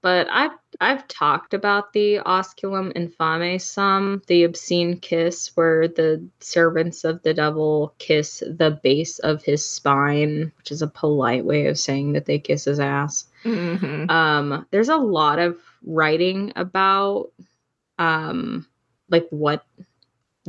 but 0.01 0.27
I've 0.29 0.51
I've 0.81 1.07
talked 1.07 1.53
about 1.53 1.91
the 1.91 2.19
osculum 2.19 2.91
infame 2.93 3.59
some, 3.59 4.21
the 4.27 4.43
obscene 4.43 4.97
kiss 4.97 5.51
where 5.55 5.87
the 5.87 6.25
servants 6.39 7.03
of 7.03 7.21
the 7.23 7.33
devil 7.33 7.93
kiss 7.97 8.41
the 8.45 8.79
base 8.81 9.19
of 9.19 9.43
his 9.43 9.65
spine, 9.65 10.51
which 10.57 10.71
is 10.71 10.81
a 10.81 10.87
polite 10.87 11.43
way 11.43 11.67
of 11.67 11.77
saying 11.77 12.13
that 12.13 12.25
they 12.25 12.39
kiss 12.39 12.65
his 12.65 12.79
ass. 12.79 13.27
Mm-hmm. 13.43 14.09
Um, 14.09 14.65
there's 14.71 14.89
a 14.89 14.97
lot 14.97 15.39
of 15.39 15.57
writing 15.83 16.53
about 16.55 17.31
um 17.97 18.65
like 19.09 19.27
what 19.29 19.65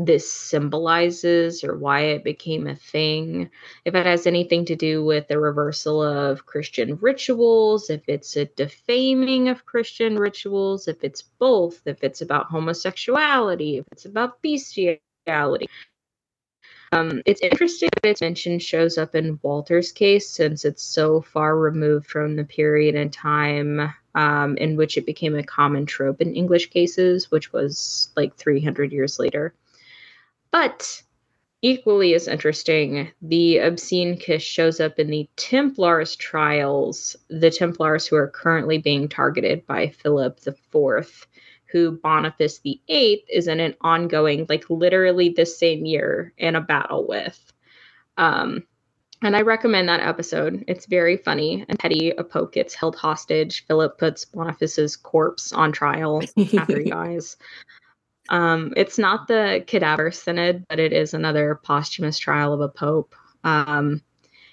this 0.06 0.31
symbolizes 0.31 1.62
or 1.62 1.77
why 1.77 2.01
it 2.01 2.24
became 2.24 2.66
a 2.66 2.74
thing, 2.74 3.51
if 3.85 3.94
it 3.94 4.06
has 4.06 4.27
anything 4.27 4.64
to 4.64 4.77
do 4.77 5.05
with 5.05 5.28
the 5.28 5.39
reversal 5.39 6.02
of 6.02 6.47
Christian 6.47 6.97
rituals, 6.97 7.90
if 7.90 8.02
it's 8.09 8.36
a 8.36 8.47
defaming 8.47 9.48
of 9.48 9.66
Christian 9.66 10.16
rituals, 10.16 10.89
if 10.89 11.05
it's 11.05 11.22
both, 11.22 11.86
if 11.86 12.02
it's 12.02 12.22
about 12.22 12.47
homosexuality, 12.47 13.78
if 13.78 13.86
it's 13.93 14.06
about 14.06 14.40
bestiality. 14.43 15.68
Um, 16.93 17.22
it's 17.24 17.40
interesting 17.40 17.90
that 18.02 18.09
its 18.09 18.20
mention 18.20 18.59
shows 18.59 18.98
up 18.98 19.14
in 19.14 19.39
Walter's 19.43 19.93
case 19.93 20.28
since 20.28 20.64
it's 20.64 20.82
so 20.82 21.20
far 21.20 21.56
removed 21.56 22.06
from 22.06 22.35
the 22.35 22.44
period 22.44 22.97
and 22.97 23.12
time 23.12 23.93
um, 24.14 24.56
in 24.56 24.77
which 24.77 24.97
it 24.97 25.06
became 25.06 25.36
a 25.36 25.44
common 25.44 25.86
trope 25.86 26.20
in 26.20 26.35
English 26.35 26.70
cases, 26.70 27.31
which 27.31 27.52
was 27.52 28.10
like 28.16 28.35
300 28.35 28.93
years 28.93 29.18
later. 29.20 29.55
But 30.52 31.02
equally 31.62 32.14
as 32.14 32.28
interesting, 32.28 33.10
the 33.22 33.59
obscene 33.59 34.16
kiss 34.16 34.43
shows 34.43 34.81
up 34.81 34.98
in 34.98 35.09
the 35.09 35.28
Templars 35.36 36.16
trials, 36.16 37.16
the 37.28 37.51
Templars 37.51 38.06
who 38.06 38.16
are 38.16 38.28
currently 38.28 38.78
being 38.78 39.09
targeted 39.09 39.66
by 39.66 39.89
Philip 39.89 40.40
IV, 40.47 41.27
who 41.66 41.93
Boniface 41.93 42.59
VIII 42.59 43.24
is 43.28 43.47
in 43.47 43.60
an 43.60 43.74
ongoing, 43.81 44.47
like 44.48 44.68
literally 44.70 45.28
this 45.28 45.59
same 45.59 45.85
year, 45.85 46.32
in 46.36 46.56
a 46.56 46.60
battle 46.60 47.06
with. 47.06 47.52
Um, 48.16 48.64
and 49.22 49.36
I 49.36 49.43
recommend 49.43 49.89
that 49.89 50.01
episode. 50.01 50.64
It's 50.66 50.86
very 50.86 51.18
funny 51.18 51.64
and 51.68 51.78
petty. 51.78 52.10
A 52.10 52.24
pope 52.24 52.52
gets 52.52 52.74
held 52.74 52.97
hostage. 52.97 53.66
Philip 53.66 53.98
puts 53.98 54.24
Boniface's 54.24 54.97
corpse 54.97 55.52
on 55.52 55.72
trial 55.72 56.22
after 56.56 56.78
he 56.78 56.85
dies. 56.90 57.36
Um, 58.31 58.73
it's 58.77 58.98
not 58.98 59.27
the 59.27 59.65
cadaver 59.66 60.11
synod, 60.11 60.65
but 60.69 60.78
it 60.78 60.93
is 60.93 61.15
another 61.15 61.61
posthumous 61.62 62.19
trial 62.19 62.52
of 62.52 62.61
a 62.61 62.69
pope. 62.69 63.15
Um, 63.43 64.02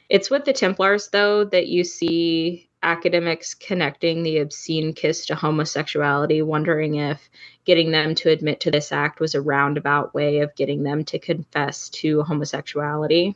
it's 0.10 0.30
with 0.30 0.46
the 0.46 0.54
Templars, 0.54 1.10
though, 1.10 1.46
that 1.46 1.68
you 1.68 1.84
see 1.84 2.70
academics 2.82 3.54
connecting 3.54 4.24
the 4.24 4.40
obscene 4.40 4.94
kiss 4.94 5.26
to 5.28 5.36
homosexuality, 5.36 6.42
wondering 6.42 6.96
if 6.96 7.30
getting 7.66 7.92
them 7.92 8.16
to 8.16 8.30
admit 8.30 8.62
to 8.62 8.72
this 8.72 8.92
act 8.92 9.20
was 9.20 9.36
a 9.36 9.42
roundabout 9.42 10.14
way 10.14 10.40
of 10.40 10.56
getting 10.56 10.84
them 10.84 11.04
to 11.06 11.20
confess 11.20 11.90
to 11.90 12.24
homosexuality. 12.24 13.36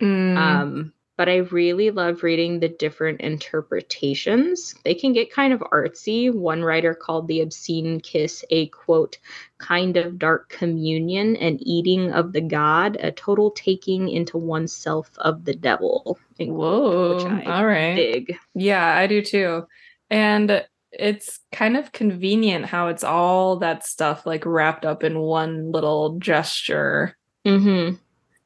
Mm. 0.00 0.36
Um, 0.36 0.92
but 1.18 1.28
I 1.28 1.38
really 1.38 1.90
love 1.90 2.22
reading 2.22 2.60
the 2.60 2.68
different 2.68 3.20
interpretations. 3.20 4.76
They 4.84 4.94
can 4.94 5.12
get 5.12 5.32
kind 5.32 5.52
of 5.52 5.58
artsy. 5.58 6.32
One 6.32 6.62
writer 6.62 6.94
called 6.94 7.26
The 7.26 7.40
Obscene 7.40 8.00
Kiss 8.00 8.44
a 8.50 8.68
quote, 8.68 9.18
kind 9.58 9.96
of 9.96 10.16
dark 10.16 10.48
communion, 10.48 11.34
an 11.36 11.58
eating 11.60 12.12
of 12.12 12.32
the 12.32 12.40
god, 12.40 12.96
a 13.00 13.10
total 13.10 13.50
taking 13.50 14.08
into 14.08 14.38
oneself 14.38 15.10
of 15.18 15.44
the 15.44 15.54
devil. 15.54 16.20
Whoa. 16.38 17.18
all 17.46 17.66
right. 17.66 17.96
Big. 17.96 18.38
Yeah, 18.54 18.86
I 18.86 19.08
do 19.08 19.20
too. 19.20 19.66
And 20.08 20.64
it's 20.92 21.40
kind 21.50 21.76
of 21.76 21.90
convenient 21.90 22.66
how 22.66 22.86
it's 22.86 23.02
all 23.02 23.56
that 23.56 23.84
stuff 23.84 24.24
like 24.24 24.46
wrapped 24.46 24.86
up 24.86 25.02
in 25.02 25.18
one 25.18 25.72
little 25.72 26.16
gesture. 26.20 27.16
Mm-hmm. 27.44 27.96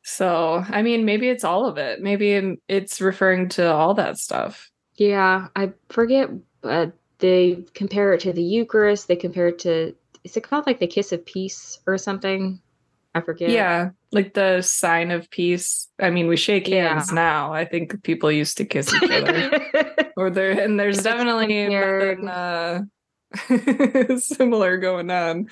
So, 0.03 0.65
I 0.69 0.83
mean, 0.83 1.05
maybe 1.05 1.29
it's 1.29 1.45
all 1.45 1.67
of 1.67 1.79
it. 1.79 2.01
Maybe 2.01 2.59
it's 2.69 3.01
referring 3.01 3.49
to 3.51 3.73
all 3.73 3.95
that 3.95 4.19
stuff. 4.19 4.71
Yeah, 4.97 5.49
I 5.57 5.73
forget. 5.89 6.31
but 6.61 6.93
they 7.19 7.65
compare 7.75 8.13
it 8.13 8.21
to 8.21 8.33
the 8.33 8.43
Eucharist. 8.43 9.07
They 9.07 9.17
compare 9.17 9.49
it 9.49 9.61
to, 9.61 9.95
is 10.25 10.37
it 10.37 10.43
called 10.43 10.67
like 10.67 10.81
the 10.81 10.89
kiss 10.89 11.13
of 11.13 11.25
peace 11.25 11.79
or 11.87 11.97
something? 11.99 12.61
I 13.15 13.21
forget. 13.21 13.51
Yeah, 13.51 13.91
like 14.11 14.35
the 14.35 14.63
sign 14.63 15.11
of 15.11 15.31
peace. 15.31 15.89
I 16.01 16.11
mean, 16.11 16.29
we 16.29 16.37
shake 16.37 16.67
hands 16.67 17.11
yeah. 17.11 17.15
now. 17.15 17.53
I 17.53 17.65
think 17.65 18.03
people 18.03 18.33
used 18.33 18.57
to 18.57 18.65
kiss 18.65 18.93
each 18.93 19.11
other. 19.11 19.61
or 20.17 20.31
there, 20.31 20.59
and 20.59 20.81
there's 20.81 21.03
definitely 21.03 21.69
nothing 21.69 22.29
uh, 22.29 22.81
similar 24.19 24.79
going 24.79 25.11
on. 25.11 25.49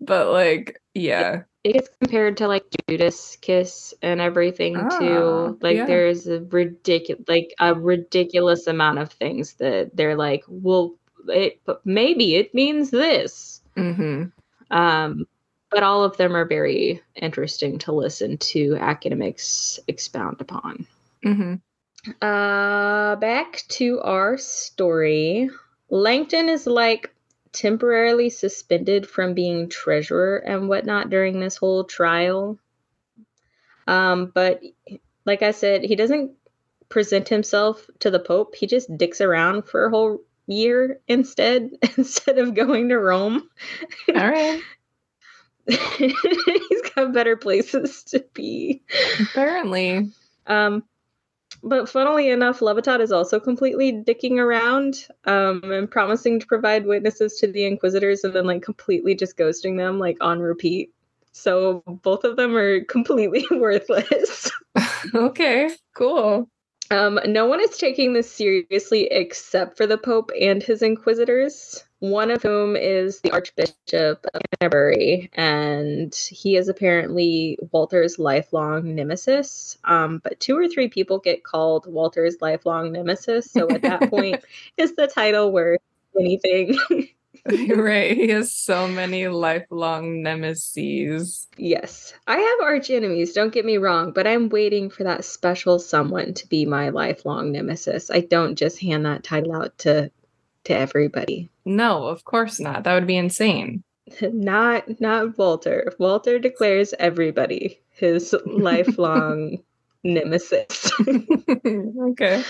But 0.00 0.32
like, 0.32 0.80
yeah 0.92 1.42
it 1.64 1.72
gets 1.72 1.88
compared 1.98 2.36
to 2.36 2.46
like 2.46 2.66
Judas 2.88 3.36
kiss 3.40 3.94
and 4.02 4.20
everything 4.20 4.76
ah, 4.76 4.98
too. 4.98 5.58
Like 5.62 5.78
yeah. 5.78 5.86
there's 5.86 6.26
a 6.26 6.40
ridiculous 6.40 7.24
like 7.26 7.54
a 7.58 7.74
ridiculous 7.74 8.66
amount 8.66 8.98
of 8.98 9.10
things 9.10 9.54
that 9.54 9.96
they're 9.96 10.16
like, 10.16 10.44
well, 10.46 10.94
it 11.28 11.60
maybe 11.84 12.36
it 12.36 12.54
means 12.54 12.90
this. 12.90 13.62
Mm-hmm. 13.76 14.24
Um, 14.70 15.26
but 15.70 15.82
all 15.82 16.04
of 16.04 16.16
them 16.18 16.36
are 16.36 16.44
very 16.44 17.02
interesting 17.16 17.78
to 17.78 17.92
listen 17.92 18.36
to 18.38 18.76
academics 18.76 19.80
expound 19.88 20.40
upon. 20.40 20.86
Mm-hmm. 21.24 21.54
Uh, 22.20 23.16
back 23.16 23.62
to 23.68 24.00
our 24.00 24.36
story. 24.36 25.48
Langton 25.88 26.50
is 26.50 26.66
like 26.66 27.13
temporarily 27.54 28.28
suspended 28.28 29.08
from 29.08 29.32
being 29.32 29.68
treasurer 29.68 30.36
and 30.36 30.68
whatnot 30.68 31.08
during 31.08 31.40
this 31.40 31.56
whole 31.56 31.84
trial. 31.84 32.58
Um, 33.86 34.32
but 34.34 34.60
like 35.24 35.42
I 35.42 35.52
said, 35.52 35.84
he 35.84 35.96
doesn't 35.96 36.32
present 36.88 37.28
himself 37.28 37.88
to 38.00 38.10
the 38.10 38.18
Pope. 38.18 38.54
He 38.54 38.66
just 38.66 38.94
dicks 38.96 39.20
around 39.20 39.66
for 39.66 39.86
a 39.86 39.90
whole 39.90 40.20
year 40.46 41.00
instead, 41.08 41.70
instead 41.96 42.38
of 42.38 42.54
going 42.54 42.90
to 42.90 42.98
Rome. 42.98 43.48
All 44.14 44.28
right. 44.28 44.60
He's 45.66 46.82
got 46.94 47.14
better 47.14 47.36
places 47.36 48.02
to 48.04 48.24
be. 48.34 48.82
Apparently. 49.20 50.10
Um, 50.46 50.84
but 51.64 51.88
funnily 51.88 52.28
enough, 52.28 52.60
Lovetot 52.60 53.00
is 53.00 53.10
also 53.10 53.40
completely 53.40 53.92
dicking 53.92 54.38
around 54.38 55.08
um, 55.24 55.62
and 55.64 55.90
promising 55.90 56.38
to 56.38 56.46
provide 56.46 56.86
witnesses 56.86 57.38
to 57.38 57.46
the 57.46 57.64
Inquisitors 57.64 58.22
and 58.22 58.34
then 58.34 58.46
like 58.46 58.62
completely 58.62 59.14
just 59.14 59.36
ghosting 59.36 59.76
them 59.76 59.98
like 59.98 60.18
on 60.20 60.40
repeat. 60.40 60.92
So 61.32 61.82
both 61.86 62.24
of 62.24 62.36
them 62.36 62.54
are 62.56 62.84
completely 62.84 63.46
worthless. 63.50 64.50
okay, 65.14 65.70
cool. 65.94 66.48
Um, 66.90 67.18
no 67.26 67.46
one 67.46 67.60
is 67.60 67.78
taking 67.78 68.12
this 68.12 68.30
seriously 68.30 69.08
except 69.10 69.78
for 69.78 69.86
the 69.86 69.98
Pope 69.98 70.30
and 70.38 70.62
his 70.62 70.82
Inquisitors 70.82 71.82
one 72.10 72.30
of 72.30 72.42
whom 72.42 72.76
is 72.76 73.20
the 73.20 73.30
Archbishop 73.30 74.26
of 74.34 74.42
Canterbury, 74.60 75.30
and 75.32 76.14
he 76.14 76.56
is 76.56 76.68
apparently 76.68 77.58
Walter's 77.72 78.18
lifelong 78.18 78.94
nemesis. 78.94 79.78
Um, 79.84 80.20
but 80.22 80.38
two 80.38 80.56
or 80.56 80.68
three 80.68 80.88
people 80.88 81.18
get 81.18 81.44
called 81.44 81.86
Walter's 81.86 82.36
lifelong 82.40 82.92
nemesis, 82.92 83.50
so 83.50 83.70
at 83.70 83.82
that 83.82 84.00
point, 84.10 84.44
is 84.76 84.94
the 84.96 85.06
title 85.06 85.50
worth 85.50 85.80
anything? 86.18 86.78
right. 87.46 88.16
He 88.16 88.28
has 88.28 88.54
so 88.54 88.86
many 88.86 89.28
lifelong 89.28 90.22
nemesis. 90.22 91.48
Yes. 91.56 92.12
I 92.26 92.36
have 92.36 92.60
arch 92.62 92.90
enemies, 92.90 93.32
don't 93.32 93.52
get 93.52 93.64
me 93.64 93.78
wrong, 93.78 94.12
but 94.12 94.26
I'm 94.26 94.50
waiting 94.50 94.90
for 94.90 95.04
that 95.04 95.24
special 95.24 95.78
someone 95.78 96.34
to 96.34 96.46
be 96.48 96.66
my 96.66 96.90
lifelong 96.90 97.52
nemesis. 97.52 98.10
I 98.10 98.20
don't 98.20 98.56
just 98.56 98.80
hand 98.80 99.06
that 99.06 99.24
title 99.24 99.54
out 99.54 99.76
to 99.78 100.10
to 100.64 100.76
everybody. 100.76 101.50
No, 101.64 102.06
of 102.06 102.24
course 102.24 102.60
not. 102.60 102.84
That 102.84 102.94
would 102.94 103.06
be 103.06 103.16
insane. 103.16 103.82
not 104.20 105.00
not 105.00 105.38
Walter. 105.38 105.92
Walter 105.98 106.38
declares 106.38 106.94
everybody 106.98 107.80
his 107.90 108.34
lifelong 108.46 109.58
nemesis. 110.02 110.90
okay. 111.66 112.44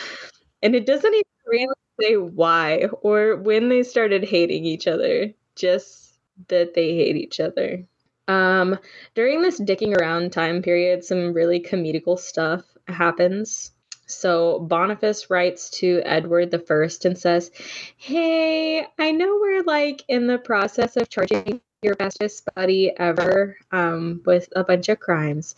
And 0.63 0.75
it 0.75 0.87
doesn't 0.87 1.15
even 1.15 1.25
really 1.47 1.75
say 2.01 2.17
why 2.17 2.89
or 3.03 3.37
when 3.37 3.69
they 3.69 3.83
started 3.83 4.25
hating 4.25 4.65
each 4.65 4.87
other, 4.87 5.33
just 5.55 6.19
that 6.49 6.75
they 6.75 6.95
hate 6.95 7.17
each 7.17 7.39
other. 7.39 7.85
Um, 8.27 8.79
during 9.15 9.43
this 9.43 9.61
dicking 9.61 9.97
around 9.97 10.33
time 10.33 10.63
period, 10.63 11.05
some 11.05 11.35
really 11.35 11.61
comedical 11.61 12.19
stuff 12.19 12.65
happens. 12.89 13.71
So 14.07 14.61
Boniface 14.61 15.31
writes 15.31 15.71
to 15.71 16.03
Edward 16.05 16.51
the 16.51 16.59
First 16.59 17.05
and 17.05 17.19
says, 17.19 17.51
Hey, 17.97 18.87
I 18.99 19.11
know 19.13 19.39
we're 19.41 19.63
like 19.63 20.03
in 20.09 20.27
the 20.27 20.39
process 20.39 20.97
of 20.97 21.09
charging 21.09 21.61
your 21.83 21.95
bestest 21.95 22.49
buddy 22.55 22.91
ever 22.99 23.57
um, 23.71 24.23
with 24.25 24.49
a 24.57 24.65
bunch 24.65 24.89
of 24.89 24.99
crimes. 24.99 25.55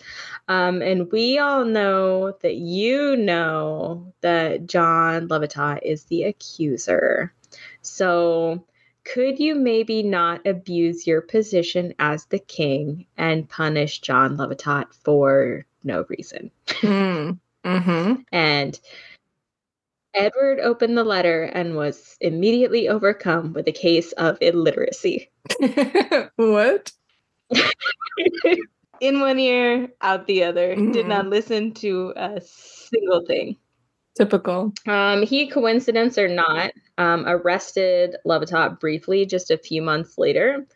Um, 0.49 0.83
and 0.83 1.11
we 1.11 1.39
all 1.39 1.65
know 1.65 2.37
that 2.43 2.57
you 2.57 3.17
know 3.17 4.13
that 4.21 4.67
John 4.67 5.29
Lovetot 5.29 5.81
is 5.83 6.05
the 6.05 6.25
accuser. 6.25 7.33
So 7.81 8.65
could 9.05 9.39
you 9.39 9.55
maybe 9.55 10.03
not 10.03 10.47
abuse 10.47 11.07
your 11.07 11.21
position 11.21 11.95
as 11.99 12.25
the 12.27 12.41
king 12.41 13.07
and 13.17 13.49
punish 13.49 14.01
John 14.01 14.37
Lovetot 14.37 14.93
for 14.93 15.65
no 15.85 16.05
reason? 16.09 16.51
Mm. 16.67 17.39
Mm-hmm. 17.67 18.23
And 18.33 18.79
Edward 20.15 20.61
opened 20.61 20.97
the 20.97 21.05
letter 21.05 21.43
and 21.43 21.77
was 21.77 22.17
immediately 22.21 22.89
overcome 22.89 23.53
with 23.53 23.69
a 23.69 23.73
case 23.73 24.13
of 24.13 24.39
illiteracy. 24.41 25.31
what? 26.37 26.93
In 29.01 29.21
one 29.21 29.39
ear, 29.39 29.89
out 30.01 30.27
the 30.27 30.45
other. 30.45 30.75
Mm-hmm. 30.75 30.93
Did 30.93 31.07
not 31.07 31.27
listen 31.27 31.75
to 31.75 32.15
a 32.17 32.41
single 32.41 33.27
thing. 33.27 33.57
Typical. 34.17 34.73
Um, 34.87 35.23
he, 35.23 35.47
coincidence 35.47 36.17
or 36.17 36.29
not, 36.29 36.73
um, 36.97 37.25
arrested 37.27 38.17
Lovetot 38.25 38.81
briefly 38.81 39.27
just 39.27 39.51
a 39.51 39.59
few 39.59 39.83
months 39.83 40.17
later 40.17 40.67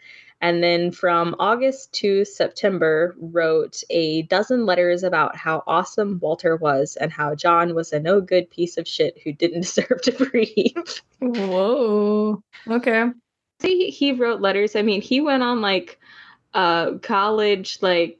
and 0.40 0.62
then 0.62 0.90
from 0.90 1.36
August 1.38 1.92
to 1.94 2.24
September, 2.24 3.14
wrote 3.18 3.82
a 3.90 4.22
dozen 4.22 4.64
letters 4.64 5.02
about 5.02 5.36
how 5.36 5.62
awesome 5.66 6.18
Walter 6.20 6.56
was 6.56 6.96
and 6.96 7.12
how 7.12 7.34
John 7.34 7.74
was 7.74 7.92
a 7.92 8.00
no 8.00 8.20
good 8.20 8.50
piece 8.50 8.78
of 8.78 8.88
shit 8.88 9.18
who 9.22 9.32
didn't 9.32 9.60
deserve 9.62 10.00
to 10.02 10.12
breathe. 10.12 10.88
Whoa. 11.20 12.42
Okay. 12.66 13.04
See, 13.60 13.90
he 13.90 14.12
wrote 14.12 14.40
letters. 14.40 14.76
I 14.76 14.82
mean, 14.82 15.02
he 15.02 15.20
went 15.20 15.42
on 15.42 15.60
like 15.60 15.98
uh 16.52 16.98
college 16.98 17.78
like 17.80 18.18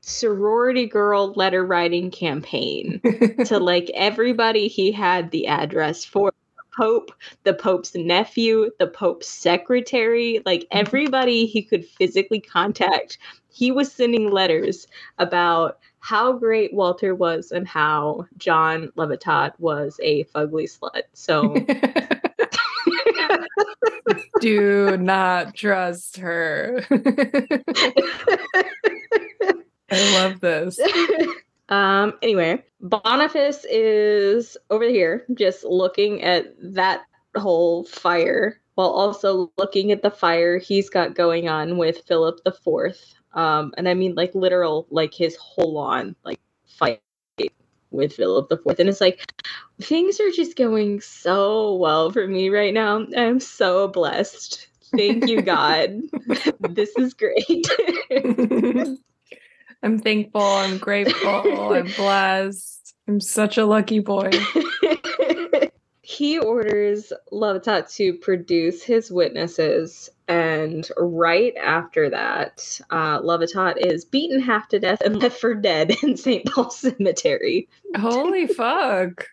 sorority 0.00 0.86
girl 0.86 1.32
letter 1.34 1.64
writing 1.64 2.10
campaign 2.10 3.00
to 3.44 3.58
like 3.58 3.90
everybody 3.94 4.66
he 4.66 4.90
had 4.90 5.30
the 5.30 5.46
address 5.46 6.04
for 6.04 6.32
Pope, 6.78 7.10
the 7.42 7.54
Pope's 7.54 7.96
nephew, 7.96 8.70
the 8.78 8.86
Pope's 8.86 9.26
secretary, 9.26 10.40
like 10.46 10.60
Mm-hmm. 10.60 10.78
everybody 10.78 11.46
he 11.46 11.62
could 11.62 11.84
physically 11.84 12.40
contact. 12.40 13.18
He 13.48 13.72
was 13.72 13.90
sending 13.90 14.30
letters 14.30 14.86
about 15.18 15.78
how 16.00 16.32
great 16.32 16.72
Walter 16.72 17.16
was 17.16 17.50
and 17.50 17.66
how 17.66 18.26
John 18.36 18.92
Lovetot 18.96 19.54
was 19.58 19.98
a 20.02 20.22
fugly 20.24 20.70
slut. 20.70 21.02
So 21.14 21.66
Do 24.40 24.96
not 24.96 25.56
trust 25.56 26.18
her. 26.18 26.84
I 29.90 30.14
love 30.14 30.38
this. 30.40 30.78
um 31.68 32.14
anyway, 32.22 32.64
Boniface 32.80 33.64
is 33.70 34.56
over 34.70 34.84
here 34.84 35.24
just 35.34 35.64
looking 35.64 36.22
at 36.22 36.54
that 36.62 37.02
whole 37.36 37.84
fire 37.84 38.60
while 38.74 38.88
also 38.90 39.52
looking 39.58 39.92
at 39.92 40.02
the 40.02 40.10
fire 40.10 40.58
he's 40.58 40.88
got 40.88 41.14
going 41.14 41.48
on 41.48 41.76
with 41.76 42.04
Philip 42.06 42.40
the 42.44 42.52
Fourth. 42.52 43.14
Um 43.34 43.72
and 43.76 43.88
I 43.88 43.94
mean 43.94 44.14
like 44.14 44.34
literal 44.34 44.86
like 44.90 45.14
his 45.14 45.36
whole 45.36 45.78
on 45.78 46.16
like 46.24 46.40
fight 46.66 47.00
with 47.90 48.12
Philip 48.12 48.48
the 48.48 48.58
Fourth. 48.58 48.78
And 48.78 48.88
it's 48.88 49.00
like 49.00 49.32
things 49.80 50.20
are 50.20 50.30
just 50.30 50.56
going 50.56 51.00
so 51.00 51.76
well 51.76 52.10
for 52.10 52.26
me 52.26 52.50
right 52.50 52.74
now. 52.74 53.06
I'm 53.16 53.40
so 53.40 53.88
blessed. 53.88 54.68
Thank 54.96 55.26
you, 55.26 55.42
God. 55.42 56.00
this 56.60 56.96
is 56.98 57.14
great. 57.14 57.66
I'm 59.82 59.98
thankful. 59.98 60.42
I'm 60.42 60.78
grateful. 60.78 61.72
I'm 61.72 61.86
blessed. 61.96 62.94
I'm 63.06 63.20
such 63.20 63.58
a 63.58 63.64
lucky 63.64 64.00
boy. 64.00 64.30
he 66.02 66.38
orders 66.38 67.12
Lovetot 67.32 67.94
to 67.96 68.14
produce 68.14 68.82
his 68.82 69.10
witnesses, 69.10 70.10
and 70.26 70.88
right 70.96 71.54
after 71.56 72.10
that, 72.10 72.80
uh, 72.90 73.20
Lovetot 73.20 73.76
is 73.78 74.04
beaten 74.04 74.40
half 74.40 74.68
to 74.68 74.78
death 74.78 75.00
and 75.00 75.22
left 75.22 75.40
for 75.40 75.54
dead 75.54 75.94
in 76.02 76.16
St. 76.16 76.44
Paul 76.46 76.70
Cemetery. 76.70 77.68
Holy 77.96 78.46
fuck. 78.46 79.26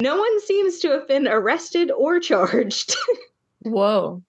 no 0.00 0.16
one 0.16 0.40
seems 0.40 0.80
to 0.80 0.90
have 0.90 1.06
been 1.06 1.28
arrested 1.28 1.90
or 1.90 2.18
charged. 2.18 2.96
Whoa. 3.60 4.22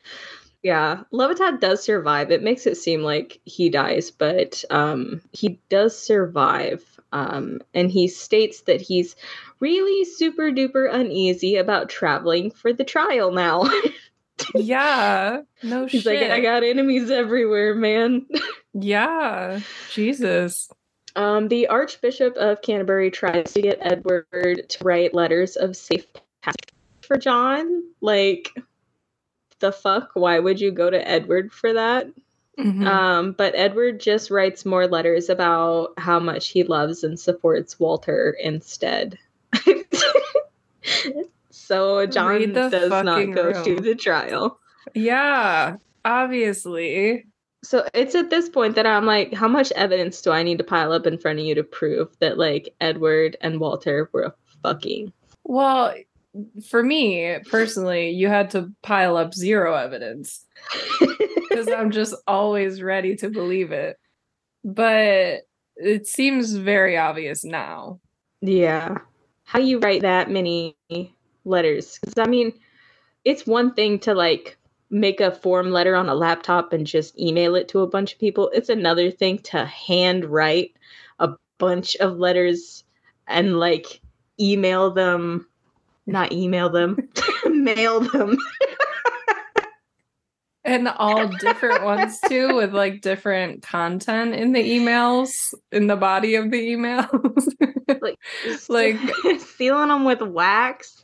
Yeah, 0.64 1.03
Lovetot 1.11 1.60
does 1.60 1.84
survive. 1.84 2.31
It 2.31 2.41
makes 2.41 2.65
it 2.65 2.77
seem 2.77 3.02
like 3.03 3.41
he 3.44 3.69
dies, 3.69 4.11
but 4.11 4.64
um, 4.69 5.22
he 5.34 5.60
does 5.69 5.98
survive. 5.98 6.84
Um, 7.11 7.60
and 7.73 7.91
he 7.91 8.07
states 8.07 8.61
that 8.61 8.81
he's 8.81 9.15
really 9.60 10.06
super 10.06 10.52
duper 10.52 10.91
uneasy 10.91 11.57
about 11.57 11.90
traveling 11.90 12.49
for 12.49 12.73
the 12.73 12.84
trial 12.85 13.31
now. 13.31 13.69
Yeah. 14.56 15.41
No 15.61 15.85
He's 15.85 16.02
shit. 16.02 16.22
like, 16.22 16.31
I 16.31 16.40
got 16.41 16.64
enemies 16.64 17.11
everywhere, 17.11 17.76
man. 17.76 18.26
yeah. 18.73 19.60
Jesus. 19.91 20.69
Um, 21.15 21.48
the 21.49 21.68
Archbishop 21.68 22.35
of 22.35 22.61
Canterbury 22.64 23.11
tries 23.11 23.53
to 23.53 23.61
get 23.61 23.77
Edward 23.81 24.65
to 24.69 24.84
write 24.84 25.14
letters 25.14 25.56
of 25.56 25.77
safe 25.77 26.06
passage 26.41 26.73
for 27.02 27.18
John. 27.18 27.84
Like, 28.02 28.49
the 29.64 29.72
fuck? 29.72 30.11
Why 30.14 30.38
would 30.40 30.60
you 30.60 30.72
go 30.72 30.90
to 30.90 31.07
Edward 31.10 31.52
for 31.53 31.73
that? 31.73 32.07
Mhm. 32.60 32.85
Um, 32.85 33.31
but 33.31 33.56
Edward 33.56 33.99
just 33.99 34.30
writes 34.30 34.65
more 34.65 34.88
letters 34.88 35.30
about 35.30 35.94
how 35.98 36.19
much 36.19 36.49
he 36.49 36.64
loves 36.64 37.03
and 37.03 37.19
supports 37.19 37.80
Walter 37.80 38.35
instead. 38.40 39.18
so 41.49 42.06
John 42.06 42.53
does 42.53 42.72
not 42.91 43.31
go 43.34 43.64
to 43.64 43.76
the 43.80 43.95
trial. 43.95 44.60
yeah. 44.94 45.77
Obviously. 46.06 47.26
So 47.64 47.88
it's 47.94 48.14
at 48.14 48.30
this 48.30 48.49
point 48.49 48.76
that 48.76 48.85
I'm 48.85 49.06
like, 49.06 49.34
how 49.34 49.48
much 49.48 49.72
evidence 49.72 50.22
do 50.22 50.31
I 50.31 50.44
need 50.44 50.57
to 50.57 50.65
pile 50.65 50.91
up 50.91 51.07
in 51.07 51.18
front 51.18 51.40
of 51.40 51.45
you 51.45 51.56
to 51.56 51.64
prove 51.64 52.10
that 52.19 52.38
like 52.38 52.76
Edward 52.81 53.38
and 53.40 53.60
Walter 53.60 54.10
were 54.11 54.35
fucking? 54.61 55.14
Well, 55.45 55.95
for 56.68 56.84
me 56.84 57.38
personally, 57.49 58.10
you 58.10 58.27
had 58.27 58.49
to 58.51 58.72
pile 58.81 59.18
up 59.18 59.34
zero 59.34 59.76
evidence 59.76 60.45
because 60.99 61.68
I'm 61.68 61.91
just 61.91 62.15
always 62.27 62.81
ready 62.81 63.15
to 63.18 63.30
believe 63.30 63.72
it. 63.72 63.97
But 64.64 65.41
it 65.76 66.07
seems 66.07 66.53
very 66.53 66.97
obvious 66.97 67.43
now. 67.43 67.99
Yeah. 68.41 68.97
How 69.43 69.60
you 69.60 69.80
write 69.80 70.01
that 70.01 70.30
many 70.30 70.76
letters? 71.45 71.99
Because 71.99 72.18
I 72.18 72.27
mean, 72.30 72.53
it's 73.26 73.45
one 73.45 73.73
thing 73.73 73.99
to 73.99 74.14
like 74.14 74.57
make 74.89 75.19
a 75.19 75.31
form 75.31 75.72
letter 75.72 75.95
on 75.95 76.07
a 76.07 76.15
laptop 76.15 76.72
and 76.72 76.85
just 76.85 77.19
email 77.19 77.55
it 77.55 77.68
to 77.69 77.80
a 77.80 77.88
bunch 77.88 78.14
of 78.14 78.19
people. 78.19 78.49
It's 78.53 78.69
another 78.69 79.10
thing 79.11 79.39
to 79.39 79.65
hand 79.65 80.26
write 80.26 80.73
a 81.19 81.31
bunch 81.57 81.95
of 81.97 82.18
letters 82.18 82.84
and 83.27 83.60
like 83.60 84.01
email 84.39 84.91
them, 84.91 85.47
not 86.05 86.31
email 86.31 86.69
them, 86.69 86.97
mail 87.45 88.01
them. 88.01 88.38
And 90.65 90.88
all 90.88 91.27
different 91.27 91.84
ones 91.84 92.19
too, 92.30 92.55
with 92.55 92.73
like 92.73 93.01
different 93.01 93.63
content 93.63 94.34
in 94.34 94.53
the 94.53 94.61
emails, 94.63 95.53
in 95.73 95.88
the 95.88 95.97
body 95.97 96.35
of 96.35 96.51
the 96.51 96.59
emails. 96.75 97.47
Like, 98.01 98.17
Like- 98.69 99.39
sealing 99.39 99.89
them 99.89 100.03
with 100.05 100.21
wax. 100.21 101.03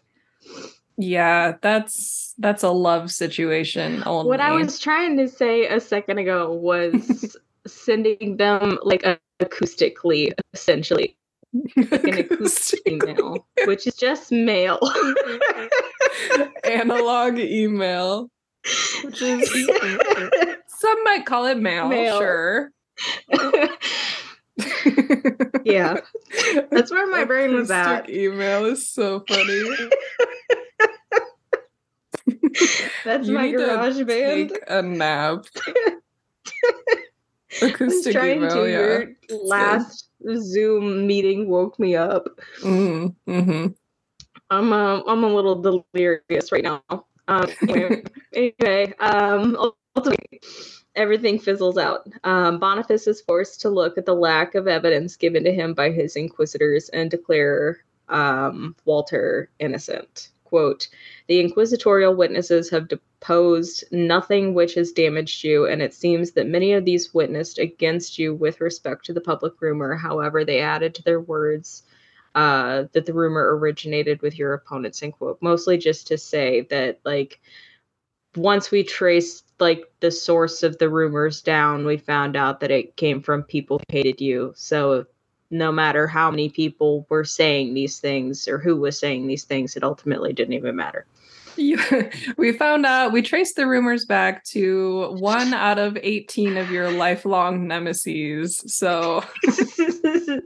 yeah, 0.98 1.54
that's 1.62 2.34
that's 2.38 2.64
a 2.64 2.70
love 2.70 3.12
situation 3.12 4.02
only. 4.06 4.30
What 4.30 4.40
I 4.42 4.54
was 4.54 4.80
trying 4.80 5.18
to 5.18 5.28
say 5.28 5.68
a 5.68 5.80
second 5.80 6.18
ago 6.20 6.52
was 6.54 7.36
sending 7.68 8.38
them 8.38 8.80
like 8.82 9.04
acoustically, 9.42 10.32
essentially, 10.54 11.16
like 11.54 12.04
an 12.04 12.18
acoustic 12.20 12.82
email, 12.88 13.48
which 13.66 13.88
is 13.88 13.96
just 13.96 14.32
mail. 14.32 14.80
analog 16.64 17.40
email, 17.40 18.30
which 19.04 19.22
is 19.22 19.50
some 20.68 21.04
might 21.04 21.26
call 21.26 21.46
it 21.46 21.58
mail, 21.58 21.88
Mail. 21.90 22.20
sure. 22.20 22.72
yeah, 25.64 26.02
that's 26.70 26.92
where 26.92 27.08
my 27.08 27.24
brain 27.24 27.54
was 27.56 27.72
at. 27.72 28.02
Acoustic 28.04 28.16
Email 28.16 28.66
is 28.66 28.90
so 28.90 29.24
funny. 29.28 29.90
That's 33.06 33.28
You 33.28 33.34
my 33.34 33.50
garage 33.52 34.02
band. 34.04 34.50
Take 34.50 34.64
a 34.68 34.82
nap. 34.82 35.46
I 37.62 37.66
was 37.66 37.74
Acoustic 37.74 38.14
trying 38.14 38.38
email, 38.38 38.50
to. 38.64 38.70
yeah. 38.70 38.80
Your 38.80 39.48
last 39.48 40.10
Zoom 40.36 41.08
meeting 41.08 41.50
woke 41.50 41.80
me 41.80 41.96
up. 41.96 42.28
Mm, 42.62 43.16
hmm 43.26 43.68
I'm 44.50 44.74
uh, 44.74 45.02
I'm 45.06 45.24
a 45.24 45.28
little 45.28 45.62
delirious 45.62 46.52
right 46.52 46.64
now. 46.64 46.84
Um, 47.28 47.48
anyway, 47.68 48.04
anyway, 48.34 48.94
um, 49.00 49.56
ultimately, 49.96 50.42
everything 50.96 51.38
fizzles 51.40 51.78
out. 51.78 52.08
Um, 52.24 52.60
Boniface 52.60 53.08
is 53.08 53.22
forced 53.22 53.62
to 53.62 53.70
look 53.70 53.98
at 53.98 54.06
the 54.06 54.16
lack 54.16 54.56
of 54.56 54.68
evidence 54.68 55.16
given 55.16 55.44
to 55.44 55.54
him 55.54 55.74
by 55.74 55.92
his 55.92 56.16
inquisitors 56.16 56.90
and 56.90 57.12
declare 57.12 57.84
um, 58.08 58.76
Walter 58.86 59.50
innocent. 59.60 60.30
Quote: 60.46 60.88
The 61.28 61.40
inquisitorial 61.40 62.16
witnesses 62.16 62.72
have 62.72 62.88
deposed 63.20 63.84
nothing 63.92 64.54
which 64.54 64.76
has 64.76 64.92
damaged 64.92 65.44
you, 65.44 65.66
and 65.68 65.82
it 65.82 65.94
seems 65.94 66.32
that 66.32 66.48
many 66.48 66.74
of 66.74 66.86
these 66.86 67.14
witnessed 67.14 67.60
against 67.60 68.18
you 68.18 68.34
with 68.34 68.62
respect 68.62 69.06
to 69.06 69.14
the 69.14 69.22
public 69.22 69.54
rumor. 69.60 69.96
However, 69.96 70.46
they 70.46 70.62
added 70.62 70.96
to 70.96 71.04
their 71.04 71.20
words 71.20 71.84
uh, 72.36 72.86
that 72.94 73.06
the 73.06 73.14
rumor 73.14 73.58
originated 73.58 74.22
with 74.22 74.38
your 74.38 74.54
opponents, 74.54 75.04
end 75.04 75.14
quote. 75.14 75.42
Mostly 75.42 75.78
just 75.78 76.08
to 76.08 76.18
say 76.18 76.62
that, 76.70 77.00
like, 77.04 77.42
once 78.36 78.72
we 78.72 78.84
traced 78.84 79.46
like 79.60 79.92
the 80.00 80.12
source 80.12 80.64
of 80.64 80.78
the 80.78 80.90
rumors 80.90 81.42
down, 81.42 81.86
we 81.86 81.98
found 81.98 82.38
out 82.38 82.62
that 82.62 82.72
it 82.72 82.96
came 82.96 83.22
from 83.22 83.44
people 83.44 83.80
who 83.80 83.84
hated 83.90 84.22
you. 84.22 84.54
So 84.56 85.08
no 85.52 85.72
matter 85.72 86.08
how 86.08 86.30
many 86.30 86.48
people 86.48 87.06
were 87.10 87.26
saying 87.26 87.74
these 87.74 88.00
things 88.00 88.48
or 88.48 88.60
who 88.60 88.78
was 88.78 88.98
saying 88.98 89.28
these 89.28 89.44
things, 89.44 89.76
it 89.76 89.84
ultimately 89.84 90.32
didn't 90.32 90.54
even 90.54 90.76
matter. 90.76 91.06
You, 91.60 91.78
we 92.38 92.54
found 92.54 92.86
out 92.86 93.12
we 93.12 93.22
traced 93.22 93.56
the 93.56 93.68
rumors 93.68 94.06
back 94.06 94.44
to 94.46 95.14
one 95.20 95.54
out 95.54 95.78
of 95.78 95.98
18 96.02 96.58
of 96.58 96.72
your 96.72 96.92
lifelong 96.92 97.68
nemesis. 97.68 98.64
So 98.68 99.24
so 99.46 100.42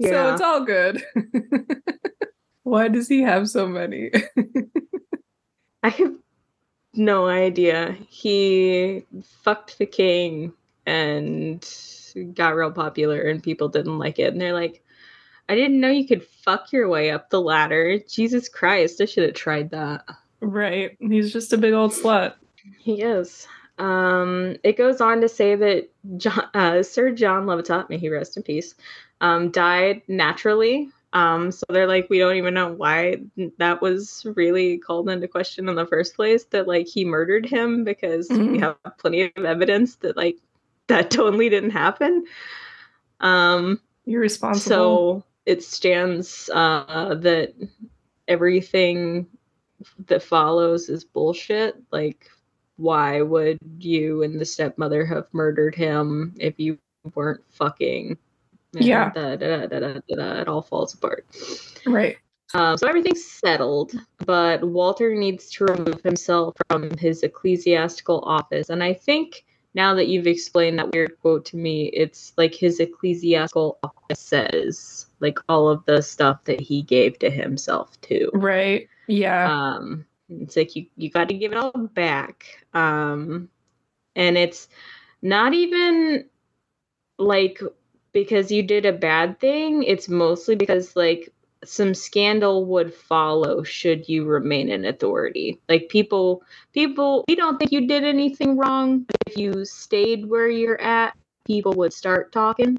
it's 0.00 0.40
all 0.40 0.64
good. 0.64 1.04
Why 2.62 2.88
does 2.88 3.08
he 3.08 3.20
have 3.22 3.48
so 3.48 3.66
many? 3.66 4.10
I 5.82 5.90
have 5.90 6.14
no 6.94 7.26
idea. 7.26 7.96
He 8.08 9.04
fucked 9.42 9.78
the 9.78 9.86
king 9.86 10.52
and 10.86 11.66
got 12.34 12.54
real 12.54 12.70
popular, 12.70 13.20
and 13.20 13.42
people 13.42 13.68
didn't 13.68 13.98
like 13.98 14.18
it. 14.18 14.32
And 14.32 14.40
they're 14.40 14.54
like, 14.54 14.83
I 15.48 15.54
didn't 15.54 15.80
know 15.80 15.90
you 15.90 16.06
could 16.06 16.26
fuck 16.26 16.72
your 16.72 16.88
way 16.88 17.10
up 17.10 17.30
the 17.30 17.40
ladder. 17.40 17.98
Jesus 17.98 18.48
Christ, 18.48 19.00
I 19.00 19.04
should 19.04 19.24
have 19.24 19.34
tried 19.34 19.70
that. 19.70 20.04
Right. 20.40 20.96
He's 21.00 21.32
just 21.32 21.52
a 21.52 21.58
big 21.58 21.74
old 21.74 21.92
slut. 21.92 22.34
He 22.78 23.02
is. 23.02 23.46
Um, 23.78 24.56
it 24.62 24.76
goes 24.76 25.00
on 25.00 25.20
to 25.20 25.28
say 25.28 25.56
that 25.56 25.90
John, 26.16 26.48
uh, 26.54 26.82
Sir 26.82 27.10
John 27.10 27.46
Lovetot, 27.46 27.90
may 27.90 27.98
he 27.98 28.08
rest 28.08 28.36
in 28.36 28.42
peace, 28.42 28.74
um, 29.20 29.50
died 29.50 30.02
naturally. 30.08 30.90
Um, 31.12 31.52
so 31.52 31.64
they're 31.68 31.86
like, 31.86 32.08
we 32.10 32.18
don't 32.18 32.36
even 32.36 32.54
know 32.54 32.72
why 32.72 33.22
that 33.58 33.80
was 33.80 34.26
really 34.34 34.78
called 34.78 35.08
into 35.08 35.28
question 35.28 35.68
in 35.68 35.76
the 35.76 35.86
first 35.86 36.16
place. 36.16 36.44
That 36.44 36.66
like 36.66 36.88
he 36.88 37.04
murdered 37.04 37.46
him 37.46 37.84
because 37.84 38.28
mm-hmm. 38.28 38.52
we 38.52 38.58
have 38.58 38.76
plenty 38.98 39.32
of 39.36 39.44
evidence 39.44 39.96
that 39.96 40.16
like 40.16 40.38
that 40.88 41.10
totally 41.10 41.48
didn't 41.48 41.70
happen. 41.70 42.24
Um, 43.20 43.80
You're 44.04 44.20
responsible. 44.20 45.22
So 45.22 45.24
it 45.46 45.62
stands 45.62 46.48
uh, 46.52 47.14
that 47.16 47.54
everything 48.28 49.26
that 50.06 50.22
follows 50.22 50.88
is 50.88 51.04
bullshit. 51.04 51.76
Like, 51.90 52.30
why 52.76 53.22
would 53.22 53.58
you 53.78 54.22
and 54.22 54.40
the 54.40 54.44
stepmother 54.44 55.04
have 55.04 55.32
murdered 55.32 55.74
him 55.74 56.34
if 56.38 56.58
you 56.58 56.78
weren't 57.14 57.42
fucking? 57.50 58.16
yeah. 58.72 59.10
Da, 59.14 59.36
da, 59.36 59.66
da, 59.66 60.40
it 60.40 60.48
all 60.48 60.62
falls 60.62 60.94
apart. 60.94 61.26
Right. 61.86 62.16
Um, 62.54 62.76
so 62.76 62.86
everything's 62.86 63.24
settled, 63.24 63.92
but 64.26 64.62
Walter 64.62 65.14
needs 65.14 65.50
to 65.50 65.64
remove 65.64 66.00
himself 66.02 66.54
from 66.68 66.96
his 66.98 67.22
ecclesiastical 67.22 68.20
office. 68.24 68.70
And 68.70 68.82
I 68.82 68.94
think 68.94 69.44
now 69.74 69.94
that 69.94 70.06
you've 70.06 70.26
explained 70.26 70.78
that 70.78 70.92
weird 70.92 71.18
quote 71.20 71.44
to 71.46 71.56
me, 71.56 71.86
it's 71.86 72.32
like 72.36 72.54
his 72.54 72.78
ecclesiastical 72.80 73.78
office 73.82 74.20
says 74.20 75.06
like 75.20 75.38
all 75.48 75.68
of 75.68 75.84
the 75.86 76.00
stuff 76.00 76.44
that 76.44 76.60
he 76.60 76.82
gave 76.82 77.18
to 77.18 77.30
himself 77.30 78.00
too. 78.00 78.30
Right. 78.32 78.88
Yeah. 79.08 79.50
Um 79.50 80.06
it's 80.28 80.56
like 80.56 80.74
you 80.76 80.86
you 80.96 81.10
got 81.10 81.28
to 81.28 81.34
give 81.34 81.52
it 81.52 81.58
all 81.58 81.72
back. 81.72 82.64
Um 82.72 83.48
and 84.16 84.38
it's 84.38 84.68
not 85.22 85.54
even 85.54 86.26
like 87.18 87.60
because 88.12 88.52
you 88.52 88.62
did 88.62 88.86
a 88.86 88.92
bad 88.92 89.40
thing, 89.40 89.82
it's 89.82 90.08
mostly 90.08 90.54
because 90.54 90.94
like 90.94 91.32
some 91.64 91.94
scandal 91.94 92.64
would 92.66 92.92
follow 92.94 93.62
should 93.62 94.08
you 94.08 94.24
remain 94.24 94.68
in 94.68 94.84
authority. 94.84 95.60
Like 95.68 95.88
people 95.88 96.42
people 96.72 97.24
we 97.28 97.34
don't 97.34 97.58
think 97.58 97.72
you 97.72 97.86
did 97.86 98.04
anything 98.04 98.56
wrong. 98.56 99.06
If 99.26 99.36
you 99.36 99.64
stayed 99.64 100.26
where 100.26 100.48
you're 100.48 100.80
at, 100.80 101.16
people 101.46 101.72
would 101.74 101.92
start 101.92 102.32
talking. 102.32 102.78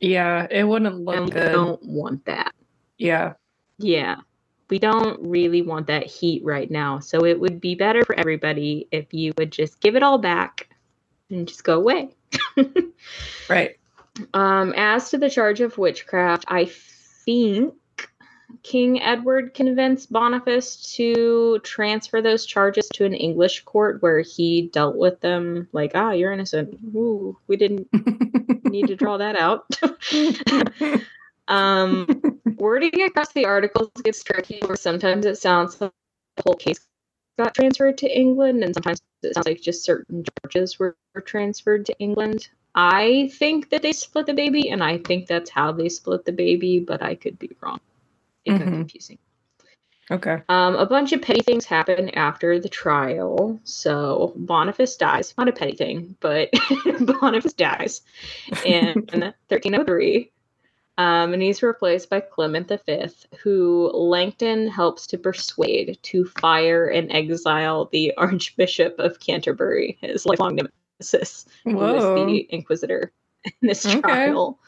Yeah, 0.00 0.46
it 0.50 0.64
wouldn't 0.64 1.00
look 1.00 1.16
and 1.16 1.32
good. 1.32 1.48
We 1.48 1.52
don't 1.52 1.82
want 1.82 2.24
that. 2.26 2.54
Yeah. 2.98 3.34
Yeah. 3.78 4.16
We 4.68 4.78
don't 4.78 5.20
really 5.20 5.62
want 5.62 5.86
that 5.86 6.06
heat 6.06 6.44
right 6.44 6.70
now. 6.70 6.98
So 6.98 7.24
it 7.24 7.38
would 7.38 7.60
be 7.60 7.74
better 7.74 8.04
for 8.04 8.18
everybody 8.18 8.88
if 8.90 9.12
you 9.14 9.32
would 9.38 9.52
just 9.52 9.80
give 9.80 9.94
it 9.94 10.02
all 10.02 10.18
back 10.18 10.68
and 11.30 11.46
just 11.46 11.64
go 11.64 11.76
away. 11.76 12.10
right. 13.48 13.76
Um, 14.34 14.74
as 14.76 15.10
to 15.10 15.18
the 15.18 15.30
charge 15.30 15.60
of 15.60 15.78
witchcraft, 15.78 16.46
I 16.48 16.64
think 17.24 17.74
King 18.62 19.02
Edward 19.02 19.54
convinced 19.54 20.12
Boniface 20.12 20.94
to 20.96 21.58
transfer 21.62 22.20
those 22.20 22.46
charges 22.46 22.88
to 22.94 23.04
an 23.04 23.14
English 23.14 23.64
court 23.64 24.02
where 24.02 24.20
he 24.20 24.68
dealt 24.72 24.96
with 24.96 25.20
them 25.20 25.68
like, 25.72 25.92
ah, 25.94 26.12
you're 26.12 26.32
innocent. 26.32 26.78
Ooh, 26.94 27.36
we 27.46 27.56
didn't 27.56 27.88
need 28.64 28.88
to 28.88 28.96
draw 28.96 29.16
that 29.18 29.36
out. 29.36 29.66
um, 31.48 32.40
wording 32.56 33.02
across 33.02 33.32
the 33.32 33.46
articles 33.46 33.90
gets 34.02 34.22
tricky 34.22 34.60
where 34.66 34.76
sometimes 34.76 35.26
it 35.26 35.38
sounds 35.38 35.80
like 35.80 35.92
the 36.36 36.42
whole 36.46 36.56
case 36.56 36.86
got 37.38 37.54
transferred 37.54 37.98
to 37.98 38.18
England, 38.18 38.64
and 38.64 38.74
sometimes 38.74 39.02
it 39.22 39.34
sounds 39.34 39.46
like 39.46 39.60
just 39.60 39.84
certain 39.84 40.24
charges 40.42 40.78
were, 40.78 40.96
were 41.14 41.20
transferred 41.20 41.86
to 41.86 41.98
England. 41.98 42.48
I 42.74 43.30
think 43.34 43.70
that 43.70 43.82
they 43.82 43.92
split 43.92 44.26
the 44.26 44.34
baby, 44.34 44.70
and 44.70 44.82
I 44.82 44.98
think 44.98 45.26
that's 45.26 45.50
how 45.50 45.72
they 45.72 45.88
split 45.88 46.24
the 46.24 46.32
baby, 46.32 46.78
but 46.78 47.02
I 47.02 47.14
could 47.14 47.38
be 47.38 47.50
wrong 47.60 47.80
it 48.46 48.52
mm-hmm. 48.52 48.64
got 48.64 48.70
confusing. 48.70 49.18
Okay. 50.10 50.40
Um, 50.48 50.76
a 50.76 50.86
bunch 50.86 51.12
of 51.12 51.20
petty 51.20 51.40
things 51.40 51.64
happen 51.64 52.10
after 52.10 52.60
the 52.60 52.68
trial. 52.68 53.58
So 53.64 54.32
Boniface 54.36 54.96
dies. 54.96 55.34
Not 55.36 55.48
a 55.48 55.52
petty 55.52 55.74
thing, 55.74 56.16
but 56.20 56.50
Boniface 57.00 57.52
dies 57.52 58.02
in 58.64 58.94
1303. 59.12 60.30
Um, 60.98 61.34
and 61.34 61.42
he's 61.42 61.62
replaced 61.62 62.08
by 62.08 62.20
Clement 62.20 62.68
V, 62.86 63.06
who 63.42 63.90
Langton 63.92 64.66
helps 64.68 65.06
to 65.08 65.18
persuade 65.18 65.98
to 66.04 66.24
fire 66.24 66.86
and 66.86 67.12
exile 67.12 67.88
the 67.92 68.14
Archbishop 68.16 68.98
of 68.98 69.20
Canterbury, 69.20 69.98
his 70.00 70.24
lifelong 70.24 70.56
nemesis, 70.56 71.46
Whoa. 71.64 71.72
who 71.72 71.76
was 71.76 72.02
the 72.02 72.46
Inquisitor 72.48 73.12
in 73.44 73.68
this 73.68 73.84
okay. 73.84 74.00
trial. 74.00 74.58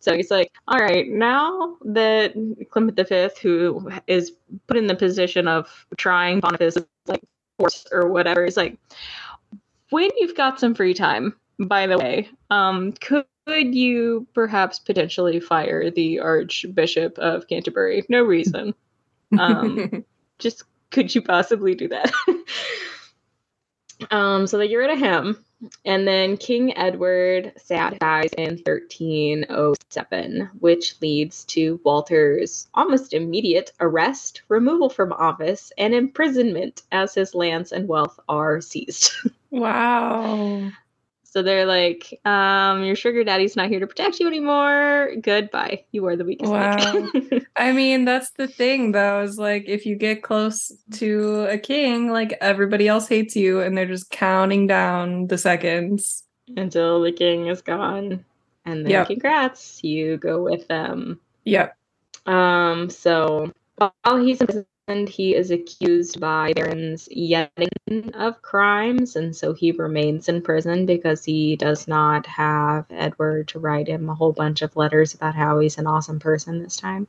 So 0.00 0.16
he's 0.16 0.30
like, 0.30 0.50
all 0.66 0.78
right, 0.78 1.08
now 1.08 1.76
that 1.84 2.32
Clement 2.70 2.96
V, 3.08 3.28
who 3.42 3.90
is 4.06 4.32
put 4.66 4.78
in 4.78 4.86
the 4.86 4.96
position 4.96 5.46
of 5.46 5.86
trying 5.96 6.40
Boniface 6.40 6.78
like 7.06 7.22
force 7.58 7.86
or 7.92 8.08
whatever, 8.08 8.44
he's 8.44 8.56
like, 8.56 8.78
when 9.90 10.10
you've 10.16 10.36
got 10.36 10.58
some 10.58 10.74
free 10.74 10.94
time, 10.94 11.36
by 11.58 11.86
the 11.86 11.98
way, 11.98 12.30
um, 12.48 12.92
could 12.92 13.26
you 13.46 14.26
perhaps 14.32 14.78
potentially 14.78 15.38
fire 15.38 15.90
the 15.90 16.20
Archbishop 16.20 17.18
of 17.18 17.46
Canterbury? 17.46 18.04
No 18.08 18.22
reason. 18.22 18.74
Um, 19.38 20.04
just 20.40 20.64
could 20.90 21.14
you 21.14 21.22
possibly 21.22 21.76
do 21.76 21.86
that? 21.86 22.12
um, 24.10 24.46
so 24.46 24.58
they 24.58 24.68
get 24.68 24.76
rid 24.76 24.90
of 24.90 24.98
him. 24.98 25.44
And 25.84 26.08
then 26.08 26.38
King 26.38 26.76
Edward 26.76 27.52
sad 27.58 27.98
dies 27.98 28.30
in 28.38 28.56
1307, 28.64 30.50
which 30.58 31.00
leads 31.02 31.44
to 31.46 31.78
Walter's 31.84 32.66
almost 32.72 33.12
immediate 33.12 33.72
arrest, 33.78 34.40
removal 34.48 34.88
from 34.88 35.12
office, 35.12 35.70
and 35.76 35.94
imprisonment 35.94 36.82
as 36.92 37.14
his 37.14 37.34
lands 37.34 37.72
and 37.72 37.88
wealth 37.88 38.18
are 38.28 38.60
seized. 38.60 39.12
Wow. 39.52 40.70
So 41.30 41.42
they're 41.42 41.64
like, 41.64 42.20
um, 42.24 42.82
your 42.82 42.96
sugar 42.96 43.22
daddy's 43.22 43.54
not 43.54 43.68
here 43.68 43.78
to 43.78 43.86
protect 43.86 44.18
you 44.18 44.26
anymore. 44.26 45.12
Goodbye. 45.20 45.84
You 45.92 46.04
are 46.06 46.16
the 46.16 46.24
weakest 46.24 46.50
wow. 46.50 47.08
I 47.56 47.70
mean, 47.70 48.04
that's 48.04 48.30
the 48.30 48.48
thing 48.48 48.90
though, 48.90 49.22
is 49.22 49.38
like 49.38 49.68
if 49.68 49.86
you 49.86 49.94
get 49.94 50.24
close 50.24 50.72
to 50.94 51.46
a 51.48 51.56
king, 51.56 52.10
like 52.10 52.36
everybody 52.40 52.88
else 52.88 53.06
hates 53.06 53.36
you 53.36 53.60
and 53.60 53.78
they're 53.78 53.86
just 53.86 54.10
counting 54.10 54.66
down 54.66 55.28
the 55.28 55.38
seconds. 55.38 56.24
Until 56.56 57.00
the 57.00 57.12
king 57.12 57.46
is 57.46 57.62
gone. 57.62 58.24
And 58.64 58.84
then 58.84 58.90
yep. 58.90 59.06
congrats, 59.06 59.84
you 59.84 60.16
go 60.16 60.42
with 60.42 60.66
them. 60.66 61.20
Yep. 61.44 61.76
Um, 62.26 62.90
so 62.90 63.52
while 63.76 64.16
he's 64.16 64.40
in 64.40 64.66
and 64.90 65.08
he 65.08 65.36
is 65.36 65.52
accused 65.52 66.18
by 66.18 66.52
Barons 66.52 67.08
Yedding 67.16 68.12
of 68.14 68.42
crimes, 68.42 69.14
and 69.14 69.34
so 69.34 69.52
he 69.52 69.70
remains 69.70 70.28
in 70.28 70.42
prison 70.42 70.84
because 70.84 71.24
he 71.24 71.54
does 71.54 71.86
not 71.86 72.26
have 72.26 72.86
Edward 72.90 73.46
to 73.48 73.60
write 73.60 73.86
him 73.86 74.08
a 74.08 74.14
whole 74.14 74.32
bunch 74.32 74.62
of 74.62 74.74
letters 74.76 75.14
about 75.14 75.36
how 75.36 75.60
he's 75.60 75.78
an 75.78 75.86
awesome 75.86 76.18
person 76.18 76.60
this 76.60 76.76
time. 76.76 77.06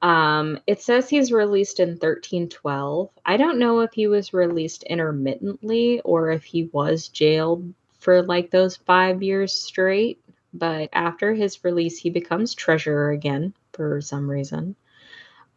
Um, 0.00 0.60
it 0.68 0.80
says 0.80 1.08
he's 1.08 1.32
released 1.32 1.80
in 1.80 1.90
1312. 1.90 3.10
I 3.24 3.36
don't 3.36 3.58
know 3.58 3.80
if 3.80 3.92
he 3.92 4.06
was 4.06 4.32
released 4.32 4.84
intermittently 4.84 6.00
or 6.04 6.30
if 6.30 6.44
he 6.44 6.70
was 6.72 7.08
jailed 7.08 7.74
for 7.98 8.22
like 8.22 8.50
those 8.52 8.76
five 8.76 9.24
years 9.24 9.52
straight, 9.52 10.20
but 10.54 10.90
after 10.92 11.34
his 11.34 11.64
release, 11.64 11.98
he 11.98 12.10
becomes 12.10 12.54
treasurer 12.54 13.10
again 13.10 13.54
for 13.72 14.00
some 14.00 14.30
reason. 14.30 14.76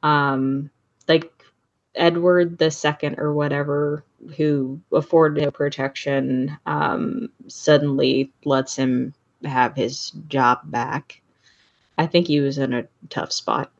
Um, 0.01 0.71
like 1.09 1.31
Edward 1.95 2.57
the 2.57 2.71
Second 2.71 3.19
or 3.19 3.33
whatever, 3.33 4.03
who 4.37 4.79
afforded 4.93 5.43
him 5.43 5.51
protection, 5.51 6.57
um, 6.65 7.29
suddenly 7.47 8.31
lets 8.45 8.75
him 8.75 9.13
have 9.43 9.75
his 9.75 10.11
job 10.27 10.59
back. 10.65 11.21
I 11.97 12.05
think 12.07 12.27
he 12.27 12.39
was 12.39 12.57
in 12.57 12.73
a 12.73 12.87
tough 13.09 13.31
spot, 13.31 13.71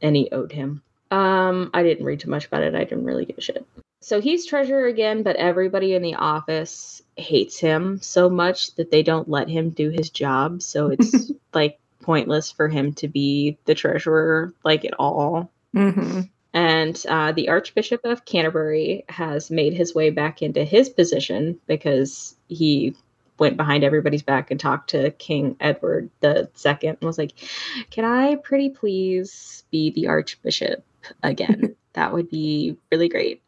and 0.00 0.14
he 0.14 0.28
owed 0.30 0.52
him. 0.52 0.82
Um, 1.10 1.70
I 1.74 1.82
didn't 1.82 2.04
read 2.04 2.20
too 2.20 2.30
much 2.30 2.46
about 2.46 2.62
it. 2.62 2.74
I 2.74 2.84
didn't 2.84 3.04
really 3.04 3.24
give 3.24 3.38
a 3.38 3.40
shit. 3.40 3.66
So 4.00 4.20
he's 4.20 4.46
treasurer 4.46 4.86
again, 4.86 5.22
but 5.22 5.36
everybody 5.36 5.94
in 5.94 6.02
the 6.02 6.14
office 6.14 7.02
hates 7.16 7.58
him 7.58 8.00
so 8.00 8.28
much 8.28 8.74
that 8.74 8.90
they 8.90 9.02
don't 9.02 9.28
let 9.28 9.48
him 9.48 9.70
do 9.70 9.90
his 9.90 10.10
job. 10.10 10.62
So 10.62 10.88
it's 10.90 11.32
like 11.54 11.80
pointless 12.02 12.52
for 12.52 12.68
him 12.68 12.92
to 12.94 13.08
be 13.08 13.56
the 13.64 13.74
treasurer, 13.74 14.52
like 14.62 14.84
at 14.84 14.94
all. 14.94 15.50
Mm-hmm 15.74 16.20
And 16.56 17.04
uh, 17.06 17.32
the 17.32 17.50
Archbishop 17.50 18.00
of 18.06 18.24
Canterbury 18.24 19.04
has 19.10 19.50
made 19.50 19.74
his 19.74 19.94
way 19.94 20.08
back 20.08 20.40
into 20.40 20.64
his 20.64 20.88
position 20.88 21.60
because 21.66 22.34
he 22.48 22.96
went 23.38 23.58
behind 23.58 23.84
everybody's 23.84 24.22
back 24.22 24.50
and 24.50 24.58
talked 24.58 24.88
to 24.90 25.10
King 25.10 25.56
Edward 25.60 26.08
II 26.24 26.40
and 26.82 26.96
was 27.02 27.18
like, 27.18 27.32
Can 27.90 28.06
I 28.06 28.36
pretty 28.36 28.70
please 28.70 29.64
be 29.70 29.90
the 29.90 30.06
Archbishop 30.06 30.82
again? 31.22 31.76
that 31.92 32.14
would 32.14 32.30
be 32.30 32.78
really 32.90 33.10
great. 33.10 33.42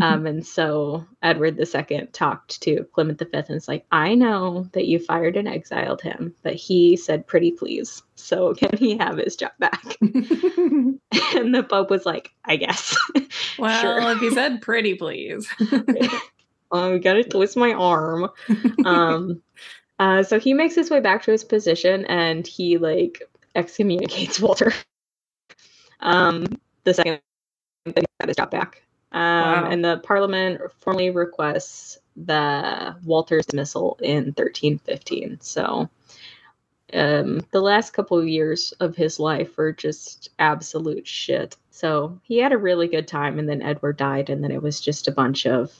Um, 0.00 0.26
and 0.26 0.46
so 0.46 1.04
Edward 1.22 1.58
II 1.58 2.06
talked 2.12 2.60
to 2.62 2.84
Clement 2.92 3.18
V 3.18 3.26
and 3.32 3.50
it's 3.50 3.66
like, 3.66 3.84
I 3.90 4.14
know 4.14 4.68
that 4.72 4.86
you 4.86 4.98
fired 5.00 5.36
and 5.36 5.48
exiled 5.48 6.00
him, 6.00 6.34
but 6.42 6.54
he 6.54 6.96
said, 6.96 7.26
pretty 7.26 7.50
please. 7.50 8.02
So 8.14 8.54
can 8.54 8.76
he 8.76 8.96
have 8.98 9.18
his 9.18 9.34
job 9.34 9.52
back? 9.58 9.82
and 10.00 11.54
the 11.54 11.66
Pope 11.68 11.90
was 11.90 12.06
like, 12.06 12.30
I 12.44 12.56
guess. 12.56 12.96
Well, 13.58 13.80
sure. 13.80 14.12
if 14.12 14.20
he 14.20 14.30
said 14.30 14.62
pretty 14.62 14.94
please. 14.94 15.48
oh, 16.70 16.92
we 16.92 17.00
gotta 17.00 17.24
twist 17.24 17.56
my 17.56 17.72
arm. 17.72 18.28
Um, 18.84 19.42
uh, 19.98 20.22
so 20.22 20.38
he 20.38 20.54
makes 20.54 20.76
his 20.76 20.90
way 20.90 21.00
back 21.00 21.22
to 21.24 21.32
his 21.32 21.42
position 21.42 22.04
and 22.04 22.46
he 22.46 22.78
like 22.78 23.20
excommunicates 23.56 24.38
Walter. 24.38 24.72
Um, 25.98 26.46
the 26.84 26.94
second 26.94 27.20
that 27.86 27.98
he 27.98 28.04
got 28.20 28.28
his 28.28 28.36
job 28.36 28.52
back. 28.52 28.82
Um, 29.12 29.22
wow. 29.22 29.68
And 29.70 29.84
the 29.84 29.98
Parliament 29.98 30.60
formally 30.80 31.10
requests 31.10 31.98
the 32.16 32.96
Walter's 33.04 33.46
dismissal 33.46 33.98
in 34.02 34.34
1315. 34.36 35.38
So 35.40 35.88
um, 36.92 37.40
the 37.50 37.60
last 37.60 37.92
couple 37.92 38.18
of 38.18 38.28
years 38.28 38.72
of 38.80 38.96
his 38.96 39.20
life 39.20 39.56
were 39.56 39.72
just 39.72 40.30
absolute 40.38 41.06
shit. 41.06 41.56
So 41.70 42.18
he 42.22 42.38
had 42.38 42.52
a 42.52 42.58
really 42.58 42.88
good 42.88 43.06
time, 43.06 43.38
and 43.38 43.48
then 43.48 43.62
Edward 43.62 43.98
died, 43.98 44.30
and 44.30 44.42
then 44.42 44.50
it 44.50 44.62
was 44.62 44.80
just 44.80 45.06
a 45.06 45.12
bunch 45.12 45.46
of 45.46 45.72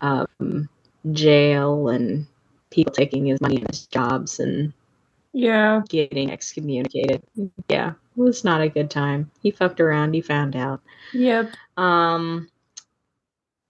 um, 0.00 0.68
jail 1.12 1.88
and 1.88 2.26
people 2.70 2.92
taking 2.92 3.26
his 3.26 3.40
money 3.40 3.56
and 3.56 3.68
his 3.68 3.86
jobs 3.86 4.38
and 4.38 4.72
yeah, 5.32 5.82
getting 5.88 6.30
excommunicated. 6.30 7.22
Yeah, 7.68 7.90
it 7.90 8.20
was 8.20 8.44
not 8.44 8.60
a 8.60 8.68
good 8.68 8.90
time. 8.90 9.30
He 9.42 9.50
fucked 9.50 9.80
around. 9.80 10.14
He 10.14 10.20
found 10.20 10.56
out. 10.56 10.80
Yep. 11.12 11.52
Um, 11.76 12.48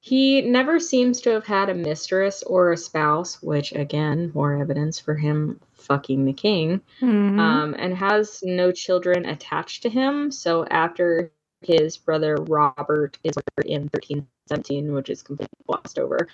he 0.00 0.40
never 0.40 0.80
seems 0.80 1.20
to 1.20 1.30
have 1.30 1.44
had 1.44 1.68
a 1.68 1.74
mistress 1.74 2.42
or 2.42 2.72
a 2.72 2.76
spouse, 2.76 3.42
which 3.42 3.72
again, 3.72 4.32
more 4.34 4.56
evidence 4.56 4.98
for 4.98 5.14
him 5.14 5.60
fucking 5.74 6.24
the 6.24 6.32
king. 6.32 6.80
Mm-hmm. 7.02 7.38
Um, 7.38 7.76
and 7.78 7.94
has 7.94 8.42
no 8.42 8.72
children 8.72 9.26
attached 9.26 9.82
to 9.82 9.90
him. 9.90 10.32
So 10.32 10.64
after 10.66 11.30
his 11.60 11.98
brother 11.98 12.36
Robert 12.36 13.18
is 13.22 13.34
in 13.66 13.82
1317, 13.82 14.92
which 14.94 15.10
is 15.10 15.22
completely 15.22 15.52
glossed 15.66 15.98
over, 15.98 16.28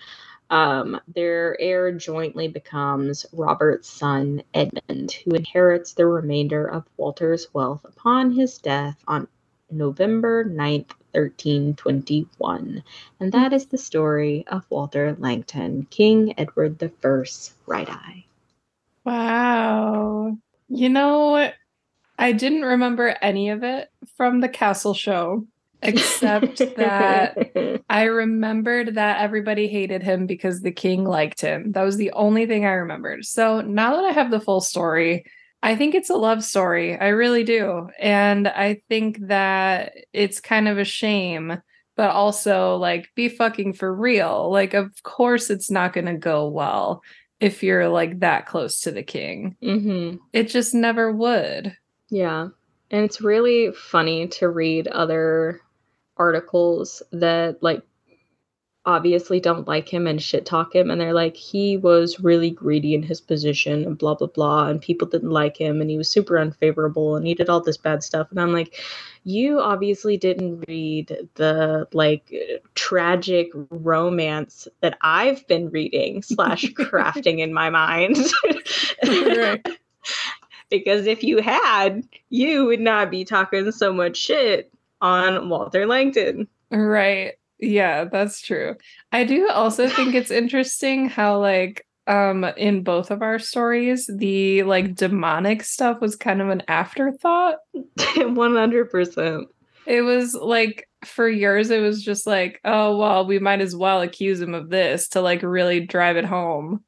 um, 0.49 1.01
their 1.09 1.61
heir 1.61 1.91
jointly 1.91 2.47
becomes 2.47 3.27
Robert's 3.33 3.89
son 3.89 4.45
Edmund, 4.55 5.11
who 5.11 5.33
inherits 5.33 5.95
the 5.95 6.07
remainder 6.07 6.65
of 6.67 6.85
Walter's 6.97 7.49
wealth 7.53 7.85
upon 7.85 8.31
his 8.31 8.59
death 8.59 9.03
on 9.09 9.27
November 9.73 10.45
9th, 10.45 10.91
1321. 11.17 12.83
And 13.21 13.33
that 13.33 13.53
is 13.53 13.67
the 13.67 13.79
story 13.79 14.45
of 14.49 14.67
Walter 14.71 15.17
Langton, 15.19 15.87
King 15.91 16.35
Edward 16.39 16.83
I's 16.83 17.55
right 17.67 17.89
eye. 17.89 18.25
Wow. 19.05 20.37
You 20.69 20.89
know, 20.89 21.51
I 22.19 22.33
didn't 22.33 22.63
remember 22.63 23.17
any 23.23 23.51
of 23.51 23.63
it 23.63 23.91
from 24.17 24.41
the 24.41 24.49
castle 24.49 24.95
show, 24.95 25.47
except 25.83 26.59
that 26.77 27.83
I 27.89 28.05
remembered 28.05 28.95
that 28.95 29.21
everybody 29.21 29.69
hated 29.69 30.03
him 30.03 30.27
because 30.27 30.61
the 30.61 30.73
king 30.73 31.05
liked 31.05 31.41
him. 31.41 31.73
That 31.73 31.83
was 31.83 31.97
the 31.97 32.11
only 32.13 32.47
thing 32.47 32.65
I 32.65 32.73
remembered. 32.73 33.25
So 33.25 33.61
now 33.61 33.97
that 33.97 34.05
I 34.05 34.13
have 34.13 34.31
the 34.31 34.41
full 34.41 34.61
story, 34.61 35.25
I 35.63 35.75
think 35.75 35.95
it's 35.95 36.11
a 36.11 36.17
love 36.17 36.45
story. 36.45 36.99
I 36.99 37.09
really 37.09 37.43
do. 37.43 37.89
And 37.99 38.47
I 38.47 38.83
think 38.89 39.19
that 39.27 39.95
it's 40.13 40.39
kind 40.39 40.69
of 40.69 40.79
a 40.79 40.85
shame, 40.85 41.61
but 41.97 42.11
also 42.11 42.77
like 42.77 43.11
be 43.15 43.29
fucking 43.29 43.73
for 43.73 43.93
real. 43.93 44.51
Like, 44.51 44.75
of 44.75 45.03
course, 45.03 45.51
it's 45.51 45.71
not 45.71 45.93
going 45.93 46.07
to 46.07 46.15
go 46.15 46.47
well 46.49 47.03
if 47.41 47.63
you're 47.63 47.89
like 47.89 48.21
that 48.21 48.47
close 48.47 48.81
to 48.83 48.93
the 48.93 49.03
king. 49.03 49.57
Mm-hmm. 49.63 50.17
It 50.33 50.45
just 50.45 50.75
never 50.75 51.11
would. 51.13 51.77
Yeah. 52.11 52.49
And 52.91 53.05
it's 53.05 53.21
really 53.21 53.73
funny 53.73 54.29
to 54.29 54.49
read 54.49 54.89
other 54.89 55.61
articles 56.17 57.03
that 57.13 57.63
like 57.63 57.83
obviously 58.87 59.41
don't 59.41 59.67
like 59.67 59.89
him 59.89 60.07
and 60.07 60.23
shit 60.23 60.47
talk 60.47 60.75
him 60.75 60.91
and 60.91 61.01
they're 61.01 61.13
like 61.13 61.37
he 61.37 61.77
was 61.77 62.21
really 62.21 62.51
greedy 62.51 62.95
in 62.95 63.03
his 63.03 63.21
position 63.21 63.85
and 63.85 63.99
blah 63.99 64.15
blah 64.15 64.29
blah 64.29 64.69
and 64.69 64.81
people 64.81 65.09
didn't 65.09 65.31
like 65.31 65.57
him 65.57 65.81
and 65.81 65.91
he 65.91 65.99
was 65.99 66.09
super 66.09 66.39
unfavorable 66.39 67.17
and 67.17 67.27
he 67.27 67.35
did 67.35 67.49
all 67.49 67.61
this 67.61 67.77
bad 67.77 68.05
stuff. 68.05 68.29
And 68.31 68.41
i'm 68.41 68.53
like 68.53 68.81
you 69.25 69.59
obviously 69.59 70.17
didn't 70.17 70.65
read 70.69 71.29
the 71.35 71.89
like 71.93 72.33
tragic 72.77 73.51
romance 73.71 74.69
that 74.81 74.97
i've 75.03 75.47
been 75.49 75.69
reading 75.71 76.23
slash 76.23 76.65
crafting 76.73 77.41
in 77.41 77.53
my 77.53 77.71
mind. 77.71 78.17
Because 80.69 81.07
if 81.07 81.23
you 81.23 81.41
had 81.41 82.03
you 82.29 82.65
would 82.67 82.81
not 82.81 83.09
be 83.09 83.25
talking 83.25 83.71
so 83.71 83.93
much 83.93 84.17
shit 84.17 84.73
on 85.01 85.49
walter 85.49 85.87
langton 85.87 86.49
right 86.73 87.35
yeah, 87.59 88.05
that's 88.05 88.41
true. 88.41 88.77
I 89.13 89.25
do 89.25 89.49
also 89.49 89.89
think 89.89 90.15
it's 90.15 90.31
interesting 90.31 91.09
how 91.09 91.41
like 91.41 91.87
um 92.09 92.45
in 92.57 92.83
both 92.85 93.11
of 93.11 93.21
our 93.21 93.39
stories 93.39 94.09
the 94.15 94.63
like 94.63 94.95
demonic 94.95 95.65
stuff 95.65 96.01
was 96.01 96.17
kind 96.17 96.41
of 96.43 96.49
an 96.51 96.63
afterthought. 96.69 97.57
100%. 97.99 99.45
It 99.87 100.03
was 100.03 100.35
like 100.35 100.89
for 101.05 101.29
years 101.29 101.71
it 101.71 101.81
was 101.81 102.03
just 102.03 102.27
like, 102.27 102.61
oh 102.65 102.97
well, 102.99 103.27
we 103.27 103.39
might 103.39 103.61
as 103.61 103.75
well 103.77 104.03
accuse 104.03 104.41
him 104.41 104.55
of 104.55 104.69
this 104.71 105.09
to 105.11 105.21
like 105.21 105.43
really 105.43 105.81
drive 105.81 106.17
it 106.17 106.25
home. 106.25 106.83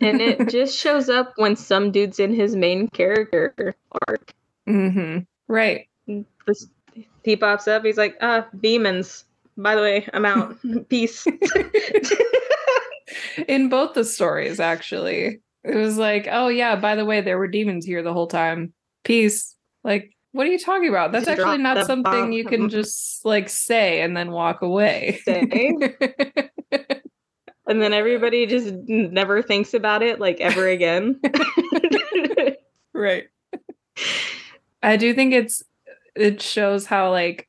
and 0.00 0.20
it 0.20 0.48
just 0.50 0.78
shows 0.78 1.08
up 1.08 1.32
when 1.36 1.56
some 1.56 1.90
dude's 1.90 2.18
in 2.18 2.32
his 2.34 2.56
main 2.56 2.88
character 2.88 3.74
arc. 4.08 4.32
Mhm. 4.68 5.26
Right. 5.48 5.88
he 7.22 7.36
pops 7.36 7.68
up, 7.68 7.84
he's 7.84 7.98
like, 7.98 8.16
"Ah, 8.20 8.46
demons." 8.60 9.25
By 9.56 9.74
the 9.74 9.82
way, 9.82 10.08
I'm 10.12 10.24
out. 10.24 10.56
Peace. 10.88 11.26
In 13.48 13.68
both 13.68 13.94
the 13.94 14.04
stories, 14.04 14.60
actually, 14.60 15.40
it 15.64 15.74
was 15.74 15.98
like, 15.98 16.28
oh, 16.30 16.48
yeah, 16.48 16.76
by 16.76 16.94
the 16.94 17.04
way, 17.04 17.20
there 17.20 17.38
were 17.38 17.48
demons 17.48 17.84
here 17.84 18.02
the 18.02 18.12
whole 18.12 18.26
time. 18.26 18.72
Peace. 19.04 19.54
Like, 19.84 20.16
what 20.32 20.46
are 20.46 20.50
you 20.50 20.58
talking 20.58 20.88
about? 20.88 21.12
That's 21.12 21.26
just 21.26 21.38
actually 21.40 21.58
not 21.58 21.86
something 21.86 22.12
bomb. 22.12 22.32
you 22.32 22.44
can 22.44 22.68
just 22.68 23.24
like 23.24 23.48
say 23.48 24.02
and 24.02 24.16
then 24.16 24.30
walk 24.32 24.60
away. 24.62 25.20
and 25.26 25.82
then 27.66 27.92
everybody 27.94 28.46
just 28.46 28.74
never 28.86 29.42
thinks 29.42 29.72
about 29.72 30.02
it 30.02 30.20
like 30.20 30.40
ever 30.40 30.68
again. 30.68 31.20
right. 32.92 33.24
I 34.82 34.96
do 34.96 35.14
think 35.14 35.32
it's 35.32 35.62
it 36.14 36.42
shows 36.42 36.84
how 36.84 37.10
like 37.10 37.48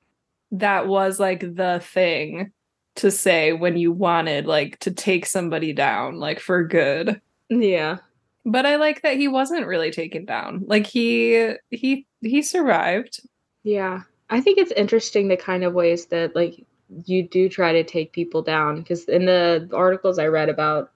that 0.52 0.88
was 0.88 1.20
like 1.20 1.42
the 1.42 1.82
thing 1.84 2.52
to 2.96 3.12
say 3.12 3.54
when 3.54 3.78
you 3.78 3.92
wanted 3.92 4.46
like 4.48 4.80
to 4.80 4.92
take 4.92 5.26
somebody 5.26 5.74
down 5.74 6.20
like 6.20 6.40
for 6.40 6.64
good. 6.64 7.22
Yeah. 7.50 7.98
But 8.46 8.66
I 8.66 8.78
like 8.78 9.02
that 9.02 9.18
he 9.18 9.28
wasn't 9.28 9.68
really 9.68 9.92
taken 9.92 10.26
down. 10.26 10.64
Like 10.68 10.88
he 10.88 11.54
he 11.70 12.06
he 12.22 12.42
survived. 12.42 13.22
Yeah. 13.64 14.02
I 14.30 14.42
think 14.42 14.58
it's 14.58 14.72
interesting 14.72 15.28
the 15.28 15.38
kind 15.38 15.64
of 15.64 15.74
ways 15.74 16.08
that 16.08 16.36
like 16.36 16.66
you 17.06 17.28
do 17.28 17.50
try 17.50 17.74
to 17.74 17.84
take 17.84 18.14
people 18.14 18.42
down 18.42 18.82
because 18.82 19.06
in 19.06 19.26
the 19.26 19.70
articles 19.74 20.18
I 20.20 20.28
read 20.28 20.50
about 20.50 20.92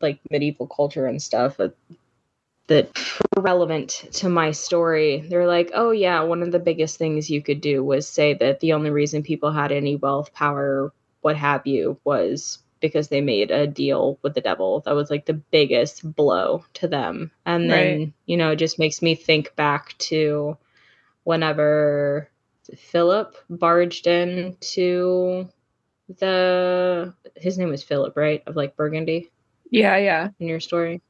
like 0.00 0.20
medieval 0.30 0.66
culture 0.66 1.06
and 1.06 1.20
stuff, 1.20 1.58
uh, 1.58 1.68
that 2.70 2.96
relevant 3.36 4.04
to 4.12 4.28
my 4.28 4.52
story. 4.52 5.26
They're 5.28 5.46
like, 5.46 5.72
oh, 5.74 5.90
yeah, 5.90 6.22
one 6.22 6.42
of 6.42 6.52
the 6.52 6.60
biggest 6.60 6.96
things 6.96 7.28
you 7.28 7.42
could 7.42 7.60
do 7.60 7.84
was 7.84 8.08
say 8.08 8.34
that 8.34 8.60
the 8.60 8.72
only 8.72 8.90
reason 8.90 9.24
people 9.24 9.50
had 9.50 9.72
any 9.72 9.96
wealth, 9.96 10.32
power, 10.32 10.92
what 11.20 11.36
have 11.36 11.66
you, 11.66 11.98
was 12.04 12.60
because 12.78 13.08
they 13.08 13.20
made 13.20 13.50
a 13.50 13.66
deal 13.66 14.20
with 14.22 14.34
the 14.34 14.40
devil. 14.40 14.80
That 14.86 14.94
was 14.94 15.10
like 15.10 15.26
the 15.26 15.34
biggest 15.34 16.14
blow 16.14 16.64
to 16.74 16.86
them. 16.86 17.32
And 17.44 17.68
then, 17.68 17.98
right. 17.98 18.12
you 18.24 18.36
know, 18.36 18.52
it 18.52 18.56
just 18.56 18.78
makes 18.78 19.02
me 19.02 19.16
think 19.16 19.54
back 19.56 19.98
to 19.98 20.56
whenever 21.24 22.30
Philip 22.76 23.36
barged 23.50 24.06
in 24.06 24.56
to 24.60 25.48
the 26.18 27.12
his 27.34 27.58
name 27.58 27.68
was 27.68 27.82
Philip, 27.82 28.16
right? 28.16 28.44
Of 28.46 28.54
like 28.54 28.76
Burgundy. 28.76 29.30
Yeah, 29.70 29.96
yeah. 29.96 30.28
In 30.38 30.46
your 30.46 30.60
story 30.60 31.02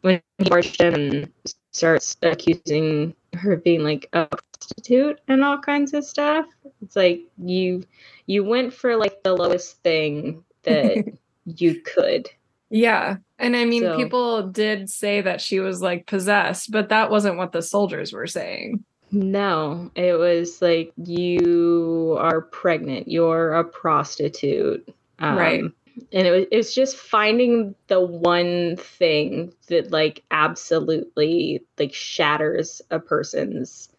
when 0.00 0.20
he 0.38 0.48
barged 0.48 0.80
in 0.80 0.94
and 0.94 1.32
starts 1.72 2.16
accusing 2.22 3.14
her 3.34 3.52
of 3.52 3.64
being 3.64 3.82
like 3.82 4.08
a 4.12 4.26
prostitute 4.26 5.20
and 5.28 5.44
all 5.44 5.58
kinds 5.58 5.92
of 5.94 6.04
stuff. 6.04 6.46
It's 6.82 6.96
like 6.96 7.20
you 7.38 7.84
you 8.26 8.44
went 8.44 8.72
for 8.74 8.96
like 8.96 9.22
the 9.22 9.34
lowest 9.34 9.82
thing 9.82 10.44
that 10.64 11.04
you 11.46 11.80
could. 11.80 12.28
Yeah. 12.70 13.16
And 13.38 13.56
I 13.56 13.64
mean, 13.64 13.82
So- 13.82 13.96
people 13.96 14.42
did 14.48 14.90
say 14.90 15.20
that 15.22 15.40
she 15.40 15.60
was 15.60 15.80
like 15.80 16.06
possessed, 16.06 16.70
but 16.70 16.90
that 16.90 17.10
wasn't 17.10 17.36
what 17.38 17.52
the 17.52 17.62
soldiers 17.62 18.12
were 18.12 18.26
saying. 18.26 18.84
No, 19.10 19.90
it 19.94 20.18
was 20.18 20.60
like 20.60 20.92
you 20.96 22.14
are 22.20 22.42
pregnant, 22.42 23.08
you're 23.08 23.54
a 23.54 23.64
prostitute. 23.64 24.86
Um, 25.18 25.38
right. 25.38 25.64
And 26.12 26.26
it 26.26 26.30
was 26.32 26.46
it's 26.52 26.74
just 26.74 26.96
finding 26.96 27.74
the 27.88 28.00
one 28.00 28.76
thing 28.78 29.54
that 29.68 29.92
like 29.92 30.24
absolutely 30.30 31.64
like 31.78 31.94
shatters 31.94 32.82
a 32.90 33.00
person's 33.00 33.90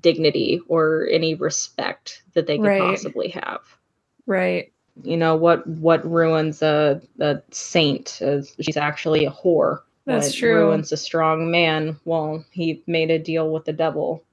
dignity 0.00 0.60
or 0.68 1.08
any 1.10 1.34
respect 1.34 2.22
that 2.34 2.46
they 2.46 2.58
could 2.58 2.74
Right. 2.74 2.76
possibly 2.76 3.30
have. 3.30 3.60
Right. 4.26 4.72
You 5.02 5.16
know 5.18 5.36
what 5.36 5.66
what 5.66 6.10
ruins 6.10 6.62
a 6.62 7.02
a 7.20 7.42
saint 7.52 8.20
is 8.22 8.56
she's 8.60 8.76
actually 8.78 9.26
a 9.26 9.30
whore. 9.32 9.80
That's 10.06 10.32
what 10.32 10.34
true. 10.34 10.50
ruins 10.50 10.92
a 10.92 10.98
strong 10.98 11.50
man. 11.50 11.98
Well, 12.04 12.44
he 12.52 12.82
made 12.86 13.10
a 13.10 13.18
deal 13.18 13.50
with 13.52 13.66
the 13.66 13.74
devil. 13.74 14.24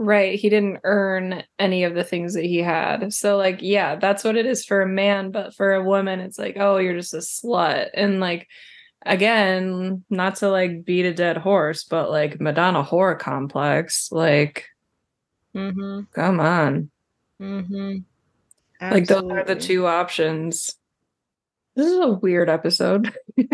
Right. 0.00 0.38
He 0.38 0.48
didn't 0.48 0.78
earn 0.84 1.42
any 1.58 1.82
of 1.82 1.94
the 1.94 2.04
things 2.04 2.34
that 2.34 2.44
he 2.44 2.58
had. 2.58 3.12
So, 3.12 3.36
like, 3.36 3.58
yeah, 3.60 3.96
that's 3.96 4.22
what 4.22 4.36
it 4.36 4.46
is 4.46 4.64
for 4.64 4.80
a 4.80 4.86
man. 4.88 5.32
But 5.32 5.54
for 5.54 5.74
a 5.74 5.82
woman, 5.82 6.20
it's 6.20 6.38
like, 6.38 6.56
oh, 6.58 6.76
you're 6.78 6.94
just 6.94 7.14
a 7.14 7.18
slut. 7.18 7.88
And, 7.94 8.20
like, 8.20 8.46
again, 9.04 10.04
not 10.08 10.36
to 10.36 10.50
like 10.50 10.84
beat 10.84 11.04
a 11.04 11.14
dead 11.14 11.36
horse, 11.36 11.84
but 11.84 12.10
like 12.10 12.40
Madonna 12.40 12.82
horror 12.82 13.16
complex, 13.16 14.10
like, 14.12 14.66
Mm-hmm. 15.54 16.02
come 16.12 16.40
on. 16.40 16.90
Mm-hmm. 17.40 17.98
Like, 18.80 19.06
those 19.06 19.28
are 19.30 19.44
the 19.44 19.56
two 19.56 19.86
options. 19.86 20.76
This 21.74 21.86
is 21.86 21.98
a 21.98 22.08
weird 22.08 22.48
episode. 22.48 23.12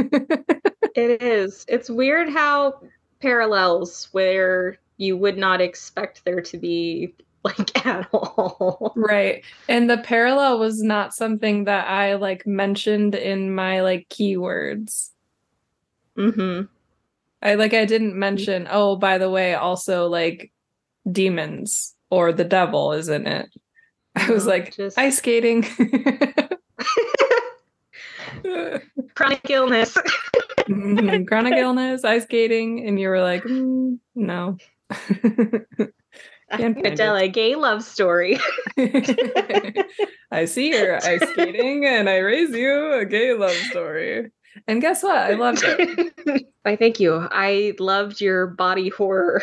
It 0.94 1.22
is. 1.22 1.64
It's 1.66 1.90
weird 1.90 2.28
how 2.28 2.80
parallels 3.20 4.08
where 4.12 4.78
you 4.96 5.16
would 5.16 5.36
not 5.36 5.60
expect 5.60 6.24
there 6.24 6.40
to 6.40 6.56
be 6.58 7.14
like 7.44 7.86
at 7.86 8.08
all. 8.12 8.92
right. 8.96 9.44
And 9.68 9.88
the 9.90 9.98
parallel 9.98 10.58
was 10.58 10.82
not 10.82 11.14
something 11.14 11.64
that 11.64 11.86
I 11.88 12.14
like 12.14 12.46
mentioned 12.46 13.14
in 13.14 13.54
my 13.54 13.80
like 13.82 14.08
keywords. 14.08 15.10
Mm-hmm. 16.16 16.62
I 17.42 17.54
like 17.56 17.74
I 17.74 17.84
didn't 17.84 18.14
mention, 18.18 18.66
oh, 18.70 18.96
by 18.96 19.18
the 19.18 19.28
way, 19.28 19.52
also 19.54 20.06
like 20.08 20.50
demons 21.10 21.94
or 22.08 22.32
the 22.32 22.44
devil 22.44 22.92
is 22.92 23.08
in 23.10 23.26
it. 23.26 23.50
I 24.16 24.30
was 24.30 24.46
No, 24.46 24.50
like 24.52 24.74
just- 24.76 24.96
ice 24.98 25.18
skating. 25.18 25.62
Chronic 29.14 29.48
illness. 29.50 29.96
Mhm, 30.60 31.26
Chronic 31.26 31.54
illness, 31.54 32.04
ice 32.04 32.22
skating, 32.24 32.86
and 32.86 32.98
you 32.98 33.08
were 33.08 33.20
like, 33.22 33.42
"Mm, 33.44 33.98
no. 34.14 34.56
I'm 36.50 36.76
a 36.84 37.28
gay 37.28 37.54
love 37.56 37.82
story. 37.82 38.38
I 40.30 40.44
see 40.46 40.70
you're 40.70 40.96
ice 40.96 41.28
skating 41.30 41.86
and 41.86 42.08
I 42.08 42.18
raise 42.18 42.50
you 42.50 42.92
a 42.92 43.04
gay 43.04 43.34
love 43.34 43.56
story. 43.70 44.30
And 44.68 44.80
guess 44.80 45.02
what? 45.02 45.16
I 45.16 45.34
loved 45.34 45.62
it. 45.64 46.46
Why, 46.62 46.76
thank 46.76 47.00
you. 47.00 47.26
I 47.30 47.74
loved 47.78 48.20
your 48.20 48.46
body 48.46 48.88
horror. 48.88 49.42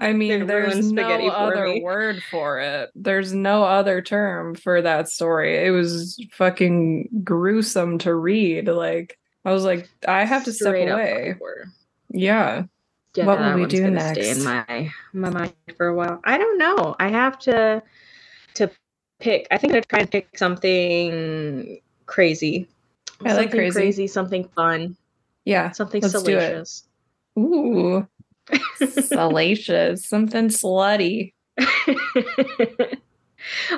I 0.00 0.12
mean, 0.12 0.46
there's 0.46 0.92
no 0.92 1.28
other 1.28 1.68
me. 1.68 1.82
word 1.82 2.22
for 2.30 2.58
it. 2.60 2.90
There's 2.94 3.32
no 3.32 3.64
other 3.64 4.02
term 4.02 4.54
for 4.54 4.82
that 4.82 5.08
story. 5.08 5.64
It 5.64 5.70
was 5.70 6.22
fucking 6.32 7.08
gruesome 7.22 7.98
to 7.98 8.14
read. 8.14 8.68
Like, 8.68 9.18
I 9.44 9.52
was 9.52 9.64
like, 9.64 9.88
I 10.06 10.24
have 10.24 10.44
to 10.44 10.52
step 10.52 10.70
Straight 10.70 10.88
up 10.88 10.98
away. 10.98 11.36
horror. 11.38 11.66
Yeah. 12.10 12.64
Yeah, 13.14 13.26
What 13.26 13.38
will 13.38 13.54
we 13.54 13.66
do 13.66 13.82
gonna 13.82 14.12
Stay 14.14 14.30
in 14.30 14.42
my 14.42 14.90
my 15.12 15.30
mind 15.30 15.52
for 15.76 15.86
a 15.86 15.94
while. 15.94 16.20
I 16.24 16.36
don't 16.36 16.58
know. 16.58 16.96
I 16.98 17.08
have 17.08 17.38
to 17.40 17.82
to 18.54 18.70
pick. 19.20 19.46
I 19.50 19.58
think 19.58 19.72
I'm 19.72 19.76
gonna 19.76 19.82
try 19.82 20.00
and 20.00 20.10
pick 20.10 20.36
something 20.36 21.80
crazy. 22.06 22.68
I 23.24 23.34
like 23.34 23.52
something 23.52 23.72
crazy. 23.72 24.06
something 24.08 24.48
fun, 24.56 24.96
Yeah. 25.44 25.70
something 25.70 26.02
Let's 26.02 26.14
do 26.14 26.18
it. 26.18 26.24
salacious. 26.24 26.84
Ooh. 27.38 28.06
Salacious. 28.76 30.04
Something 30.06 30.48
slutty. 30.48 31.32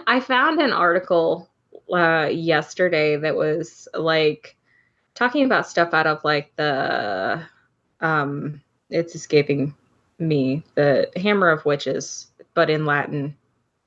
I 0.07 0.21
found 0.21 0.61
an 0.61 0.73
article 0.73 1.49
uh, 1.93 2.29
yesterday 2.33 3.17
that 3.17 3.37
was 3.37 3.87
like 3.95 4.57
talking 5.15 5.45
about 5.45 5.69
stuff 5.69 5.93
out 5.95 6.07
of 6.07 6.25
like 6.25 6.53
the 6.57 7.43
um 8.01 8.61
it's 8.91 9.15
escaping 9.15 9.75
me 10.19 10.63
the 10.75 11.11
hammer 11.17 11.49
of 11.51 11.65
witches 11.65 12.31
but 12.55 12.71
in 12.71 12.87
latin 12.87 13.37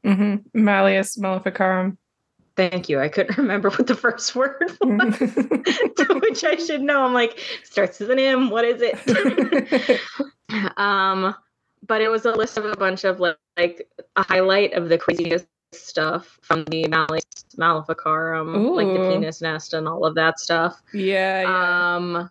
hmm 0.03 0.35
Malleus 0.53 1.17
Maleficarum. 1.17 1.97
thank 2.55 2.88
you 2.89 2.99
i 2.99 3.07
couldn't 3.09 3.38
remember 3.43 3.69
what 3.69 3.88
the 3.88 3.95
first 3.95 4.35
word 4.35 4.55
was 4.81 5.17
to 5.17 6.19
which 6.21 6.43
i 6.43 6.55
should 6.55 6.81
know 6.81 7.03
i'm 7.03 7.13
like 7.13 7.39
starts 7.63 7.99
with 7.99 8.11
an 8.11 8.19
m 8.19 8.49
what 8.49 8.65
is 8.65 8.81
it 8.81 9.99
um 10.77 11.34
but 11.88 12.01
it 12.01 12.09
was 12.09 12.26
a 12.26 12.31
list 12.31 12.57
of 12.57 12.65
a 12.65 12.76
bunch 12.76 13.03
of 13.03 13.19
like, 13.19 13.38
like 13.57 13.88
a 14.15 14.23
highlight 14.23 14.73
of 14.73 14.89
the 14.89 14.97
craziest 14.97 15.47
stuff 15.71 16.38
from 16.41 16.65
the 16.65 16.88
Malleus 16.88 17.23
Maleficarum, 17.57 18.67
like 18.76 18.88
the 18.88 18.99
Ooh. 18.99 19.07
penis 19.07 19.41
nest 19.41 19.73
and 19.73 19.88
all 19.88 20.05
of 20.05 20.15
that 20.15 20.39
stuff. 20.39 20.81
yeah, 20.93 21.41
yeah. 21.43 21.95
Um, 21.95 22.30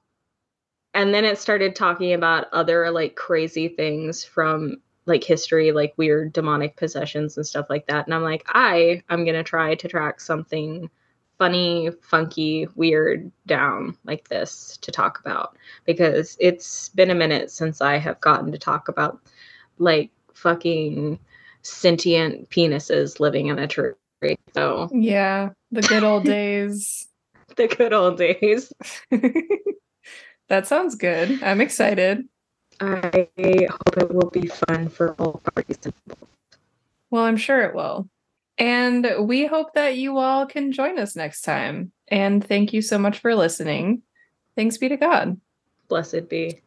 and 0.94 1.14
then 1.14 1.24
it 1.24 1.38
started 1.38 1.76
talking 1.76 2.12
about 2.12 2.52
other 2.52 2.90
like 2.90 3.14
crazy 3.14 3.68
things 3.68 4.24
from 4.24 4.76
like 5.06 5.24
history, 5.24 5.72
like 5.72 5.94
weird 5.96 6.32
demonic 6.32 6.76
possessions 6.76 7.36
and 7.36 7.46
stuff 7.46 7.66
like 7.70 7.86
that. 7.86 8.06
And 8.06 8.14
I'm 8.14 8.22
like, 8.22 8.44
I 8.48 9.02
i'm 9.08 9.24
gonna 9.24 9.42
try 9.42 9.74
to 9.74 9.88
track 9.88 10.20
something 10.20 10.90
funny, 11.38 11.90
funky, 12.02 12.66
weird 12.74 13.30
down 13.46 13.96
like 14.04 14.28
this 14.28 14.76
to 14.82 14.90
talk 14.90 15.20
about 15.20 15.56
because 15.86 16.36
it's 16.40 16.88
been 16.90 17.10
a 17.10 17.14
minute 17.14 17.50
since 17.50 17.80
I 17.80 17.96
have 17.96 18.20
gotten 18.20 18.52
to 18.52 18.58
talk 18.58 18.88
about 18.88 19.20
like 19.78 20.10
fucking 20.34 21.18
sentient 21.62 22.50
penises 22.50 23.20
living 23.20 23.46
in 23.46 23.58
a 23.58 23.68
tree. 23.68 23.92
So 24.52 24.90
yeah. 24.92 25.50
The 25.70 25.82
good 25.82 26.02
old 26.02 26.24
days. 26.24 27.06
the 27.56 27.68
good 27.68 27.92
old 27.92 28.18
days. 28.18 28.72
that 30.48 30.66
sounds 30.66 30.94
good. 30.94 31.42
I'm 31.42 31.60
excited. 31.60 32.28
I 32.80 33.28
hope 33.38 33.96
it 33.96 34.14
will 34.14 34.30
be 34.30 34.46
fun 34.46 34.88
for 34.88 35.14
all 35.14 35.40
parties. 35.54 35.78
Involved. 35.84 36.26
Well, 37.10 37.24
I'm 37.24 37.36
sure 37.36 37.62
it 37.62 37.74
will. 37.74 38.08
And 38.56 39.06
we 39.20 39.46
hope 39.46 39.74
that 39.74 39.96
you 39.96 40.18
all 40.18 40.46
can 40.46 40.72
join 40.72 40.98
us 40.98 41.14
next 41.14 41.42
time. 41.42 41.92
And 42.08 42.44
thank 42.44 42.72
you 42.72 42.82
so 42.82 42.98
much 42.98 43.20
for 43.20 43.34
listening. 43.34 44.02
Thanks 44.56 44.78
be 44.78 44.88
to 44.88 44.96
God. 44.96 45.40
Blessed 45.88 46.28
be. 46.28 46.62